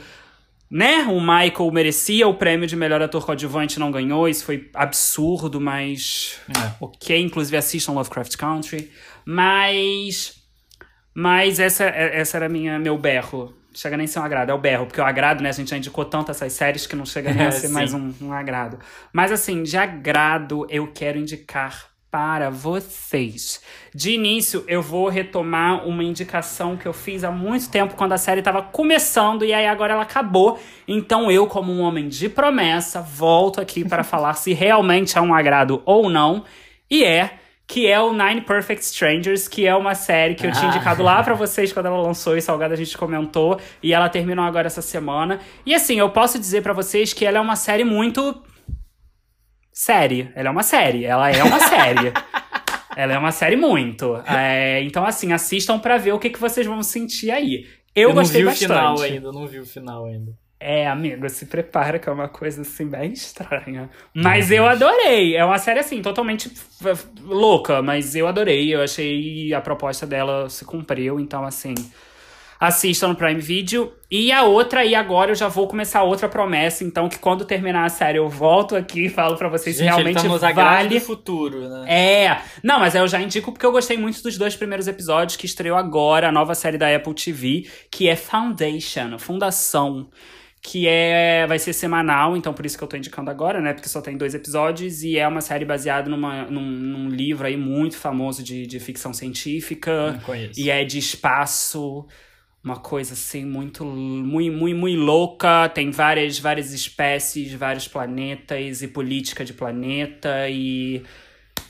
né? 0.70 1.04
O 1.10 1.20
Michael 1.20 1.72
merecia 1.72 2.28
o 2.28 2.34
prêmio 2.36 2.68
de 2.68 2.76
melhor 2.76 3.02
ator 3.02 3.26
coadjuvante, 3.26 3.80
não 3.80 3.92
ganhou. 3.92 4.28
Isso 4.28 4.46
foi 4.46 4.70
absurdo, 4.74 5.60
mas 5.62 6.40
É. 6.50 6.72
ok. 6.80 7.20
Inclusive 7.22 7.58
assistam 7.58 7.94
Lovecraft 7.94 8.36
Country, 8.38 8.92
mas 9.26 10.36
mas 11.14 11.60
essa, 11.60 11.86
essa 11.86 12.38
era 12.38 12.50
minha, 12.50 12.78
meu 12.78 12.98
berro. 12.98 13.56
Chega 13.74 13.96
nem 13.98 14.06
a 14.06 14.08
ser 14.08 14.20
um 14.20 14.24
agrado, 14.24 14.50
é 14.50 14.54
o 14.54 14.58
berro, 14.58 14.86
porque 14.86 15.00
o 15.02 15.04
agrado, 15.04 15.42
né? 15.42 15.50
A 15.50 15.54
gente 15.54 15.70
já 15.70 15.78
indicou 15.78 16.06
tanto 16.06 16.32
essas 16.32 16.52
séries 16.54 16.86
que 16.88 16.96
não 16.96 17.06
chega 17.06 17.34
nem 17.34 17.44
É, 17.46 17.48
a 17.48 17.52
ser 17.52 17.68
sim. 17.68 17.74
mais 17.74 17.94
um, 17.94 18.14
um 18.22 18.32
agrado. 18.32 18.80
Mas 19.14 19.32
assim, 19.32 19.64
de 19.64 19.78
agrado, 19.78 20.66
eu 20.70 20.88
quero 20.94 21.18
indicar 21.18 21.95
para 22.16 22.50
vocês. 22.50 23.60
De 23.94 24.12
início, 24.12 24.64
eu 24.70 24.82
vou 24.82 25.10
retomar 25.10 25.86
uma 25.86 26.02
indicação 26.02 26.78
que 26.78 26.86
eu 26.86 26.94
fiz 26.94 27.26
há 27.26 27.30
muito 27.30 27.70
tempo, 27.70 27.94
quando 27.96 28.14
a 28.14 28.18
série 28.18 28.40
estava 28.40 28.62
começando, 28.62 29.44
e 29.44 29.54
aí 29.54 29.68
agora 29.68 29.92
ela 29.92 30.04
acabou. 30.04 30.58
Então 30.88 31.30
eu, 31.30 31.46
como 31.46 31.74
um 31.74 31.82
homem 31.82 32.08
de 32.08 32.30
promessa, 32.30 33.02
volto 33.02 33.60
aqui 33.60 33.84
para 33.84 34.02
falar 34.06 34.34
se 34.36 34.54
realmente 34.54 35.18
é 35.18 35.22
um 35.22 35.34
agrado 35.34 35.82
ou 35.86 36.10
não. 36.10 36.46
E 36.90 37.04
é 37.04 37.32
que 37.68 37.86
é 37.86 38.00
o 38.00 38.14
Nine 38.14 38.40
Perfect 38.40 38.86
Strangers, 38.86 39.50
que 39.50 39.68
é 39.68 39.76
uma 39.76 39.94
série 39.94 40.36
que 40.36 40.48
eu 40.48 40.54
tinha 40.54 40.72
Ah. 40.72 40.74
indicado 40.74 41.04
lá 41.04 41.22
pra 41.22 41.34
vocês 41.36 41.74
quando 41.74 41.88
ela 41.88 42.00
lançou 42.02 42.38
e 42.38 42.42
Salgado 42.42 42.74
a 42.74 42.78
gente 42.78 42.98
comentou, 42.98 43.60
e 43.84 43.94
ela 43.94 44.08
terminou 44.08 44.46
agora 44.46 44.68
essa 44.68 44.82
semana. 44.82 45.42
E 45.66 45.76
assim, 45.76 46.00
eu 46.00 46.10
posso 46.12 46.40
dizer 46.40 46.62
pra 46.64 46.72
vocês 46.72 47.12
que 47.12 47.26
ela 47.26 47.40
é 47.40 47.42
uma 47.42 47.58
série 47.58 47.84
muito 47.84 48.42
série. 49.76 50.32
Ela 50.34 50.48
é 50.48 50.52
uma 50.52 50.64
série, 50.64 51.06
ela 51.06 51.30
é 51.30 51.44
uma 51.44 51.60
série. 51.60 52.14
ela 52.96 53.14
é 53.14 53.18
uma 53.20 53.32
série 53.32 53.58
muito. 53.58 54.16
É, 54.26 54.82
então 54.82 55.06
assim, 55.06 55.34
assistam 55.34 55.78
pra 55.78 55.98
ver 55.98 56.14
o 56.14 56.20
que, 56.20 56.30
que 56.30 56.40
vocês 56.40 56.66
vão 56.66 56.82
sentir 56.82 57.30
aí. 57.30 57.68
Eu, 57.94 58.10
não 58.10 58.16
gostei 58.16 58.42
vi 58.42 58.48
bastante. 58.48 58.72
o 58.72 58.74
final 58.74 59.02
ainda, 59.02 59.32
não 59.32 59.46
vi 59.46 59.60
o 59.60 59.66
final 59.66 60.06
ainda. 60.06 60.32
É, 60.58 60.88
amigo, 60.88 61.30
se 61.30 61.46
prepara 61.46 62.00
que 62.00 62.08
é 62.08 62.12
uma 62.12 62.30
coisa 62.30 62.62
assim 62.62 62.88
bem 62.88 63.12
estranha. 63.12 63.90
Mas 64.14 64.50
eu 64.50 64.66
adorei. 64.66 65.36
É 65.36 65.44
uma 65.44 65.58
série 65.58 65.80
assim, 65.80 66.02
totalmente 66.02 66.50
louca, 67.22 67.82
mas 67.82 68.16
eu 68.16 68.28
adorei. 68.28 68.74
Eu 68.74 68.82
achei 68.82 69.54
a 69.54 69.60
proposta 69.60 70.08
dela 70.08 70.50
se 70.50 70.64
cumpriu, 70.64 71.20
então 71.20 71.44
assim. 71.44 71.76
Assistam 72.60 73.10
no 73.10 73.16
Prime 73.16 73.42
Video. 73.42 73.94
E 74.10 74.32
a 74.32 74.44
outra, 74.44 74.86
e 74.86 74.96
agora 74.96 75.32
eu 75.32 75.36
já 75.36 75.48
vou 75.48 75.68
começar 75.68 76.04
outra 76.04 76.30
promessa, 76.30 76.84
então 76.84 77.10
que 77.10 77.18
quando 77.18 77.44
terminar 77.44 77.86
a 77.86 77.90
série 77.90 78.18
eu 78.18 78.30
volto 78.30 78.76
aqui 78.76 79.06
e 79.06 79.10
falo 79.10 79.36
pra 79.36 79.50
vocês 79.50 79.76
se 79.76 79.84
Gente, 79.84 79.94
ele 79.94 80.04
realmente 80.04 80.22
tá 80.22 80.30
nos 80.30 80.44
agrados 80.44 80.84
vale. 80.84 81.00
futuro, 81.00 81.68
né? 81.68 81.86
É, 81.88 82.42
não, 82.64 82.80
mas 82.80 82.96
eu 82.96 83.08
já 83.08 83.20
indico 83.20 83.52
porque 83.52 83.66
eu 83.66 83.72
gostei 83.72 83.98
muito 83.98 84.22
dos 84.22 84.38
dois 84.38 84.56
primeiros 84.56 84.88
episódios 84.88 85.36
que 85.36 85.46
estreou 85.46 85.78
agora, 85.78 86.30
a 86.30 86.32
nova 86.32 86.56
série 86.56 86.78
da 86.78 86.96
Apple 86.96 87.14
TV, 87.14 87.68
que 87.92 88.08
é 88.08 88.16
Foundation, 88.16 89.18
Fundação, 89.18 90.08
que 90.62 90.88
é 90.88 91.46
vai 91.48 91.60
ser 91.60 91.74
semanal, 91.74 92.36
então 92.36 92.54
por 92.54 92.66
isso 92.66 92.78
que 92.78 92.84
eu 92.84 92.88
tô 92.88 92.98
indicando 92.98 93.30
agora, 93.30 93.62
né? 93.62 93.74
Porque 93.74 93.88
só 93.88 94.02
tem 94.02 94.18
dois 94.18 94.34
episódios 94.34 95.04
e 95.04 95.18
é 95.18 95.28
uma 95.28 95.42
série 95.42 95.64
baseada 95.64 96.10
numa, 96.10 96.46
num, 96.46 96.66
num 96.66 97.10
livro 97.10 97.46
aí 97.46 97.56
muito 97.56 97.98
famoso 97.98 98.42
de, 98.42 98.66
de 98.66 98.80
ficção 98.80 99.14
científica. 99.14 100.14
Não 100.14 100.20
conheço. 100.22 100.60
E 100.60 100.72
é 100.72 100.84
de 100.84 100.98
espaço, 100.98 102.08
uma 102.66 102.78
coisa 102.78 103.14
assim 103.14 103.46
muito, 103.46 103.86
muito, 103.86 104.58
muito, 104.58 104.76
muito 104.78 105.00
louca. 105.00 105.70
Tem 105.70 105.92
várias, 105.92 106.40
várias 106.40 106.74
espécies, 106.74 107.54
vários 107.54 107.88
planetas 107.88 108.82
e 108.82 108.88
política 108.88 109.46
de 109.46 109.54
planeta 109.54 110.50
e 110.50 111.04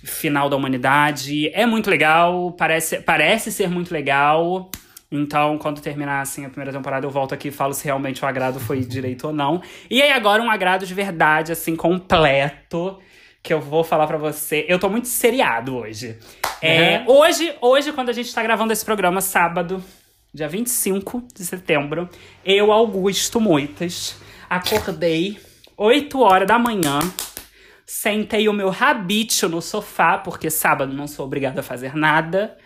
final 0.03 0.49
da 0.49 0.55
humanidade. 0.55 1.49
É 1.53 1.65
muito 1.65 1.89
legal, 1.89 2.51
parece, 2.53 3.01
parece 3.01 3.51
ser 3.51 3.69
muito 3.69 3.91
legal. 3.93 4.71
Então, 5.11 5.57
quando 5.57 5.81
terminar 5.81 6.21
assim 6.21 6.45
a 6.45 6.49
primeira 6.49 6.71
temporada, 6.71 7.05
eu 7.05 7.09
volto 7.11 7.33
aqui 7.33 7.49
e 7.49 7.51
falo 7.51 7.73
se 7.73 7.83
realmente 7.85 8.23
o 8.23 8.27
agrado 8.27 8.59
foi 8.59 8.79
direito 8.85 9.27
ou 9.27 9.33
não. 9.33 9.61
E 9.89 10.01
aí 10.01 10.11
agora 10.11 10.41
um 10.41 10.49
agrado 10.49 10.85
de 10.85 10.93
verdade, 10.93 11.51
assim, 11.51 11.75
completo, 11.75 12.99
que 13.43 13.53
eu 13.53 13.59
vou 13.59 13.83
falar 13.83 14.07
pra 14.07 14.17
você. 14.17 14.65
Eu 14.67 14.79
tô 14.79 14.89
muito 14.89 15.07
seriado 15.09 15.75
hoje. 15.75 16.17
É, 16.61 16.99
Uhum. 16.99 17.17
hoje, 17.17 17.53
hoje, 17.61 17.91
quando 17.91 18.09
a 18.09 18.13
gente 18.13 18.33
tá 18.33 18.41
gravando 18.41 18.71
esse 18.73 18.83
programa, 18.83 19.19
sábado, 19.21 19.83
dia 20.35 20.49
25 20.49 21.23
de 21.33 21.45
setembro, 21.45 22.09
eu, 22.45 22.69
Augusto 22.71 23.39
Moitas, 23.39 24.17
acordei 24.49 25.39
8 25.77 26.19
horas 26.21 26.45
da 26.45 26.59
manhã, 26.59 26.99
sentei 27.85 28.49
o 28.49 28.53
meu 28.53 28.69
rabite 28.69 29.47
no 29.47 29.61
sofá, 29.61 30.17
porque 30.17 30.49
sábado 30.49 30.93
não 30.93 31.07
sou 31.07 31.25
obrigada 31.25 31.61
a 31.61 31.63
fazer 31.63 31.95
nada. 31.95 32.57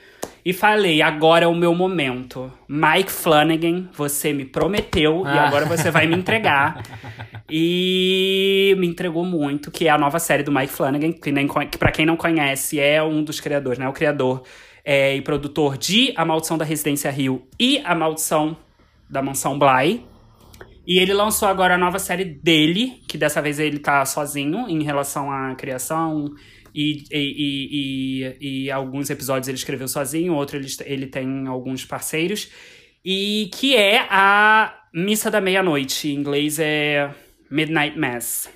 e 0.43 0.53
falei: 0.53 1.01
agora 1.01 1.45
é 1.45 1.47
o 1.47 1.53
meu 1.53 1.75
momento. 1.75 2.51
Mike 2.67 3.11
Flanagan, 3.11 3.87
você 3.93 4.31
me 4.33 4.45
prometeu 4.45 5.23
e 5.25 5.27
Ah. 5.27 5.47
agora 5.47 5.65
você 5.65 5.91
vai 5.91 6.07
me 6.07 6.15
entregar. 6.15 6.81
e 7.49 8.73
me 8.79 8.87
entregou 8.87 9.25
muito, 9.25 9.69
que 9.69 9.87
é 9.87 9.91
a 9.91 9.97
nova 9.97 10.17
série 10.17 10.41
do 10.41 10.51
Mike 10.51 10.71
Flanagan, 10.71 11.11
que, 11.11 11.31
nem, 11.31 11.47
que 11.69 11.77
pra 11.77 11.91
quem 11.91 12.05
não 12.05 12.15
conhece, 12.15 12.79
é 12.79 13.03
um 13.03 13.21
dos 13.23 13.39
criadores, 13.39 13.77
né? 13.77 13.87
O 13.87 13.93
criador 13.93 14.43
é, 14.89 15.15
e 15.15 15.21
produtor 15.21 15.77
de 15.77 16.11
A 16.15 16.25
Maldição 16.25 16.57
da 16.57 16.65
Residência 16.65 17.11
Rio 17.11 17.47
e 17.59 17.79
A 17.85 17.93
Maldição 17.93 18.57
da 19.07 19.21
Mansão 19.21 19.59
Bly. 19.59 20.03
E 20.87 20.97
ele 20.97 21.13
lançou 21.13 21.47
agora 21.47 21.75
a 21.75 21.77
nova 21.77 21.99
série 21.99 22.25
dele, 22.25 22.99
que 23.07 23.15
dessa 23.15 23.39
vez 23.39 23.59
ele 23.59 23.77
tá 23.77 24.03
sozinho 24.03 24.67
em 24.67 24.81
relação 24.81 25.31
à 25.31 25.53
criação. 25.53 26.25
E, 26.73 27.03
e, 27.11 28.37
e, 28.41 28.65
e, 28.65 28.71
alguns 28.71 29.11
episódios 29.11 29.47
ele 29.47 29.59
escreveu 29.59 29.87
sozinho, 29.87 30.33
outro 30.33 30.57
ele, 30.57 30.67
ele 30.85 31.05
tem 31.05 31.45
alguns 31.45 31.85
parceiros. 31.85 32.49
E 33.05 33.51
que 33.53 33.75
é 33.75 34.07
a 34.09 34.75
Missa 34.91 35.29
da 35.29 35.39
Meia-Noite. 35.39 36.09
Em 36.09 36.15
inglês 36.15 36.57
é 36.57 37.13
Midnight 37.51 37.95
Mass. 37.95 38.49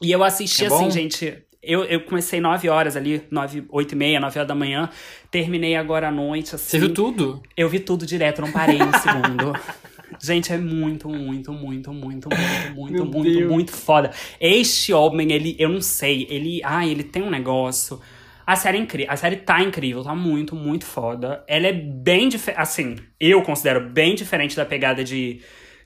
E 0.00 0.12
eu 0.12 0.22
assisti 0.22 0.62
É 0.62 0.68
assim, 0.68 0.92
gente. 0.92 1.49
Eu, 1.62 1.84
eu 1.84 2.00
comecei 2.00 2.40
9 2.40 2.68
horas 2.70 2.96
ali, 2.96 3.22
9, 3.30 3.64
8 3.68 3.92
e 3.92 3.96
meia, 3.96 4.20
9 4.20 4.38
horas 4.38 4.48
da 4.48 4.54
manhã. 4.54 4.88
Terminei 5.30 5.76
agora 5.76 6.08
à 6.08 6.10
noite, 6.10 6.54
assim. 6.54 6.70
Você 6.70 6.78
viu 6.78 6.94
tudo? 6.94 7.42
Eu 7.54 7.68
vi 7.68 7.80
tudo 7.80 8.06
direto, 8.06 8.40
não 8.40 8.50
parei 8.50 8.78
um 8.82 8.92
segundo. 8.92 9.52
Gente, 10.22 10.52
é 10.52 10.58
muito, 10.58 11.08
muito, 11.08 11.52
muito, 11.52 11.92
muito, 11.92 12.28
muito, 12.28 12.28
muito, 12.74 13.06
muito, 13.06 13.22
Deus. 13.22 13.50
muito 13.50 13.72
foda. 13.72 14.10
Este 14.40 14.92
homem, 14.92 15.32
ele, 15.32 15.54
eu 15.58 15.68
não 15.68 15.80
sei, 15.80 16.26
ele, 16.28 16.60
ah, 16.64 16.86
ele 16.86 17.04
tem 17.04 17.22
um 17.22 17.30
negócio. 17.30 18.00
A 18.46 18.56
série 18.56 18.78
é 18.78 18.80
incrível, 18.80 19.12
a 19.12 19.16
série 19.16 19.36
tá 19.36 19.62
incrível, 19.62 20.02
tá 20.02 20.14
muito, 20.14 20.56
muito 20.56 20.84
foda. 20.84 21.44
Ela 21.46 21.68
é 21.68 21.72
bem 21.72 22.28
diferente, 22.28 22.60
assim, 22.60 22.96
eu 23.18 23.42
considero 23.42 23.88
bem 23.88 24.14
diferente 24.14 24.56
da 24.56 24.64
pegada 24.64 25.04
de, 25.04 25.40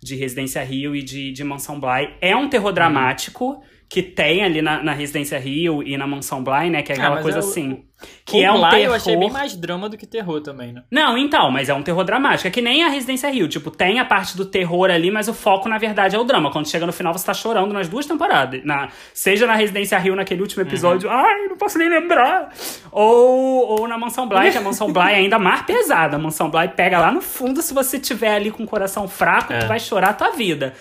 de 0.04 0.14
Residência 0.16 0.62
Rio 0.62 0.94
e 0.94 1.02
de, 1.02 1.32
de 1.32 1.42
Mansão 1.42 1.80
Bly. 1.80 2.14
É 2.20 2.36
um 2.36 2.48
terror 2.48 2.72
dramático 2.72 3.60
que 3.88 4.02
tem 4.02 4.42
ali 4.44 4.60
na, 4.60 4.82
na 4.82 4.92
Residência 4.92 5.38
Rio 5.38 5.82
e 5.82 5.96
na 5.96 6.06
Mansão 6.06 6.42
Bly, 6.44 6.68
né, 6.70 6.82
que 6.82 6.92
é 6.92 6.94
Ah, 6.94 6.98
aquela 6.98 7.14
mas 7.16 7.22
coisa 7.22 7.38
é 7.38 7.40
o- 7.40 7.44
assim. 7.44 7.84
Que 8.24 8.38
o 8.38 8.42
é 8.44 8.50
um 8.52 8.60
Bly 8.60 8.70
terror. 8.70 8.84
eu 8.86 8.94
achei 8.94 9.16
bem 9.16 9.30
mais 9.30 9.54
drama 9.54 9.88
do 9.88 9.96
que 9.98 10.06
terror 10.06 10.40
também, 10.40 10.72
né? 10.72 10.82
Não, 10.90 11.16
então, 11.18 11.50
mas 11.50 11.68
é 11.68 11.74
um 11.74 11.82
terror 11.82 12.04
dramático. 12.04 12.48
É 12.48 12.50
que 12.50 12.62
nem 12.62 12.82
a 12.84 12.88
Residência 12.88 13.28
Rio. 13.30 13.46
Tipo, 13.48 13.70
tem 13.70 13.98
a 14.00 14.04
parte 14.04 14.36
do 14.36 14.44
terror 14.46 14.90
ali, 14.90 15.10
mas 15.10 15.28
o 15.28 15.34
foco, 15.34 15.68
na 15.68 15.76
verdade, 15.78 16.16
é 16.16 16.18
o 16.18 16.24
drama. 16.24 16.50
Quando 16.50 16.68
chega 16.68 16.86
no 16.86 16.92
final, 16.92 17.12
você 17.12 17.26
tá 17.26 17.34
chorando 17.34 17.72
nas 17.72 17.88
duas 17.88 18.06
temporadas. 18.06 18.64
Na, 18.64 18.88
seja 19.12 19.46
na 19.46 19.54
Residência 19.54 19.98
Rio, 19.98 20.16
naquele 20.16 20.40
último 20.40 20.62
episódio, 20.62 21.10
ai, 21.10 21.46
não 21.48 21.56
posso 21.56 21.76
nem 21.78 21.88
lembrar. 21.88 22.50
Ou, 22.90 23.80
ou 23.80 23.88
na 23.88 23.98
Mansão 23.98 24.26
Bly, 24.26 24.50
que 24.52 24.58
a 24.58 24.60
Mansão 24.62 24.92
Bly 24.92 25.12
é 25.12 25.16
ainda 25.16 25.38
mais 25.38 25.62
pesada. 25.62 26.16
A 26.16 26.18
Mansão 26.18 26.48
Bly 26.50 26.68
pega 26.68 26.98
lá 26.98 27.12
no 27.12 27.20
fundo, 27.20 27.60
se 27.60 27.74
você 27.74 27.98
tiver 27.98 28.34
ali 28.34 28.50
com 28.50 28.62
o 28.62 28.66
coração 28.66 29.06
fraco, 29.06 29.52
É. 29.52 29.58
tu 29.58 29.66
vai 29.66 29.78
chorar 29.80 30.10
a 30.10 30.14
tua 30.14 30.30
vida. 30.30 30.72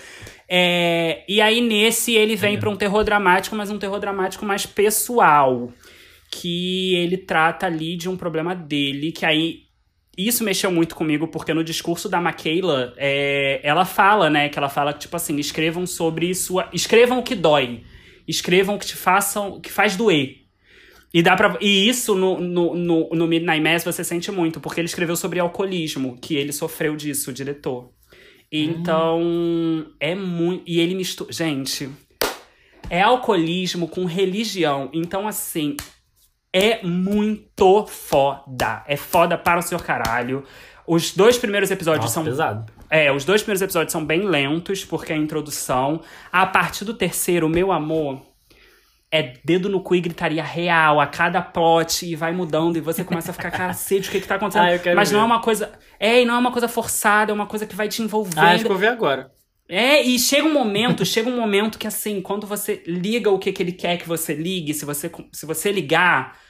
É, 0.48 1.22
e 1.26 1.40
aí, 1.40 1.60
nesse, 1.60 2.14
ele 2.14 2.36
vem 2.36 2.58
pra 2.58 2.68
um 2.68 2.76
terror 2.76 3.02
dramático, 3.02 3.56
mas 3.56 3.70
um 3.70 3.78
terror 3.78 3.98
dramático 3.98 4.44
mais 4.44 4.66
pessoal 4.66 5.70
que 6.40 6.94
ele 6.96 7.16
trata 7.16 7.66
ali 7.66 7.96
de 7.96 8.08
um 8.08 8.16
problema 8.16 8.54
dele, 8.54 9.12
que 9.12 9.24
aí 9.24 9.64
isso 10.16 10.42
mexeu 10.42 10.70
muito 10.70 10.94
comigo, 10.94 11.28
porque 11.28 11.54
no 11.54 11.62
discurso 11.62 12.08
da 12.08 12.20
Michaela, 12.20 12.92
é, 12.96 13.60
ela 13.62 13.84
fala, 13.84 14.28
né, 14.28 14.48
que 14.48 14.58
ela 14.58 14.68
fala 14.68 14.92
que, 14.92 15.00
tipo 15.00 15.16
assim, 15.16 15.36
escrevam 15.38 15.86
sobre 15.86 16.34
sua... 16.34 16.68
Escrevam 16.72 17.18
o 17.18 17.22
que 17.22 17.34
dói. 17.34 17.82
Escrevam 18.26 18.76
o 18.76 18.78
que 18.78 18.86
te 18.86 18.96
façam... 18.96 19.60
que 19.60 19.70
faz 19.70 19.96
doer. 19.96 20.42
E, 21.12 21.22
dá 21.22 21.36
pra, 21.36 21.56
e 21.60 21.88
isso 21.88 22.14
no, 22.14 22.40
no, 22.40 22.74
no, 22.74 23.08
no 23.10 23.26
Midnight 23.26 23.60
Mass 23.60 23.84
você 23.84 24.02
sente 24.02 24.30
muito, 24.32 24.60
porque 24.60 24.80
ele 24.80 24.86
escreveu 24.86 25.16
sobre 25.16 25.40
alcoolismo, 25.40 26.18
que 26.20 26.34
ele 26.36 26.52
sofreu 26.52 26.96
disso, 26.96 27.30
o 27.30 27.34
diretor. 27.34 27.90
Então, 28.50 29.86
é 29.98 30.14
muito... 30.14 30.62
E 30.66 30.80
ele 30.80 30.94
mistura... 30.94 31.32
Gente, 31.32 31.88
é 32.88 33.02
alcoolismo 33.02 33.88
com 33.88 34.04
religião. 34.04 34.90
Então, 34.92 35.26
assim, 35.26 35.76
é 36.54 36.80
muito 36.84 37.84
foda. 37.88 38.84
É 38.86 38.96
foda 38.96 39.36
para 39.36 39.58
o 39.58 39.62
seu 39.62 39.80
caralho. 39.80 40.44
Os 40.86 41.10
dois 41.10 41.36
primeiros 41.36 41.68
episódios 41.72 42.04
Nossa, 42.04 42.14
são. 42.14 42.24
pesado. 42.24 42.72
É, 42.88 43.10
os 43.10 43.24
dois 43.24 43.42
primeiros 43.42 43.60
episódios 43.60 43.90
são 43.90 44.04
bem 44.04 44.20
lentos, 44.20 44.84
porque 44.84 45.12
é 45.12 45.16
a 45.16 45.18
introdução. 45.18 46.00
A 46.30 46.46
partir 46.46 46.84
do 46.84 46.94
terceiro, 46.94 47.48
meu 47.48 47.72
amor, 47.72 48.22
é 49.10 49.34
dedo 49.44 49.68
no 49.68 49.80
cu 49.80 49.96
e 49.96 50.00
gritaria 50.00 50.44
real 50.44 51.00
a 51.00 51.08
cada 51.08 51.42
plot 51.42 52.06
e 52.06 52.14
vai 52.14 52.32
mudando 52.32 52.76
e 52.76 52.80
você 52.80 53.02
começa 53.02 53.32
a 53.32 53.34
ficar 53.34 53.50
cacete, 53.52 54.08
o 54.08 54.12
que 54.12 54.20
que 54.20 54.28
tá 54.28 54.36
acontecendo? 54.36 54.64
Ah, 54.64 54.94
Mas 54.94 55.10
não 55.10 55.18
ver. 55.18 55.24
é 55.24 55.26
uma 55.26 55.40
coisa. 55.40 55.72
É, 55.98 56.22
e 56.22 56.24
não 56.24 56.36
é 56.36 56.38
uma 56.38 56.52
coisa 56.52 56.68
forçada, 56.68 57.32
é 57.32 57.34
uma 57.34 57.46
coisa 57.46 57.66
que 57.66 57.74
vai 57.74 57.88
te 57.88 58.00
envolvendo. 58.00 58.38
Ah, 58.38 58.52
acho 58.52 58.62
que 58.64 58.66
eu 58.66 58.74
vou 58.74 58.78
ver 58.78 58.88
agora. 58.88 59.32
É, 59.68 60.00
e 60.02 60.16
chega 60.20 60.46
um 60.46 60.52
momento, 60.52 61.02
chega 61.06 61.28
um 61.28 61.36
momento 61.36 61.80
que 61.80 61.86
assim, 61.88 62.20
quando 62.20 62.46
você 62.46 62.80
liga 62.86 63.28
o 63.28 63.40
que, 63.40 63.50
que 63.50 63.60
ele 63.60 63.72
quer 63.72 63.96
que 63.96 64.06
você 64.06 64.34
ligue, 64.34 64.72
se 64.72 64.84
você, 64.84 65.10
se 65.32 65.46
você 65.46 65.72
ligar, 65.72 66.43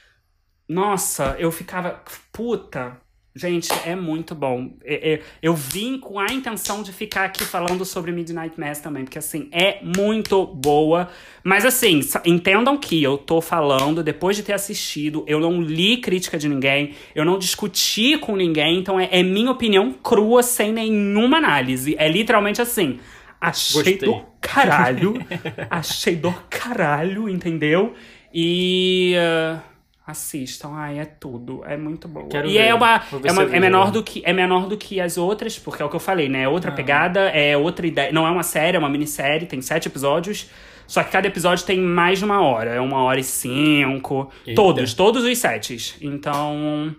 nossa, 0.69 1.37
eu 1.39 1.51
ficava, 1.53 2.03
puta, 2.33 2.97
gente, 3.37 3.69
é 3.85 3.95
muito 3.95 4.35
bom. 4.35 4.71
É- 4.83 5.15
é- 5.15 5.21
eu 5.43 5.55
vim 5.55 5.99
com 5.99 6.19
a 6.19 6.27
intenção 6.33 6.83
de 6.83 6.93
ficar 6.93 7.25
aqui 7.25 7.45
falando 7.45 7.85
sobre 7.85 8.13
Midnight 8.13 8.59
Mass 8.59 8.79
também, 8.79 9.05
porque 9.05 9.19
assim, 9.19 9.49
é 9.53 9.81
muito 9.83 10.47
boa. 10.47 11.11
Mas 11.43 11.65
assim, 11.67 12.01
entendam 12.25 12.79
que 12.79 13.03
eu 13.03 13.19
tô 13.19 13.41
falando 13.41 14.03
depois 14.03 14.37
de 14.37 14.43
ter 14.43 14.53
assistido, 14.53 15.25
eu 15.27 15.41
não 15.41 15.61
li 15.61 15.99
crítica 15.99 16.39
de 16.39 16.49
ninguém, 16.49 16.95
eu 17.15 17.25
não 17.25 17.39
discuti 17.39 18.17
com 18.19 18.37
ninguém, 18.37 18.79
então 18.79 18.99
é, 18.99 19.09
é 19.11 19.23
minha 19.23 19.51
opinião 19.51 19.93
crua, 19.93 20.43
sem 20.43 20.73
nenhuma 20.73 21.39
análise. 21.39 21.95
É 21.99 22.09
literalmente 22.09 22.63
assim. 22.63 23.01
Achei 23.41 23.83
Gostei. 23.83 24.09
do 24.09 24.25
caralho. 24.41 25.15
achei 25.69 26.17
do 26.17 26.33
caralho, 26.49 27.29
entendeu? 27.29 27.93
E. 28.33 29.15
ah, 29.19 29.74
assistam, 30.07 30.73
ai, 30.75 30.99
é 30.99 31.05
tudo. 31.05 31.65
É 31.65 31.77
muito 31.77 32.07
boa. 32.07 32.29
Quero 32.29 32.49
e 32.49 32.53
ver. 32.55 32.59
é 32.59 32.75
uma. 32.75 33.03
É, 33.25 33.33
uma 33.33 33.43
é, 33.45 33.61
menor 33.61 33.91
do 33.91 34.03
que, 34.03 34.23
é 34.25 34.33
menor 34.33 34.67
do 34.69 34.77
que 34.77 35.01
as 35.01 35.17
outras, 35.17 35.59
porque 35.59 35.83
é 35.83 35.85
o 35.85 35.89
que 35.89 35.97
eu 35.97 36.01
falei, 36.01 36.29
né? 36.29 36.43
É 36.43 36.49
outra 36.49 36.71
Ah. 36.71 36.75
pegada, 36.75 37.21
é 37.31 37.57
outra 37.57 37.87
ideia. 37.87 38.13
Não 38.13 38.27
é 38.27 38.31
uma 38.31 38.43
série, 38.43 38.77
é 38.77 38.79
uma 38.81 38.89
minissérie, 38.91 39.47
tem 39.47 39.61
sete 39.63 39.89
episódios. 39.89 40.51
Só 40.87 41.03
que 41.03 41.11
cada 41.11 41.27
episódio 41.27 41.65
tem 41.65 41.81
mais 41.81 42.19
de 42.19 42.27
uma 42.27 42.43
hora. 42.43 42.71
É 42.75 42.81
uma 42.81 43.03
hora 43.03 43.19
e 43.19 43.25
cinco. 43.25 44.31
Eita. 44.47 44.61
Todos, 44.61 44.93
todos 44.93 45.25
os 45.25 45.39
sete. 45.39 45.97
Então. 46.03 46.95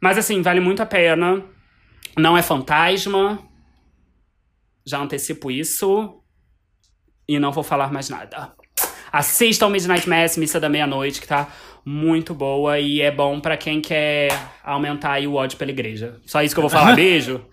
Mas 0.00 0.18
assim, 0.18 0.42
vale 0.42 0.58
muito 0.58 0.82
a 0.82 0.86
pena. 0.86 1.44
Não 2.16 2.36
é 2.36 2.42
fantasma. 2.42 3.38
Já 4.84 4.98
antecipo 4.98 5.50
isso. 5.50 6.20
E 7.28 7.38
não 7.38 7.52
vou 7.52 7.62
falar 7.62 7.92
mais 7.92 8.08
nada. 8.08 8.52
Assistam 9.12 9.68
Midnight 9.70 10.08
Mass, 10.08 10.36
Missa 10.36 10.60
da 10.60 10.68
Meia-Noite, 10.68 11.20
que 11.20 11.26
tá 11.26 11.48
muito 11.84 12.34
boa 12.34 12.78
e 12.78 13.00
é 13.00 13.10
bom 13.10 13.40
pra 13.40 13.56
quem 13.56 13.80
quer 13.80 14.28
aumentar 14.62 15.12
aí 15.12 15.26
o 15.26 15.34
ódio 15.34 15.56
pela 15.56 15.70
igreja. 15.70 16.20
Só 16.26 16.42
isso 16.42 16.54
que 16.54 16.58
eu 16.58 16.68
vou 16.68 16.70
falar. 16.70 16.94
Beijo. 16.96 17.44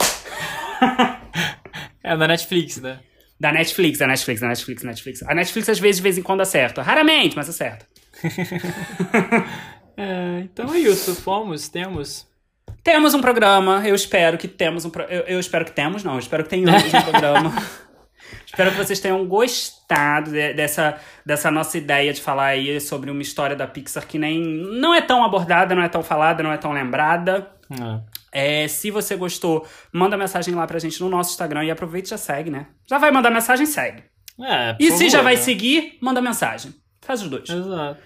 É 2.03 2.15
na 2.15 2.27
Netflix, 2.27 2.77
né? 2.81 2.99
Da 3.39 3.51
Netflix, 3.51 3.99
da 3.99 4.07
Netflix, 4.07 4.41
da 4.41 4.47
Netflix, 4.47 4.83
Netflix. 4.83 5.23
A 5.23 5.33
Netflix 5.33 5.69
às 5.69 5.79
vezes, 5.79 5.97
de 5.97 6.03
vez 6.03 6.17
em 6.17 6.21
quando 6.21 6.41
acerta. 6.41 6.81
Raramente, 6.81 7.35
mas 7.35 7.49
acerta. 7.49 7.85
É, 9.97 10.41
então 10.41 10.73
é 10.73 10.79
isso. 10.79 11.15
Fomos, 11.15 11.69
temos. 11.69 12.27
Temos 12.83 13.13
um 13.13 13.21
programa, 13.21 13.81
eu 13.87 13.95
espero 13.95 14.37
que 14.37 14.47
temos 14.47 14.85
um 14.85 14.89
pro... 14.89 15.03
eu, 15.03 15.21
eu 15.21 15.39
espero 15.39 15.65
que 15.65 15.71
temos, 15.71 16.03
não, 16.03 16.13
eu 16.13 16.19
espero 16.19 16.43
que 16.43 16.49
tenhamos 16.49 16.93
um 16.93 17.01
programa. 17.09 17.53
Espero 18.45 18.71
que 18.71 18.77
vocês 18.77 18.99
tenham 18.99 19.25
gostado 19.27 20.31
de- 20.31 20.53
dessa, 20.53 20.97
dessa 21.25 21.49
nossa 21.51 21.77
ideia 21.77 22.11
de 22.13 22.21
falar 22.21 22.47
aí 22.47 22.79
sobre 22.81 23.09
uma 23.11 23.21
história 23.21 23.55
da 23.55 23.67
Pixar 23.67 24.05
que 24.07 24.17
nem 24.19 24.41
não 24.41 24.93
é 24.93 25.01
tão 25.01 25.23
abordada, 25.23 25.73
não 25.75 25.81
é 25.83 25.89
tão 25.89 26.03
falada, 26.03 26.41
não 26.43 26.51
é 26.51 26.57
tão 26.57 26.71
lembrada. 26.71 27.49
É. 28.31 28.63
É, 28.63 28.67
se 28.67 28.91
você 28.91 29.15
gostou, 29.15 29.65
manda 29.93 30.17
mensagem 30.17 30.53
lá 30.53 30.67
pra 30.67 30.77
gente 30.79 30.99
no 31.01 31.09
nosso 31.09 31.31
Instagram 31.31 31.63
e 31.63 31.71
aproveita 31.71 32.07
e 32.07 32.11
já 32.11 32.17
segue, 32.17 32.49
né? 32.49 32.67
Já 32.87 32.97
vai 32.97 33.09
mandar 33.11 33.29
mensagem, 33.31 33.65
segue. 33.65 34.03
É, 34.41 34.75
E 34.79 34.85
se 34.91 34.97
favor, 34.97 35.09
já 35.09 35.21
vai 35.21 35.35
né? 35.35 35.41
seguir, 35.41 35.97
manda 36.01 36.21
mensagem. 36.21 36.73
Faz 37.01 37.21
os 37.21 37.29
dois. 37.29 37.49
Exato. 37.49 38.01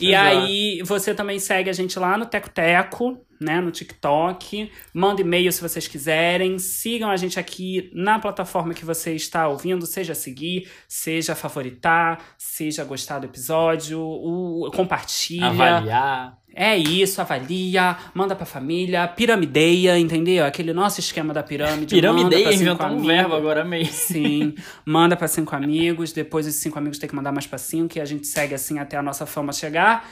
E 0.00 0.14
Exato. 0.14 0.36
aí, 0.38 0.82
você 0.84 1.14
também 1.14 1.38
segue 1.38 1.70
a 1.70 1.72
gente 1.72 1.98
lá 1.98 2.16
no 2.16 2.26
Teco 2.26 2.50
Teco, 2.50 3.18
né, 3.40 3.60
no 3.60 3.70
TikTok. 3.70 4.70
Manda 4.92 5.20
e-mail 5.20 5.50
se 5.52 5.60
vocês 5.60 5.86
quiserem. 5.86 6.58
Sigam 6.58 7.10
a 7.10 7.16
gente 7.16 7.38
aqui 7.38 7.90
na 7.94 8.18
plataforma 8.18 8.74
que 8.74 8.84
você 8.84 9.14
está 9.14 9.48
ouvindo, 9.48 9.86
seja 9.86 10.14
seguir, 10.14 10.68
seja 10.88 11.34
favoritar, 11.34 12.20
seja 12.36 12.84
gostar 12.84 13.18
do 13.18 13.26
episódio, 13.26 14.00
o, 14.00 14.70
compartilha. 14.74 15.46
Avaliar. 15.46 16.37
É 16.54 16.76
isso, 16.76 17.20
avalia, 17.20 17.96
manda 18.12 18.34
pra 18.34 18.44
família, 18.44 19.06
piramideia, 19.06 19.96
entendeu? 19.98 20.44
Aquele 20.44 20.72
nosso 20.72 20.98
esquema 20.98 21.32
da 21.32 21.42
pirâmide. 21.42 21.94
Piramideia, 21.94 22.52
inventou 22.52 22.86
um 22.88 23.02
verbo 23.04 23.34
agora 23.34 23.64
meio. 23.64 23.86
Sim, 23.86 24.54
manda 24.84 25.16
pra 25.16 25.28
cinco 25.28 25.54
amigos, 25.54 26.12
depois 26.12 26.46
os 26.48 26.56
cinco 26.56 26.76
amigos 26.78 26.98
tem 26.98 27.08
que 27.08 27.14
mandar 27.14 27.30
mais 27.30 27.46
pra 27.46 27.58
cinco, 27.58 27.96
e 27.96 28.00
a 28.00 28.04
gente 28.04 28.26
segue 28.26 28.54
assim 28.54 28.78
até 28.80 28.96
a 28.96 29.02
nossa 29.02 29.24
fama 29.24 29.52
chegar. 29.52 30.08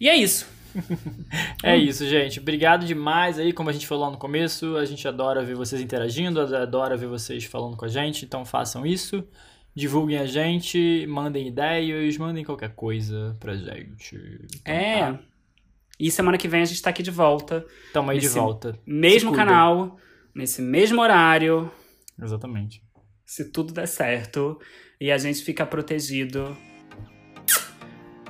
E 0.00 0.08
é 0.08 0.16
isso. 0.16 0.46
É 1.62 1.76
isso, 1.76 2.06
gente. 2.06 2.38
Obrigado 2.38 2.84
demais 2.86 3.38
aí, 3.38 3.52
como 3.52 3.68
a 3.68 3.72
gente 3.72 3.86
falou 3.86 4.04
lá 4.04 4.10
no 4.10 4.18
começo. 4.18 4.76
A 4.76 4.84
gente 4.84 5.06
adora 5.08 5.42
ver 5.44 5.54
vocês 5.56 5.80
interagindo, 5.80 6.40
adora 6.40 6.96
ver 6.96 7.06
vocês 7.06 7.44
falando 7.44 7.76
com 7.76 7.84
a 7.84 7.88
gente, 7.88 8.24
então 8.24 8.44
façam 8.44 8.86
isso. 8.86 9.24
Divulguem 9.74 10.18
a 10.18 10.26
gente, 10.26 11.06
mandem 11.08 11.48
ideias, 11.48 12.16
mandem 12.16 12.44
qualquer 12.44 12.74
coisa 12.74 13.36
pra 13.38 13.54
gente. 13.54 14.16
Então, 14.62 14.74
É. 14.74 15.00
tá. 15.12 15.18
E 15.98 16.10
semana 16.10 16.36
que 16.36 16.48
vem 16.48 16.62
a 16.62 16.64
gente 16.64 16.80
tá 16.82 16.90
aqui 16.90 17.02
de 17.02 17.10
volta. 17.10 17.64
Tamo 17.92 18.10
aí 18.10 18.18
de 18.18 18.28
volta. 18.28 18.78
Mesmo 18.86 19.32
canal, 19.32 19.96
nesse 20.34 20.60
mesmo 20.60 21.00
horário, 21.00 21.70
Exatamente. 22.20 22.82
se 23.24 23.50
tudo 23.50 23.72
der 23.72 23.88
certo. 23.88 24.58
E 25.00 25.10
a 25.10 25.18
gente 25.18 25.42
fica 25.42 25.66
protegido 25.66 26.56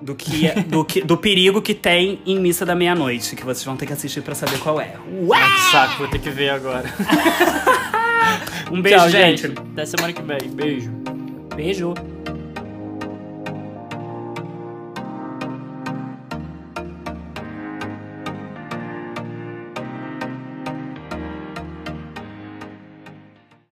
do, 0.00 0.14
que, 0.14 0.48
do, 0.68 0.84
que, 0.84 1.00
do 1.02 1.16
perigo 1.16 1.62
que 1.62 1.74
tem 1.74 2.20
em 2.26 2.38
Missa 2.38 2.64
da 2.66 2.74
Meia-Noite, 2.74 3.36
que 3.36 3.44
vocês 3.44 3.64
vão 3.64 3.76
ter 3.76 3.86
que 3.86 3.92
assistir 3.92 4.22
pra 4.22 4.34
saber 4.34 4.58
qual 4.58 4.80
é. 4.80 4.96
Ué! 5.22 5.38
Ah, 5.38 5.54
que 5.54 5.60
saco, 5.70 5.98
vou 5.98 6.08
ter 6.08 6.20
que 6.20 6.30
ver 6.30 6.50
agora. 6.50 6.88
Um 8.70 8.82
beijo, 8.82 8.98
Tchau, 8.98 9.10
gente. 9.10 9.46
Até 9.46 9.86
semana 9.86 10.12
que 10.12 10.22
vem. 10.22 10.50
Beijo. 10.50 10.90
Beijo. 11.54 11.94